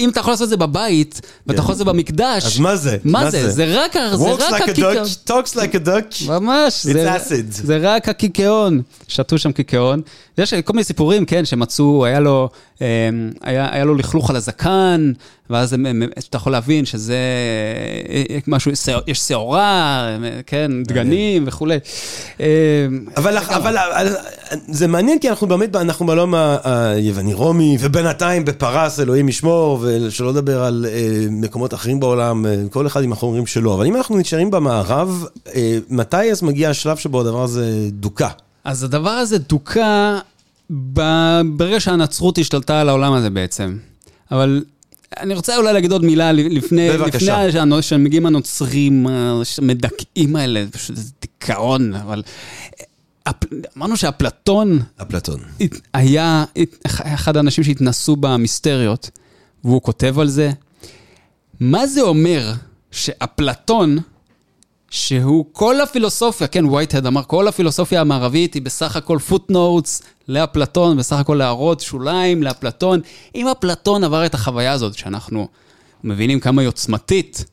אם 0.00 0.08
אתה 0.08 0.20
יכול 0.20 0.32
לעשות 0.32 0.44
את 0.44 0.50
זה 0.50 0.56
בבית, 0.56 1.20
ואתה 1.46 1.60
יכול 1.60 1.72
לעשות 1.72 1.80
את 1.82 1.86
זה 1.86 1.92
במקדש, 1.92 2.44
אז 2.44 2.58
מה 2.58 2.76
זה? 2.76 2.96
מה 3.04 3.30
זה? 3.30 3.50
זה? 3.50 3.64
רק 3.84 3.96
ה- 3.96 4.16
זה 4.16 4.24
Walks 4.24 4.42
רק 4.42 4.60
like 4.60 4.64
a 4.66 4.70
הכיכר. 4.70 5.02
duck, 5.04 5.28
talks 5.30 5.56
like 5.56 5.74
a 5.74 5.86
duck. 5.88 6.26
ממש, 6.28 6.84
זה, 6.86 7.16
acid. 7.16 7.44
זה 7.48 7.78
רק 7.82 8.08
הקיקיון, 8.08 8.82
שתו 9.08 9.38
שם 9.38 9.52
קיקיון. 9.52 10.02
יש 10.38 10.54
כל 10.54 10.72
מיני 10.72 10.84
סיפורים, 10.84 11.24
כן, 11.24 11.44
שמצאו, 11.44 12.04
היה 12.06 12.20
לו, 12.20 12.48
היה, 12.80 13.68
היה 13.72 13.84
לו 13.84 13.94
לכלוך 13.94 14.30
על 14.30 14.36
הזקן, 14.36 15.12
ואז 15.50 15.76
אתה 16.28 16.36
יכול 16.36 16.52
להבין 16.52 16.84
שזה 16.84 17.16
אה, 18.08 18.38
משהו, 18.46 18.76
שעור- 18.76 19.02
יש 19.06 19.18
שעורה, 19.18 19.60
אה, 20.24 20.40
כן, 20.46 20.70
דגנים 20.82 21.44
וכולי. 21.46 21.78
אה, 22.40 22.46
אבל, 23.16 23.38
אבל, 23.38 23.78
אבל 23.78 24.08
זה 24.68 24.86
מעניין 24.86 25.18
כי 25.18 25.28
אנחנו 25.30 25.46
באמת, 25.46 25.76
אנחנו 25.76 26.06
בעולם 26.06 26.34
היווני-רומי, 26.64 27.76
ובינתיים 27.80 28.44
בפרס, 28.44 29.00
אלוהים 29.00 29.28
ישמור, 29.28 29.78
ושלא 29.82 30.30
לדבר 30.30 30.62
על 30.64 30.86
אה, 30.88 30.98
מקומות 31.30 31.74
אחרים 31.74 32.00
בעולם, 32.00 32.46
אה, 32.46 32.56
כל 32.70 32.86
אחד 32.86 33.02
עם 33.02 33.12
החומרים 33.12 33.46
שלו. 33.46 33.74
אבל 33.74 33.86
אם 33.86 33.96
אנחנו 33.96 34.16
נשארים 34.18 34.50
במערב, 34.50 35.24
אה, 35.54 35.78
מתי 35.90 36.30
אז 36.30 36.42
מגיע 36.42 36.70
השלב 36.70 36.96
שבו 36.96 37.20
הדבר 37.20 37.42
הזה 37.42 37.64
דוכא? 37.92 38.28
אז 38.64 38.82
הדבר 38.84 39.10
הזה 39.10 39.38
דוכא 39.38 40.18
ברגע 40.70 41.80
שהנצרות 41.80 42.38
השתלטה 42.38 42.80
על 42.80 42.88
העולם 42.88 43.12
הזה 43.12 43.30
בעצם. 43.30 43.78
אבל 44.30 44.64
אני 45.20 45.34
רוצה 45.34 45.56
אולי 45.56 45.72
להגיד 45.72 45.92
עוד 45.92 46.04
מילה 46.04 46.32
לפני, 46.32 46.90
בבקשה. 46.90 47.46
לפני 47.46 47.82
שמגיעים 47.82 48.26
הנוצרים 48.26 49.06
המדכאים 49.06 50.36
האלה, 50.36 50.64
זה 50.64 50.70
פשוט 50.70 50.96
איזה 50.96 51.12
דיכאון, 51.20 51.94
אבל... 51.94 52.22
אמרנו 53.76 53.96
שאפלטון 53.96 54.78
אפלטון. 55.02 55.40
היה 55.94 56.44
אחד 57.00 57.36
האנשים 57.36 57.64
שהתנסו 57.64 58.16
במיסטריות, 58.16 59.10
והוא 59.64 59.82
כותב 59.82 60.18
על 60.18 60.28
זה. 60.28 60.50
מה 61.60 61.86
זה 61.86 62.00
אומר 62.00 62.52
שאפלטון, 62.90 63.98
שהוא 64.90 65.44
כל 65.52 65.80
הפילוסופיה, 65.80 66.46
כן, 66.46 66.64
וייטהד 66.64 67.06
אמר, 67.06 67.22
כל 67.22 67.48
הפילוסופיה 67.48 68.00
המערבית 68.00 68.54
היא 68.54 68.62
בסך 68.62 68.96
הכל 68.96 69.18
פוטנוטס 69.18 70.02
לאפלטון, 70.28 70.96
בסך 70.96 71.16
הכל 71.16 71.34
להראות 71.34 71.80
שוליים 71.80 72.42
לאפלטון. 72.42 73.00
אם 73.34 73.48
אפלטון 73.48 74.04
עבר 74.04 74.26
את 74.26 74.34
החוויה 74.34 74.72
הזאת, 74.72 74.98
שאנחנו 74.98 75.48
מבינים 76.04 76.40
כמה 76.40 76.62
היא 76.62 76.68
עוצמתית, 76.68 77.44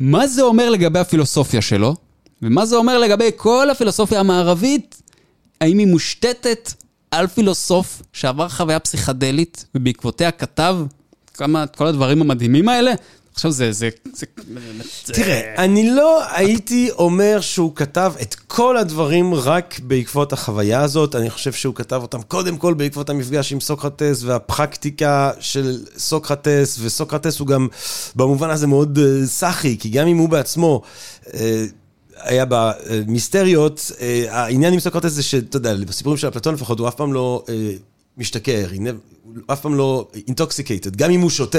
מה 0.00 0.26
זה 0.26 0.42
אומר 0.42 0.70
לגבי 0.70 0.98
הפילוסופיה 0.98 1.62
שלו, 1.62 1.94
ומה 2.42 2.66
זה 2.66 2.76
אומר 2.76 2.98
לגבי 2.98 3.30
כל 3.36 3.70
הפילוסופיה 3.70 4.20
המערבית, 4.20 5.02
האם 5.60 5.78
היא 5.78 5.86
מושתתת 5.86 6.72
על 7.10 7.26
פילוסוף 7.26 8.02
שעבר 8.12 8.48
חוויה 8.48 8.78
פסיכדלית, 8.78 9.64
ובעקבותיה 9.74 10.30
כתב 10.30 10.76
כמה, 11.34 11.66
כל 11.66 11.86
הדברים 11.86 12.20
המדהימים 12.20 12.68
האלה? 12.68 12.92
עכשיו 13.40 13.52
זה, 13.52 13.72
זה, 13.72 13.88
זה. 14.14 14.26
תראה, 15.04 15.54
אני 15.64 15.90
לא 15.90 16.22
הייתי 16.32 16.90
אומר 16.90 17.40
שהוא 17.40 17.76
כתב 17.76 18.12
את 18.22 18.34
כל 18.34 18.76
הדברים 18.76 19.34
רק 19.34 19.80
בעקבות 19.82 20.32
החוויה 20.32 20.82
הזאת, 20.82 21.14
אני 21.14 21.30
חושב 21.30 21.52
שהוא 21.52 21.74
כתב 21.74 21.98
אותם 22.02 22.22
קודם 22.22 22.56
כל 22.56 22.74
בעקבות 22.74 23.10
המפגש 23.10 23.52
עם 23.52 23.60
סוקרטס 23.60 24.22
והפרקטיקה 24.22 25.30
של 25.40 25.84
סוקרטס, 25.96 26.78
וסוקרטס 26.80 27.38
הוא 27.38 27.48
גם 27.48 27.68
במובן 28.16 28.50
הזה 28.50 28.66
מאוד 28.66 28.98
אה, 28.98 29.26
סאחי, 29.26 29.78
כי 29.78 29.88
גם 29.88 30.06
אם 30.06 30.18
הוא 30.18 30.28
בעצמו... 30.28 30.82
אה, 31.34 31.64
היה 32.22 32.44
במיסטריות, 32.48 33.92
אה, 34.00 34.24
העניין 34.28 34.72
עם 34.72 34.80
סוקרטס 34.80 35.12
זה 35.12 35.22
שאתה 35.22 35.56
יודע, 35.56 35.74
בסיפורים 35.74 36.18
של 36.18 36.28
אפלטון 36.28 36.54
לפחות, 36.54 36.78
הוא 36.78 36.88
אף 36.88 36.94
פעם 36.94 37.12
לא 37.12 37.44
משתכר, 38.18 38.66
הוא 39.22 39.34
אף 39.46 39.60
פעם 39.60 39.74
לא 39.74 40.08
intoxicated, 40.26 40.96
גם 40.96 41.10
אם 41.10 41.20
הוא 41.20 41.30
שותה. 41.30 41.58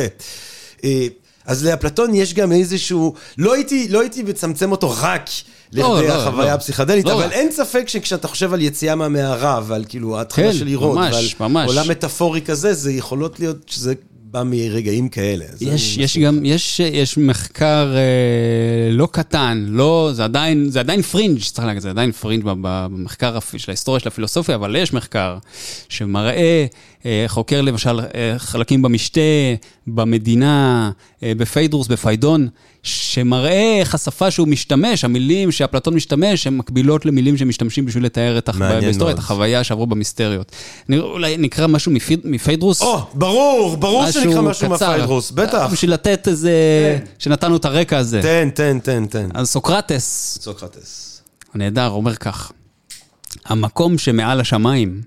אז 1.46 1.66
לאפלטון 1.66 2.16
יש 2.16 2.34
גם 2.34 2.52
איזשהו, 2.52 3.14
לא 3.38 3.54
הייתי, 3.54 3.88
לא 3.90 4.02
הייתי 4.02 4.24
מצמצם 4.24 4.72
אותו 4.72 4.94
רק 5.02 5.30
לכדי 5.72 5.82
לא, 5.82 6.14
החוויה 6.14 6.46
לא. 6.46 6.52
הפסיכדלית, 6.52 7.06
לא 7.06 7.14
אבל 7.14 7.24
רק. 7.24 7.32
אין 7.32 7.52
ספק 7.52 7.88
שכשאתה 7.88 8.28
חושב 8.28 8.54
על 8.54 8.62
יציאה 8.62 8.96
מהמערה 8.96 9.62
ועל 9.68 9.86
כאילו 9.90 10.18
ההתחלה 10.18 10.52
כן, 10.52 10.54
של 10.54 10.78
ממש, 10.78 11.36
ועל 11.40 11.50
ממש. 11.50 11.68
עולם 11.68 11.90
מטאפורי 11.90 12.42
כזה, 12.42 12.74
זה 12.74 12.92
יכולות 12.92 13.40
להיות 13.40 13.58
שזה 13.68 13.94
בא 14.32 14.44
מרגעים 14.46 15.10
כאלה. 15.10 15.46
יש, 15.62 15.98
יש. 15.98 16.18
גם, 16.18 16.46
יש, 16.46 16.80
יש 16.80 17.18
מחקר 17.18 17.94
אה, 17.96 18.92
לא 18.92 19.08
קטן, 19.12 19.66
לא, 19.68 20.10
זה 20.14 20.24
עדיין, 20.24 20.70
זה 20.70 20.80
עדיין 20.80 21.02
פרינג', 21.02 21.40
צריך 21.40 21.68
להגיד, 21.68 21.82
זה 21.82 21.90
עדיין 21.90 22.12
פרינג' 22.12 22.44
במחקר 22.46 23.40
של 23.58 23.72
ההיסטוריה 23.72 24.00
של 24.00 24.08
הפילוסופיה, 24.08 24.56
אבל 24.56 24.76
יש 24.76 24.94
מחקר 24.94 25.38
שמראה, 25.90 26.66
אה, 27.06 27.24
חוקר 27.28 27.62
למשל 27.62 28.00
אה, 28.00 28.34
חלקים 28.38 28.82
במשתה, 28.82 29.22
במדינה, 29.88 30.92
אה, 31.24 31.34
בפיידרוס, 31.38 31.88
בפיידון, 31.88 32.48
שמראה 32.84 33.80
איך 33.80 33.96
השפה 33.96 34.32
שהוא 34.32 34.48
משתמש, 34.48 35.04
המילים 35.04 35.52
שאפלטון 35.52 35.94
משתמש, 35.94 36.48
הן 36.48 36.58
מקבילות 36.58 37.06
למילים 37.06 37.38
שמשתמשים 37.38 37.86
בשביל 37.86 38.06
לתאר 38.06 38.38
את, 38.38 38.50
בהיסטוריה, 38.50 39.14
את. 39.14 39.20
החוויה 39.20 39.64
שעברו 39.64 39.88
במיסטריות. 39.88 40.52
אולי 40.92 41.38
נקרא 41.38 41.68
משהו 41.68 41.92
מפיידרוס. 42.24 42.82
או, 42.82 43.00
ברור, 43.14 43.78
ברור 43.78 44.12
שנקרא 44.12 44.42
משהו 44.42 44.70
מהפיידרוס, 44.70 45.32
בטח. 45.32 45.70
בשביל 45.72 45.94
לתת 45.94 46.28
איזה... 46.28 46.52
שנתנו 47.20 47.56
את 47.56 47.66
הרקע 47.66 47.98
הזה. 47.98 48.22
תן, 48.22 48.50
תן, 48.54 48.80
תן, 48.80 49.06
תן. 49.06 49.30
אז 49.34 49.50
סוקרטס, 49.50 50.38
סוקרטס. 50.42 51.22
הנהדר, 51.54 51.90
אומר 51.90 52.16
כך: 52.16 52.52
המקום 53.46 53.98
שמעל 53.98 54.40
השמיים, 54.40 55.02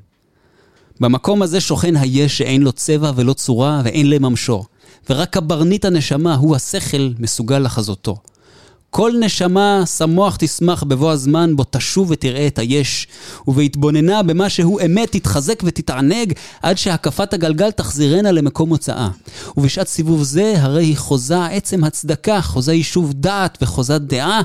במקום 1.01 1.43
הזה 1.43 1.61
שוכן 1.61 1.97
היש 1.97 2.39
שאין 2.39 2.63
לו 2.63 2.73
צבע 2.73 3.13
ולא 3.17 3.33
צורה 3.33 3.83
ואין 3.85 4.11
לממשו. 4.11 4.65
ורק 5.11 5.31
קברניט 5.31 5.85
הנשמה 5.85 6.35
הוא 6.35 6.57
השכל 6.57 7.11
מסוגל 7.19 7.59
לחזותו. 7.59 8.17
כל 8.91 9.13
נשמה 9.21 9.83
שמוח 9.99 10.37
תשמח 10.37 10.83
בבוא 10.83 11.11
הזמן 11.11 11.57
בו 11.57 11.65
תשוב 11.71 12.11
ותראה 12.11 12.47
את 12.47 12.59
היש, 12.59 13.07
ובהתבוננה 13.49 14.23
במה 14.23 14.49
שהוא 14.49 14.81
אמת 14.85 15.13
תתחזק 15.13 15.63
ותתענג 15.65 16.33
עד 16.63 16.79
שהקפת 16.79 17.35
הגלגל 17.35 17.71
תחזירנה 17.71 18.33
למקום 18.33 18.69
מוצאה. 18.69 19.09
ובשעת 19.57 19.89
סיבוב 19.89 20.23
זה 20.23 20.55
הרי 20.57 20.85
היא 20.85 20.97
חוזה 20.97 21.45
עצם 21.45 21.85
הצדקה, 21.85 22.41
חוזה 22.41 22.73
יישוב 22.73 23.13
דעת 23.13 23.59
וחוזת 23.63 24.01
דעה, 24.01 24.41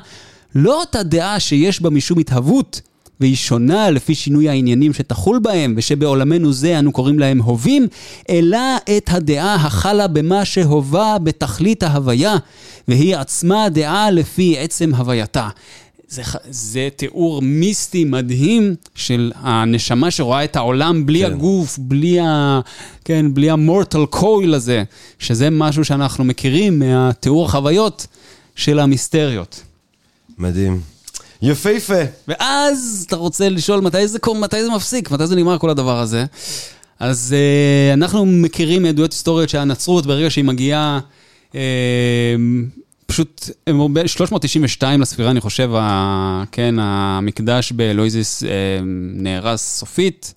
לא 0.55 0.79
אותה 0.79 1.03
דעה 1.03 1.39
שיש 1.39 1.81
בה 1.81 1.89
משום 1.89 2.19
התהוות, 2.19 2.81
והיא 3.19 3.35
שונה 3.35 3.89
לפי 3.89 4.15
שינוי 4.15 4.49
העניינים 4.49 4.93
שתחול 4.93 5.39
בהם, 5.39 5.73
ושבעולמנו 5.77 6.53
זה 6.53 6.79
אנו 6.79 6.91
קוראים 6.91 7.19
להם 7.19 7.41
הווים, 7.41 7.87
אלא 8.29 8.59
את 8.97 9.09
הדעה 9.09 9.55
החלה 9.55 10.07
במה 10.07 10.45
שהווה 10.45 11.17
בתכלית 11.23 11.83
ההוויה, 11.83 12.35
והיא 12.87 13.15
עצמה 13.15 13.69
דעה 13.69 14.11
לפי 14.11 14.57
עצם 14.59 14.95
הווייתה. 14.95 15.49
זה, 16.09 16.21
זה 16.49 16.89
תיאור 16.95 17.41
מיסטי 17.41 18.05
מדהים 18.05 18.75
של 18.95 19.31
הנשמה 19.35 20.11
שרואה 20.11 20.43
את 20.43 20.55
העולם 20.55 21.05
בלי 21.05 21.19
כן. 21.19 21.25
הגוף, 21.25 21.77
בלי, 21.77 22.19
ה, 22.19 22.59
כן, 23.05 23.33
בלי 23.33 23.49
המורטל 23.49 24.05
קויל 24.05 24.53
הזה, 24.53 24.83
שזה 25.19 25.49
משהו 25.49 25.85
שאנחנו 25.85 26.23
מכירים 26.23 26.79
מהתיאור 26.79 27.45
החוויות 27.45 28.07
של 28.55 28.79
המיסטריות. 28.79 29.61
מדהים. 30.37 30.81
יפהפה. 31.41 32.01
ואז 32.27 33.05
אתה 33.07 33.15
רוצה 33.15 33.49
לשאול 33.49 33.79
מתי 33.79 34.07
זה, 34.07 34.19
מתי 34.39 34.63
זה 34.63 34.71
מפסיק, 34.71 35.11
מתי 35.11 35.27
זה 35.27 35.35
נגמר 35.35 35.57
כל 35.57 35.69
הדבר 35.69 35.99
הזה. 35.99 36.25
אז 36.99 37.35
uh, 37.35 37.93
אנחנו 37.93 38.25
מכירים 38.25 38.83
מעדויות 38.83 39.11
היסטוריות 39.11 39.49
שהנצרות, 39.49 40.05
ברגע 40.05 40.29
שהיא 40.29 40.45
מגיעה, 40.45 40.99
uh, 41.51 41.55
פשוט, 43.05 43.49
392 44.05 45.01
לספירה, 45.01 45.31
אני 45.31 45.41
חושב, 45.41 45.69
ה, 45.75 46.43
כן, 46.51 46.75
המקדש 46.79 47.71
באלויזיס 47.71 48.43
uh, 48.43 48.45
נהרס 49.13 49.77
סופית. 49.77 50.33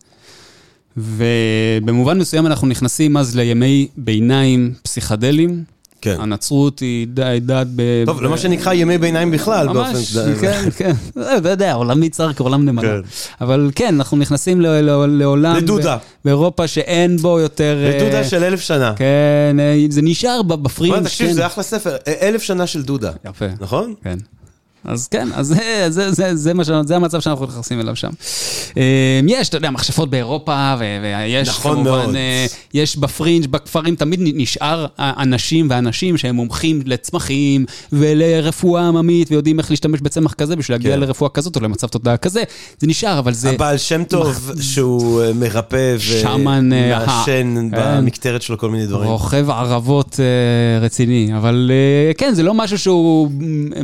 ובמובן 0.97 2.19
מסוים 2.19 2.47
אנחנו 2.47 2.67
נכנסים 2.67 3.17
אז 3.17 3.37
לימי 3.37 3.89
ביניים 3.97 4.75
פסיכדליים, 4.83 5.65
כן. 6.03 6.17
הנצרות 6.21 6.79
היא 6.79 7.07
דת 7.41 7.67
ב... 7.77 8.05
טוב, 8.07 8.23
למה 8.23 8.39
שנקרא 8.39 8.73
ימי 8.73 8.99
ביניים 8.99 9.31
בכלל. 9.31 9.69
ממש, 9.69 10.17
כן, 10.41 10.71
כן. 10.77 10.93
אתה 11.39 11.49
יודע, 11.49 11.73
עולם 11.73 12.01
מצר 12.01 12.33
כעולם 12.33 12.65
נמלה. 12.65 12.83
כן. 12.83 13.09
אבל 13.41 13.71
כן, 13.75 13.95
אנחנו 13.95 14.17
נכנסים 14.17 14.61
לעולם... 14.61 15.57
לדודה. 15.57 15.97
באירופה 16.25 16.67
שאין 16.67 17.17
בו 17.17 17.41
יותר... 17.41 17.77
לדודה 17.97 18.19
אה, 18.19 18.25
של 18.25 18.45
אלף 18.45 18.61
שנה. 18.61 18.95
כן, 18.97 19.57
אה, 19.61 19.87
זה 19.89 20.03
נשאר 20.03 20.43
בפרינג'. 20.43 21.05
תקשיב, 21.05 21.33
זה 21.33 21.47
אחלה 21.47 21.65
ספר. 21.65 21.97
אלף 22.23 22.43
שנה 22.43 22.67
של 22.67 22.83
דודה. 22.83 23.13
יפה. 23.29 23.47
נכון? 23.61 23.95
כן. 24.05 24.19
אז 24.85 25.09
כן, 25.09 25.29
אז 25.35 25.47
זה, 25.47 25.87
זה, 25.89 26.13
זה, 26.13 26.37
זה, 26.37 26.55
מה 26.55 26.65
ש... 26.65 26.71
זה 26.87 26.97
המצב 26.97 27.21
שאנחנו 27.21 27.47
נכנסים 27.47 27.81
אליו 27.81 27.97
שם. 27.97 28.11
אמ, 28.77 28.83
יש, 29.29 29.49
אתה 29.49 29.57
יודע, 29.57 29.71
מכשפות 29.71 30.11
באירופה, 30.11 30.75
ויש 30.79 31.49
נכון 31.49 31.75
כמובן, 31.75 31.91
מאוד. 31.91 32.15
אה, 32.15 32.47
יש 32.75 32.97
בפרינג', 32.97 33.47
בכפרים, 33.47 33.97
תמיד 33.97 34.21
נשאר 34.23 34.87
אנשים 34.99 35.67
ואנשים 35.71 36.17
שהם 36.17 36.35
מומחים 36.35 36.83
לצמחים 36.87 37.65
ולרפואה 37.93 38.89
עממית, 38.89 39.31
ויודעים 39.31 39.59
איך 39.59 39.71
להשתמש 39.71 40.01
בצמח 40.01 40.33
כזה 40.33 40.57
בשביל 40.57 40.75
להגיע 40.75 40.95
כן. 40.95 41.01
לרפואה 41.01 41.31
כזאת 41.31 41.57
או 41.57 41.61
למצב 41.61 41.87
תודעה 41.87 42.17
כזה. 42.17 42.43
זה 42.79 42.87
נשאר, 42.87 43.19
אבל 43.19 43.33
זה... 43.33 43.51
הבעל 43.51 43.79
שם 43.79 44.05
טוב, 44.05 44.29
מח... 44.29 44.63
שהוא 44.63 45.23
אה, 45.23 45.33
מרפא 45.33 45.97
ומעשן 46.21 47.55
כן. 47.71 47.99
במקטרת 47.99 48.43
שלו 48.43 48.59
כל 48.59 48.71
מיני 48.71 48.87
דברים. 48.87 49.09
רוכב 49.11 49.51
ערבות 49.51 50.21
אה, 50.21 50.85
רציני, 50.85 51.31
אבל 51.37 51.71
כן, 52.19 52.35
זה 52.35 52.43
לא 52.43 52.55
משהו 52.55 52.79
שהוא 52.79 53.31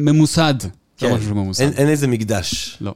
ממוסד. 0.01 0.55
לא 1.03 1.09
כן. 1.09 1.15
משהו 1.15 1.35
ממוסד. 1.35 1.63
אין, 1.63 1.73
אין 1.73 1.89
איזה 1.89 2.07
מקדש. 2.07 2.79
לא. 2.81 2.95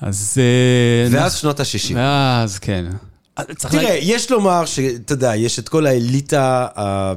אז... 0.00 0.38
אה, 0.38 1.08
ואז 1.18 1.34
נ... 1.34 1.36
שנות 1.36 1.60
ה-60. 1.60 1.94
ואז, 1.94 2.58
כן. 2.58 2.84
תראה, 3.58 3.82
לה... 3.82 3.94
יש 4.00 4.30
לומר 4.30 4.64
שאתה 4.64 5.12
יודע, 5.12 5.36
יש 5.36 5.58
את 5.58 5.68
כל 5.68 5.86
האליטה 5.86 6.66
אה, 6.78 7.14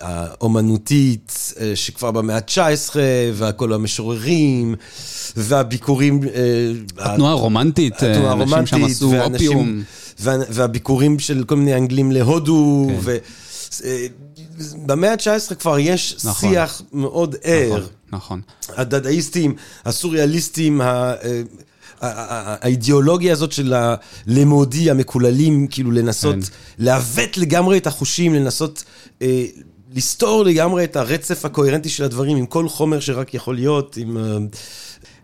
האומנותית 0.00 1.54
שכבר 1.74 2.10
במאה 2.10 2.36
ה-19, 2.36 2.96
וכל 3.34 3.72
המשוררים, 3.72 4.74
והביקורים... 5.36 6.20
התנועה 6.98 7.32
הרומנטית, 7.32 8.02
התנועה 8.02 8.30
הרומנטית, 8.30 8.74
אנשים 8.74 8.78
שם 8.78 8.84
עשו 8.84 9.20
אופיום. 9.20 9.82
והביקורים 10.18 11.18
של 11.18 11.44
כל 11.44 11.56
מיני 11.56 11.74
אנגלים 11.74 12.12
להודו, 12.12 12.86
כן. 12.88 12.94
ו... 13.00 13.16
במאה 14.86 15.12
ה-19 15.12 15.54
כבר 15.54 15.78
יש 15.78 16.16
נכון. 16.24 16.50
שיח 16.50 16.82
מאוד 16.92 17.36
ער. 17.42 17.68
נכון, 17.72 17.88
נכון. 18.12 18.40
הדדאיסטים, 18.68 19.54
הסוריאליסטים, 19.84 20.80
ה... 20.80 21.14
האידיאולוגיה 22.00 23.32
הזאת 23.32 23.52
של 23.52 23.74
הלימודי, 23.74 24.90
המקוללים, 24.90 25.66
כאילו 25.66 25.90
לנסות 25.90 26.34
כן. 26.34 26.40
לעוות 26.78 27.38
לגמרי 27.38 27.78
את 27.78 27.86
החושים, 27.86 28.34
לנסות 28.34 28.84
אה, 29.22 29.44
לסתור 29.94 30.44
לגמרי 30.44 30.84
את 30.84 30.96
הרצף 30.96 31.44
הקוהרנטי 31.44 31.88
של 31.88 32.04
הדברים 32.04 32.36
עם 32.36 32.46
כל 32.46 32.68
חומר 32.68 33.00
שרק 33.00 33.34
יכול 33.34 33.54
להיות, 33.54 33.96
עם... 33.96 34.16
אה, 34.16 34.38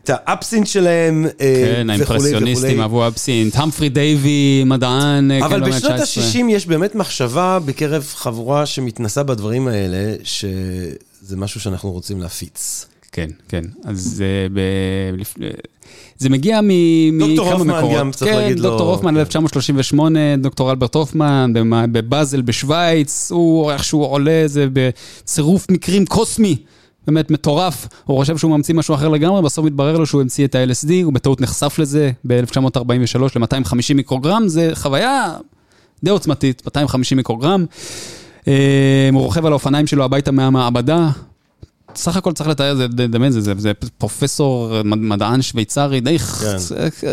את 0.05 0.11
האבסינט 0.13 0.67
שלהם 0.67 1.27
וכולי 1.27 1.49
אה, 1.49 1.55
וכולי. 1.55 1.85
כן, 1.85 1.91
האימפרסיוניסטים 1.91 2.81
אהבו 2.81 3.07
אבסינט, 3.07 3.57
המפרי 3.57 3.89
דייווי, 3.89 4.65
מדען, 4.67 5.31
אה, 5.31 5.47
אבל 5.47 5.65
כן, 5.65 5.71
בשנות 5.71 6.01
ה-60 6.01 6.51
יש 6.51 6.67
באמת 6.67 6.95
מחשבה 6.95 7.59
בקרב 7.65 8.13
חבורה 8.15 8.67
שמתנסה 8.67 9.23
בדברים 9.23 9.69
האלה, 9.69 10.15
שזה 10.25 11.37
משהו 11.37 11.61
שאנחנו 11.61 11.93
רוצים 11.93 12.21
להפיץ. 12.21 12.87
כן, 13.13 13.31
כן. 13.49 13.65
אז 13.85 14.25
ב... 14.53 14.61
זה 16.19 16.29
מגיע 16.29 16.61
מכמה 16.63 17.13
מקורות. 17.13 17.37
דוקטור 17.37 17.53
הופמן 17.53 17.95
גם, 17.95 18.11
צריך 18.11 18.31
כן, 18.31 18.39
להגיד 18.39 18.61
לו. 18.61 18.71
דוקטור 18.71 18.91
הופמן, 18.91 19.17
1938, 19.17 20.37
דוקטור 20.37 20.71
אלברט 20.71 20.95
הופמן, 20.95 21.53
בבאזל 21.93 22.43
בשוויץ, 22.43 23.31
הוא 23.33 23.73
איכשהו 23.73 24.05
עולה, 24.05 24.43
זה 24.47 24.67
בצירוף 24.73 25.67
מקרים 25.71 26.07
קוסמי. 26.07 26.57
באמת 27.07 27.31
מטורף, 27.31 27.89
הוא 28.05 28.19
חושב 28.19 28.37
שהוא 28.37 28.57
ממציא 28.57 28.75
משהו 28.75 28.95
אחר 28.95 29.09
לגמרי, 29.09 29.43
בסוף 29.43 29.65
מתברר 29.65 29.97
לו 29.99 30.07
שהוא 30.07 30.21
המציא 30.21 30.45
את 30.45 30.55
ה-LSD, 30.55 30.91
הוא 31.05 31.13
בטעות 31.13 31.41
נחשף 31.41 31.79
לזה 31.79 32.11
ב-1943 32.27 33.19
ל-250 33.37 33.95
מיקרוגרם, 33.95 34.49
זה 34.49 34.71
חוויה 34.75 35.37
די 36.05 36.11
עוצמתית, 36.11 36.63
250 36.65 37.17
מיקרוגרם. 37.19 37.65
אה, 38.49 39.09
הוא 39.13 39.23
רוכב 39.23 39.47
על 39.47 39.53
האופניים 39.53 39.87
שלו 39.87 40.05
הביתה 40.05 40.31
מהמעבדה, 40.31 41.11
סך 41.97 42.17
הכל 42.17 42.33
צריך 42.33 42.49
לתאר, 42.49 42.75
זה, 42.75 42.87
לדמיין, 42.99 43.33
זה, 43.33 43.41
זה, 43.41 43.53
זה 43.57 43.73
פרופסור, 43.99 44.83
מדען 44.85 45.43
שוויצרי, 45.43 46.01
די, 46.01 46.19
כן. 46.19 46.57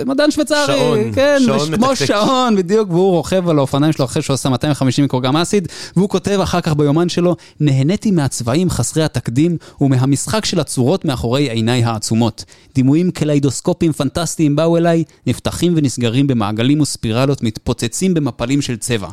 מדען 0.06 0.32
שוויצרי, 0.32 0.66
שעון, 0.68 1.14
כן, 1.14 1.38
שעון 1.46 1.76
כמו 1.76 1.88
מתקתק. 1.88 2.06
שעון, 2.06 2.56
בדיוק, 2.56 2.90
והוא 2.90 3.12
רוכב 3.12 3.50
על 3.50 3.58
האופניים 3.58 3.94
שלו 3.94 4.06
אחרי 4.06 4.22
שהוא 4.22 4.34
עשה 4.34 4.50
250 4.50 5.04
מיקרוגרם 5.04 5.38
אסיד, 5.38 5.68
והוא 5.96 6.10
כותב 6.10 6.40
אחר 6.44 6.62
כך 6.62 6.74
ביומן 6.74 7.10
שלו, 7.10 7.36
נהניתי 7.60 8.12
מהצבעים 8.12 8.70
חסרי 8.70 9.04
התקדים 9.04 9.58
ומהמשחק 9.82 10.46
של 10.46 10.60
הצורות 10.60 11.06
מאחורי 11.06 11.50
עיניי 11.50 11.84
העצומות. 11.84 12.46
דימויים 12.76 13.12
קליידוסקופיים 13.12 13.92
פנטסטיים 13.92 14.56
באו 14.56 14.78
אליי, 14.78 15.04
נפתחים 15.28 15.74
ונסגרים 15.76 16.28
במעגלים 16.28 16.82
וספירלות, 16.82 17.44
מתפוצצים 17.44 18.14
במפלים 18.14 18.62
של 18.62 18.78
צבע. 18.78 19.10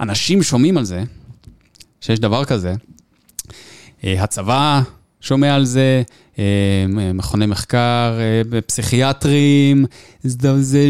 אנשים 0.00 0.42
שומעים 0.42 0.78
על 0.78 0.84
זה, 0.84 1.02
שיש 2.00 2.20
דבר 2.20 2.44
כזה, 2.44 2.68
אה, 2.70 2.97
הצבא 4.04 4.80
שומע 5.20 5.54
על 5.54 5.64
זה, 5.64 6.02
אה, 6.38 6.44
מכוני 7.14 7.46
מחקר, 7.46 8.18
אה, 8.18 8.60
פסיכיאטרים, 8.60 9.86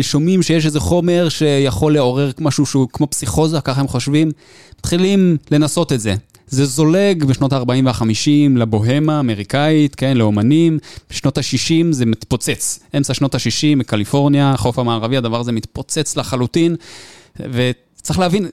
שומעים 0.03 0.43
שיש 0.43 0.67
איזה 0.67 0.81
חומר 0.81 1.29
שיכול 1.29 1.95
לעורר 1.95 2.31
משהו 2.39 2.67
שהוא 2.67 2.89
כמו 2.93 3.07
פסיכוזה, 3.11 3.61
ככה 3.61 3.81
הם 3.81 3.89
חושבים, 3.89 4.31
מתחילים 4.79 5.37
לנסות 5.51 5.93
את 5.93 6.01
זה. 6.01 6.15
זה 6.49 6.65
זולג 6.65 7.25
בשנות 7.25 7.53
ה-40 7.53 7.85
וה-50 7.85 8.59
לבוהמה 8.59 9.17
האמריקאית, 9.17 9.95
כן, 9.95 10.17
לאומנים. 10.17 10.79
בשנות 11.11 11.39
ה-60 11.39 11.85
זה 11.91 12.07
מתפוצץ. 12.07 12.79
אמצע 12.97 13.15
שנות 13.15 13.35
ה-60 13.35 13.77
מקליפורניה, 13.77 14.51
החוף 14.51 14.79
המערבי, 14.79 15.17
הדבר 15.17 15.41
הזה 15.41 15.53
מתפוצץ 15.53 16.17
לחלוטין. 16.17 16.77
וצריך 17.37 18.19
להבין, 18.19 18.49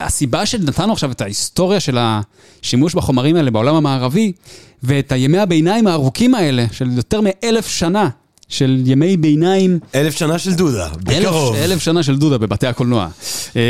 הסיבה 0.00 0.46
שנתנו 0.46 0.92
עכשיו 0.92 1.12
את 1.12 1.20
ההיסטוריה 1.20 1.80
של 1.80 1.98
השימוש 2.00 2.94
בחומרים 2.94 3.36
האלה 3.36 3.50
בעולם 3.50 3.74
המערבי, 3.74 4.32
ואת 4.82 5.12
הימי 5.12 5.38
הביניים 5.38 5.86
הארוכים 5.86 6.34
האלה, 6.34 6.66
של 6.72 6.90
יותר 6.90 7.20
מאלף 7.20 7.68
שנה, 7.68 8.08
של 8.48 8.82
ימי 8.84 9.16
ביניים... 9.16 9.78
אלף 9.94 10.16
שנה 10.16 10.38
של 10.38 10.54
דודה, 10.54 10.88
בקרוב. 11.02 11.54
אלף, 11.54 11.64
אלף 11.64 11.82
שנה 11.82 12.02
של 12.02 12.16
דודה 12.16 12.38
בבתי 12.38 12.66
הקולנוע. 12.66 13.08
אמ, 13.56 13.60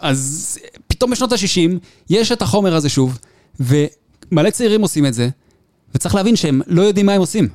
אז 0.00 0.58
פתאום 0.86 1.10
בשנות 1.10 1.32
ה-60 1.32 1.78
יש 2.10 2.32
את 2.32 2.42
החומר 2.42 2.74
הזה 2.74 2.88
שוב, 2.88 3.18
ומלא 3.60 4.50
צעירים 4.50 4.82
עושים 4.82 5.06
את 5.06 5.14
זה, 5.14 5.28
וצריך 5.94 6.14
להבין 6.14 6.36
שהם 6.36 6.60
לא 6.66 6.82
יודעים 6.82 7.06
מה 7.06 7.12
הם 7.12 7.20
עושים. 7.20 7.48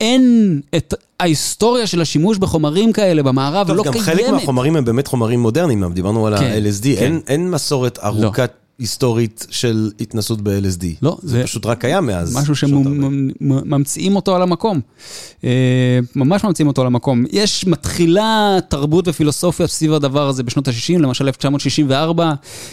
אין 0.00 0.60
את 0.76 0.94
ההיסטוריה 1.20 1.86
של 1.86 2.00
השימוש 2.00 2.38
בחומרים 2.38 2.92
כאלה 2.92 3.22
במערב 3.22 3.66
טוב, 3.68 3.76
לא 3.76 3.82
גם 3.84 3.92
קיימת. 3.92 4.04
חלק 4.06 4.28
מהחומרים 4.30 4.76
הם 4.76 4.84
באמת 4.84 5.06
חומרים 5.06 5.40
מודרניים, 5.40 5.92
דיברנו 5.92 6.26
על 6.26 6.38
כן, 6.38 6.44
ה-LSD, 6.44 6.82
כן. 6.84 7.04
אין- 7.04 7.20
אין 7.28 7.50
מסורת 7.50 7.98
ארוכת 8.04 8.50
היסטורית 8.78 9.46
של 9.50 9.90
התנסות 10.00 10.40
ב-LSD. 10.40 10.84
לא, 11.02 11.16
זה 11.22 11.28
זה 11.38 11.42
פשוט 11.42 11.66
רק 11.66 11.80
קיים 11.80 12.06
מאז. 12.06 12.36
משהו. 12.36 12.54
שממציאים 12.56 14.16
אותו 14.16 14.36
על 14.36 14.42
המקום. 14.42 14.80
אה, 15.44 15.98
ממש 16.16 16.44
ממציאים 16.44 16.68
אותו 16.68 16.80
על 16.80 16.86
המקום. 16.86 17.24
יש, 17.30 17.66
מתחילה 17.66 18.58
תרבות 18.68 19.08
ופילוסופיה 19.08 19.66
סביב 19.66 19.92
הדבר 19.92 20.28
הזה 20.28 20.42
בשנות 20.42 20.68
ה-60, 20.68 20.98
למשל 20.98 21.26
1964, 21.26 22.32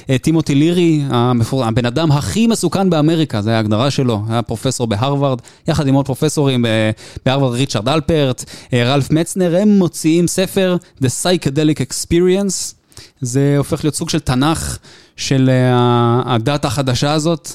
אה, 0.10 0.18
טימותי 0.18 0.56
לירי, 0.56 1.02
המפור... 1.10 1.66
הבן 1.66 1.86
אדם 1.86 2.12
הכי 2.12 2.48
מסוכן 2.48 2.90
באמריקה, 2.90 3.42
זו 3.42 3.50
ההגדרה 3.50 3.92
שלו, 3.92 4.24
היה 4.30 4.42
פרופסור 4.42 4.88
בהרווארד, 4.88 5.40
יחד 5.68 5.88
עם 5.88 5.96
עוד 5.96 6.06
פרופסורים 6.06 6.66
אה, 6.66 6.92
בהרווארד, 7.26 7.54
ריצ'רד 7.56 7.90
אלפרט, 7.90 8.44
רלף 8.74 9.12
מצנר, 9.12 9.56
הם 9.56 9.70
מוציאים 9.70 10.28
ספר, 10.28 10.78
The 11.02 11.08
Psychedelic 11.08 11.80
Experience. 11.90 12.74
זה 13.22 13.56
הופך 13.58 13.84
להיות 13.84 13.96
סוג 13.96 14.10
של 14.10 14.20
תנ"ך 14.20 14.78
של 15.16 15.50
אה, 15.50 16.22
הדת 16.36 16.66
החדשה 16.66 17.14
הזאת. 17.14 17.50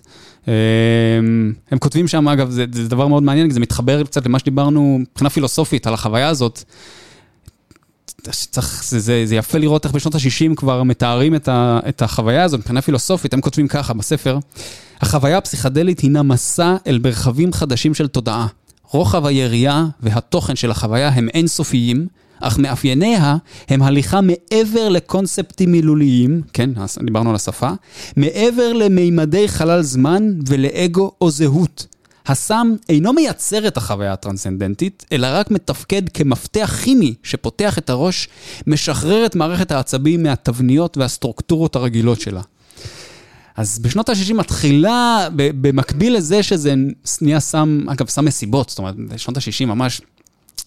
אה, 0.48 0.54
הם 1.70 1.78
כותבים 1.78 2.08
שם, 2.08 2.28
אגב, 2.28 2.50
זה, 2.50 2.64
זה 2.72 2.88
דבר 2.88 3.06
מאוד 3.06 3.22
מעניין, 3.22 3.48
כי 3.48 3.54
זה 3.54 3.60
מתחבר 3.60 4.02
קצת 4.04 4.26
למה 4.26 4.38
שדיברנו 4.38 4.98
מבחינה 5.00 5.30
פילוסופית 5.30 5.86
על 5.86 5.94
החוויה 5.94 6.28
הזאת. 6.28 6.62
צריך, 8.22 8.84
זה, 8.86 9.00
זה, 9.00 9.22
זה 9.26 9.36
יפה 9.36 9.58
לראות 9.58 9.84
איך 9.84 9.94
בשנות 9.94 10.14
ה-60 10.14 10.54
כבר 10.56 10.82
מתארים 10.82 11.34
את, 11.34 11.48
ה, 11.48 11.80
את 11.88 12.02
החוויה 12.02 12.42
הזאת 12.42 12.60
מבחינה 12.60 12.82
פילוסופית, 12.82 13.34
הם 13.34 13.40
כותבים 13.40 13.68
ככה 13.68 13.94
בספר, 13.94 14.38
החוויה 15.00 15.38
הפסיכדלית 15.38 16.00
הינה 16.00 16.22
מסע 16.22 16.76
אל 16.86 17.00
מרחבים 17.04 17.52
חדשים 17.52 17.94
של 17.94 18.08
תודעה. 18.08 18.46
רוחב 18.90 19.26
היריעה 19.26 19.86
והתוכן 20.00 20.56
של 20.56 20.70
החוויה 20.70 21.08
הם 21.08 21.28
אינסופיים, 21.34 22.06
אך 22.40 22.58
מאפייניה 22.58 23.36
הם 23.68 23.82
הליכה 23.82 24.20
מעבר 24.20 24.88
לקונספטים 24.88 25.72
מילוליים, 25.72 26.42
כן, 26.52 26.70
דיברנו 27.04 27.30
על 27.30 27.36
השפה, 27.36 27.70
מעבר 28.16 28.72
למימדי 28.72 29.48
חלל 29.48 29.82
זמן 29.82 30.32
ולאגו 30.46 31.12
או 31.20 31.30
זהות. 31.30 31.86
הסם 32.26 32.74
אינו 32.88 33.12
מייצר 33.12 33.68
את 33.68 33.76
החוויה 33.76 34.12
הטרנסצנדנטית, 34.12 35.06
אלא 35.12 35.28
רק 35.30 35.50
מתפקד 35.50 36.08
כמפתח 36.08 36.80
כימי 36.84 37.14
שפותח 37.22 37.78
את 37.78 37.90
הראש, 37.90 38.28
משחרר 38.66 39.26
את 39.26 39.36
מערכת 39.36 39.70
העצבים 39.70 40.22
מהתבניות 40.22 40.96
והסטרוקטורות 40.96 41.76
הרגילות 41.76 42.20
שלה. 42.20 42.40
אז 43.56 43.78
בשנות 43.78 44.08
ה-60 44.08 44.34
מתחילה, 44.34 45.28
במקביל 45.36 46.16
לזה 46.16 46.42
שזה 46.42 46.74
נהיה 47.20 47.40
סם, 47.40 47.80
אגב, 47.88 48.08
סם 48.08 48.24
מסיבות, 48.24 48.68
זאת 48.68 48.78
אומרת, 48.78 48.96
בשנות 48.96 49.36
ה-60 49.36 49.66
ממש, 49.66 50.00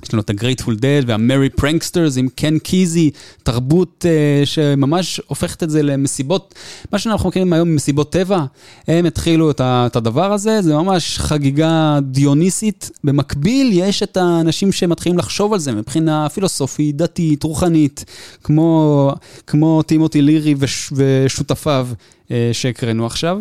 יש 0.03 0.13
לנו 0.13 0.21
את 0.21 0.29
ה-Grateful 0.29 0.71
Dead 0.79 1.07
וה-Merry 1.07 1.61
Pranksters 1.61 2.19
עם 2.19 2.27
קן 2.35 2.59
קיזי, 2.59 3.11
תרבות 3.43 4.05
uh, 4.05 4.45
שממש 4.45 5.21
הופכת 5.27 5.63
את 5.63 5.69
זה 5.69 5.83
למסיבות, 5.83 6.55
מה 6.91 6.99
שאנחנו 6.99 7.29
מכירים 7.29 7.53
היום 7.53 7.75
מסיבות 7.75 8.11
טבע, 8.11 8.45
הם 8.87 9.05
התחילו 9.05 9.51
את, 9.51 9.61
ה- 9.61 9.83
את 9.87 9.95
הדבר 9.95 10.33
הזה, 10.33 10.61
זה 10.61 10.73
ממש 10.75 11.17
חגיגה 11.19 11.99
דיוניסית. 12.01 12.91
במקביל 13.03 13.69
יש 13.73 14.03
את 14.03 14.17
האנשים 14.17 14.71
שמתחילים 14.71 15.17
לחשוב 15.17 15.53
על 15.53 15.59
זה 15.59 15.71
מבחינה 15.71 16.29
פילוסופית, 16.29 16.95
דתית, 16.95 17.43
רוחנית, 17.43 18.05
כמו, 18.43 19.11
כמו 19.47 19.81
טימותי 19.81 20.21
לירי 20.21 20.55
וש, 20.57 20.93
ושותפיו 20.95 21.87
uh, 22.27 22.31
שהקראנו 22.53 23.05
עכשיו. 23.05 23.37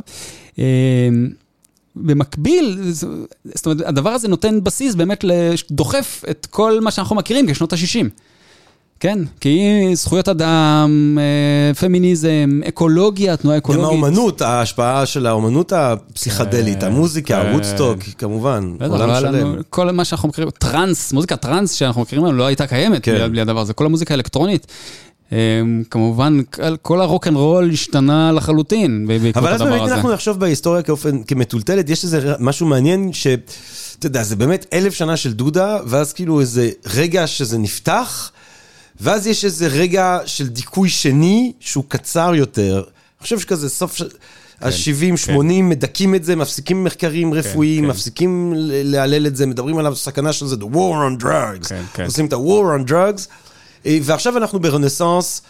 אה, 0.57 0.59
במקביל, 1.97 2.79
זאת 2.91 3.67
אומרת, 3.67 3.81
הדבר 3.87 4.11
הזה 4.11 4.29
נותן 4.29 4.65
בסיס 4.65 4.95
באמת, 4.95 5.25
דוחף 5.71 6.25
את 6.31 6.47
כל 6.51 6.81
מה 6.81 6.91
שאנחנו 6.91 7.17
מכירים 7.17 7.47
כשנות 7.51 7.73
ה-60. 7.73 8.09
כן, 9.03 9.19
כי 9.41 9.61
זכויות 9.95 10.29
אדם, 10.29 11.19
אה, 11.21 11.75
פמיניזם, 11.75 12.61
אקולוגיה, 12.69 13.37
תנועה 13.37 13.57
גם 13.57 13.63
אקולוגית. 13.63 13.89
האומנות, 13.89 14.43
ההשפעה 14.43 15.07
של 15.07 15.27
האומנות 15.27 15.73
הפסיכדלית, 15.73 16.81
כן, 16.81 16.87
המוזיקה, 16.87 17.43
כן. 17.43 17.53
וודסטוק, 17.53 17.99
כמובן, 18.19 18.77
עולם 18.89 19.21
שלם. 19.21 19.57
כל 19.71 19.91
מה 19.91 20.05
שאנחנו 20.05 20.29
מכירים, 20.29 20.51
טראנס, 20.51 21.13
מוזיקה 21.13 21.37
טראנס 21.37 21.73
שאנחנו 21.73 22.03
מכירים 22.03 22.25
היום 22.25 22.37
לא 22.37 22.47
הייתה 22.47 22.67
קיימת 22.67 23.05
כן. 23.05 23.31
בלי 23.31 23.41
הדבר 23.41 23.61
הזה, 23.61 23.73
כל 23.73 23.87
המוזיקה 23.87 24.15
האלקטרונית. 24.15 24.67
אה, 25.33 25.39
כמובן, 25.91 26.41
כל- 26.83 27.01
הרוק 27.01 27.27
אנד 27.29 27.37
רול 27.37 27.71
השתנה 27.73 28.33
לחלוטין 28.33 29.07
בעקבות 29.07 29.37
אבל 29.37 29.49
אז 29.49 29.61
הדבר 29.61 29.71
באמת 29.71 29.83
הזה. 29.87 29.95
אנחנו 29.95 30.13
נחשוב 30.13 30.41
בהיסטוריה 30.41 30.83
כאופן, 30.83 31.23
כמטולטלת, 31.23 31.91
יש 31.91 32.05
איזה 32.05 32.35
משהו 32.41 32.67
מעניין 32.67 33.13
ש... 33.13 33.27
אתה 33.99 34.07
יודע, 34.07 34.23
זה 34.23 34.37
באמת 34.37 34.67
אלף 34.73 34.95
שנה 34.95 35.17
של 35.17 35.33
דודה, 35.33 35.79
ואז 35.87 36.13
כאילו 36.13 36.41
איזה 36.41 36.71
רגע 36.95 37.27
שזה 37.27 37.59
נפתח, 37.59 38.31
ואז 39.01 39.27
יש 39.27 39.45
איזה 39.45 39.67
רגע 39.67 40.19
של 40.27 40.49
דיכוי 40.49 40.89
שני, 40.89 41.53
שהוא 41.61 41.85
קצר 41.89 42.33
יותר. 42.35 42.75
אני 42.77 43.23
חושב 43.23 43.39
שכזה 43.39 43.69
סוף 43.69 43.97
של... 43.97 44.09
ה-70, 44.61 45.17
80, 45.17 45.69
מדכאים 45.69 46.15
את 46.15 46.25
זה, 46.25 46.37
מפסיקים 46.37 46.85
מחקרים 46.85 47.35
רפואיים, 47.35 47.85
כן. 47.85 47.91
מפסיקים 47.91 48.53
להלל 48.67 49.27
את 49.27 49.37
זה, 49.37 49.47
מדברים 49.47 49.79
עליו 49.79 49.97
סכנה 49.97 50.33
של 50.33 50.47
זה, 50.47 50.57
the 50.57 50.75
war 50.75 51.21
on 51.21 51.23
drugs. 51.23 51.69
כן, 51.69 51.83
כן. 51.95 52.05
עושים 52.05 52.27
את 52.27 52.33
ה-war 52.33 52.81
on 52.81 52.91
drugs, 52.91 53.27
ועכשיו 53.87 54.37
אנחנו 54.37 54.61
ברנסאנס, 54.61 55.43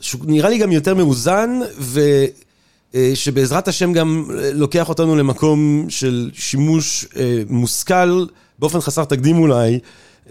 שהוא 0.00 0.20
נראה 0.24 0.50
לי 0.50 0.58
גם 0.58 0.72
יותר 0.72 0.94
מאוזן, 0.94 1.60
ו... 1.78 2.00
אה, 2.94 3.12
השם 3.66 3.92
גם 3.92 4.24
אה, 4.30 4.52
לוקח 4.52 4.88
אותנו 4.88 5.16
למקום 5.16 5.86
של 5.88 6.30
שימוש 6.34 7.06
אה, 7.16 7.42
מושכל, 7.48 8.26
באופן 8.58 8.80
חסר 8.80 9.04
תקדים 9.04 9.38
אולי, 9.38 9.78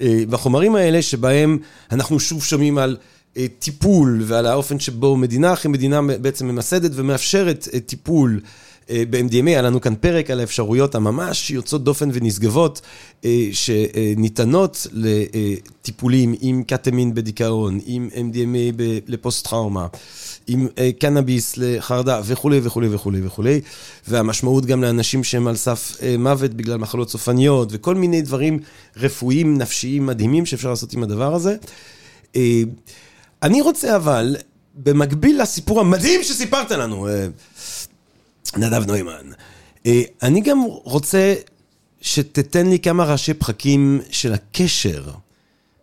אה, 0.01 0.23
בחומרים 0.29 0.75
האלה, 0.75 1.01
שבהם 1.01 1.57
אנחנו 1.91 2.19
שוב 2.19 2.43
שומעים 2.43 2.77
על 2.77 2.97
אה, 3.37 3.45
טיפול 3.59 4.21
ועל 4.25 4.45
האופן 4.45 4.79
שבו 4.79 5.17
מדינה 5.17 5.53
אחרי 5.53 5.71
מדינה 5.71 6.01
בעצם 6.01 6.47
ממסדת 6.47 6.91
ומאפשרת 6.93 7.67
אה, 7.73 7.79
טיפול. 7.79 8.39
אה, 8.89 9.03
ב-MDMA, 9.09 9.47
היה 9.47 9.61
לנו 9.61 9.81
כאן 9.81 9.95
פרק 9.95 10.31
על 10.31 10.39
האפשרויות 10.39 10.95
הממש 10.95 11.51
יוצאות 11.51 11.83
דופן 11.83 12.09
ונשגבות 12.13 12.81
אה, 13.25 13.47
שניתנות 13.51 14.88
לטיפולים 14.91 16.35
עם 16.39 16.63
קטמין 16.63 17.13
בדיכאון, 17.13 17.79
עם 17.85 18.09
MDMA 18.13 18.81
לפוסט-טראומה, 19.07 19.88
עם 20.47 20.67
אה, 20.77 20.89
קנאביס 20.99 21.53
לחרדה 21.57 22.21
וכולי 22.25 22.59
וכולי 22.63 22.88
וכולי 22.91 23.25
וכולי, 23.25 23.61
והמשמעות 24.07 24.65
גם 24.65 24.81
לאנשים 24.81 25.23
שהם 25.23 25.47
על 25.47 25.55
סף 25.55 25.97
מוות 26.19 26.53
בגלל 26.53 26.77
מחלות 26.77 27.09
סופניות 27.09 27.69
וכל 27.71 27.95
מיני 27.95 28.21
דברים 28.21 28.59
רפואיים, 28.97 29.57
נפשיים 29.57 30.05
מדהימים 30.05 30.45
שאפשר 30.45 30.69
לעשות 30.69 30.93
עם 30.93 31.03
הדבר 31.03 31.35
הזה. 31.35 31.55
אני 33.43 33.61
רוצה 33.61 33.95
אבל, 33.95 34.35
במקביל 34.75 35.41
לסיפור 35.41 35.79
המדהים 35.79 36.23
שסיפרת 36.23 36.71
לנו, 36.71 37.07
נדב 38.55 38.87
נוימן. 38.87 39.31
אה, 39.85 40.01
אני 40.23 40.41
גם 40.41 40.63
רוצה 40.83 41.33
שתתן 42.01 42.67
לי 42.69 42.79
כמה 42.79 43.03
ראשי 43.03 43.33
פחקים 43.33 44.01
של 44.09 44.33
הקשר 44.33 45.03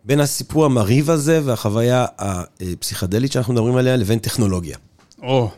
בין 0.05 0.19
הסיפור 0.19 0.65
המרהיב 0.65 1.09
הזה 1.09 1.41
והחוויה 1.43 2.05
הפסיכדלית 2.19 3.31
שאנחנו 3.31 3.53
מדברים 3.53 3.75
עליה 3.75 3.95
לבין 3.95 4.19
טכנולוגיה. 4.19 4.77
או, 5.21 5.49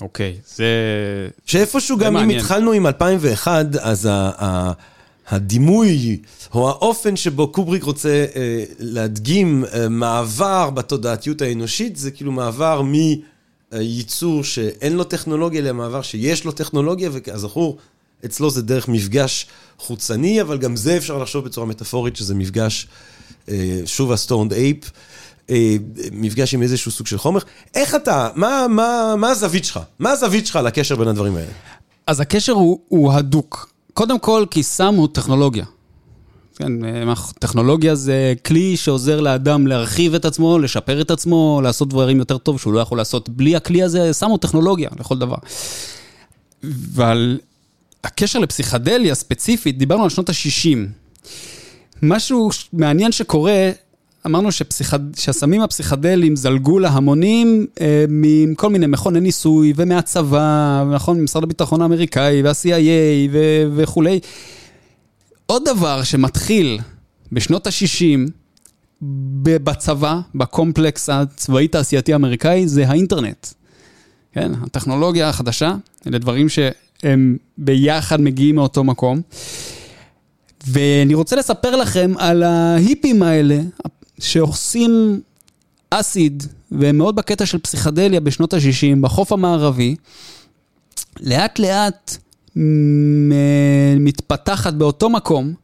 אוקיי, 0.00 0.36
זה... 0.56 0.66
שאיפשהו 1.46 1.98
זה 1.98 2.04
גם 2.04 2.16
אם 2.16 2.20
מעניין. 2.22 2.40
התחלנו 2.40 2.72
עם 2.72 2.86
2001, 2.86 3.66
אז 3.80 4.06
ה- 4.06 4.30
ה- 4.44 4.72
הדימוי 5.28 6.18
או 6.54 6.68
האופן 6.68 7.16
שבו 7.16 7.48
קובריק 7.52 7.82
רוצה 7.82 8.24
אה, 8.36 8.64
להדגים 8.78 9.64
אה, 9.64 9.88
מעבר 9.88 10.70
בתודעתיות 10.70 11.42
האנושית, 11.42 11.96
זה 11.96 12.10
כאילו 12.10 12.32
מעבר 12.32 12.82
מייצור 13.72 14.44
שאין 14.44 14.96
לו 14.96 15.04
טכנולוגיה 15.04 15.60
למעבר 15.60 16.02
שיש 16.02 16.44
לו 16.44 16.52
טכנולוגיה, 16.52 17.10
וכזכור, 17.12 17.76
אצלו 18.24 18.50
זה 18.50 18.62
דרך 18.62 18.88
מפגש 18.88 19.46
חוצני, 19.78 20.40
אבל 20.42 20.58
גם 20.58 20.76
זה 20.76 20.96
אפשר 20.96 21.18
לחשוב 21.18 21.44
בצורה 21.44 21.66
מטאפורית, 21.66 22.16
שזה 22.16 22.34
מפגש, 22.34 22.86
אה, 23.48 23.80
שוב 23.86 24.12
ה-stoned 24.12 24.52
ape. 24.52 24.90
אה, 25.50 25.76
מפגש 26.12 26.54
עם 26.54 26.62
איזשהו 26.62 26.90
סוג 26.90 27.06
של 27.06 27.18
חומר. 27.18 27.40
איך 27.74 27.94
אתה, 27.94 28.28
מה, 28.34 28.66
מה, 28.68 29.14
מה 29.18 29.28
הזווית 29.28 29.64
שלך? 29.64 29.80
מה 29.98 30.10
הזווית 30.10 30.46
שלך 30.46 30.56
לקשר 30.56 30.96
בין 30.96 31.08
הדברים 31.08 31.36
האלה? 31.36 31.52
אז 32.06 32.20
הקשר 32.20 32.52
הוא, 32.52 32.80
הוא 32.88 33.12
הדוק. 33.12 33.72
קודם 33.94 34.18
כל, 34.18 34.44
כי 34.50 34.62
הוא 34.96 35.08
טכנולוגיה. 35.12 35.64
כן, 36.56 36.84
אה, 36.84 37.14
טכנולוגיה 37.38 37.94
זה 37.94 38.34
כלי 38.46 38.76
שעוזר 38.76 39.20
לאדם 39.20 39.66
להרחיב 39.66 40.14
את 40.14 40.24
עצמו, 40.24 40.58
לשפר 40.58 41.00
את 41.00 41.10
עצמו, 41.10 41.60
לעשות 41.62 41.88
דברים 41.88 42.18
יותר 42.18 42.38
טוב 42.38 42.60
שהוא 42.60 42.72
לא 42.72 42.80
יכול 42.80 42.98
לעשות. 42.98 43.28
בלי 43.28 43.56
הכלי 43.56 43.82
הזה, 43.82 44.10
הוא 44.22 44.38
טכנולוגיה 44.38 44.90
לכל 45.00 45.18
דבר. 45.18 45.36
ועל 46.62 47.38
הקשר 48.04 48.38
לפסיכדליה 48.38 49.14
ספציפית, 49.14 49.78
דיברנו 49.78 50.04
על 50.04 50.10
שנות 50.10 50.28
ה-60. 50.28 50.78
משהו 52.02 52.50
מעניין 52.72 53.12
שקורה, 53.12 53.70
אמרנו 54.26 54.52
שפסיכד... 54.52 54.98
שהסמים 55.16 55.60
הפסיכדליים 55.60 56.36
זלגו 56.36 56.78
להמונים 56.78 57.66
אה, 57.80 58.04
מכל 58.08 58.70
מיני 58.70 58.86
מכוני 58.86 59.20
ניסוי 59.20 59.72
ומהצבא, 59.76 60.84
נכון, 60.94 61.20
ממשרד 61.20 61.42
הביטחון 61.42 61.82
האמריקאי 61.82 62.42
וה-CIA 62.42 63.30
ו... 63.32 63.38
וכולי. 63.76 64.20
עוד 65.46 65.62
דבר 65.64 66.02
שמתחיל, 66.02 66.78
בשנות 67.32 67.66
ה-60, 67.66 68.30
בצבא, 69.62 70.20
בקומפלקס 70.34 71.08
הצבאי-תעשייתי 71.10 72.12
האמריקאי, 72.12 72.68
זה 72.68 72.88
האינטרנט. 72.88 73.46
כן, 74.32 74.52
הטכנולוגיה 74.62 75.28
החדשה, 75.28 75.74
אלה 76.06 76.18
דברים 76.18 76.48
שהם 76.48 77.36
ביחד 77.58 78.20
מגיעים 78.20 78.54
מאותו 78.54 78.84
מקום. 78.84 79.20
ואני 80.66 81.14
רוצה 81.14 81.36
לספר 81.36 81.76
לכם 81.76 82.12
על 82.18 82.42
ההיפים 82.42 83.22
האלה, 83.22 83.58
שעושים 84.20 85.20
אסיד, 85.90 86.42
והם 86.70 86.98
מאוד 86.98 87.16
בקטע 87.16 87.46
של 87.46 87.58
פסיכדליה 87.58 88.20
בשנות 88.20 88.54
ה-60, 88.54 89.00
בחוף 89.00 89.32
המערבי. 89.32 89.96
לאט 91.20 91.58
לאט 91.58 92.16
מתפתחת 93.96 94.74
באותו 94.74 95.10
מקום 95.10 95.54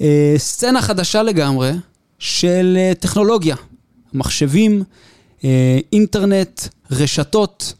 אה, 0.00 0.34
סצנה 0.36 0.82
חדשה 0.82 1.22
לגמרי 1.22 1.72
של 2.18 2.76
אה, 2.78 2.92
טכנולוגיה, 3.00 3.56
מחשבים, 4.14 4.82
אה, 5.44 5.78
אינטרנט, 5.92 6.60
רשתות, 6.90 7.74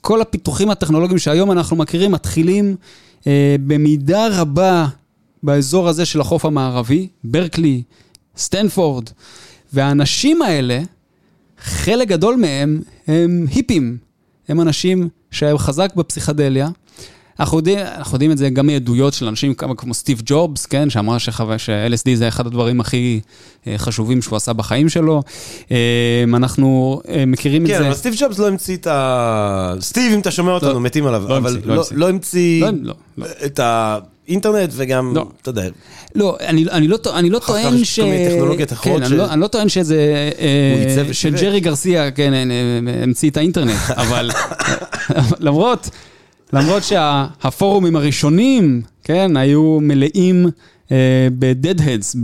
כל 0.00 0.20
הפיתוחים 0.20 0.70
הטכנולוגיים 0.70 1.18
שהיום 1.18 1.52
אנחנו 1.52 1.76
מכירים 1.76 2.12
מתחילים 2.12 2.76
במידה 3.66 4.28
רבה 4.30 4.86
באזור 5.42 5.88
הזה 5.88 6.04
של 6.04 6.20
החוף 6.20 6.44
המערבי, 6.44 7.08
ברקלי, 7.24 7.82
סטנפורד, 8.36 9.10
והאנשים 9.72 10.42
האלה, 10.42 10.80
חלק 11.58 12.08
גדול 12.08 12.36
מהם 12.36 12.82
הם 13.06 13.46
היפים, 13.54 13.98
הם 14.48 14.60
אנשים 14.60 15.08
שהם 15.30 15.58
חזק 15.58 15.94
בפסיכדליה, 15.96 16.68
אנחנו 17.40 17.58
יודעים, 17.58 17.78
אנחנו 17.78 18.14
יודעים 18.14 18.32
את 18.32 18.38
זה 18.38 18.50
גם 18.50 18.66
מעדויות 18.66 19.14
של 19.14 19.26
אנשים 19.26 19.54
כמו, 19.54 19.76
כמו 19.76 19.94
סטיב 19.94 20.22
ג'ובס, 20.24 20.66
כן, 20.66 20.90
שאמר 20.90 21.18
ש-LSD 21.18 22.14
זה 22.14 22.28
אחד 22.28 22.46
הדברים 22.46 22.80
הכי 22.80 23.20
אה, 23.66 23.74
חשובים 23.78 24.22
שהוא 24.22 24.36
עשה 24.36 24.52
בחיים 24.52 24.88
שלו. 24.88 25.22
אה, 25.70 26.24
אנחנו 26.34 27.00
אה, 27.08 27.24
מכירים 27.26 27.66
כן, 27.66 27.72
את 27.72 27.76
זה. 27.78 27.82
כן, 27.82 27.86
אבל 27.86 27.94
סטיב 27.94 28.14
ג'ובס 28.18 28.38
לא 28.38 28.48
המציא 28.48 28.76
את 28.76 28.86
ה... 28.86 29.74
סטיב, 29.80 30.12
אם 30.12 30.20
אתה 30.20 30.30
שומע 30.30 30.52
אותנו, 30.52 30.72
לא, 30.72 30.80
מתים 30.80 31.06
עליו, 31.06 31.24
לא 31.28 31.36
אבל 31.36 31.52
המציא, 31.52 31.68
לא, 31.68 31.76
לא, 31.76 31.84
לא 31.92 32.08
המציא 32.08 32.64
לא, 32.64 32.94
לא. 33.18 33.26
את 33.44 33.58
ה... 33.58 33.98
אינטרנט 34.28 34.70
וגם, 34.72 35.14
לא. 35.14 35.26
אתה 35.42 35.50
יודע. 35.50 35.62
לא, 36.14 36.36
אני, 36.40 36.64
אני, 36.70 36.88
לא, 36.88 36.98
אני 37.14 37.30
לא 37.30 37.38
טוען 37.38 37.84
ש... 37.84 38.00
כל 38.00 38.06
מיני 38.06 38.28
טכנולוגיות 38.28 38.72
אחרות 38.72 39.00
כן, 39.00 39.08
ש... 39.08 39.10
אני, 39.10 39.18
לא, 39.18 39.32
אני 39.32 39.40
לא 39.40 39.46
טוען 39.46 39.68
שזה... 39.68 40.30
אה, 40.38 41.12
שג'רי 41.12 41.60
גרסיה, 41.60 42.10
כן, 42.10 42.32
המציא 43.02 43.30
את 43.30 43.36
האינטרנט, 43.36 43.78
אבל 43.90 44.30
למרות... 45.46 45.90
למרות 46.52 46.82
שהפורומים 46.82 47.96
הראשונים, 47.96 48.82
כן, 49.04 49.36
היו 49.36 49.78
מלאים 49.80 50.46
ב-Deadheads, 51.38 52.16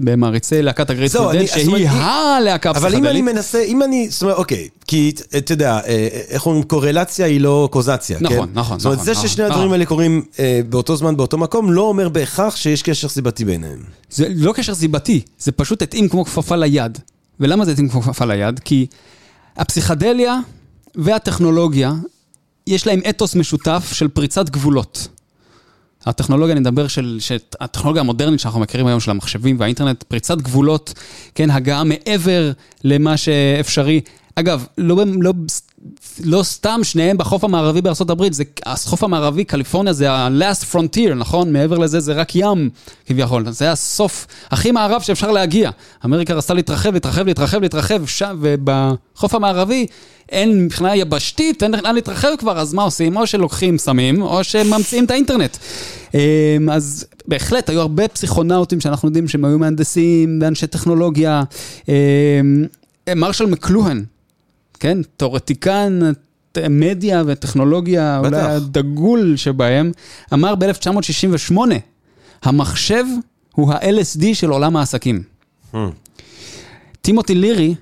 במעריצי 0.00 0.62
להקת 0.62 0.90
הגרייט 0.90 1.12
פודד, 1.12 1.46
שהיא 1.46 1.88
הלהקה 1.88 2.70
הפסיכדלית. 2.70 2.98
אבל 2.98 3.06
אם 3.06 3.10
אני 3.10 3.22
מנסה, 3.22 3.62
אם 3.62 3.82
אני, 3.82 4.08
זאת 4.10 4.22
אומרת, 4.22 4.36
אוקיי, 4.36 4.68
כי 4.86 5.12
אתה 5.36 5.52
יודע, 5.52 5.80
איך 6.28 6.46
אומרים, 6.46 6.62
קורלציה 6.62 7.26
היא 7.26 7.40
לא 7.40 7.68
קוזציה, 7.72 8.18
כן? 8.18 8.24
נכון, 8.24 8.48
נכון. 8.54 8.78
זאת 8.78 8.86
אומרת, 8.86 9.04
זה 9.04 9.14
ששני 9.14 9.44
הדברים 9.44 9.72
האלה 9.72 9.86
קורים 9.86 10.22
באותו 10.68 10.96
זמן, 10.96 11.16
באותו 11.16 11.38
מקום, 11.38 11.72
לא 11.72 11.82
אומר 11.82 12.08
בהכרח 12.08 12.56
שיש 12.56 12.82
קשר 12.82 13.08
סיבתי 13.08 13.44
ביניהם. 13.44 13.78
זה 14.10 14.26
לא 14.34 14.52
קשר 14.52 14.74
סיבתי, 14.74 15.20
זה 15.38 15.52
פשוט 15.52 15.82
התאים 15.82 16.08
כמו 16.08 16.24
כפפה 16.24 16.56
ליד. 16.56 16.98
ולמה 17.40 17.64
זה 17.64 17.72
התאים 17.72 17.88
כמו 17.88 18.02
כפפה 18.02 18.24
ליד? 18.24 18.58
כי 18.58 18.86
הפסיכדליה 19.56 20.38
והטכנולוגיה 20.94 21.92
יש 22.66 22.86
להם 22.86 23.00
אתוס 23.08 23.34
משותף 23.34 23.90
של 23.92 24.08
פריצת 24.08 24.50
גבולות. 24.50 25.08
הטכנולוגיה, 26.06 26.52
אני 26.52 26.60
מדבר 26.60 26.88
של, 26.88 27.18
הטכנולוגיה 27.60 28.00
המודרנית 28.00 28.40
שאנחנו 28.40 28.60
מכירים 28.60 28.86
היום 28.86 29.00
של 29.00 29.10
המחשבים 29.10 29.60
והאינטרנט, 29.60 30.02
פריצת 30.02 30.38
גבולות, 30.38 30.94
כן, 31.34 31.50
הגעה 31.50 31.84
מעבר 31.84 32.52
למה 32.84 33.16
שאפשרי. 33.16 34.00
אגב, 34.34 34.66
לא, 34.78 34.96
לא, 35.20 35.32
לא 36.24 36.42
סתם 36.42 36.80
שניהם 36.82 37.18
בחוף 37.18 37.44
המערבי 37.44 37.80
הברית, 38.08 38.34
זה, 38.34 38.44
החוף 38.66 39.04
המערבי, 39.04 39.44
קליפורניה 39.44 39.92
זה 39.92 40.10
ה-last 40.10 40.74
frontier, 40.74 41.14
נכון? 41.16 41.52
מעבר 41.52 41.78
לזה 41.78 42.00
זה 42.00 42.12
רק 42.12 42.36
ים, 42.36 42.70
כביכול. 43.06 43.50
זה 43.50 43.72
הסוף 43.72 44.26
הכי 44.50 44.70
מערב 44.70 45.02
שאפשר 45.02 45.30
להגיע. 45.30 45.70
אמריקה 46.04 46.34
רצתה 46.34 46.54
להתרחב, 46.54 46.92
להתרחב, 46.92 47.26
להתרחב, 47.26 47.60
להתרחב, 47.60 48.06
שם, 48.06 48.38
ובחוף 48.40 49.34
המערבי 49.34 49.86
אין 50.28 50.64
מבחינה 50.64 50.96
יבשתית, 50.96 51.62
אין 51.62 51.72
לאן 51.72 51.94
להתרחב 51.94 52.28
כבר, 52.38 52.58
אז 52.58 52.74
מה 52.74 52.82
עושים? 52.82 53.16
או 53.16 53.26
שלוקחים 53.26 53.78
סמים, 53.78 54.22
או 54.22 54.44
שממציאים 54.44 55.04
את 55.04 55.10
האינטרנט. 55.10 55.56
אמ, 56.14 56.70
אז 56.70 57.06
בהחלט, 57.28 57.70
היו 57.70 57.80
הרבה 57.80 58.08
פסיכונאוטים 58.08 58.80
שאנחנו 58.80 59.08
יודעים 59.08 59.28
שהם 59.28 59.44
היו 59.44 59.58
מהנדסים, 59.58 60.38
ואנשי 60.42 60.66
טכנולוגיה. 60.66 61.42
אמ, 61.88 61.94
מרשל 63.16 63.46
מקלוהן, 63.46 64.04
כן? 64.80 64.98
תיאורטיקן 65.16 66.00
מדיה 66.70 67.22
וטכנולוגיה, 67.26 68.20
בטח. 68.24 68.36
אולי 68.36 68.54
הדגול 68.54 69.36
שבהם, 69.36 69.92
אמר 70.32 70.54
ב-1968, 70.54 71.56
המחשב 72.42 73.04
הוא 73.54 73.72
ה-LSD 73.72 74.24
של 74.32 74.50
עולם 74.50 74.76
העסקים. 74.76 75.22
Hmm. 75.72 75.76
טימותי 77.02 77.34
לירי, 77.34 77.74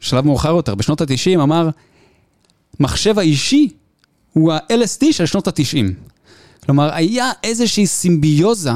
שלב 0.00 0.26
מאוחר 0.26 0.48
יותר, 0.56 0.74
בשנות 0.74 1.00
ה-90, 1.00 1.42
אמר, 1.42 1.68
מחשב 2.80 3.18
האישי 3.18 3.68
הוא 4.32 4.52
ה-LSD 4.52 5.12
של 5.12 5.26
שנות 5.26 5.48
ה-90. 5.48 5.92
כלומר, 6.64 6.94
היה 6.94 7.30
איזושהי 7.44 7.86
סימביוזה, 7.86 8.70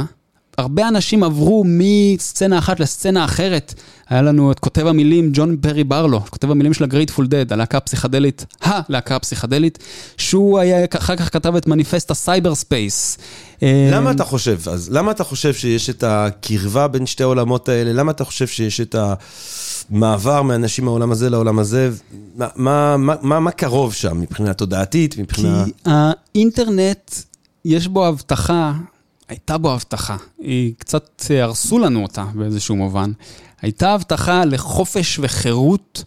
הרבה 0.58 0.88
אנשים 0.88 1.24
עברו 1.24 1.64
מסצנה 1.66 2.58
אחת 2.58 2.80
לסצנה 2.80 3.24
אחרת. 3.24 3.74
היה 4.08 4.22
לנו 4.22 4.52
את 4.52 4.58
כותב 4.58 4.86
המילים 4.86 5.30
ג'ון 5.32 5.56
פרי 5.56 5.84
ברלו, 5.84 6.20
כותב 6.30 6.50
המילים 6.50 6.74
של 6.74 6.84
ה-Grateful 6.84 7.26
Dead, 7.26 7.52
הלהקה 7.52 7.78
הפסיכדלית, 7.78 8.46
הלהקה 8.62 9.16
הפסיכדלית, 9.16 9.78
שהוא 10.16 10.58
היה, 10.58 10.86
אחר 10.98 11.16
כך 11.16 11.32
כתב 11.32 11.56
את 11.56 11.66
מניפסט 11.66 12.10
הסייבר 12.10 12.54
ספייס. 12.54 13.18
למה 13.62 14.10
אתה 14.10 14.24
חושב 14.24 14.58
אז? 14.68 14.90
למה 14.90 15.10
אתה 15.10 15.24
חושב 15.24 15.54
שיש 15.54 15.90
את 15.90 16.04
הקרבה 16.06 16.88
בין 16.88 17.06
שתי 17.06 17.22
העולמות 17.22 17.68
האלה? 17.68 17.92
למה 17.92 18.10
אתה 18.10 18.24
חושב 18.24 18.46
שיש 18.46 18.80
את 18.80 18.94
ה... 18.94 19.14
מעבר 19.90 20.42
מאנשים 20.42 20.84
מהעולם 20.84 21.12
הזה 21.12 21.30
לעולם 21.30 21.58
הזה, 21.58 21.90
מה, 22.36 22.48
מה, 22.56 22.96
מה, 23.22 23.40
מה 23.40 23.50
קרוב 23.50 23.94
שם 23.94 24.20
מבחינה 24.20 24.54
תודעתית, 24.54 25.18
מבחינה... 25.18 25.64
כי 25.64 25.72
האינטרנט, 25.84 27.14
יש 27.64 27.88
בו 27.88 28.06
הבטחה, 28.06 28.72
הייתה 29.28 29.58
בו 29.58 29.72
הבטחה, 29.72 30.16
היא 30.38 30.74
קצת 30.78 31.22
הרסו 31.30 31.78
לנו 31.78 32.02
אותה 32.02 32.24
באיזשהו 32.34 32.76
מובן. 32.76 33.12
הייתה 33.62 33.94
הבטחה 33.94 34.44
לחופש 34.44 35.18
וחירות 35.22 36.04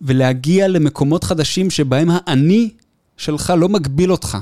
ולהגיע 0.00 0.68
למקומות 0.68 1.24
חדשים 1.24 1.70
שבהם 1.70 2.08
האני 2.10 2.70
שלך 3.16 3.52
לא 3.56 3.68
מגביל 3.68 4.12
אותך. 4.12 4.38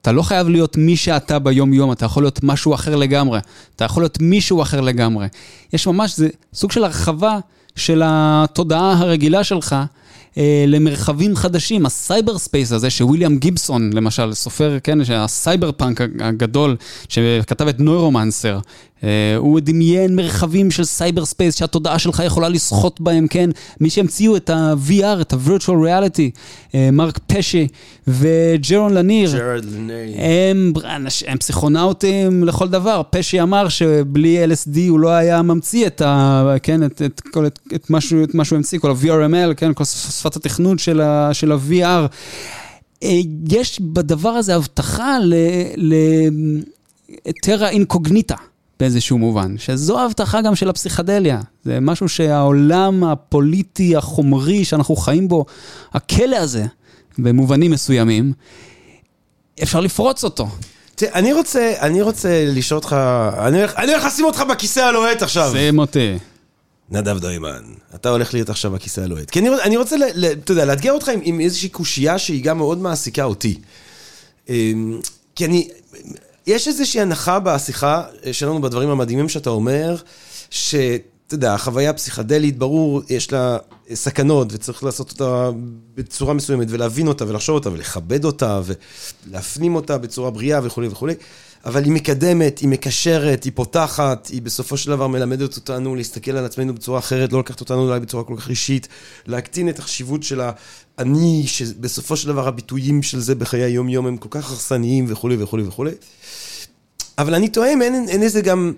אתה 0.00 0.12
לא 0.12 0.22
חייב 0.22 0.48
להיות 0.48 0.76
מי 0.76 0.96
שאתה 0.96 1.38
ביום-יום, 1.38 1.92
אתה 1.92 2.04
יכול 2.04 2.22
להיות 2.22 2.42
משהו 2.42 2.74
אחר 2.74 2.96
לגמרי. 2.96 3.40
אתה 3.76 3.84
יכול 3.84 4.02
להיות 4.02 4.18
מישהו 4.20 4.62
אחר 4.62 4.80
לגמרי. 4.80 5.26
יש 5.72 5.86
ממש, 5.86 6.16
זה 6.16 6.28
סוג 6.54 6.72
של 6.72 6.84
הרחבה 6.84 7.38
של 7.76 8.02
התודעה 8.04 8.92
הרגילה 8.92 9.44
שלך 9.44 9.76
אה, 10.38 10.64
למרחבים 10.66 11.36
חדשים. 11.36 11.86
ה-cyber 11.86 12.38
space 12.38 12.72
הזה 12.72 12.90
שוויליאם 12.90 13.38
גיבסון, 13.38 13.90
למשל, 13.92 14.34
סופר, 14.34 14.78
כן, 14.82 14.98
ה-cyberpunk 15.14 16.00
הגדול, 16.20 16.76
שכתב 17.08 17.68
את 17.68 17.80
נוירומנסר, 17.80 18.58
הוא 19.38 19.60
דמיין 19.60 20.16
מרחבים 20.16 20.70
של 20.70 20.84
cyber 20.84 21.24
space 21.24 21.56
שהתודעה 21.56 21.98
שלך 21.98 22.22
יכולה 22.26 22.48
לשחות 22.48 23.00
בהם, 23.00 23.26
כן? 23.26 23.50
מי 23.80 23.90
שהמציאו 23.90 24.36
את 24.36 24.50
ה-VR, 24.50 25.20
את 25.20 25.32
ה-Virtual 25.32 25.86
Reality, 25.86 26.38
אה, 26.74 26.88
מרק 26.92 27.18
פשה 27.18 27.68
וג'רון 28.08 28.94
לניר, 28.94 29.30
הם, 30.16 30.72
הם 31.26 31.38
פסיכונאוטים 31.38 32.44
לכל 32.44 32.68
דבר. 32.68 33.02
פשי 33.10 33.42
אמר 33.42 33.68
שבלי 33.68 34.44
LSD 34.44 34.78
הוא 34.88 35.00
לא 35.00 35.08
היה 35.08 35.42
ממציא 35.42 35.86
את, 35.86 36.00
ה, 36.00 36.54
כן, 36.62 36.84
את, 36.84 37.02
את, 37.02 37.02
את, 37.02 37.38
את, 37.46 37.58
את, 37.74 37.90
משהו, 37.90 38.24
את 38.24 38.34
מה 38.34 38.44
שהוא 38.44 38.56
המציא, 38.56 38.78
כל 38.78 38.90
ה-VRML, 38.90 39.54
כן, 39.56 39.72
כל 39.74 39.84
שפת 39.84 40.36
התכנות 40.36 40.78
של 40.78 41.00
ה-VR. 41.00 42.06
אה, 43.02 43.18
יש 43.50 43.80
בדבר 43.80 44.28
הזה 44.28 44.56
הבטחה 44.56 45.16
לטרה 47.26 47.68
אינקוגניטה. 47.68 48.36
באיזשהו 48.82 49.18
מובן, 49.18 49.54
שזו 49.58 49.98
ההבטחה 49.98 50.40
גם 50.40 50.54
של 50.54 50.68
הפסיכדליה. 50.68 51.40
זה 51.64 51.80
משהו 51.80 52.08
שהעולם 52.08 53.04
הפוליטי, 53.04 53.96
החומרי 53.96 54.64
שאנחנו 54.64 54.96
חיים 54.96 55.28
בו, 55.28 55.44
הכלא 55.92 56.36
הזה, 56.36 56.66
במובנים 57.18 57.70
מסוימים, 57.70 58.32
אפשר 59.62 59.80
לפרוץ 59.80 60.24
אותו. 60.24 60.48
תראה, 60.94 61.12
אני 61.12 61.32
רוצה, 61.32 61.72
אני 61.80 62.02
רוצה 62.02 62.44
לשאול 62.46 62.78
אותך, 62.78 62.96
אני 63.38 63.58
הולך, 63.58 63.76
אני 63.76 63.92
הולך 63.92 64.04
לשים 64.04 64.24
אותך 64.24 64.40
בכיסא 64.50 64.80
הלוהט 64.80 65.22
עכשיו. 65.22 65.52
שים 65.52 65.78
אותי. 65.78 66.18
נדב 66.90 67.18
דוימן, 67.18 67.62
אתה 67.94 68.08
הולך 68.08 68.34
להיות 68.34 68.50
עכשיו 68.50 68.70
בכיסא 68.70 69.00
הלוהט. 69.00 69.30
כי 69.30 69.40
אני, 69.40 69.48
אני 69.62 69.76
רוצה, 69.76 69.96
אתה 70.32 70.52
יודע, 70.52 70.64
לאתגר 70.64 70.92
אותך 70.92 71.08
עם, 71.08 71.20
עם 71.22 71.40
איזושהי 71.40 71.68
קושייה 71.68 72.18
שהיא 72.18 72.44
גם 72.44 72.58
מאוד 72.58 72.78
מעסיקה 72.78 73.24
אותי. 73.24 73.58
אמ, 74.48 75.00
כי 75.36 75.44
אני, 75.44 75.68
יש 76.46 76.68
איזושהי 76.68 77.00
הנחה 77.00 77.40
בשיחה 77.40 78.02
שלנו, 78.32 78.60
בדברים 78.60 78.88
המדהימים 78.88 79.28
שאתה 79.28 79.50
אומר, 79.50 79.96
שאתה 80.50 81.34
יודע, 81.34 81.54
החוויה 81.54 81.92
פסיכדלית, 81.92 82.58
ברור, 82.58 83.02
יש 83.08 83.32
לה 83.32 83.58
סכנות, 83.94 84.48
וצריך 84.52 84.84
לעשות 84.84 85.10
אותה 85.10 85.50
בצורה 85.94 86.34
מסוימת, 86.34 86.66
ולהבין 86.70 87.08
אותה, 87.08 87.28
ולחשוב 87.28 87.54
אותה, 87.54 87.70
ולכבד 87.72 88.24
אותה, 88.24 88.60
ולהפנים 89.26 89.74
אותה 89.74 89.98
בצורה 89.98 90.30
בריאה 90.30 90.60
וכולי 90.62 90.88
וכולי. 90.88 91.14
אבל 91.64 91.84
היא 91.84 91.92
מקדמת, 91.92 92.58
היא 92.58 92.68
מקשרת, 92.68 93.44
היא 93.44 93.52
פותחת, 93.54 94.28
היא 94.32 94.42
בסופו 94.42 94.76
של 94.76 94.90
דבר 94.90 95.06
מלמדת 95.06 95.56
אותנו 95.56 95.96
להסתכל 95.96 96.30
על 96.30 96.44
עצמנו 96.44 96.74
בצורה 96.74 96.98
אחרת, 96.98 97.32
לא 97.32 97.38
לקחת 97.38 97.60
אותנו 97.60 97.88
אולי 97.88 98.00
בצורה 98.00 98.24
כל 98.24 98.36
כך 98.36 98.50
אישית, 98.50 98.88
להקטין 99.26 99.68
את 99.68 99.78
החשיבות 99.78 100.22
של 100.22 100.40
האני, 100.98 101.44
שבסופו 101.46 102.16
של 102.16 102.28
דבר 102.28 102.48
הביטויים 102.48 103.02
של 103.02 103.20
זה 103.20 103.34
בחיי 103.34 103.62
היום-יום 103.62 104.06
הם 104.06 104.16
כל 104.16 104.28
כך 104.30 104.50
הרסניים 104.50 105.04
וכולי 105.08 105.42
וכולי 105.42 105.62
וכולי. 105.62 105.90
אבל 107.18 107.34
אני 107.34 107.48
טועה 107.48 107.72
אם 107.72 107.82
אין, 107.82 108.08
אין 108.08 108.22
איזה 108.22 108.40
גם 108.40 108.72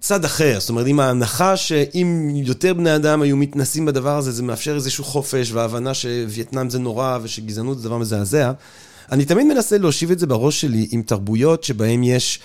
צד 0.00 0.24
אחר, 0.24 0.60
זאת 0.60 0.68
אומרת, 0.68 0.86
אם 0.86 1.00
ההנחה 1.00 1.56
שאם 1.56 2.30
יותר 2.34 2.74
בני 2.74 2.96
אדם 2.96 3.22
היו 3.22 3.36
מתנסים 3.36 3.86
בדבר 3.86 4.16
הזה, 4.16 4.32
זה 4.32 4.42
מאפשר 4.42 4.74
איזשהו 4.74 5.04
חופש 5.04 5.52
והבנה 5.52 5.94
שווייטנאם 5.94 6.70
זה 6.70 6.78
נורא 6.78 7.18
ושגזענות 7.22 7.78
זה 7.78 7.88
דבר 7.88 7.98
מזעזע. 7.98 8.52
אני 9.12 9.24
תמיד 9.24 9.46
מנסה 9.46 9.78
להושיב 9.78 10.10
את 10.10 10.18
זה 10.18 10.26
בראש 10.26 10.60
שלי 10.60 10.88
עם 10.90 11.02
תרבויות 11.02 11.64
שבהן 11.64 12.04
יש 12.04 12.40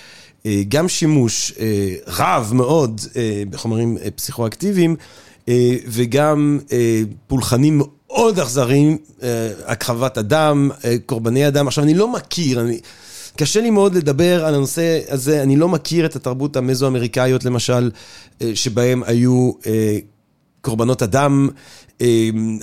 אה, 0.45 0.61
גם 0.67 0.87
שימוש 0.89 1.53
אה, 1.59 1.95
רב 2.07 2.51
מאוד 2.53 3.01
אה, 3.15 3.43
בחומרים 3.49 3.97
פסיכואקטיביים, 4.15 4.95
וגם 5.87 6.59
פולחנים 7.27 7.81
מאוד 8.07 8.39
אכזריים, 8.39 8.97
הכחבת 9.65 10.17
אדם, 10.17 10.71
קורבני 11.05 11.47
אדם. 11.47 11.67
עכשיו, 11.67 11.83
אני 11.83 11.93
לא 11.93 12.13
מכיר, 12.13 12.61
אני... 12.61 12.79
קשה 13.37 13.61
לי 13.61 13.69
מאוד 13.69 13.95
לדבר 13.95 14.45
על 14.45 14.55
הנושא 14.55 14.99
הזה, 15.09 15.43
אני 15.43 15.55
לא 15.55 15.69
מכיר 15.69 16.05
את 16.05 16.15
התרבות 16.15 16.55
המזו-אמריקאיות 16.55 17.45
למשל, 17.45 17.91
שבהם 18.53 19.03
היו 19.03 19.51
קורבנות 20.61 21.03
אדם. 21.03 21.49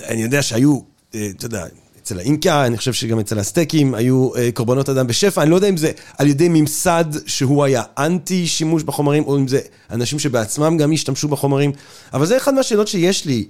אני 0.09 0.23
יודע 0.23 0.41
שהיו, 0.41 0.79
אתה 1.09 1.45
יודע, 1.45 1.65
אצל 2.03 2.19
האינקה, 2.19 2.65
אני 2.65 2.77
חושב 2.77 2.93
שגם 2.93 3.19
אצל 3.19 3.39
הסטייקים 3.39 3.93
היו 3.93 4.35
אה, 4.35 4.49
קורבנות 4.53 4.89
אדם 4.89 5.07
בשפע, 5.07 5.41
אני 5.41 5.49
לא 5.49 5.55
יודע 5.55 5.69
אם 5.69 5.77
זה 5.77 5.91
על 6.17 6.27
ידי 6.27 6.49
ממסד 6.49 7.05
שהוא 7.25 7.63
היה 7.63 7.83
אנטי 7.97 8.47
שימוש 8.47 8.83
בחומרים, 8.83 9.23
או 9.23 9.37
אם 9.37 9.47
זה 9.47 9.59
אנשים 9.91 10.19
שבעצמם 10.19 10.77
גם 10.77 10.91
השתמשו 10.91 11.27
בחומרים, 11.27 11.71
אבל 12.13 12.25
זה 12.25 12.37
אחד 12.37 12.53
מהשאלות 12.53 12.87
שיש 12.87 13.25
לי. 13.25 13.45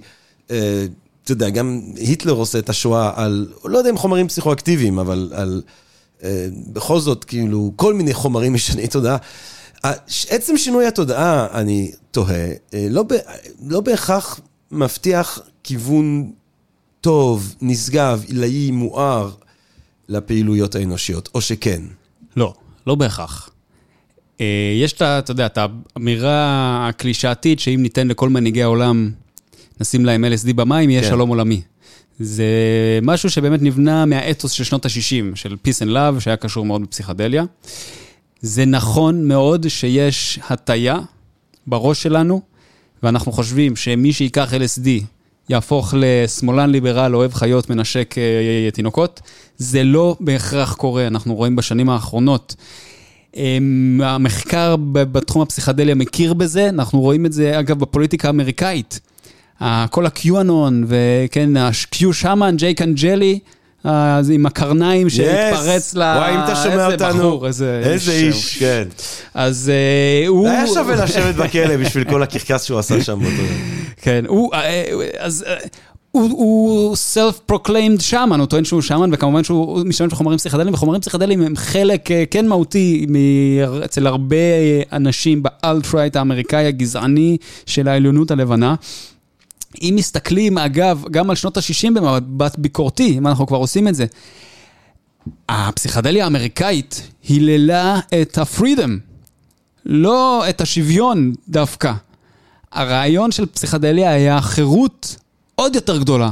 אה, 0.50 0.86
אתה 1.24 1.32
יודע, 1.32 1.50
גם 1.50 1.80
היטלר 1.96 2.32
עושה 2.32 2.58
את 2.58 2.68
השואה 2.68 3.10
על, 3.14 3.48
לא 3.64 3.78
יודע 3.78 3.90
אם 3.90 3.96
חומרים 3.96 4.28
פסיכואקטיביים, 4.28 4.98
אבל 4.98 5.32
על, 5.34 5.62
אה, 5.66 5.83
בכל 6.72 7.00
זאת, 7.00 7.24
כאילו, 7.24 7.72
כל 7.76 7.94
מיני 7.94 8.14
חומרים 8.14 8.54
משני 8.54 8.88
תודעה. 8.88 9.16
עצם 10.28 10.56
שינוי 10.56 10.86
התודעה, 10.86 11.46
אני 11.60 11.92
תוהה, 12.10 12.48
לא, 12.90 13.02
ב, 13.02 13.12
לא 13.66 13.80
בהכרח 13.80 14.40
מבטיח 14.70 15.38
כיוון 15.62 16.32
טוב, 17.00 17.54
נשגב, 17.62 18.24
עילאי, 18.28 18.70
מואר 18.70 19.30
לפעילויות 20.08 20.74
האנושיות, 20.74 21.28
או 21.34 21.40
שכן? 21.40 21.82
לא, 22.36 22.54
לא 22.86 22.94
בהכרח. 22.94 23.50
אה, 24.40 24.46
יש 24.82 24.92
את, 24.92 25.02
אתה 25.02 25.30
יודע, 25.30 25.46
את 25.46 25.58
האמירה 25.58 26.88
הקלישאתית 26.88 27.60
שאם 27.60 27.82
ניתן 27.82 28.08
לכל 28.08 28.28
מנהיגי 28.28 28.62
העולם, 28.62 29.10
נשים 29.80 30.04
להם 30.04 30.24
LSD 30.24 30.52
במים, 30.52 30.90
יהיה 30.90 31.02
כן. 31.02 31.08
שלום 31.08 31.28
עולמי. 31.28 31.62
זה 32.20 32.44
משהו 33.02 33.30
שבאמת 33.30 33.62
נבנה 33.62 34.06
מהאתוס 34.06 34.52
של 34.52 34.64
שנות 34.64 34.86
ה-60, 34.86 35.36
של 35.36 35.56
Peace 35.66 35.86
and 35.86 35.90
Love, 35.90 36.20
שהיה 36.20 36.36
קשור 36.36 36.64
מאוד 36.64 36.82
בפסיכדליה. 36.82 37.44
זה 38.40 38.64
נכון 38.64 39.28
מאוד 39.28 39.68
שיש 39.68 40.40
הטיה 40.50 40.98
בראש 41.66 42.02
שלנו, 42.02 42.40
ואנחנו 43.02 43.32
חושבים 43.32 43.76
שמי 43.76 44.12
שייקח 44.12 44.52
LSD 44.54 44.88
יהפוך 45.48 45.94
לשמאלן 45.96 46.70
ליברל, 46.70 47.14
אוהב 47.16 47.34
חיות, 47.34 47.70
מנשק 47.70 48.14
אה, 48.18 48.70
תינוקות. 48.70 49.20
זה 49.56 49.84
לא 49.84 50.16
בהכרח 50.20 50.74
קורה, 50.74 51.06
אנחנו 51.06 51.34
רואים 51.34 51.56
בשנים 51.56 51.90
האחרונות. 51.90 52.54
אמ, 53.36 54.00
המחקר 54.04 54.76
בתחום 54.92 55.42
הפסיכדליה 55.42 55.94
מכיר 55.94 56.34
בזה, 56.34 56.68
אנחנו 56.68 57.00
רואים 57.00 57.26
את 57.26 57.32
זה 57.32 57.58
אגב 57.60 57.78
בפוליטיקה 57.78 58.28
האמריקאית. 58.28 59.00
כל 59.90 60.06
ה-QAnon 60.06 60.74
וכן, 60.86 61.56
ה-Q 61.56 62.12
שמן, 62.12 62.56
ג'ייק 62.56 62.82
אנג'לי, 62.82 63.38
אז 63.84 64.30
עם 64.30 64.46
הקרניים 64.46 65.10
שהתפרץ 65.10 65.94
ל... 65.94 65.98
וואי, 65.98 66.34
אם 66.34 66.40
אתה 66.44 66.56
שומע 66.56 66.92
אותנו, 66.92 67.46
איזה, 67.46 67.80
איזה 67.84 68.12
איש, 68.12 68.58
כן. 68.58 68.84
אז 69.34 69.72
uh, 70.24 70.28
הוא... 70.28 70.48
היה 70.48 70.66
שווה 70.66 71.04
לשבת 71.04 71.34
בכלא 71.34 71.76
בשביל 71.76 72.04
כל 72.04 72.22
הקרקס 72.22 72.64
שהוא 72.64 72.78
עשה 72.78 73.02
שם 73.02 73.18
באותו 73.20 73.42
כן, 74.02 74.24
הוא... 74.28 74.50
אז... 75.18 75.44
הוא, 76.10 76.30
הוא 76.30 76.96
self-proclaimed 77.14 78.10
shaman, 78.10 78.38
הוא 78.38 78.46
טוען 78.46 78.64
שהוא 78.64 78.82
shaman, 78.88 79.08
וכמובן 79.12 79.44
שהוא 79.44 79.84
משתמש 79.84 80.12
בחומרים 80.12 80.38
פסיכדליים, 80.38 80.74
וחומרים 80.74 81.00
פסיכדליים 81.00 81.42
הם 81.42 81.56
חלק 81.56 82.08
כן 82.30 82.46
מהותי 82.48 83.06
אצל 83.84 84.06
הרבה 84.06 84.36
אנשים 84.92 85.42
באלטרייט 85.42 86.16
האמריקאי 86.16 86.66
הגזעני 86.66 87.36
של 87.66 87.88
העליונות 87.88 88.30
הלבנה. 88.30 88.74
אם 89.82 89.94
מסתכלים, 89.98 90.58
אגב, 90.58 91.04
גם 91.10 91.30
על 91.30 91.36
שנות 91.36 91.56
ה-60 91.56 91.94
במבט 91.94 92.58
ביקורתי, 92.58 93.18
אם 93.18 93.26
אנחנו 93.26 93.46
כבר 93.46 93.58
עושים 93.58 93.88
את 93.88 93.94
זה, 93.94 94.06
הפסיכדליה 95.48 96.24
האמריקאית 96.24 97.08
היללה 97.28 98.00
את 98.22 98.38
הפרידם, 98.38 98.98
לא 99.86 100.44
את 100.48 100.60
השוויון 100.60 101.32
דווקא. 101.48 101.92
הרעיון 102.72 103.30
של 103.30 103.46
פסיכדליה 103.46 104.10
היה 104.10 104.40
חירות 104.40 105.16
עוד 105.54 105.74
יותר 105.74 105.98
גדולה, 105.98 106.30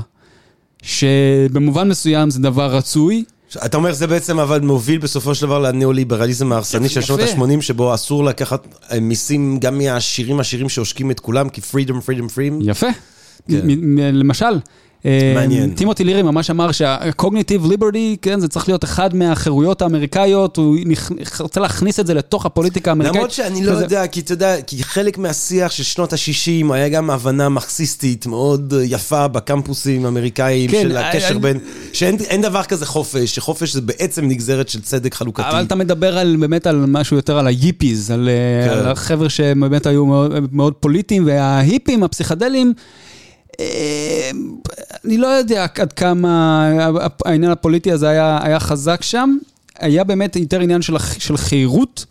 שבמובן 0.82 1.88
מסוים 1.88 2.30
זה 2.30 2.40
דבר 2.40 2.74
רצוי. 2.76 3.24
אתה 3.64 3.76
אומר 3.76 3.92
זה 3.92 4.06
בעצם 4.06 4.38
אבל 4.38 4.60
מוביל 4.60 4.98
בסופו 4.98 5.34
של 5.34 5.46
דבר 5.46 5.58
לניאו-ליברליזם 5.58 6.52
ההרסני 6.52 6.88
של 6.88 7.00
שנות 7.00 7.20
ה-80, 7.20 7.60
שבו 7.60 7.94
אסור 7.94 8.24
לקחת 8.24 8.66
מיסים 9.00 9.58
גם 9.58 9.78
מהעשירים 9.78 10.40
עשירים 10.40 10.68
שעושקים 10.68 11.10
את 11.10 11.20
כולם, 11.20 11.48
כי 11.48 11.60
פרידום, 11.60 12.00
פרידום, 12.00 12.28
פרידום. 12.28 12.58
יפה. 12.62 12.86
כן. 13.48 13.60
למשל, 14.12 14.58
אה, 15.06 15.32
מעניין. 15.34 15.70
טימותי 15.74 16.04
לירי 16.04 16.22
ממש 16.22 16.50
אמר 16.50 16.72
שה-cognitive 16.72 17.66
liberty, 17.66 18.16
כן, 18.22 18.40
זה 18.40 18.48
צריך 18.48 18.68
להיות 18.68 18.84
אחד 18.84 19.16
מהחירויות 19.16 19.82
האמריקאיות, 19.82 20.56
הוא 20.56 20.76
רוצה 21.40 21.60
להכניס 21.60 22.00
את 22.00 22.06
זה 22.06 22.14
לתוך 22.14 22.46
הפוליטיקה 22.46 22.90
האמריקאית. 22.90 23.16
למרות 23.16 23.30
שאני 23.30 23.66
לא 23.66 23.70
יודע, 23.72 24.06
כי 24.06 24.20
אתה 24.20 24.32
יודע, 24.32 24.62
כי 24.62 24.84
חלק 24.84 25.18
מהשיח 25.18 25.72
של 25.72 25.82
שנות 25.82 26.12
ה-60 26.12 26.72
היה 26.72 26.88
גם 26.88 27.10
הבנה 27.10 27.48
מרקסיסטית 27.48 28.26
מאוד 28.26 28.74
יפה 28.82 29.28
בקמפוסים 29.28 30.04
האמריקאיים, 30.04 30.70
כן, 30.70 30.82
של 30.82 30.96
הקשר 30.96 31.38
בין, 31.38 31.58
שאין 31.92 32.42
דבר 32.42 32.62
כזה 32.62 32.86
חופש, 32.86 33.34
שחופש 33.34 33.72
זה 33.72 33.80
בעצם 33.80 34.28
נגזרת 34.28 34.68
של 34.68 34.80
צדק 34.80 35.14
חלוקתי. 35.14 35.48
אבל 35.48 35.62
אתה 35.62 35.74
מדבר 35.74 36.18
על, 36.18 36.36
באמת 36.40 36.66
על 36.66 36.84
משהו 36.88 37.16
יותר 37.16 37.38
על 37.38 37.46
היפיז, 37.46 38.10
על, 38.10 38.28
כן. 38.68 38.70
על 38.72 38.88
החבר'ה 38.88 39.28
שבאמת 39.28 39.86
היו 39.86 40.06
מאוד, 40.06 40.32
מאוד 40.52 40.72
פוליטיים, 40.72 41.26
וההיפים, 41.26 42.02
הפסיכדלים, 42.02 42.72
אה, 42.76 43.01
אני 45.04 45.18
לא 45.18 45.26
יודע 45.26 45.66
עד 45.78 45.92
כמה 45.92 46.70
העניין 47.24 47.50
הפוליטי 47.50 47.92
הזה 47.92 48.08
היה, 48.08 48.38
היה 48.42 48.60
חזק 48.60 49.02
שם. 49.02 49.36
היה 49.78 50.04
באמת 50.04 50.36
יותר 50.36 50.60
עניין 50.60 50.82
של, 50.82 50.96
של 51.18 51.36
חירות, 51.36 52.06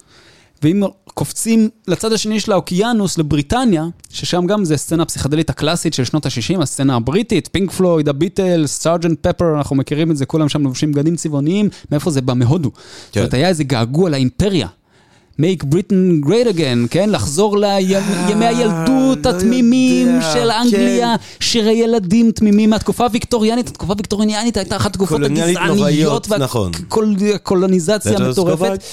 ואם 0.63 0.83
קופצים 1.13 1.69
לצד 1.87 2.13
השני 2.13 2.39
של 2.39 2.51
האוקיינוס, 2.51 3.17
לבריטניה, 3.17 3.85
ששם 4.09 4.45
גם 4.45 4.65
זה 4.65 4.77
סצנה 4.77 5.03
הפסיכדלית 5.03 5.49
הקלאסית 5.49 5.93
של 5.93 6.03
שנות 6.03 6.25
ה-60, 6.25 6.61
הסצנה 6.61 6.95
הבריטית, 6.95 7.49
פינק 7.51 7.71
פלויד, 7.71 8.09
הביטלס, 8.09 8.81
Sergeant 8.81 9.27
Pepper, 9.27 9.57
אנחנו 9.57 9.75
מכירים 9.75 10.11
את 10.11 10.17
זה, 10.17 10.25
כולם 10.25 10.49
שם 10.49 10.63
לובשים 10.63 10.91
בגדים 10.91 11.15
צבעוניים, 11.15 11.69
מאיפה 11.91 12.11
זה 12.11 12.21
בא? 12.21 12.33
מהודו. 12.33 12.71
כן. 12.71 12.79
זאת 13.09 13.17
אומרת, 13.17 13.33
היה 13.33 13.47
איזה 13.47 13.63
געגוע 13.63 14.09
לאימפריה. 14.09 14.67
Make 15.41 15.63
Britain 15.65 16.21
great 16.27 16.47
again, 16.55 16.87
כן? 16.89 17.09
לחזור 17.09 17.57
לימי 17.57 18.45
הילדות 18.45 19.25
לא 19.25 19.29
התמימים 19.29 20.19
של 20.33 20.51
אנגליה, 20.51 21.15
כן. 21.17 21.23
שירי 21.39 21.73
ילדים 21.73 22.31
תמימים 22.31 22.69
מהתקופה 22.69 23.03
הוויקטוריאנית. 23.03 23.67
התקופה 23.67 23.93
הוויקטוריאנית 23.93 24.57
הייתה 24.57 24.75
אחת 24.75 24.91
התקופות 24.91 25.21
הגזעניות 25.23 26.27
והקולוניזציה 27.19 28.17
המטורפת. 28.17 28.83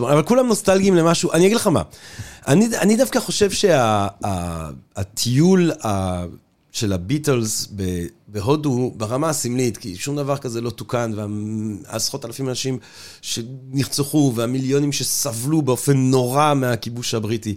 אבל 0.00 0.22
כולם 0.22 0.46
נוסטלגיים 0.46 0.94
למשהו, 0.94 1.32
אני 1.32 1.46
אגיד 1.46 1.56
לך 1.56 1.66
מה, 1.66 1.82
אני 2.48 2.96
דווקא 2.96 3.20
חושב 3.20 3.50
שהטיול 4.94 5.70
של 6.74 6.92
הביטלס 6.92 7.68
בהודו 8.28 8.92
ברמה 8.96 9.28
הסמלית, 9.28 9.76
כי 9.76 9.96
שום 9.96 10.16
דבר 10.16 10.36
כזה 10.36 10.60
לא 10.60 10.70
תוקן, 10.70 11.12
ועשרות 11.16 12.24
אלפים 12.24 12.48
אנשים 12.48 12.78
שנרצחו, 13.22 14.32
והמיליונים 14.34 14.92
שסבלו 14.92 15.62
באופן 15.62 15.96
נורא 15.96 16.54
מהכיבוש 16.54 17.14
הבריטי. 17.14 17.54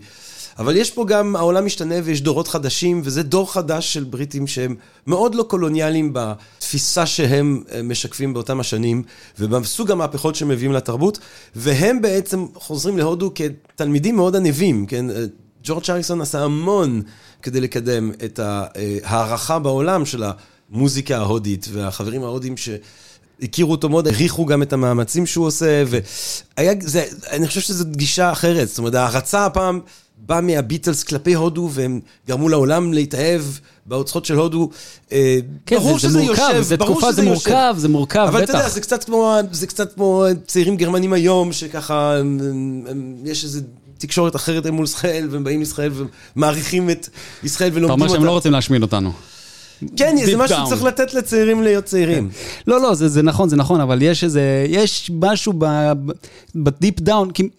אבל 0.59 0.75
יש 0.75 0.91
פה 0.91 1.05
גם, 1.05 1.35
העולם 1.35 1.65
משתנה 1.65 1.95
ויש 2.03 2.21
דורות 2.21 2.47
חדשים, 2.47 3.01
וזה 3.03 3.23
דור 3.23 3.53
חדש 3.53 3.93
של 3.93 4.03
בריטים 4.03 4.47
שהם 4.47 4.75
מאוד 5.07 5.35
לא 5.35 5.43
קולוניאליים 5.43 6.13
בתפיסה 6.13 7.05
שהם 7.05 7.63
אה, 7.71 7.83
משקפים 7.83 8.33
באותם 8.33 8.59
השנים, 8.59 9.03
ובסוג 9.39 9.91
המהפכות 9.91 10.35
שהם 10.35 10.47
מביאים 10.47 10.73
לתרבות, 10.73 11.19
והם 11.55 12.01
בעצם 12.01 12.45
חוזרים 12.53 12.97
להודו 12.97 13.31
כתלמידים 13.35 14.15
מאוד 14.15 14.35
ענבים, 14.35 14.85
כן? 14.85 15.09
אה, 15.09 15.25
ג'ורג' 15.63 15.83
אריסון 15.89 16.21
עשה 16.21 16.43
המון 16.43 17.01
כדי 17.41 17.61
לקדם 17.61 18.11
את 18.25 18.39
ההערכה 18.39 19.59
בעולם 19.59 20.05
של 20.05 20.23
המוזיקה 20.71 21.17
ההודית, 21.17 21.67
והחברים 21.71 22.23
ההודים 22.23 22.57
ש... 22.57 22.69
הכירו 23.41 23.71
אותו 23.71 23.89
מאוד, 23.89 24.07
העריכו 24.07 24.45
גם 24.45 24.61
את 24.61 24.73
המאמצים 24.73 25.25
שהוא 25.25 25.45
עושה, 25.45 25.83
והיה, 25.87 26.73
זה, 26.79 27.05
אני 27.31 27.47
חושב 27.47 27.61
שזו 27.61 27.85
גישה 27.91 28.31
אחרת, 28.31 28.67
זאת 28.67 28.77
אומרת, 28.77 28.95
ההרצה 28.95 29.45
הפעם 29.45 29.79
באה 30.17 30.41
מהביטלס 30.41 31.03
כלפי 31.03 31.33
הודו, 31.33 31.69
והם 31.71 31.99
גרמו 32.27 32.49
לעולם 32.49 32.93
להתאהב 32.93 33.41
באוצרות 33.85 34.25
של 34.25 34.35
הודו. 34.35 34.69
אה, 35.11 35.39
כן, 35.65 35.75
ברור 35.75 35.93
זה, 35.93 35.99
שזה 35.99 36.19
מורכב, 36.19 36.41
יושב, 36.49 36.61
זה 36.61 36.77
ברור 36.77 36.91
תקופה, 36.91 37.11
שזה 37.11 37.21
זה 37.21 37.27
מורכב, 37.27 37.49
יושב. 37.49 37.79
זה 37.79 37.89
מורכב, 37.89 38.19
אבל 38.19 38.27
בטח. 38.29 38.35
אבל 38.35 38.43
אתה 38.43 38.51
יודע, 38.53 38.69
זה 38.69 38.81
קצת, 38.81 39.03
כמו, 39.03 39.37
זה 39.51 39.67
קצת 39.67 39.93
כמו 39.93 40.25
צעירים 40.47 40.77
גרמנים 40.77 41.13
היום, 41.13 41.53
שככה, 41.53 42.21
יש 43.23 43.43
איזה... 43.43 43.61
תקשורת 43.97 44.35
אחרת 44.35 44.65
הם 44.65 44.73
מול 44.73 44.85
ישראל, 44.85 45.27
והם 45.31 45.43
באים 45.43 45.59
לישראל 45.59 45.91
ומעריכים 46.35 46.89
את 46.89 47.09
ישראל 47.43 47.69
ולומדים 47.73 47.91
אותה. 47.91 48.03
אתה 48.03 48.09
אומר 48.09 48.19
שהם 48.19 48.25
לא 48.25 48.31
רוצים 48.31 48.51
להשמיד 48.51 48.81
אותנו. 48.81 49.11
כן, 49.97 50.15
זה 50.25 50.37
משהו 50.37 50.57
שצריך 50.65 50.83
לתת 50.83 51.13
לצעירים 51.13 51.63
להיות 51.63 51.85
צעירים. 51.85 52.29
לא, 52.67 52.81
לא, 52.81 52.93
זה, 52.95 53.07
זה 53.07 53.21
נכון, 53.21 53.49
זה 53.49 53.55
נכון, 53.55 53.81
אבל 53.81 54.01
יש 54.01 54.23
איזה, 54.23 54.65
יש 54.69 55.11
משהו 55.21 55.53
ב 56.55 56.64
deep 56.64 56.99
down, 56.99 57.31
כי 57.31 57.49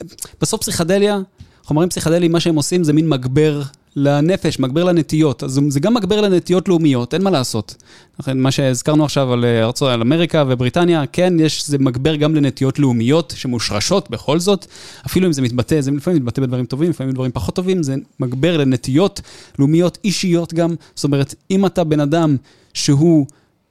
בסוף 0.41 0.61
פסיכדליה, 0.61 1.19
חומרים 1.65 1.89
פסיכדליים, 1.89 2.33
מה 2.33 2.41
שהם 2.41 2.57
עושים 2.57 2.85
זה 2.85 2.93
מין 2.93 3.09
מגבר 3.09 3.63
לנפש, 3.97 4.59
מגבר 4.59 4.85
לנטיות. 4.85 5.43
אז 5.43 5.61
זה 5.69 5.81
גם 5.81 5.95
מגבר 5.95 6.21
לנטיות 6.21 6.69
לאומיות, 6.69 7.15
אין 7.15 7.23
מה 7.23 7.31
לעשות. 7.31 7.75
לכן, 8.21 8.39
מה 8.39 8.51
שהזכרנו 8.51 9.05
עכשיו 9.05 9.33
על 9.33 9.45
אה, 9.45 9.65
ארצות, 9.65 9.91
על 9.91 10.01
אמריקה 10.01 10.45
ובריטניה, 10.49 11.07
כן, 11.07 11.35
יש, 11.41 11.69
זה 11.69 11.79
מגבר 11.79 12.17
גם 12.17 12.35
לנטיות 12.35 12.79
לאומיות 12.79 13.35
שמושרשות 13.37 14.11
בכל 14.11 14.39
זאת. 14.39 14.67
אפילו 15.07 15.27
אם 15.27 15.33
זה 15.33 15.43
מתבטא, 15.43 15.81
זה 15.81 15.91
לפעמים 15.91 16.19
מתבטא 16.23 16.43
בדברים 16.43 16.67
טובים, 16.67 16.91
לפעמים 16.91 17.13
בדברים 17.13 17.31
פחות 17.33 17.55
טובים, 17.55 17.83
זה 17.83 17.95
מגבר 18.21 18.57
לנטיות 18.57 19.21
לאומיות 19.59 19.99
אישיות 20.05 20.55
גם. 20.55 20.75
זאת 20.95 21.05
אומרת, 21.05 21.35
אם 21.51 21.67
אתה 21.67 21.85
בן 21.85 22.01
אדם 22.01 22.37
שהוא 22.75 23.27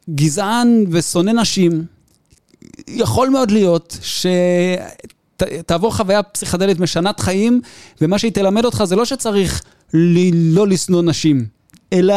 גזען 0.09 0.85
ושונא 0.89 1.31
נשים, 1.31 1.85
יכול 2.87 3.29
מאוד 3.29 3.51
להיות 3.51 3.97
ש... 4.01 4.25
תעבור 5.65 5.95
חוויה 5.95 6.23
פסיכדלית 6.23 6.79
משנת 6.79 7.19
חיים, 7.19 7.61
ומה 8.01 8.19
שהיא 8.19 8.31
תלמד 8.31 8.65
אותך 8.65 8.83
זה 8.83 8.95
לא 8.95 9.05
שצריך 9.05 9.63
לא 10.33 10.67
לשנוא 10.67 11.01
נשים, 11.01 11.45
אלא 11.93 12.15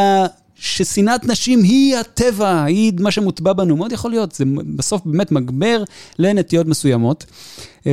ששנאת 0.54 1.24
נשים 1.24 1.62
היא 1.62 1.96
הטבע, 1.96 2.64
היא 2.64 2.92
מה 3.00 3.10
שמוטבע 3.10 3.52
בנו. 3.52 3.76
מאוד 3.76 3.92
יכול 3.92 4.10
להיות, 4.10 4.32
זה 4.32 4.44
בסוף 4.76 5.02
באמת 5.04 5.32
מגבר 5.32 5.84
לנטיות 6.18 6.66
מסוימות. 6.66 7.26
אה, 7.86 7.92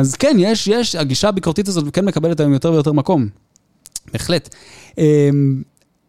אז 0.00 0.14
כן, 0.14 0.36
יש, 0.38 0.66
יש, 0.66 0.94
הגישה 0.94 1.28
הביקורתית 1.28 1.68
הזאת 1.68 1.84
כן 1.92 2.04
מקבלת 2.04 2.40
היום 2.40 2.52
יותר 2.52 2.72
ויותר 2.72 2.92
מקום. 2.92 3.28
בהחלט. 4.12 4.54
אה, 4.98 5.30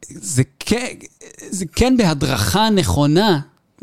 זה 0.09 0.43
כן, 0.59 0.88
זה 1.49 1.65
כן 1.65 1.97
בהדרכה 1.97 2.69
נכונה, 2.69 3.39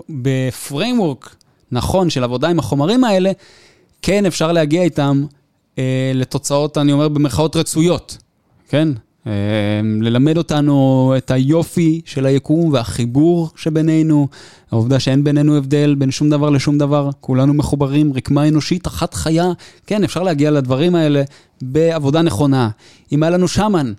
בפריימוורק 0.08 1.36
נכון 1.72 2.10
של 2.10 2.24
עבודה 2.24 2.48
עם 2.48 2.58
החומרים 2.58 3.04
האלה, 3.04 3.32
כן 4.02 4.26
אפשר 4.26 4.52
להגיע 4.52 4.82
איתם 4.82 5.24
אה, 5.78 6.12
לתוצאות, 6.14 6.78
אני 6.78 6.92
אומר, 6.92 7.08
במרכאות 7.08 7.56
רצויות. 7.56 8.18
כן? 8.68 8.88
אה, 9.26 9.32
ללמד 10.00 10.36
אותנו 10.36 11.14
את 11.16 11.30
היופי 11.30 12.00
של 12.04 12.26
היקום 12.26 12.72
והחיבור 12.72 13.50
שבינינו, 13.56 14.28
העובדה 14.70 15.00
שאין 15.00 15.24
בינינו 15.24 15.56
הבדל 15.56 15.94
בין 15.98 16.10
שום 16.10 16.30
דבר 16.30 16.50
לשום 16.50 16.78
דבר, 16.78 17.10
כולנו 17.20 17.54
מחוברים, 17.54 18.12
רקמה 18.12 18.48
אנושית 18.48 18.86
אחת 18.86 19.14
חיה. 19.14 19.52
כן, 19.86 20.04
אפשר 20.04 20.22
להגיע 20.22 20.50
לדברים 20.50 20.94
האלה 20.94 21.22
בעבודה 21.62 22.22
נכונה. 22.22 22.68
אם 23.12 23.22
היה 23.22 23.30
לנו 23.30 23.48
שמן, 23.48 23.92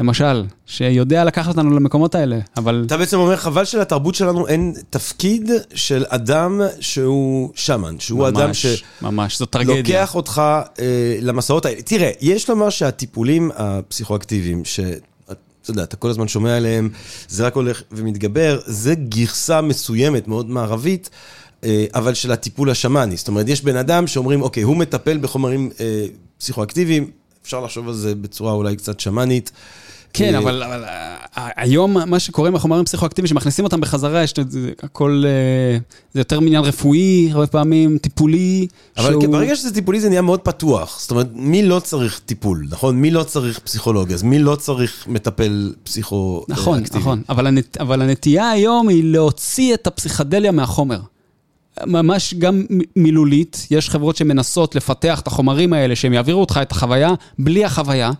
למשל, 0.00 0.44
שיודע 0.66 1.24
לקחת 1.24 1.48
אותנו 1.48 1.70
למקומות 1.70 2.14
האלה, 2.14 2.38
אבל... 2.56 2.84
אתה 2.86 2.96
בעצם 2.96 3.18
אומר, 3.18 3.36
חבל 3.36 3.64
שלתרבות 3.64 4.14
שלנו 4.14 4.46
אין 4.46 4.74
תפקיד 4.90 5.50
של 5.74 6.04
אדם 6.08 6.60
שהוא 6.80 7.50
שמן, 7.54 8.00
שהוא 8.00 8.18
ממש, 8.18 8.36
אדם 8.36 8.54
ש... 8.54 8.66
ממש, 9.02 9.38
זו 9.38 9.46
טרגדיה. 9.46 9.76
לוקח 9.76 10.14
אותך 10.14 10.42
אה, 10.80 11.18
למסעות 11.20 11.66
האלה. 11.66 11.82
תראה, 11.82 12.10
יש 12.20 12.50
לומר 12.50 12.70
שהטיפולים 12.70 13.50
הפסיכואקטיביים, 13.54 14.64
ש... 14.64 14.80
אתה 15.62 15.70
יודע, 15.70 15.82
אתה 15.82 15.96
כל 15.96 16.10
הזמן 16.10 16.28
שומע 16.28 16.56
עליהם, 16.56 16.88
זה 17.28 17.46
רק 17.46 17.54
הולך 17.54 17.82
ומתגבר, 17.92 18.60
זה 18.64 18.94
גרסה 18.94 19.60
מסוימת, 19.60 20.28
מאוד 20.28 20.50
מערבית, 20.50 21.10
אה, 21.64 21.84
אבל 21.94 22.14
של 22.14 22.32
הטיפול 22.32 22.70
השמאני. 22.70 23.16
זאת 23.16 23.28
אומרת, 23.28 23.48
יש 23.48 23.64
בן 23.64 23.76
אדם 23.76 24.06
שאומרים, 24.06 24.42
אוקיי, 24.42 24.62
הוא 24.62 24.76
מטפל 24.76 25.18
בחומרים 25.18 25.70
אה, 25.80 26.04
פסיכואקטיביים, 26.38 27.10
אפשר 27.42 27.60
לחשוב 27.60 27.88
על 27.88 27.94
זה 27.94 28.14
בצורה 28.14 28.52
אולי 28.52 28.76
קצת 28.76 29.00
שמאנית. 29.00 29.50
כן, 30.12 30.34
אבל, 30.34 30.62
אבל 30.62 30.84
אה, 30.84 31.48
היום 31.56 31.96
מה 32.10 32.18
שקורה 32.18 32.48
עם 32.48 32.54
החומרים 32.54 32.84
פסיכואקטיביים, 32.84 33.28
שמכניסים 33.28 33.64
אותם 33.64 33.80
בחזרה, 33.80 34.22
יש 34.22 34.34
הכל, 34.82 35.22
אה, 35.26 35.78
זה 36.14 36.20
יותר 36.20 36.40
מעניין 36.40 36.64
רפואי, 36.64 37.28
הרבה 37.32 37.46
פעמים, 37.46 37.98
טיפולי. 37.98 38.66
אבל 38.96 39.10
שהוא... 39.10 39.26
ברגע 39.26 39.56
שזה 39.56 39.74
טיפולי 39.74 40.00
זה 40.00 40.08
נהיה 40.08 40.22
מאוד 40.22 40.40
פתוח. 40.40 41.00
זאת 41.00 41.10
אומרת, 41.10 41.28
מי 41.34 41.62
לא 41.62 41.80
צריך 41.80 42.20
טיפול, 42.26 42.66
נכון? 42.70 42.96
מי 42.96 43.10
לא 43.10 43.22
צריך 43.22 43.58
פסיכולוגיה, 43.58 44.14
אז 44.14 44.22
מי 44.22 44.38
לא 44.38 44.56
צריך 44.56 45.04
מטפל 45.08 45.72
פסיכואקטיבי? 45.82 46.60
נכון, 46.60 46.82
נכון. 46.94 47.22
אבל, 47.28 47.46
הנת, 47.46 47.76
אבל 47.80 48.02
הנטייה 48.02 48.50
היום 48.50 48.88
היא 48.88 49.04
להוציא 49.04 49.74
את 49.74 49.86
הפסיכדליה 49.86 50.52
מהחומר. 50.52 51.00
ממש 51.86 52.34
גם 52.34 52.64
מילולית, 52.96 53.66
יש 53.70 53.90
חברות 53.90 54.16
שמנסות 54.16 54.74
לפתח 54.74 55.20
את 55.20 55.26
החומרים 55.26 55.72
האלה, 55.72 55.96
שהם 55.96 56.12
יעבירו 56.12 56.40
אותך 56.40 56.60
את 56.62 56.72
החוויה 56.72 57.14
בלי 57.38 57.64
החוויה. 57.64 58.10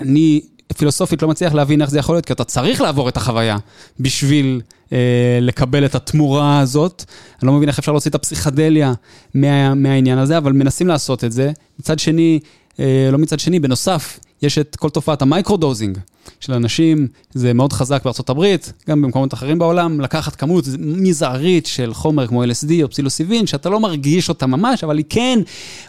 אני 0.00 0.40
פילוסופית 0.76 1.22
לא 1.22 1.28
מצליח 1.28 1.54
להבין 1.54 1.82
איך 1.82 1.90
זה 1.90 1.98
יכול 1.98 2.14
להיות, 2.14 2.26
כי 2.26 2.32
אתה 2.32 2.44
צריך 2.44 2.80
לעבור 2.80 3.08
את 3.08 3.16
החוויה 3.16 3.56
בשביל 4.00 4.60
אה, 4.92 4.98
לקבל 5.40 5.84
את 5.84 5.94
התמורה 5.94 6.60
הזאת. 6.60 7.04
אני 7.42 7.46
לא 7.46 7.52
מבין 7.52 7.68
איך 7.68 7.78
אפשר 7.78 7.92
להוציא 7.92 8.10
את 8.10 8.14
הפסיכדליה 8.14 8.92
מה, 9.34 9.74
מהעניין 9.74 10.18
הזה, 10.18 10.38
אבל 10.38 10.52
מנסים 10.52 10.86
לעשות 10.86 11.24
את 11.24 11.32
זה. 11.32 11.52
מצד 11.78 11.98
שני, 11.98 12.40
אה, 12.80 13.08
לא 13.12 13.18
מצד 13.18 13.40
שני, 13.40 13.60
בנוסף, 13.60 14.18
יש 14.42 14.58
את 14.58 14.76
כל 14.76 14.90
תופעת 14.90 15.22
ה 15.22 15.28
microdosing 15.28 15.98
של 16.40 16.52
אנשים, 16.52 17.08
זה 17.34 17.52
מאוד 17.52 17.72
חזק 17.72 18.04
בארצות 18.04 18.30
הברית, 18.30 18.72
גם 18.88 19.02
במקומות 19.02 19.34
אחרים 19.34 19.58
בעולם, 19.58 20.00
לקחת 20.00 20.36
כמות 20.36 20.64
מזערית 20.78 21.66
של 21.66 21.94
חומר 21.94 22.26
כמו 22.26 22.44
LSD 22.44 22.72
או 22.82 22.90
פסילוסיבין, 22.90 23.46
שאתה 23.46 23.68
לא 23.68 23.80
מרגיש 23.80 24.28
אותה 24.28 24.46
ממש, 24.46 24.84
אבל 24.84 24.98
היא 24.98 25.04
כן 25.08 25.38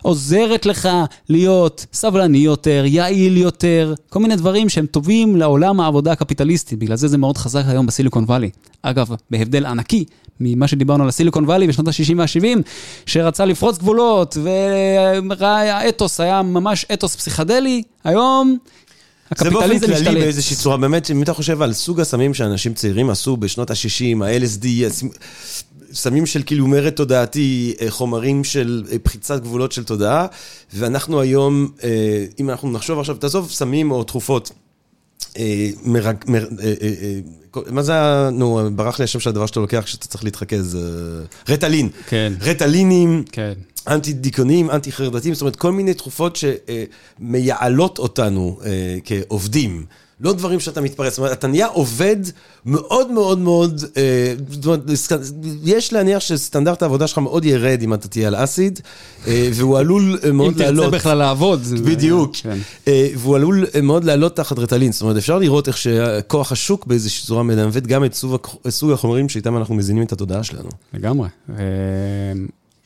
עוזרת 0.02 0.66
לך 0.66 0.90
להיות 1.30 1.86
סבלני 1.94 2.38
יותר, 2.38 2.84
יעיל 2.86 3.38
יותר, 3.38 3.94
כל 4.10 4.20
מיני 4.20 4.36
דברים 4.36 4.70
שהם 4.70 4.86
טובים 4.86 5.36
לעולם 5.36 5.80
העבודה 5.80 6.12
הקפיטליסטי, 6.12 6.76
בגלל 6.76 6.96
זה 6.96 7.08
זה 7.08 7.18
מאוד 7.18 7.38
חזק 7.38 7.64
היום 7.68 7.86
בסיליקון 7.86 8.24
וואלי. 8.24 8.50
אגב, 8.82 9.16
בהבדל 9.32 9.66
ענקי 9.66 10.06
ממה 10.40 10.68
שדיברנו 10.68 11.04
על 11.04 11.10
הסיליקון 11.10 11.46
וואלי 11.46 11.68
בשנות 11.68 11.88
ה-60 11.88 12.14
וה-70, 12.18 12.62
שרצה 13.06 13.46
לפרוץ 13.46 13.78
גבולות, 13.78 14.38
והאתוס 15.40 16.20
היה 16.20 16.42
ממש 16.42 16.86
אתוס 16.94 17.16
פסיכדלי, 17.16 17.84
היום... 18.04 18.58
זה 19.38 19.50
באופן 19.50 19.80
כללי 19.80 20.20
באיזושהי 20.20 20.56
צורה, 20.56 20.78
באמת, 20.78 21.12
אם 21.12 21.24
אתה 21.24 21.34
חושב 21.34 21.62
על 21.62 21.74
סוג 21.74 22.00
הסמים 22.00 22.34
שאנשים 22.34 22.74
צעירים 22.74 23.10
עשו 23.10 23.38
בשנות 23.38 23.72
ה-60, 23.72 24.24
ה-LSD, 24.24 24.68
סמים 25.94 26.26
של 26.26 26.44
כאילו 26.46 26.68
מרד 26.68 26.90
תודעתי, 26.90 27.74
אה, 27.82 27.92
חומרים 27.92 28.44
של 28.44 28.84
אה, 28.92 29.00
פחיצת 29.00 29.42
גבולות 29.42 29.72
של 29.72 29.84
תודעה, 29.84 30.28
ואנחנו 30.74 31.22
היום, 31.22 31.68
אה, 31.84 32.26
אם 32.40 32.50
אנחנו 32.50 32.72
נחשוב 32.72 33.00
עכשיו, 33.00 33.16
תעזוב 33.16 33.52
סמים 33.52 33.92
או 33.92 34.04
תרופות. 34.04 34.52
מרג... 35.84 36.16
מר... 36.28 36.48
מה 37.70 37.82
זה, 37.82 37.94
נו, 38.32 38.70
ברח 38.76 39.00
לי 39.00 39.04
השם 39.04 39.20
של 39.20 39.30
הדבר 39.30 39.46
שאתה 39.46 39.60
לוקח 39.60 39.82
כשאתה 39.86 40.08
צריך 40.08 40.24
להתרכז, 40.24 40.78
רטלין. 41.50 41.90
כן. 42.08 42.34
רטלינים. 42.42 43.24
כן. 43.32 43.54
אנטי 43.88 44.14
דיכאונים, 44.14 44.72
אנטי 44.72 44.92
חרדתיים, 44.92 45.34
זאת 45.34 45.42
אומרת, 45.42 45.56
כל 45.56 45.72
מיני 45.72 45.94
תרופות 45.94 46.40
שמייעלות 47.20 48.00
אותנו 48.00 48.60
כעובדים. 49.04 49.86
לא 50.22 50.34
דברים 50.34 50.60
שאתה 50.60 50.82
מתפרץ, 50.82 51.14
זאת 51.14 51.18
אומרת, 51.20 51.32
אתה 51.32 51.48
נהיה 51.48 51.68
עובד 51.68 52.16
מאוד 52.66 53.12
מאוד 53.12 53.40
מאוד, 53.40 53.84
אה, 53.98 54.34
זאת 54.50 54.66
אומרת, 54.66 54.82
יש 55.64 55.94
להניח 55.94 56.20
שסטנדרט 56.20 56.82
העבודה 56.82 57.08
שלך 57.08 57.18
מאוד 57.18 57.46
ירד 57.46 57.80
אם 57.82 57.94
אתה 57.94 58.08
תהיה 58.08 58.28
על 58.28 58.44
אסיד, 58.44 58.80
אה, 59.28 59.50
והוא 59.54 59.78
עלול 59.78 60.20
מאוד 60.34 60.60
לעלות. 60.60 60.86
אם 60.86 60.90
תרצה 60.90 60.98
בכלל 60.98 61.18
לעבוד. 61.18 61.62
בדיוק. 61.86 62.36
כן. 62.36 62.58
אה, 62.88 63.10
והוא 63.16 63.36
עלול 63.36 63.66
מאוד 63.84 64.04
לעלות 64.04 64.36
תחת 64.36 64.60
רטלין, 64.60 64.92
זאת 64.92 65.02
אומרת, 65.02 65.18
אפשר 65.18 65.40
לראות 65.40 65.68
איך 65.68 65.78
שכוח 65.78 66.52
השוק 66.52 66.86
באיזושהי 66.86 67.28
צורה 67.28 67.44
מלמד 67.44 67.88
גם 67.88 68.06
את 68.06 68.14
סוג 68.70 68.92
החומרים 68.92 69.30
שאיתם 69.30 69.58
אנחנו 69.58 69.76
מזינים 69.76 70.04
את 70.04 70.12
התודעה 70.12 70.44
שלנו. 70.44 70.70
לגמרי. 70.94 71.28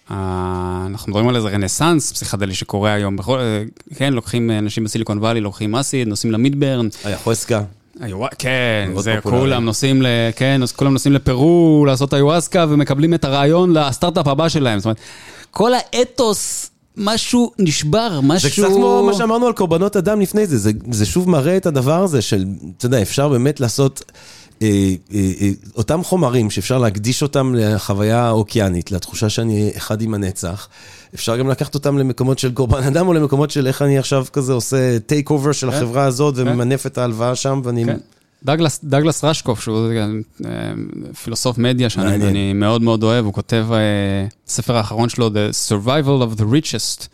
נכון, 0.09 0.91
אנחנו 0.91 1.11
מדברים 1.11 1.29
על 1.29 1.35
איזה 1.35 1.47
רנסאנס 1.47 2.11
פסיכדלי 2.11 2.55
שקורה 2.55 2.93
היום. 2.93 3.15
בכל, 3.17 3.39
אה, 3.39 3.63
כן, 3.95 4.13
לוקחים 4.13 4.51
אנשים 4.51 4.83
בסיליקון 4.83 5.17
וואלי, 5.17 5.41
לוקחים 5.41 5.75
אסיד, 5.75 6.07
נוסעים 6.07 6.33
למידברן. 6.33 6.87
היחואסקה. 7.03 7.63
כן, 8.37 8.89
זה 8.99 9.15
כולם 9.23 9.65
נוסעים 9.65 10.01
ל... 10.01 10.05
כן, 10.35 10.61
כולם 10.75 10.93
נוסעים 10.93 11.13
לפרו 11.13 11.83
לעשות 11.87 12.13
איוואסקה 12.13 12.65
ומקבלים 12.69 13.13
את 13.13 13.25
הרעיון 13.25 13.77
לסטארט-אפ 13.77 14.27
הבא 14.27 14.49
שלהם. 14.49 14.79
זאת 14.79 14.85
אומרת, 14.85 14.99
כל 15.51 15.71
האתוס 15.73 16.71
משהו 16.97 17.51
נשבר, 17.59 18.19
משהו... 18.23 18.49
זה 18.49 18.55
קצת 18.55 18.67
כמו 18.67 19.03
מה 19.05 19.13
שאמרנו 19.13 19.47
על 19.47 19.53
קורבנות 19.53 19.95
אדם 19.95 20.21
לפני 20.21 20.47
זה, 20.47 20.57
זה, 20.57 20.71
זה 20.91 21.05
שוב 21.05 21.29
מראה 21.29 21.57
את 21.57 21.65
הדבר 21.65 22.03
הזה 22.03 22.21
של, 22.21 22.45
אתה 22.77 22.85
יודע, 22.85 23.01
אפשר 23.01 23.29
באמת 23.29 23.59
לעשות... 23.59 24.03
אה, 24.61 24.67
אה, 25.13 25.31
אה, 25.41 25.49
אותם 25.75 26.03
חומרים 26.03 26.49
שאפשר 26.49 26.77
להקדיש 26.77 27.21
אותם 27.21 27.55
לחוויה 27.55 28.19
האוקיינית, 28.19 28.91
לתחושה 28.91 29.29
שאני 29.29 29.71
אחד 29.77 30.01
עם 30.01 30.13
הנצח, 30.13 30.67
אפשר 31.15 31.37
גם 31.37 31.49
לקחת 31.49 31.75
אותם 31.75 31.97
למקומות 31.97 32.39
של 32.39 32.51
קורבן 32.51 32.83
אדם, 32.83 33.07
או 33.07 33.13
למקומות 33.13 33.51
של 33.51 33.67
איך 33.67 33.81
אני 33.81 33.97
עכשיו 33.97 34.25
כזה 34.33 34.53
עושה 34.53 34.99
take 34.99 35.29
over 35.29 35.51
של 35.51 35.71
כן, 35.71 35.77
החברה 35.77 36.05
הזאת 36.05 36.35
כן. 36.35 36.41
וממנף 36.41 36.85
את 36.85 36.97
ההלוואה 36.97 37.35
שם, 37.35 37.61
ואני... 37.63 37.85
כן. 37.85 37.97
דאגלס, 38.43 38.79
דאגלס 38.83 39.23
רשקוף, 39.23 39.61
שהוא 39.61 39.89
פילוסוף 41.23 41.57
מדיה 41.57 41.89
שאני 41.89 42.53
מאוד 42.53 42.81
מאוד 42.81 43.03
אוהב, 43.03 43.25
הוא 43.25 43.33
כותב, 43.33 43.67
הספר 44.47 44.75
האחרון 44.75 45.09
שלו, 45.09 45.27
The 45.27 45.69
Survival 45.69 46.23
of 46.35 46.39
the 46.39 46.43
Richest, 46.43 47.07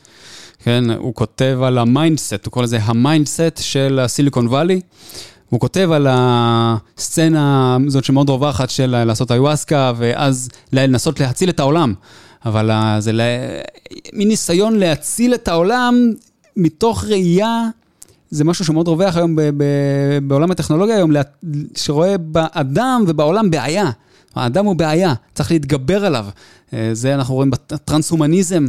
כן, 0.63 0.83
הוא 0.89 1.15
כותב 1.15 1.59
על 1.63 1.77
ה 1.77 1.85
mindset, 1.85 2.45
הוא 2.45 2.51
קורא 2.51 2.63
לזה 2.63 2.79
ה 2.81 2.91
mindset 2.91 3.57
של 3.61 3.99
הסיליקון 3.99 4.47
וואלי. 4.47 4.81
הוא 5.49 5.59
כותב 5.59 5.89
על 5.93 6.07
הסצנה 6.09 7.77
הזאת 7.87 8.03
שמאוד 8.03 8.29
רווחת 8.29 8.69
של 8.69 9.03
לעשות 9.03 9.31
איוואסקה, 9.31 9.91
ואז 9.97 10.49
לנסות 10.73 11.19
להציל 11.19 11.49
את 11.49 11.59
העולם. 11.59 11.93
אבל 12.45 12.71
זה 12.99 13.11
מין 14.13 14.27
ניסיון 14.27 14.75
להציל 14.75 15.33
את 15.33 15.47
העולם 15.47 16.13
מתוך 16.57 17.05
ראייה, 17.05 17.67
זה 18.29 18.43
משהו 18.43 18.65
שמאוד 18.65 18.87
רווח 18.87 19.17
היום 19.17 19.35
ב- 19.35 19.41
ב- 19.41 20.27
בעולם 20.27 20.51
הטכנולוגיה 20.51 20.95
היום, 20.95 21.11
שרואה 21.75 22.17
באדם 22.17 23.03
ובעולם 23.07 23.51
בעיה. 23.51 23.91
האדם 24.35 24.65
הוא 24.65 24.75
בעיה, 24.75 25.13
צריך 25.33 25.51
להתגבר 25.51 26.05
עליו. 26.05 26.25
אה, 26.73 26.89
זה 26.93 27.15
אנחנו 27.15 27.35
רואים 27.35 27.51
בטרנס-הומניזם, 27.51 28.65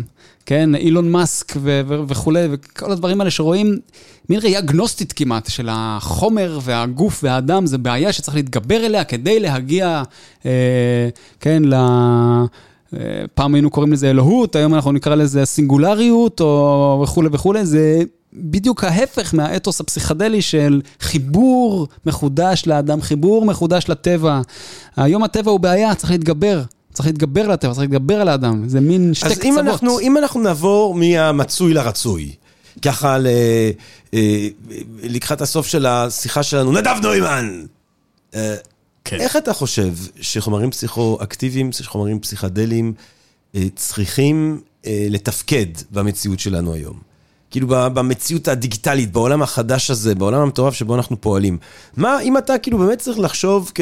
כן, 0.48 0.74
אילון 0.74 1.10
מאסק 1.10 1.52
ו- 1.56 1.80
ו- 1.88 2.08
וכולי, 2.08 2.48
וכל 2.50 2.92
הדברים 2.92 3.20
האלה 3.20 3.30
שרואים 3.30 3.78
מין 4.28 4.40
ראייה 4.42 4.60
גנוסטית 4.60 5.12
כמעט 5.12 5.50
של 5.50 5.68
החומר 5.72 6.58
והגוף 6.62 7.20
והאדם, 7.24 7.66
זה 7.66 7.78
בעיה 7.78 8.12
שצריך 8.12 8.36
להתגבר 8.36 8.86
אליה 8.86 9.04
כדי 9.04 9.40
להגיע, 9.40 10.02
אה, 10.46 11.08
כן, 11.40 11.62
ל... 11.64 11.74
אה, 11.74 13.24
פעם 13.34 13.54
היינו 13.54 13.70
קוראים 13.70 13.92
לזה 13.92 14.10
אלוהות, 14.10 14.56
היום 14.56 14.74
אנחנו 14.74 14.92
נקרא 14.92 15.14
לזה 15.14 15.44
סינגולריות 15.44 16.40
או 16.40 17.00
וכולי 17.04 17.28
וכולי, 17.32 17.66
זה 17.66 18.02
בדיוק 18.32 18.84
ההפך 18.84 19.34
מהאתוס 19.34 19.80
הפסיכדלי 19.80 20.42
של 20.42 20.80
חיבור 21.00 21.88
מחודש 22.06 22.62
לאדם, 22.66 23.00
חיבור 23.00 23.44
מחודש 23.44 23.84
לטבע. 23.88 24.40
היום 24.96 25.24
הטבע 25.24 25.50
הוא 25.50 25.60
בעיה, 25.60 25.94
צריך 25.94 26.10
להתגבר. 26.10 26.62
צריך 26.98 27.06
להתגבר 27.06 27.48
לטבע, 27.48 27.74
צריך 27.74 27.90
להתגבר 27.90 28.20
על 28.20 28.28
האדם, 28.28 28.68
זה 28.68 28.80
מין 28.80 29.14
שתי 29.14 29.26
קצוות. 29.26 29.38
אז 29.40 29.44
אם 29.44 29.58
אנחנו, 29.58 30.00
אם 30.00 30.16
אנחנו 30.16 30.40
נעבור 30.40 30.94
מהמצוי 30.94 31.74
לרצוי, 31.74 32.34
ככה 32.82 33.18
ל, 33.18 33.26
אה, 34.14 34.48
לקחת 35.02 35.40
הסוף 35.40 35.66
של 35.66 35.86
השיחה 35.86 36.42
שלנו, 36.42 36.72
נדב 36.72 36.96
נוימן! 37.02 37.64
אה, 38.34 38.54
כן. 39.04 39.16
איך 39.20 39.36
אתה 39.36 39.52
חושב 39.52 39.94
שחומרים 40.20 40.70
פסיכואקטיביים, 40.70 41.72
שחומרים 41.72 42.20
פסיכדליים, 42.20 42.92
אה, 43.54 43.66
צריכים 43.76 44.60
לתפקד 44.86 45.66
במציאות 45.90 46.40
שלנו 46.40 46.74
היום? 46.74 47.07
כאילו 47.50 47.68
במציאות 47.68 48.48
הדיגיטלית, 48.48 49.12
בעולם 49.12 49.42
החדש 49.42 49.90
הזה, 49.90 50.14
בעולם 50.14 50.40
המטורף 50.40 50.74
שבו 50.74 50.94
אנחנו 50.94 51.20
פועלים. 51.20 51.58
מה, 51.96 52.20
אם 52.20 52.38
אתה 52.38 52.58
כאילו 52.58 52.78
באמת 52.78 52.98
צריך 52.98 53.18
לחשוב 53.18 53.72
כ... 53.74 53.80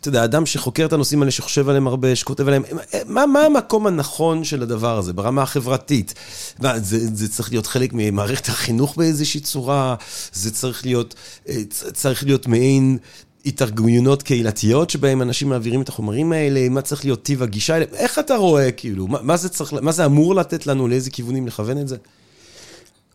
אתה 0.00 0.08
יודע, 0.08 0.24
אדם 0.24 0.46
שחוקר 0.46 0.86
את 0.86 0.92
הנושאים 0.92 1.22
האלה, 1.22 1.30
שחושב 1.30 1.68
עליהם 1.68 1.86
הרבה, 1.86 2.16
שכותב 2.16 2.48
עליהם, 2.48 2.62
מה, 3.06 3.26
מה 3.26 3.40
המקום 3.40 3.86
הנכון 3.86 4.44
של 4.44 4.62
הדבר 4.62 4.98
הזה 4.98 5.12
ברמה 5.12 5.42
החברתית? 5.42 6.14
מה, 6.58 6.78
זה, 6.78 6.98
זה 7.14 7.28
צריך 7.28 7.50
להיות 7.50 7.66
חלק 7.66 7.90
ממערכת 7.92 8.48
החינוך 8.48 8.96
באיזושהי 8.96 9.40
צורה? 9.40 9.94
זה 10.32 10.50
צריך 10.50 10.84
להיות, 10.84 11.14
אה, 11.48 11.62
צריך 11.92 12.24
להיות 12.24 12.46
מעין... 12.46 12.98
התארגנויות 13.46 14.22
קהילתיות 14.22 14.90
שבהם 14.90 15.22
אנשים 15.22 15.48
מעבירים 15.48 15.82
את 15.82 15.88
החומרים 15.88 16.32
האלה, 16.32 16.68
מה 16.68 16.82
צריך 16.82 17.04
להיות 17.04 17.22
טיב 17.22 17.42
הגישה 17.42 17.74
האלה, 17.74 17.84
איך 17.92 18.18
אתה 18.18 18.36
רואה, 18.36 18.72
כאילו, 18.72 19.06
מה, 19.06 19.18
מה, 19.22 19.36
זה 19.36 19.48
צריך, 19.48 19.72
מה 19.72 19.92
זה 19.92 20.06
אמור 20.06 20.34
לתת 20.34 20.66
לנו, 20.66 20.88
לאיזה 20.88 21.10
כיוונים 21.10 21.46
לכוון 21.46 21.78
את 21.78 21.88
זה? 21.88 21.96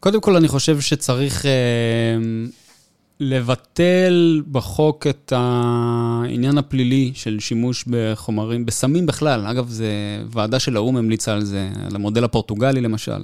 קודם 0.05 0.21
כל, 0.21 0.35
אני 0.35 0.47
חושב 0.47 0.79
שצריך 0.79 1.45
אה, 1.45 1.51
לבטל 3.19 4.41
בחוק 4.51 5.07
את 5.07 5.33
העניין 5.35 6.57
הפלילי 6.57 7.11
של 7.15 7.39
שימוש 7.39 7.85
בחומרים, 7.87 8.65
בסמים 8.65 9.05
בכלל. 9.05 9.45
אגב, 9.45 9.69
זה 9.69 9.89
ועדה 10.31 10.59
של 10.59 10.75
האו"ם 10.75 10.97
המליצה 10.97 11.33
על 11.33 11.45
זה, 11.45 11.69
על 11.85 11.95
המודל 11.95 12.23
הפורטוגלי 12.23 12.81
למשל. 12.81 13.23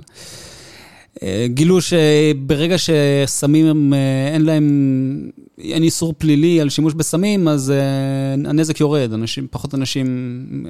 אה, 1.24 1.46
גילו 1.48 1.80
שברגע 1.82 2.76
שסמים 2.78 3.94
אה, 3.94 4.34
אין 4.34 4.46
להם, 4.46 5.30
אין 5.58 5.84
איסור 5.84 6.14
פלילי 6.18 6.62
על 6.62 6.70
שימוש 6.70 6.94
בסמים, 6.94 7.48
אז 7.48 7.72
אה, 7.72 8.50
הנזק 8.50 8.80
יורד, 8.80 9.14
אנשים, 9.14 9.48
פחות 9.52 9.76
אנשים 9.76 10.66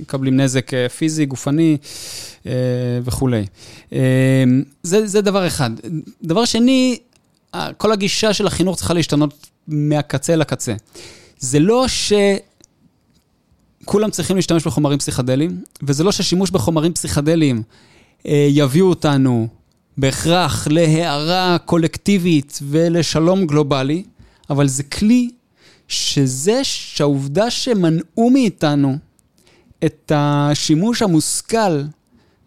מקבלים 0.00 0.40
נזק 0.40 0.70
פיזי, 0.88 1.26
גופני 1.26 1.76
וכולי. 3.04 3.44
זה, 4.82 5.06
זה 5.06 5.20
דבר 5.20 5.46
אחד. 5.46 5.70
דבר 6.22 6.44
שני, 6.44 6.98
כל 7.76 7.92
הגישה 7.92 8.32
של 8.32 8.46
החינוך 8.46 8.76
צריכה 8.76 8.94
להשתנות 8.94 9.46
מהקצה 9.68 10.36
לקצה. 10.36 10.74
זה 11.38 11.58
לא 11.58 11.88
ש... 11.88 12.12
כולם 13.84 14.10
צריכים 14.10 14.36
להשתמש 14.36 14.66
בחומרים 14.66 14.98
פסיכדליים, 14.98 15.62
וזה 15.82 16.04
לא 16.04 16.12
ששימוש 16.12 16.50
בחומרים 16.50 16.92
פסיכדליים 16.92 17.62
יביאו 18.24 18.86
אותנו 18.86 19.48
בהכרח 19.96 20.68
להערה 20.70 21.56
קולקטיבית 21.64 22.58
ולשלום 22.62 23.46
גלובלי, 23.46 24.02
אבל 24.50 24.68
זה 24.68 24.82
כלי 24.82 25.30
שזה 25.88 26.64
שהעובדה 26.64 27.50
שמנעו 27.50 28.30
מאיתנו 28.30 28.98
את 29.84 30.12
השימוש 30.14 31.02
המושכל 31.02 31.82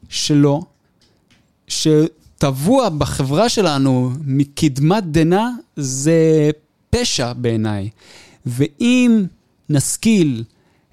שלו, 0.10 0.61
שטבוע 1.68 2.90
בחברה 2.90 3.49
שלנו 3.49 4.11
מקדמת 4.26 5.03
דנא, 5.03 5.45
זה 5.76 6.49
פשע 6.90 7.34
בעיניי. 7.34 7.90
ואם 8.45 9.26
נשכיל 9.69 10.44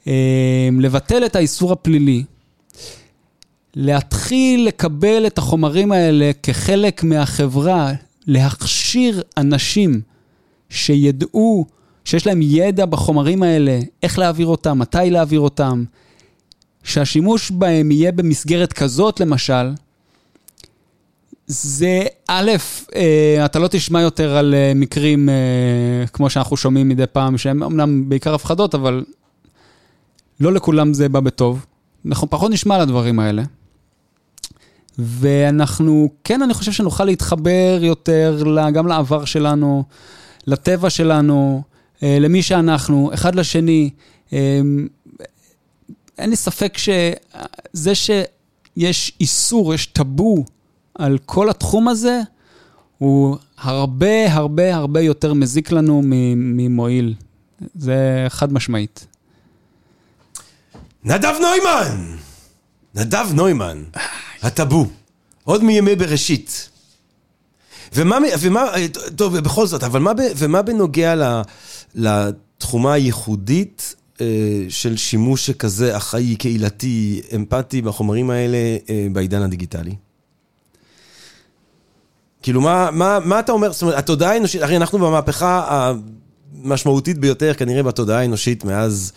אה, 0.06 0.68
לבטל 0.80 1.26
את 1.26 1.36
האיסור 1.36 1.72
הפלילי, 1.72 2.24
להתחיל 3.76 4.66
לקבל 4.66 5.26
את 5.26 5.38
החומרים 5.38 5.92
האלה 5.92 6.30
כחלק 6.42 7.04
מהחברה, 7.04 7.92
להכשיר 8.26 9.22
אנשים 9.36 10.00
שידעו, 10.68 11.66
שיש 12.04 12.26
להם 12.26 12.42
ידע 12.42 12.86
בחומרים 12.86 13.42
האלה, 13.42 13.80
איך 14.02 14.18
להעביר 14.18 14.46
אותם, 14.46 14.78
מתי 14.78 15.10
להעביר 15.10 15.40
אותם, 15.40 15.84
שהשימוש 16.82 17.50
בהם 17.50 17.90
יהיה 17.90 18.12
במסגרת 18.12 18.72
כזאת, 18.72 19.20
למשל, 19.20 19.70
זה 21.46 22.02
א', 22.28 22.50
אה, 22.96 23.44
אתה 23.44 23.58
לא 23.58 23.68
תשמע 23.68 24.00
יותר 24.00 24.36
על 24.36 24.54
אה, 24.54 24.72
מקרים 24.74 25.28
אה, 25.28 26.06
כמו 26.12 26.30
שאנחנו 26.30 26.56
שומעים 26.56 26.88
מדי 26.88 27.06
פעם, 27.12 27.38
שהם 27.38 27.62
אמנם 27.62 28.08
בעיקר 28.08 28.34
הפחדות, 28.34 28.74
אבל 28.74 29.04
לא 30.40 30.52
לכולם 30.52 30.94
זה 30.94 31.08
בא 31.08 31.20
בטוב. 31.20 31.66
אנחנו 32.06 32.30
פחות 32.30 32.50
נשמע 32.50 32.74
על 32.74 32.80
הדברים 32.80 33.20
האלה. 33.20 33.42
ואנחנו, 34.98 36.08
כן, 36.24 36.42
אני 36.42 36.54
חושב 36.54 36.72
שנוכל 36.72 37.04
להתחבר 37.04 37.78
יותר 37.82 38.44
גם 38.74 38.86
לעבר 38.86 39.24
שלנו, 39.24 39.84
לטבע 40.46 40.90
שלנו, 40.90 41.62
אה, 42.02 42.18
למי 42.20 42.42
שאנחנו, 42.42 43.10
אחד 43.14 43.34
לשני. 43.34 43.90
אה, 44.32 44.60
אין 46.18 46.30
לי 46.30 46.36
ספק 46.36 46.78
שזה 46.78 47.94
שיש 47.94 49.12
איסור, 49.20 49.74
יש 49.74 49.86
טאבו 49.86 50.44
על 50.94 51.18
כל 51.26 51.50
התחום 51.50 51.88
הזה, 51.88 52.20
הוא 52.98 53.36
הרבה 53.58 54.32
הרבה 54.32 54.76
הרבה 54.76 55.00
יותר 55.00 55.34
מזיק 55.34 55.72
לנו 55.72 56.02
ממועיל. 56.36 57.14
זה 57.74 58.26
חד 58.28 58.52
משמעית. 58.52 59.06
נדב 61.04 61.34
נוימן! 61.40 62.16
נדב 62.94 63.26
נוימן. 63.34 63.82
הטאבו, 64.44 64.86
עוד 65.44 65.64
מימי 65.64 65.96
בראשית. 65.96 66.68
ומה, 67.94 68.18
ומה, 68.40 68.64
טוב, 69.16 69.38
בכל 69.38 69.66
זאת, 69.66 69.82
אבל 69.82 70.00
מה, 70.00 70.12
ומה 70.36 70.62
בנוגע 70.62 71.14
לתחומה 71.94 72.92
הייחודית 72.92 73.94
אה, 74.20 74.26
של 74.68 74.96
שימוש 74.96 75.46
שכזה 75.46 75.96
אחראי, 75.96 76.36
קהילתי, 76.36 77.22
אמפתי 77.34 77.82
בחומרים 77.82 78.30
האלה 78.30 78.58
אה, 78.90 79.06
בעידן 79.12 79.42
הדיגיטלי? 79.42 79.94
כאילו, 82.42 82.60
מה, 82.60 82.90
מה, 82.92 83.18
מה 83.24 83.40
אתה 83.40 83.52
אומר? 83.52 83.72
זאת 83.72 83.82
אומרת, 83.82 83.98
התודעה 83.98 84.32
האנושית, 84.32 84.62
הרי 84.62 84.76
אנחנו 84.76 84.98
במהפכה 84.98 85.90
המשמעותית 86.62 87.18
ביותר, 87.18 87.54
כנראה 87.54 87.82
בתודעה 87.82 88.20
האנושית 88.20 88.64
מאז, 88.64 89.12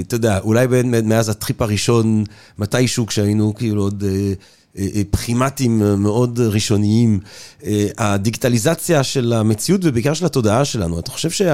אתה 0.00 0.16
יודע, 0.16 0.38
אולי 0.38 0.68
בין, 0.68 1.08
מאז 1.08 1.28
הטריפ 1.28 1.62
הראשון, 1.62 2.24
מתישהו, 2.58 3.06
כשהיינו 3.06 3.54
כאילו 3.54 3.82
עוד... 3.82 4.04
אה, 4.06 4.32
אה, 4.78 4.88
אה, 4.94 5.02
פרימטים 5.10 5.82
מאוד 6.02 6.40
ראשוניים, 6.40 7.20
אה, 7.64 7.86
הדיגיטליזציה 7.98 9.02
של 9.02 9.32
המציאות 9.32 9.80
ובעיקר 9.84 10.14
של 10.14 10.26
התודעה 10.26 10.64
שלנו. 10.64 10.98
אתה 10.98 11.10
חושב 11.10 11.46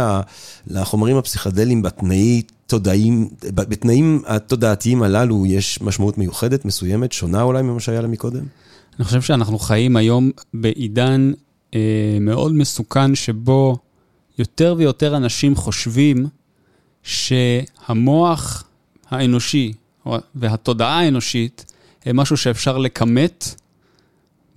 שלחומרים 0.66 1.16
הפסיכדליים 1.16 1.82
בתנאי 1.82 2.42
תודעים, 2.66 3.28
בתנאים 3.42 4.22
התודעתיים 4.26 5.02
הללו 5.02 5.46
יש 5.46 5.82
משמעות 5.82 6.18
מיוחדת, 6.18 6.64
מסוימת, 6.64 7.12
שונה 7.12 7.42
אולי 7.42 7.62
ממה 7.62 7.80
שהיה 7.80 8.00
לה 8.00 8.08
מקודם? 8.08 8.44
אני 8.98 9.04
חושב 9.04 9.22
שאנחנו 9.22 9.58
חיים 9.58 9.96
היום 9.96 10.30
בעידן 10.54 11.32
אה, 11.74 12.18
מאוד 12.20 12.52
מסוכן, 12.52 13.14
שבו 13.14 13.76
יותר 14.38 14.74
ויותר 14.78 15.16
אנשים 15.16 15.54
חושבים 15.56 16.26
שהמוח 17.02 18.64
האנושי 19.10 19.72
והתודעה 20.34 21.00
האנושית 21.00 21.72
משהו 22.14 22.36
שאפשר 22.36 22.78
לכמת 22.78 23.54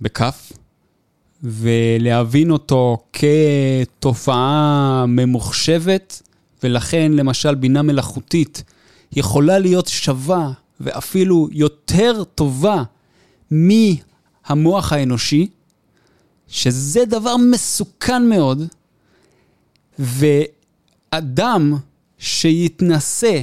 בכף, 0.00 0.52
ולהבין 1.42 2.50
אותו 2.50 2.98
כתופעה 3.12 5.04
ממוחשבת, 5.08 6.22
ולכן 6.62 7.12
למשל 7.12 7.54
בינה 7.54 7.82
מלאכותית 7.82 8.62
יכולה 9.12 9.58
להיות 9.58 9.86
שווה 9.86 10.52
ואפילו 10.80 11.48
יותר 11.52 12.24
טובה 12.24 12.82
מהמוח 13.50 14.92
האנושי, 14.92 15.48
שזה 16.48 17.04
דבר 17.04 17.36
מסוכן 17.36 18.28
מאוד, 18.28 18.62
ואדם 19.98 21.76
שיתנסה 22.22 23.40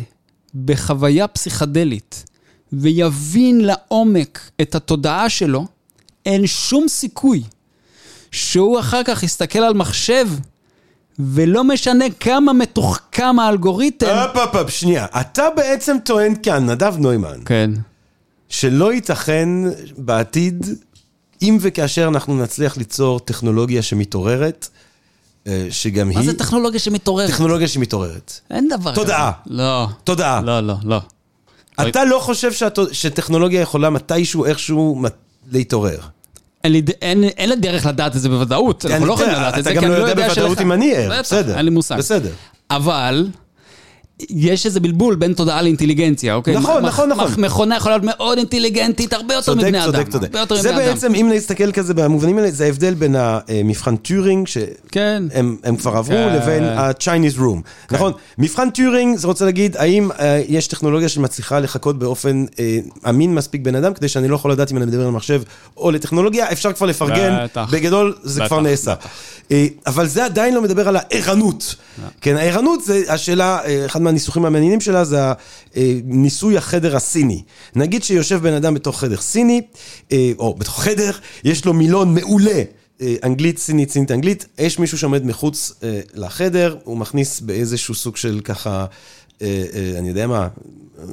בחוויה 0.65 1.27
פסיכדלית 1.27 2.23
ויבין 2.73 3.61
לעומק 3.61 4.39
את 4.61 4.75
התודעה 4.75 5.29
שלו, 5.29 5.65
אין 6.25 6.47
שום 6.47 6.87
סיכוי 6.87 7.43
שהוא 8.31 8.79
אחר 8.79 9.03
כך 9.03 9.23
יסתכל 9.23 9.59
על 9.59 9.73
מחשב 9.73 10.27
ולא 11.19 11.63
משנה 11.63 12.05
כמה 12.19 12.53
מתוחכם 12.53 13.39
האלגוריתם. 13.39 14.07
הופ, 14.07 14.37
הופ, 14.37 14.55
הופ, 14.55 14.69
שנייה. 14.69 15.05
אתה 15.21 15.47
בעצם 15.55 15.97
טוען 16.05 16.33
כאן, 16.43 16.69
נדב 16.69 16.95
נוימן, 16.97 17.39
כן. 17.45 17.71
שלא 18.49 18.93
ייתכן 18.93 19.49
בעתיד, 19.97 20.65
אם 21.41 21.57
וכאשר 21.61 22.07
אנחנו 22.07 22.43
נצליח 22.43 22.77
ליצור 22.77 23.19
טכנולוגיה 23.19 23.81
שמתעוררת, 23.81 24.69
שגם 25.69 26.07
מה 26.07 26.11
היא... 26.11 26.17
מה 26.19 26.25
זה 26.25 26.37
טכנולוגיה 26.37 26.79
שמתעוררת? 26.79 27.29
טכנולוגיה 27.29 27.67
שמתעוררת. 27.67 28.39
אין 28.51 28.67
דבר 28.69 28.91
כזה. 28.91 29.01
תודעה. 29.01 29.31
לא. 29.47 29.87
תודעה. 30.03 30.41
לא, 30.41 30.59
לא, 30.59 30.73
לא. 30.83 31.01
אתה 31.81 32.05
לא 32.05 32.19
חושב 32.19 32.53
שאת, 32.53 32.79
שטכנולוגיה 32.91 33.61
יכולה 33.61 33.89
מתישהו, 33.89 34.45
איכשהו, 34.45 35.01
להתעורר. 35.51 35.99
אין 36.63 36.71
לי, 36.71 36.81
אין, 37.01 37.23
אין 37.23 37.49
לי 37.49 37.55
דרך 37.55 37.85
לדעת 37.85 38.15
את 38.15 38.21
זה 38.21 38.29
בוודאות, 38.29 38.85
אנחנו 38.85 39.05
לא 39.05 39.13
יכולים 39.13 39.31
לדעת 39.31 39.57
את 39.57 39.63
זה, 39.63 39.71
אתה 39.71 39.81
גם 39.81 39.89
לא 39.91 39.95
יודע 39.95 40.13
בוודאות 40.27 40.51
שלך- 40.57 40.61
אם 40.61 40.71
אני 40.71 40.95
ער, 40.95 41.19
בסדר. 41.19 41.57
אין 41.57 41.65
לי 41.65 41.71
מושג. 41.71 41.97
בסדר. 41.97 42.31
אבל, 42.71 43.27
יש 44.29 44.65
איזה 44.65 44.79
בלבול 44.79 45.15
בין 45.15 45.33
תודעה 45.33 45.61
לאינטליגנציה, 45.61 46.33
אוקיי? 46.35 46.55
נכון, 46.55 46.83
מ- 46.83 46.85
נכון, 46.85 47.09
נכון. 47.09 47.31
מ- 47.37 47.41
מכונה 47.41 47.75
יכולה 47.77 47.97
להיות 47.97 48.05
מאוד 48.17 48.37
אינטליגנטית, 48.37 49.13
הרבה 49.13 49.33
יותר 49.33 49.45
צודק, 49.45 49.63
מבני 49.63 49.83
אדם. 49.83 49.91
צודק, 49.91 50.07
צודק. 50.09 50.29
יותר 50.33 50.55
זה 50.55 50.71
מבני 50.71 50.83
אדם. 50.85 50.93
בעצם, 50.93 51.15
אם 51.15 51.31
נסתכל 51.33 51.71
כזה 51.71 51.93
במובנים 51.93 52.37
האלה, 52.37 52.51
זה 52.51 52.65
ההבדל 52.65 52.93
בין 52.93 53.15
המבחן 53.17 53.95
טיורינג, 53.95 54.47
שהם 54.47 54.65
כן. 54.91 55.23
הם 55.63 55.75
כבר 55.77 55.97
עברו, 55.97 56.15
כן. 56.15 56.35
לבין 56.35 56.63
ה-Chinese 56.63 57.37
room. 57.39 57.61
נכון? 57.91 58.11
מבחן 58.37 58.69
טיורינג, 58.69 59.17
זה 59.17 59.27
רוצה 59.27 59.45
להגיד, 59.45 59.77
האם 59.77 60.09
אה, 60.19 60.41
יש 60.47 60.67
טכנולוגיה 60.67 61.09
שמצליחה 61.09 61.59
לחקות 61.59 61.99
באופן 61.99 62.45
אה, 62.59 62.79
אמין 63.09 63.35
מספיק 63.35 63.61
בן 63.61 63.75
אדם, 63.75 63.93
כדי 63.93 64.07
שאני 64.07 64.27
לא 64.27 64.35
יכול 64.35 64.51
לדעת 64.51 64.71
אם 64.71 64.77
אני 64.77 64.85
מדבר 64.85 65.05
על 65.05 65.11
מחשב 65.11 65.41
או 65.77 65.91
לטכנולוגיה, 65.91 66.51
אפשר 66.51 66.73
כבר 66.73 66.87
לפרגן, 66.87 67.37
בטח. 67.43 67.67
בגדול 67.71 68.15
זה 68.23 68.39
בטח, 68.39 68.47
כבר 68.47 68.59
נעשה. 68.61 68.91
בטח. 68.95 69.07
אה, 69.51 69.67
אבל 69.87 70.07
זה 70.07 70.25
עדיין 70.25 70.53
לא 70.53 70.61
מדבר 70.61 70.87
על 70.87 70.97
הערנות. 70.99 71.75
כן, 72.21 72.37
הערנות 72.37 72.83
זה 72.83 73.03
השאלה, 73.07 73.59
אה, 73.65 73.85
אחד 73.85 74.01
מהניסוחים 74.01 74.45
המעניינים 74.45 74.81
שלה 74.81 75.05
זה 75.05 75.19
הניסוי 75.75 76.57
החדר 76.57 76.95
הסיני. 76.95 77.43
נגיד 77.75 78.03
שיושב 78.03 78.39
בן 78.41 78.53
אדם 78.53 78.73
בתוך 78.73 78.99
חדר 78.99 79.17
סיני, 79.17 79.61
אה, 80.11 80.31
או 80.37 80.53
בתוך 80.53 80.83
חדר, 80.83 81.11
יש 81.43 81.65
לו 81.65 81.73
מילון 81.73 82.13
מעולה. 82.13 82.63
אה, 83.01 83.15
אנגלית, 83.23 83.57
סינית, 83.59 83.89
סינית, 83.89 84.11
אנגלית, 84.11 84.45
יש 84.57 84.79
מישהו 84.79 84.97
שעומד 84.97 85.25
מחוץ 85.25 85.73
אה, 85.83 85.99
לחדר, 86.13 86.77
הוא 86.83 86.97
מכניס 86.97 87.39
באיזשהו 87.39 87.95
סוג 87.95 88.17
של 88.17 88.41
ככה, 88.43 88.69
אה, 88.69 88.79
אה, 88.79 88.85
אני 89.97 90.09
יודע 90.09 90.27
מה, 90.27 90.47
אה, 90.99 91.05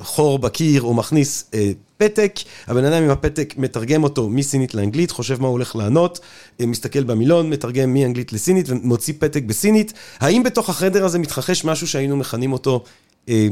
חור 0.00 0.38
בקיר, 0.38 0.82
הוא 0.82 0.94
מכניס 0.94 1.44
אה, 1.54 1.72
פתק, 1.96 2.34
הבן 2.66 2.84
אדם 2.84 3.02
עם 3.02 3.10
הפתק 3.10 3.54
מתרגם 3.56 4.04
אותו 4.04 4.28
מסינית 4.28 4.74
לאנגלית, 4.74 5.10
חושב 5.10 5.40
מה 5.40 5.46
הוא 5.46 5.52
הולך 5.52 5.76
לענות, 5.76 6.20
אה, 6.60 6.66
מסתכל 6.66 7.04
במילון, 7.04 7.50
מתרגם 7.50 7.94
מאנגלית 7.94 8.32
לסינית 8.32 8.66
ומוציא 8.68 9.14
פתק 9.18 9.42
בסינית. 9.42 9.92
האם 10.20 10.42
בתוך 10.42 10.68
החדר 10.68 11.04
הזה 11.04 11.18
מתרחש 11.18 11.64
משהו 11.64 11.88
שהיינו 11.88 12.16
מכנים 12.16 12.52
אותו 12.52 12.84
אה, 13.28 13.48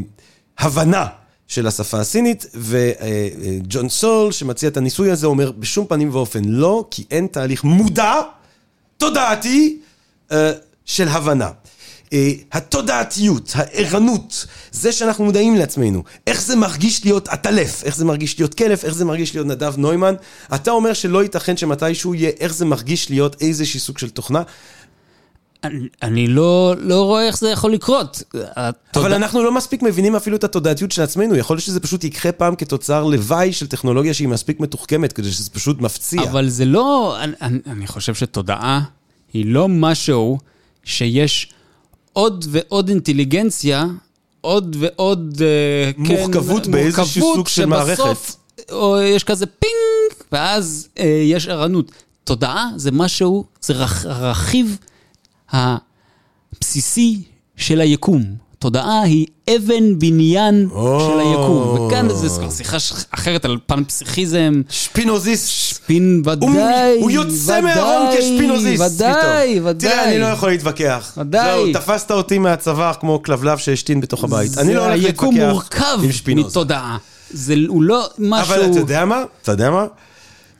הבנה? 0.59 1.07
של 1.47 1.67
השפה 1.67 2.01
הסינית, 2.01 2.47
וג'ון 2.55 3.89
סול, 3.89 4.33
שמציע 4.33 4.69
את 4.69 4.77
הניסוי 4.77 5.11
הזה, 5.11 5.27
אומר 5.27 5.53
בשום 5.53 5.87
פנים 5.87 6.09
ואופן 6.13 6.45
לא, 6.45 6.85
כי 6.91 7.05
אין 7.11 7.27
תהליך 7.27 7.65
מודע, 7.65 8.15
תודעתי, 8.97 9.81
אה, 10.33 10.53
של 10.85 11.09
הבנה. 11.09 11.51
אה, 12.13 12.33
התודעתיות, 12.53 13.53
הערנות, 13.55 14.47
זה 14.73 14.93
שאנחנו 14.93 15.25
מודעים 15.25 15.57
לעצמנו, 15.57 16.03
איך 16.27 16.43
זה 16.43 16.57
מרגיש 16.57 17.05
להיות 17.05 17.29
עטלף, 17.29 17.85
איך 17.85 17.97
זה 17.97 18.05
מרגיש 18.05 18.39
להיות 18.39 18.55
כלף, 18.55 18.85
איך 18.85 18.95
זה 18.95 19.05
מרגיש 19.05 19.35
להיות 19.35 19.47
נדב 19.47 19.75
נוימן, 19.77 20.15
אתה 20.55 20.71
אומר 20.71 20.93
שלא 20.93 21.23
ייתכן 21.23 21.57
שמתישהו 21.57 22.15
יהיה 22.15 22.31
איך 22.41 22.55
זה 22.55 22.65
מרגיש 22.65 23.11
להיות 23.11 23.37
איזשהו 23.41 23.81
סוג 23.81 23.99
של 23.99 24.11
תוכנה, 24.11 24.43
אני, 25.65 25.89
אני 26.03 26.27
לא, 26.27 26.75
לא 26.79 27.03
רואה 27.03 27.27
איך 27.27 27.39
זה 27.39 27.51
יכול 27.51 27.73
לקרות. 27.73 28.23
אבל 28.97 29.15
אנחנו 29.15 29.43
לא 29.43 29.53
מספיק 29.53 29.83
מבינים 29.83 30.17
אפילו 30.17 30.37
את 30.37 30.45
התודעתיות 30.45 30.93
של 30.93 31.03
עצמנו, 31.03 31.37
יכול 31.37 31.57
להיות 31.57 31.65
שזה 31.65 31.81
פשוט 31.81 32.05
יקרה 32.05 32.33
פעם 32.33 32.57
כתוצר 32.57 33.05
לוואי 33.05 33.53
של 33.53 33.67
טכנולוגיה 33.67 34.15
שהיא 34.15 34.29
מספיק 34.29 34.61
מתוחכמת, 34.61 35.13
כדי 35.13 35.33
שזה 35.33 35.51
פשוט 35.51 35.81
מפציע. 35.81 36.23
אבל 36.23 36.49
זה 36.49 36.65
לא, 36.65 37.17
אני, 37.21 37.33
אני, 37.43 37.59
אני 37.67 37.87
חושב 37.87 38.15
שתודעה 38.15 38.81
היא 39.33 39.47
לא 39.47 39.69
משהו 39.69 40.39
שיש 40.85 41.53
עוד 42.13 42.45
ועוד 42.49 42.89
אינטליגנציה, 42.89 43.87
עוד 44.41 44.77
ועוד, 44.81 45.43
אה, 45.43 45.91
מורכבות 45.97 46.67
באיזשהו 46.67 47.21
מורכבות 47.21 47.37
סוג 47.37 47.49
של 47.49 47.63
שבסוף, 47.63 48.37
או 48.73 49.01
יש 49.01 49.25
כזה 49.25 49.47
פינג, 49.47 50.23
ואז 50.33 50.89
אה, 50.99 51.23
יש 51.25 51.49
ערנות. 51.49 51.93
תודעה 52.25 52.71
זה 52.77 52.91
משהו, 52.91 53.45
זה 53.61 53.73
רכ, 53.73 54.07
הרכיב 54.07 54.79
הבסיסי 55.51 57.23
של 57.57 57.81
היקום. 57.81 58.23
תודעה 58.63 59.03
היא 59.03 59.27
אבן 59.57 59.99
בניין. 59.99 60.69
של 60.71 61.21
היקום. 61.21 61.81
וכאן 61.81 62.09
זה 62.15 62.29
כבר 62.29 62.51
שיחה 62.51 62.77
אחרת 63.11 63.45
על 63.45 63.57
פן-פסיכיזם. 63.67 64.63
שפינוזיסט. 64.71 65.49
שפין 65.49 66.23
ודאי, 66.27 66.99
הוא 67.01 67.11
יוצא 67.11 67.61
מהארון 67.61 68.07
כשפינוזיסט 68.19 68.83
ודאי. 68.95 69.61
ודאי. 69.61 69.91
תראה, 69.91 70.09
אני 70.09 70.19
לא 70.19 70.27
יכול 70.27 70.49
להתווכח. 70.51 71.19
ודאי. 71.21 71.73
זהו, 71.73 71.83
תפסת 71.83 72.11
אותי 72.11 72.39
מהצוואר 72.39 72.93
כמו 73.01 73.23
כלבלב 73.23 73.59
שהשתין 73.59 74.01
בתוך 74.01 74.25
הבית. 74.25 74.59
אני 74.59 74.75
לא 74.75 74.85
הולך 74.85 75.03
להתווכח 75.03 75.23
היקום 75.23 75.41
מורכב 75.41 75.99
עם 76.03 76.13
שפינוזה. 76.13 76.49
מתודעה. 76.49 76.97
זה, 77.31 77.55
הוא 77.69 77.83
לא 77.83 78.09
משהו... 78.19 78.55
אבל 78.55 78.71
אתה 78.71 78.79
יודע 78.79 79.05
מה? 79.05 79.25
אתה 79.43 79.53
יודע 79.53 79.71
מה? 79.71 79.87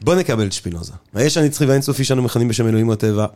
בוא 0.03 0.15
נקבל 0.15 0.47
את 0.47 0.53
שפינוזה. 0.53 0.93
האש 1.15 1.37
הנצחי 1.37 1.65
והאינסופי 1.65 2.05
שאנו 2.05 2.23
מכנים 2.23 2.49
בשם 2.49 2.69
אלוהים 2.69 2.91
הטבע. 2.91 3.27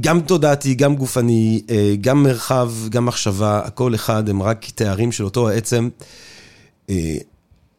גם 0.00 0.20
תודעתי, 0.20 0.74
גם 0.74 0.96
גופני, 0.96 1.62
אה, 1.70 1.94
גם 2.00 2.22
מרחב, 2.22 2.72
גם 2.88 3.06
מחשבה, 3.06 3.58
הכל 3.64 3.94
אחד, 3.94 4.28
הם 4.28 4.42
רק 4.42 4.66
תארים 4.74 5.12
של 5.12 5.24
אותו 5.24 5.48
העצם. 5.48 5.88
אה, 6.90 7.16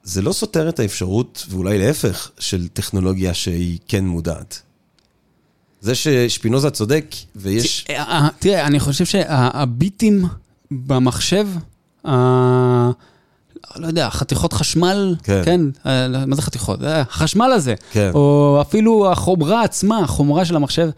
זה 0.03 0.21
לא 0.21 0.33
סותר 0.33 0.69
את 0.69 0.79
האפשרות, 0.79 1.45
ואולי 1.49 1.77
להפך, 1.77 2.31
של 2.39 2.67
טכנולוגיה 2.67 3.33
שהיא 3.33 3.79
כן 3.87 4.05
מודעת. 4.05 4.61
זה 5.81 5.95
ששפינוזה 5.95 6.69
צודק, 6.69 7.05
ויש... 7.35 7.85
אה, 7.89 7.95
אה, 8.03 8.27
תראה, 8.39 8.67
אני 8.67 8.79
חושב 8.79 9.05
שהביטים 9.05 10.25
במחשב, 10.71 11.47
לא 13.75 13.87
יודע, 13.87 14.09
חתיכות 14.09 14.53
חשמל, 14.53 15.15
כן. 15.23 15.41
כן, 15.45 15.61
אה, 15.85 16.25
מה 16.27 16.35
זה 16.35 16.41
חתיכות? 16.41 16.83
אה, 16.83 17.01
החשמל 17.01 17.51
הזה, 17.51 17.75
כן. 17.91 18.11
או 18.13 18.57
אפילו 18.61 19.11
החומרה 19.11 19.63
עצמה, 19.63 19.99
החומרה 19.99 20.45
של 20.45 20.55
המחשב, 20.55 20.89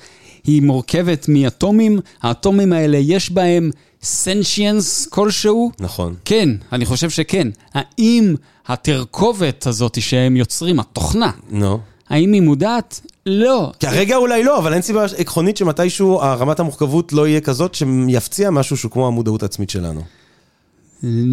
היא 0.44 0.62
מורכבת 0.62 1.26
מאטומים, 1.30 2.00
האטומים 2.22 2.74
האלה 2.74 2.98
יש 2.98 3.32
בהם 3.32 3.72
סנשיאנס 4.04 5.06
כלשהו? 5.06 5.72
נכון. 5.80 6.16
כן, 6.26 6.50
אני 6.72 6.86
חושב 6.86 7.10
שכן. 7.10 7.48
האם 7.74 8.36
התרכובת 8.68 9.68
הזאת 9.68 10.02
שהם 10.02 10.36
יוצרים, 10.36 10.80
התוכנה, 10.80 11.32
נו. 11.50 11.80
האם 12.10 12.34
היא 12.34 12.42
מודעת? 12.42 13.02
לא. 13.26 13.72
כרגע 13.80 14.16
אולי 14.16 14.44
לא, 14.44 14.58
אבל 14.58 14.74
אין 14.74 14.82
סיבה 14.82 15.06
עקרונית 15.18 15.58
שמתישהו 15.58 16.22
הרמת 16.22 16.60
המורכבות 16.60 17.14
לא 17.14 17.28
יהיה 17.28 17.42
כזאת 17.42 17.76
שיפציע 17.76 18.50
משהו 18.50 18.78
שהוא 18.78 18.92
כמו 18.92 19.08
המודעות 19.08 19.44
העצמית 19.44 19.70
שלנו. 19.70 20.02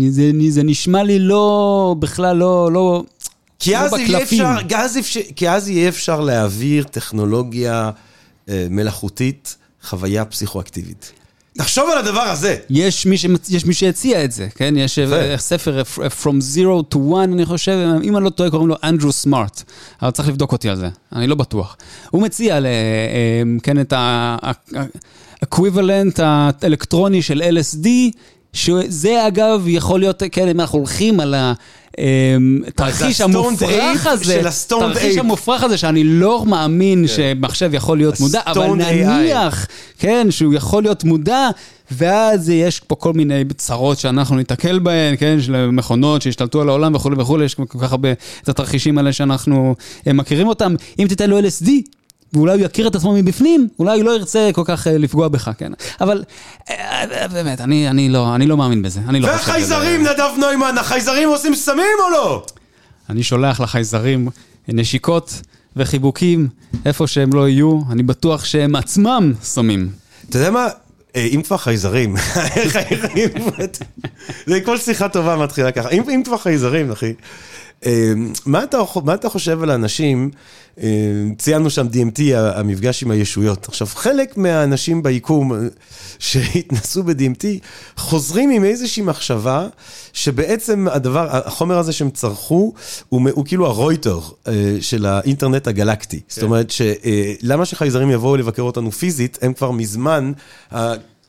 זה, 0.09 0.31
זה 0.49 0.63
נשמע 0.63 1.03
לי 1.03 1.19
לא, 1.19 1.97
בכלל 1.99 2.37
לא, 2.37 2.73
לא, 2.73 3.03
כי 3.59 3.73
לא 3.73 3.79
אז, 3.79 3.93
בקלפים. 3.93 4.47
אפשר, 4.47 4.69
כי, 4.69 4.77
אז 4.77 4.99
אפשר, 4.99 5.21
כי 5.37 5.51
אז 5.51 5.69
יהיה 5.69 5.89
אפשר 5.89 6.21
להעביר 6.21 6.85
טכנולוגיה 6.85 7.91
אה, 8.49 8.67
מלאכותית, 8.71 9.57
חוויה 9.83 10.25
פסיכואקטיבית. 10.25 11.13
תחשוב 11.59 11.91
על 11.91 11.99
הדבר 11.99 12.21
הזה. 12.21 12.57
יש 12.71 13.07
מי, 13.07 13.19
שמצ... 13.19 13.51
יש 13.51 13.67
מי 13.67 13.75
שהציע 13.75 14.25
את 14.25 14.33
זה, 14.33 14.49
כן? 14.55 14.75
יש 14.77 14.99
יפה. 14.99 15.35
uh, 15.35 15.39
ספר 15.39 15.83
uh, 15.83 15.99
From 16.23 16.57
Zero 16.57 16.95
to 16.95 16.97
One, 16.97 17.25
אני 17.25 17.47
חושב, 17.47 17.99
אם 18.05 18.17
אני 18.17 18.25
לא 18.25 18.31
טועה, 18.31 18.51
קוראים 18.51 18.69
לו 18.69 18.77
אנדרו 18.85 19.13
סמארט. 19.13 19.63
אבל 20.03 20.11
צריך 20.11 20.29
לבדוק 20.29 20.53
אותי 20.53 20.69
על 20.69 20.77
זה, 20.77 20.89
אני 21.13 21.27
לא 21.27 21.35
בטוח. 21.35 21.77
הוא 22.11 22.23
מציע, 22.23 22.61
ל, 22.61 22.67
uh, 22.67 22.67
כן, 23.63 23.81
את 23.81 23.93
האקוויבלנט 25.43 26.21
האלקטרוני 26.23 27.23
של 27.23 27.43
LSD, 27.43 27.89
שזה 28.55 29.27
אגב 29.27 29.65
יכול 29.67 30.01
להיות, 30.01 30.23
כן, 30.33 30.49
אם 30.49 30.61
אנחנו 30.61 30.79
הולכים 30.79 31.21
על 31.21 31.35
התרחיש 32.67 33.21
ה-stoned 33.21 33.25
המופרך 33.25 34.07
הזה, 34.07 34.43
תרחיש. 34.69 35.17
המופרך 35.17 35.63
הזה 35.63 35.77
שאני 35.77 36.05
לא 36.05 36.45
מאמין 36.47 37.07
שמחשב 37.07 37.71
יכול 37.75 37.99
להיות 37.99 38.21
מודע, 38.21 38.41
אבל. 38.47 38.67
נניח, 38.67 39.67
כן, 39.99 40.27
שהוא 40.31 40.55
יכול 40.55 40.83
להיות 40.83 41.05
מודע, 41.05 41.49
ואז 41.91 42.51
יש 42.51 42.81
פה 42.81 42.95
כל 42.95 43.13
מיני 43.13 43.45
צרות 43.57 43.99
שאנחנו 43.99 44.37
ניתקל 44.37 44.79
בהן, 44.79 45.17
כן, 45.17 45.41
של 45.41 45.71
מכונות 45.71 46.23
שהשתלטו 46.23 46.61
על 46.61 46.69
העולם 46.69 46.95
וכולי 46.95 47.17
וכולי, 47.19 47.45
יש 47.45 47.55
כל 47.55 47.65
כך 47.69 47.93
הרבה 47.93 48.13
את 48.43 48.49
התרחישים 48.49 48.99
האלה 48.99 49.13
שאנחנו 49.13 49.75
אה, 50.07 50.13
מכירים 50.13 50.49
אותם. 50.49 50.75
אם 50.99 51.07
תיתן 51.09 51.31
לו 51.31 51.41
LSD, 51.41 51.71
ואולי 52.35 52.53
הוא 52.53 52.61
יכיר 52.61 52.89
את 52.89 52.95
עצמו 52.95 53.13
מבפנים, 53.13 53.69
אולי 53.79 53.97
הוא 53.97 54.05
לא 54.05 54.11
ירצה 54.11 54.51
כל 54.53 54.63
כך 54.65 54.87
אה, 54.87 54.99
לפגוע 54.99 55.29
בך, 55.29 55.51
כן. 55.59 55.73
אבל 56.01 56.25
אה, 56.71 57.05
אה, 57.13 57.29
באמת, 57.29 57.61
אני, 57.61 57.89
אני, 57.89 58.09
לא, 58.09 58.35
אני 58.35 58.47
לא 58.47 58.57
מאמין 58.57 58.83
בזה. 58.83 59.01
אני 59.09 59.21
לא 59.21 59.27
והחייזרים, 59.27 60.03
נדב 60.03 60.31
נוימן, 60.39 60.79
החייזרים 60.79 61.29
עושים 61.29 61.55
סמים 61.55 61.97
או 62.07 62.11
לא? 62.11 62.47
אני 63.11 63.23
שולח 63.23 63.61
לחייזרים 63.61 64.29
נשיקות 64.69 65.43
וחיבוקים, 65.77 66.49
איפה 66.87 67.07
שהם 67.07 67.33
לא 67.33 67.49
יהיו, 67.49 67.81
אני 67.91 68.03
בטוח 68.03 68.45
שהם 68.45 68.77
עצמם 68.77 69.33
סומים. 69.43 69.89
אתה 70.29 70.39
יודע 70.39 70.51
מה? 70.51 70.69
אם 71.17 71.43
כבר 71.45 71.57
חייזרים, 71.57 72.17
חייזרים, 72.75 73.29
זה 74.47 74.61
כל 74.61 74.79
שיחה 74.79 75.09
טובה 75.09 75.37
מתחילה 75.37 75.73
ככה, 75.73 75.89
אם 75.91 76.23
כבר 76.25 76.39
חייזרים, 76.39 76.91
אחי. 76.91 77.13
אה, 77.87 78.13
מה 78.47 78.65
אתה, 78.65 78.79
מה 79.05 79.15
אתה 79.15 79.29
חושב 79.29 79.63
על 79.63 79.71
האנשים, 79.71 80.31
אה, 80.83 80.89
ציינו 81.39 81.71
שם 81.71 81.87
DMT, 81.87 82.21
המפגש 82.35 83.03
עם 83.03 83.11
הישויות. 83.11 83.69
עכשיו, 83.69 83.87
חלק 83.87 84.37
מהאנשים 84.37 85.03
ביקום 85.03 85.53
אה, 85.53 85.59
שהתנסו 86.19 87.03
ב-DMT, 87.03 87.45
חוזרים 87.97 88.51
עם 88.51 88.65
איזושהי 88.65 89.03
מחשבה, 89.03 89.67
שבעצם 90.13 90.87
הדבר, 90.91 91.29
החומר 91.31 91.79
הזה 91.79 91.93
שהם 91.93 92.11
צרכו, 92.11 92.73
הוא, 93.09 93.31
הוא 93.33 93.45
כאילו 93.47 93.67
הרויטר 93.67 94.21
אה, 94.49 94.77
של 94.81 95.07
האינטרנט 95.07 95.67
הגלקטי. 95.67 96.21
זאת 96.29 96.43
אומרת, 96.43 96.71
שלמה 96.71 97.65
שחייזרים 97.65 98.11
יבואו 98.11 98.37
לבקר 98.37 98.63
אותנו 98.63 98.93
פיזית, 98.93 99.39
הם 99.43 99.53
כבר 99.53 99.71
מזמן, 99.71 100.33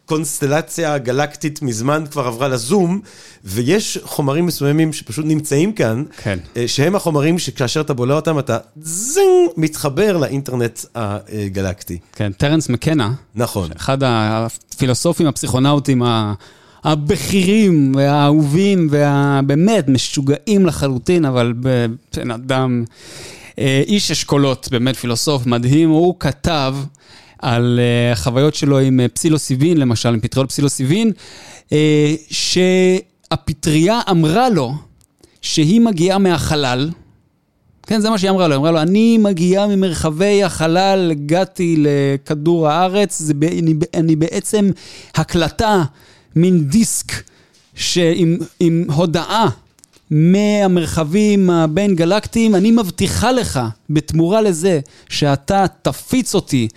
הקונסטלציה 0.06 0.94
הגלקטית 0.94 1.62
מזמן 1.62 2.04
כבר 2.12 2.28
עברה 2.28 2.48
לזום, 2.48 3.00
ויש 3.44 3.98
חומרים 4.04 4.46
מסוימים 4.46 4.94
שפשוט 4.94 5.26
נמצאים 5.26 5.74
כאן, 5.74 6.04
כן. 6.24 6.40
אה, 6.58 6.68
שהם 6.68 6.96
החומרים 6.96 7.40
שכאשר 7.40 7.82
אתה 7.82 7.94
בולע 7.94 8.14
אותם, 8.16 8.40
אתה 8.40 8.58
זינג, 8.82 9.26
מתחבר 9.58 10.18
לאינטרנט 10.18 10.80
הגלקטי. 10.96 11.98
כן, 12.16 12.32
טרנס 12.32 12.70
מקנה, 12.70 13.12
נכון. 13.36 13.70
אחד 13.76 13.98
הפילוסופים 14.04 15.28
הפסיכונאוטים 15.28 16.04
ה- 16.04 16.34
הבכירים 16.84 17.92
והאהובים 17.96 18.88
והבאמת 18.92 19.88
משוגעים 19.88 20.66
לחלוטין, 20.66 21.26
אבל 21.26 21.54
בן 21.54 22.32
אדם, 22.32 22.84
אה, 23.60 23.84
איש 23.88 24.12
אשכולות, 24.12 24.68
באמת 24.72 24.96
פילוסוף 24.96 25.46
מדהים, 25.46 25.90
הוא 25.90 26.16
כתב 26.20 26.76
על 27.40 27.80
אה, 27.80 28.12
החוויות 28.12 28.56
שלו 28.56 28.80
עם 28.80 29.00
אה, 29.00 29.08
פסילוסיבין, 29.08 29.78
למשל, 29.78 30.10
עם 30.10 30.20
פטריול 30.20 30.48
פסילוסיבין, 30.48 31.12
אה, 31.72 32.16
שהפטריה 32.30 34.02
אמרה 34.12 34.50
לו 34.50 34.74
שהיא 35.42 35.82
מגיעה 35.82 36.18
מהחלל, 36.18 36.90
כן, 37.88 38.02
זה 38.02 38.10
מה 38.10 38.18
שהיא 38.18 38.32
אמרה 38.32 38.48
לו, 38.48 38.54
היא 38.54 38.60
אמרה 38.60 38.72
לו, 38.72 38.82
אני 38.82 39.18
מגיעה 39.18 39.68
ממרחבי 39.68 40.44
החלל, 40.44 41.12
הגעתי 41.12 41.76
לכדור 41.78 42.68
הארץ, 42.70 43.20
זה, 43.20 43.34
אני, 43.60 43.74
אני 43.94 44.16
בעצם 44.16 44.70
הקלטה, 45.16 45.84
מין 46.36 46.68
דיסק 46.68 47.12
שעם, 47.76 48.38
עם 48.60 48.86
הודעה 48.94 49.50
מהמרחבים 50.12 51.50
הבין 51.50 51.96
גלקטיים, 51.96 52.56
אני 52.56 52.72
מבטיחה 52.72 53.32
לך, 53.32 53.60
בתמורה 53.90 54.42
לזה 54.42 54.80
שאתה 55.10 55.66
תפיץ 55.82 56.36
אותי 56.36 56.68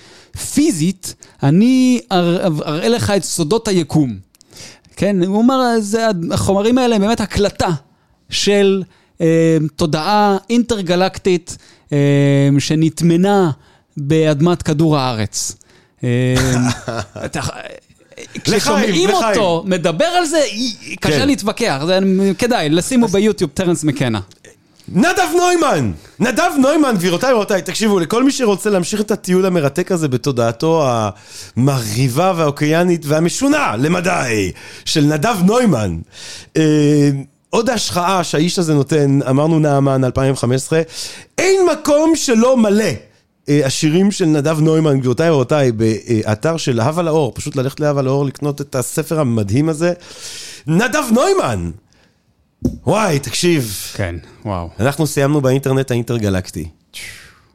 פיזית, 0.55 1.15
אני 1.43 2.01
אר- 2.13 2.47
אראה 2.67 2.89
לך 2.89 3.11
את 3.11 3.25
סודות 3.25 3.69
היקום. 3.69 4.17
כן, 4.97 5.23
הוא 5.23 5.37
אומר, 5.39 5.61
זה, 5.81 6.07
החומרים 6.31 6.79
האלה 6.79 6.95
הם 6.95 7.01
באמת 7.01 7.21
הקלטה 7.21 7.69
של 8.31 8.83
אה, 9.21 9.57
תודעה 9.77 10.37
אינטרגלקטית 10.51 11.57
אה, 11.93 11.99
שנטמנה 12.59 13.51
באדמת 13.97 14.63
כדור 14.63 14.97
הארץ. 14.99 15.57
כששומעים 18.45 19.09
לחיים. 19.09 19.41
אותו 19.41 19.63
מדבר 19.67 20.05
על 20.05 20.25
זה, 20.25 20.41
קשה 21.01 21.19
כן. 21.19 21.27
להתווכח, 21.27 21.83
כדאי, 22.39 22.69
לשימו 22.69 23.09
ביוטיוב 23.09 23.51
טרנס 23.55 23.85
מקנה. 23.85 24.21
נדב 24.93 25.29
נוימן! 25.37 25.93
נדב 26.21 26.51
נוימן, 26.59 26.95
גבירותיי 26.95 27.33
ורבותיי, 27.33 27.63
תקשיבו, 27.63 27.99
לכל 27.99 28.25
מי 28.25 28.31
שרוצה 28.31 28.71
להמשיך 28.71 29.01
את 29.01 29.11
הטיול 29.11 29.47
המרתק 29.47 29.93
הזה 29.93 30.09
בתודעתו 30.09 30.89
המרהיבה 31.57 32.33
והאוקיינית 32.37 33.03
והמשונה 33.07 33.75
למדי 33.79 34.53
של 34.85 35.05
נדב 35.05 35.37
נוימן. 35.45 35.99
אה, 36.57 37.11
עוד 37.51 37.71
השחאה 37.71 38.25
שהאיש 38.25 38.59
הזה 38.59 38.75
נותן, 38.75 39.19
אמרנו 39.31 39.59
נעמן 39.59 40.05
2015, 40.05 40.83
אין 41.39 41.67
מקום 41.73 42.17
שלא 42.17 42.57
מלא. 42.57 43.08
אה, 43.49 43.67
השירים 43.67 44.11
של 44.11 44.27
נדב 44.27 44.61
נוימן, 44.61 44.99
גבירותיי 44.99 45.31
ורבותיי, 45.31 45.73
באתר 45.73 46.57
של 46.57 46.81
הווה 46.81 47.03
לאור, 47.03 47.33
פשוט 47.35 47.57
ללכת 47.57 47.81
להווה 47.81 48.03
לאור 48.03 48.25
לקנות 48.25 48.61
את 48.61 48.75
הספר 48.75 49.21
המדהים 49.21 49.69
הזה. 49.69 49.93
נדב 50.67 51.03
נוימן! 51.13 51.71
וואי, 52.87 53.19
תקשיב. 53.19 53.75
כן, 53.95 54.15
וואו. 54.45 54.69
אנחנו 54.81 55.07
סיימנו 55.07 55.41
באינטרנט 55.41 55.91
האינטרגלקטי. 55.91 56.69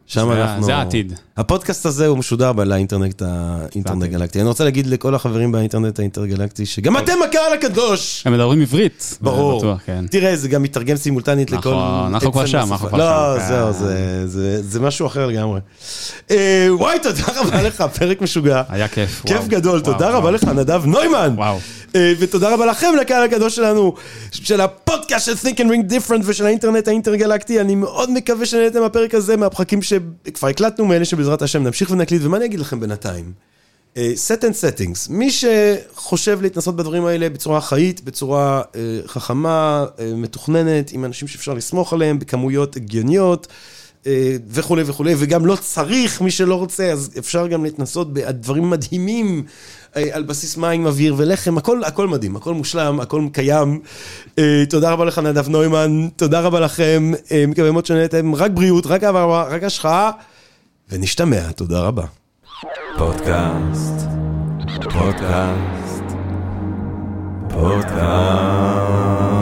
שם 0.05 0.33
זה 0.33 0.43
אנחנו... 0.43 0.63
זה 0.63 0.75
העתיד. 0.75 1.13
הפודקאסט 1.37 1.85
הזה 1.85 2.07
הוא 2.07 2.17
משודר 2.17 2.51
לאינטרנט 2.51 3.21
האינטרנט 3.25 4.03
הגלקטי. 4.03 4.39
אני 4.39 4.47
רוצה 4.47 4.63
להגיד 4.63 4.87
לכל 4.87 5.15
החברים 5.15 5.51
באינטרנט 5.51 5.99
האינטרגלקטי, 5.99 6.65
שגם 6.65 6.97
אתם 6.97 7.13
הקהל 7.29 7.53
הקדוש! 7.53 8.23
הם 8.25 8.33
מדברים 8.33 8.61
עברית. 8.61 9.17
ברור. 9.21 9.77
כן. 9.85 10.05
תראה, 10.09 10.35
זה 10.35 10.47
גם 10.47 10.63
מתרגם 10.63 10.95
סימולטנית 10.97 11.51
לכל... 11.51 11.69
נכון, 11.69 12.13
אנחנו 12.13 12.31
כבר 12.31 12.41
עצם 12.41 12.51
שם. 12.51 12.57
אנחנו 12.71 12.87
כבר 12.87 12.97
לא, 12.97 13.39
שם, 13.39 13.45
זהו, 13.47 13.73
כן. 13.73 14.27
זה- 14.61 14.79
משהו 14.79 15.07
אחר 15.07 15.25
לגמרי. 15.27 15.59
אה, 16.31 16.67
וואי, 16.71 16.99
תודה 16.99 17.23
רבה 17.35 17.61
לך, 17.61 17.81
פרק 17.99 18.21
משוגע. 18.21 18.61
היה 18.69 18.87
כיף. 18.87 19.21
כיף. 19.25 19.47
גדול, 19.47 19.81
תודה. 19.81 20.09
רבה 20.09 20.31
לך, 20.31 20.43
נדב 20.43 20.85
נוימן. 20.85 21.33
וואו. 21.37 21.57
אה, 21.95 22.13
ותודה 22.19 22.53
רבה 22.53 22.65
לכם, 22.65 22.93
לקהל 23.01 23.23
הקדוש 23.23 23.55
שלנו, 23.55 23.93
של 24.31 24.61
הפודקאסט 24.61 25.25
של 25.25 25.33
Think 25.33 25.55
and 25.57 25.69
Ring 25.69 25.91
Different 25.91 26.21
ושל 26.23 26.45
האינטרנט 26.45 26.87
האינטרגלקטי. 26.87 27.61
אני 27.61 27.75
מאוד 27.75 28.11
מקווה 28.11 28.45
שנהנתם 28.45 28.81
מהפרק 28.81 29.15
הזה, 29.15 29.37
מהפרקים 29.37 29.81
שכבר 29.81 30.47
הקלטנו, 30.47 30.85
מאלה 30.85 31.05
שבעזרת 31.23 31.41
השם 31.41 31.63
נמשיך 31.63 31.91
ונקליט, 31.91 32.21
ומה 32.25 32.37
אני 32.37 32.45
אגיד 32.45 32.59
לכם 32.59 32.79
בינתיים? 32.79 33.31
אה, 33.97 34.13
set 34.27 34.41
and 34.41 34.43
settings, 34.43 35.11
מי 35.11 35.29
שחושב 35.31 36.41
להתנסות 36.41 36.75
בדברים 36.75 37.05
האלה 37.05 37.29
בצורה 37.29 37.61
חיים, 37.61 37.93
בצורה 38.03 38.61
אה, 38.75 38.81
חכמה, 39.07 39.85
אה, 39.99 40.11
מתוכננת, 40.15 40.91
עם 40.91 41.05
אנשים 41.05 41.27
שאפשר 41.27 41.53
לסמוך 41.53 41.93
עליהם, 41.93 42.19
בכמויות 42.19 42.75
הגיוניות. 42.75 43.47
וכולי 44.49 44.83
וכולי, 44.85 45.13
וגם 45.17 45.45
לא 45.45 45.55
צריך, 45.55 46.21
מי 46.21 46.31
שלא 46.31 46.55
רוצה, 46.55 46.91
אז 46.91 47.11
אפשר 47.17 47.47
גם 47.47 47.63
להתנסות 47.63 48.13
בדברים 48.13 48.69
מדהימים 48.69 49.43
על 49.93 50.23
בסיס 50.23 50.57
מים, 50.57 50.85
אוויר 50.85 51.15
ולחם, 51.17 51.57
הכל, 51.57 51.83
הכל 51.83 52.07
מדהים, 52.07 52.35
הכל 52.35 52.53
מושלם, 52.53 52.99
הכל 52.99 53.27
קיים. 53.33 53.79
תודה 54.69 54.91
רבה 54.91 55.05
לך 55.05 55.19
נדב 55.19 55.49
נוימן, 55.49 56.07
תודה 56.15 56.39
רבה 56.39 56.59
לכם, 56.59 57.11
מקווה 57.47 57.71
מאוד 57.71 57.85
שנהנתם, 57.85 58.35
רק 58.35 58.51
בריאות, 58.51 58.85
רק 58.85 59.03
אהבה, 59.03 59.43
רק 59.49 59.63
השחאה, 59.63 60.11
ונשתמע, 60.93 61.51
תודה 61.51 61.81
רבה. 61.81 62.03
פודקאסט, 62.97 64.07
פודקאסט, 64.93 66.03
פודקאסט. 67.49 69.32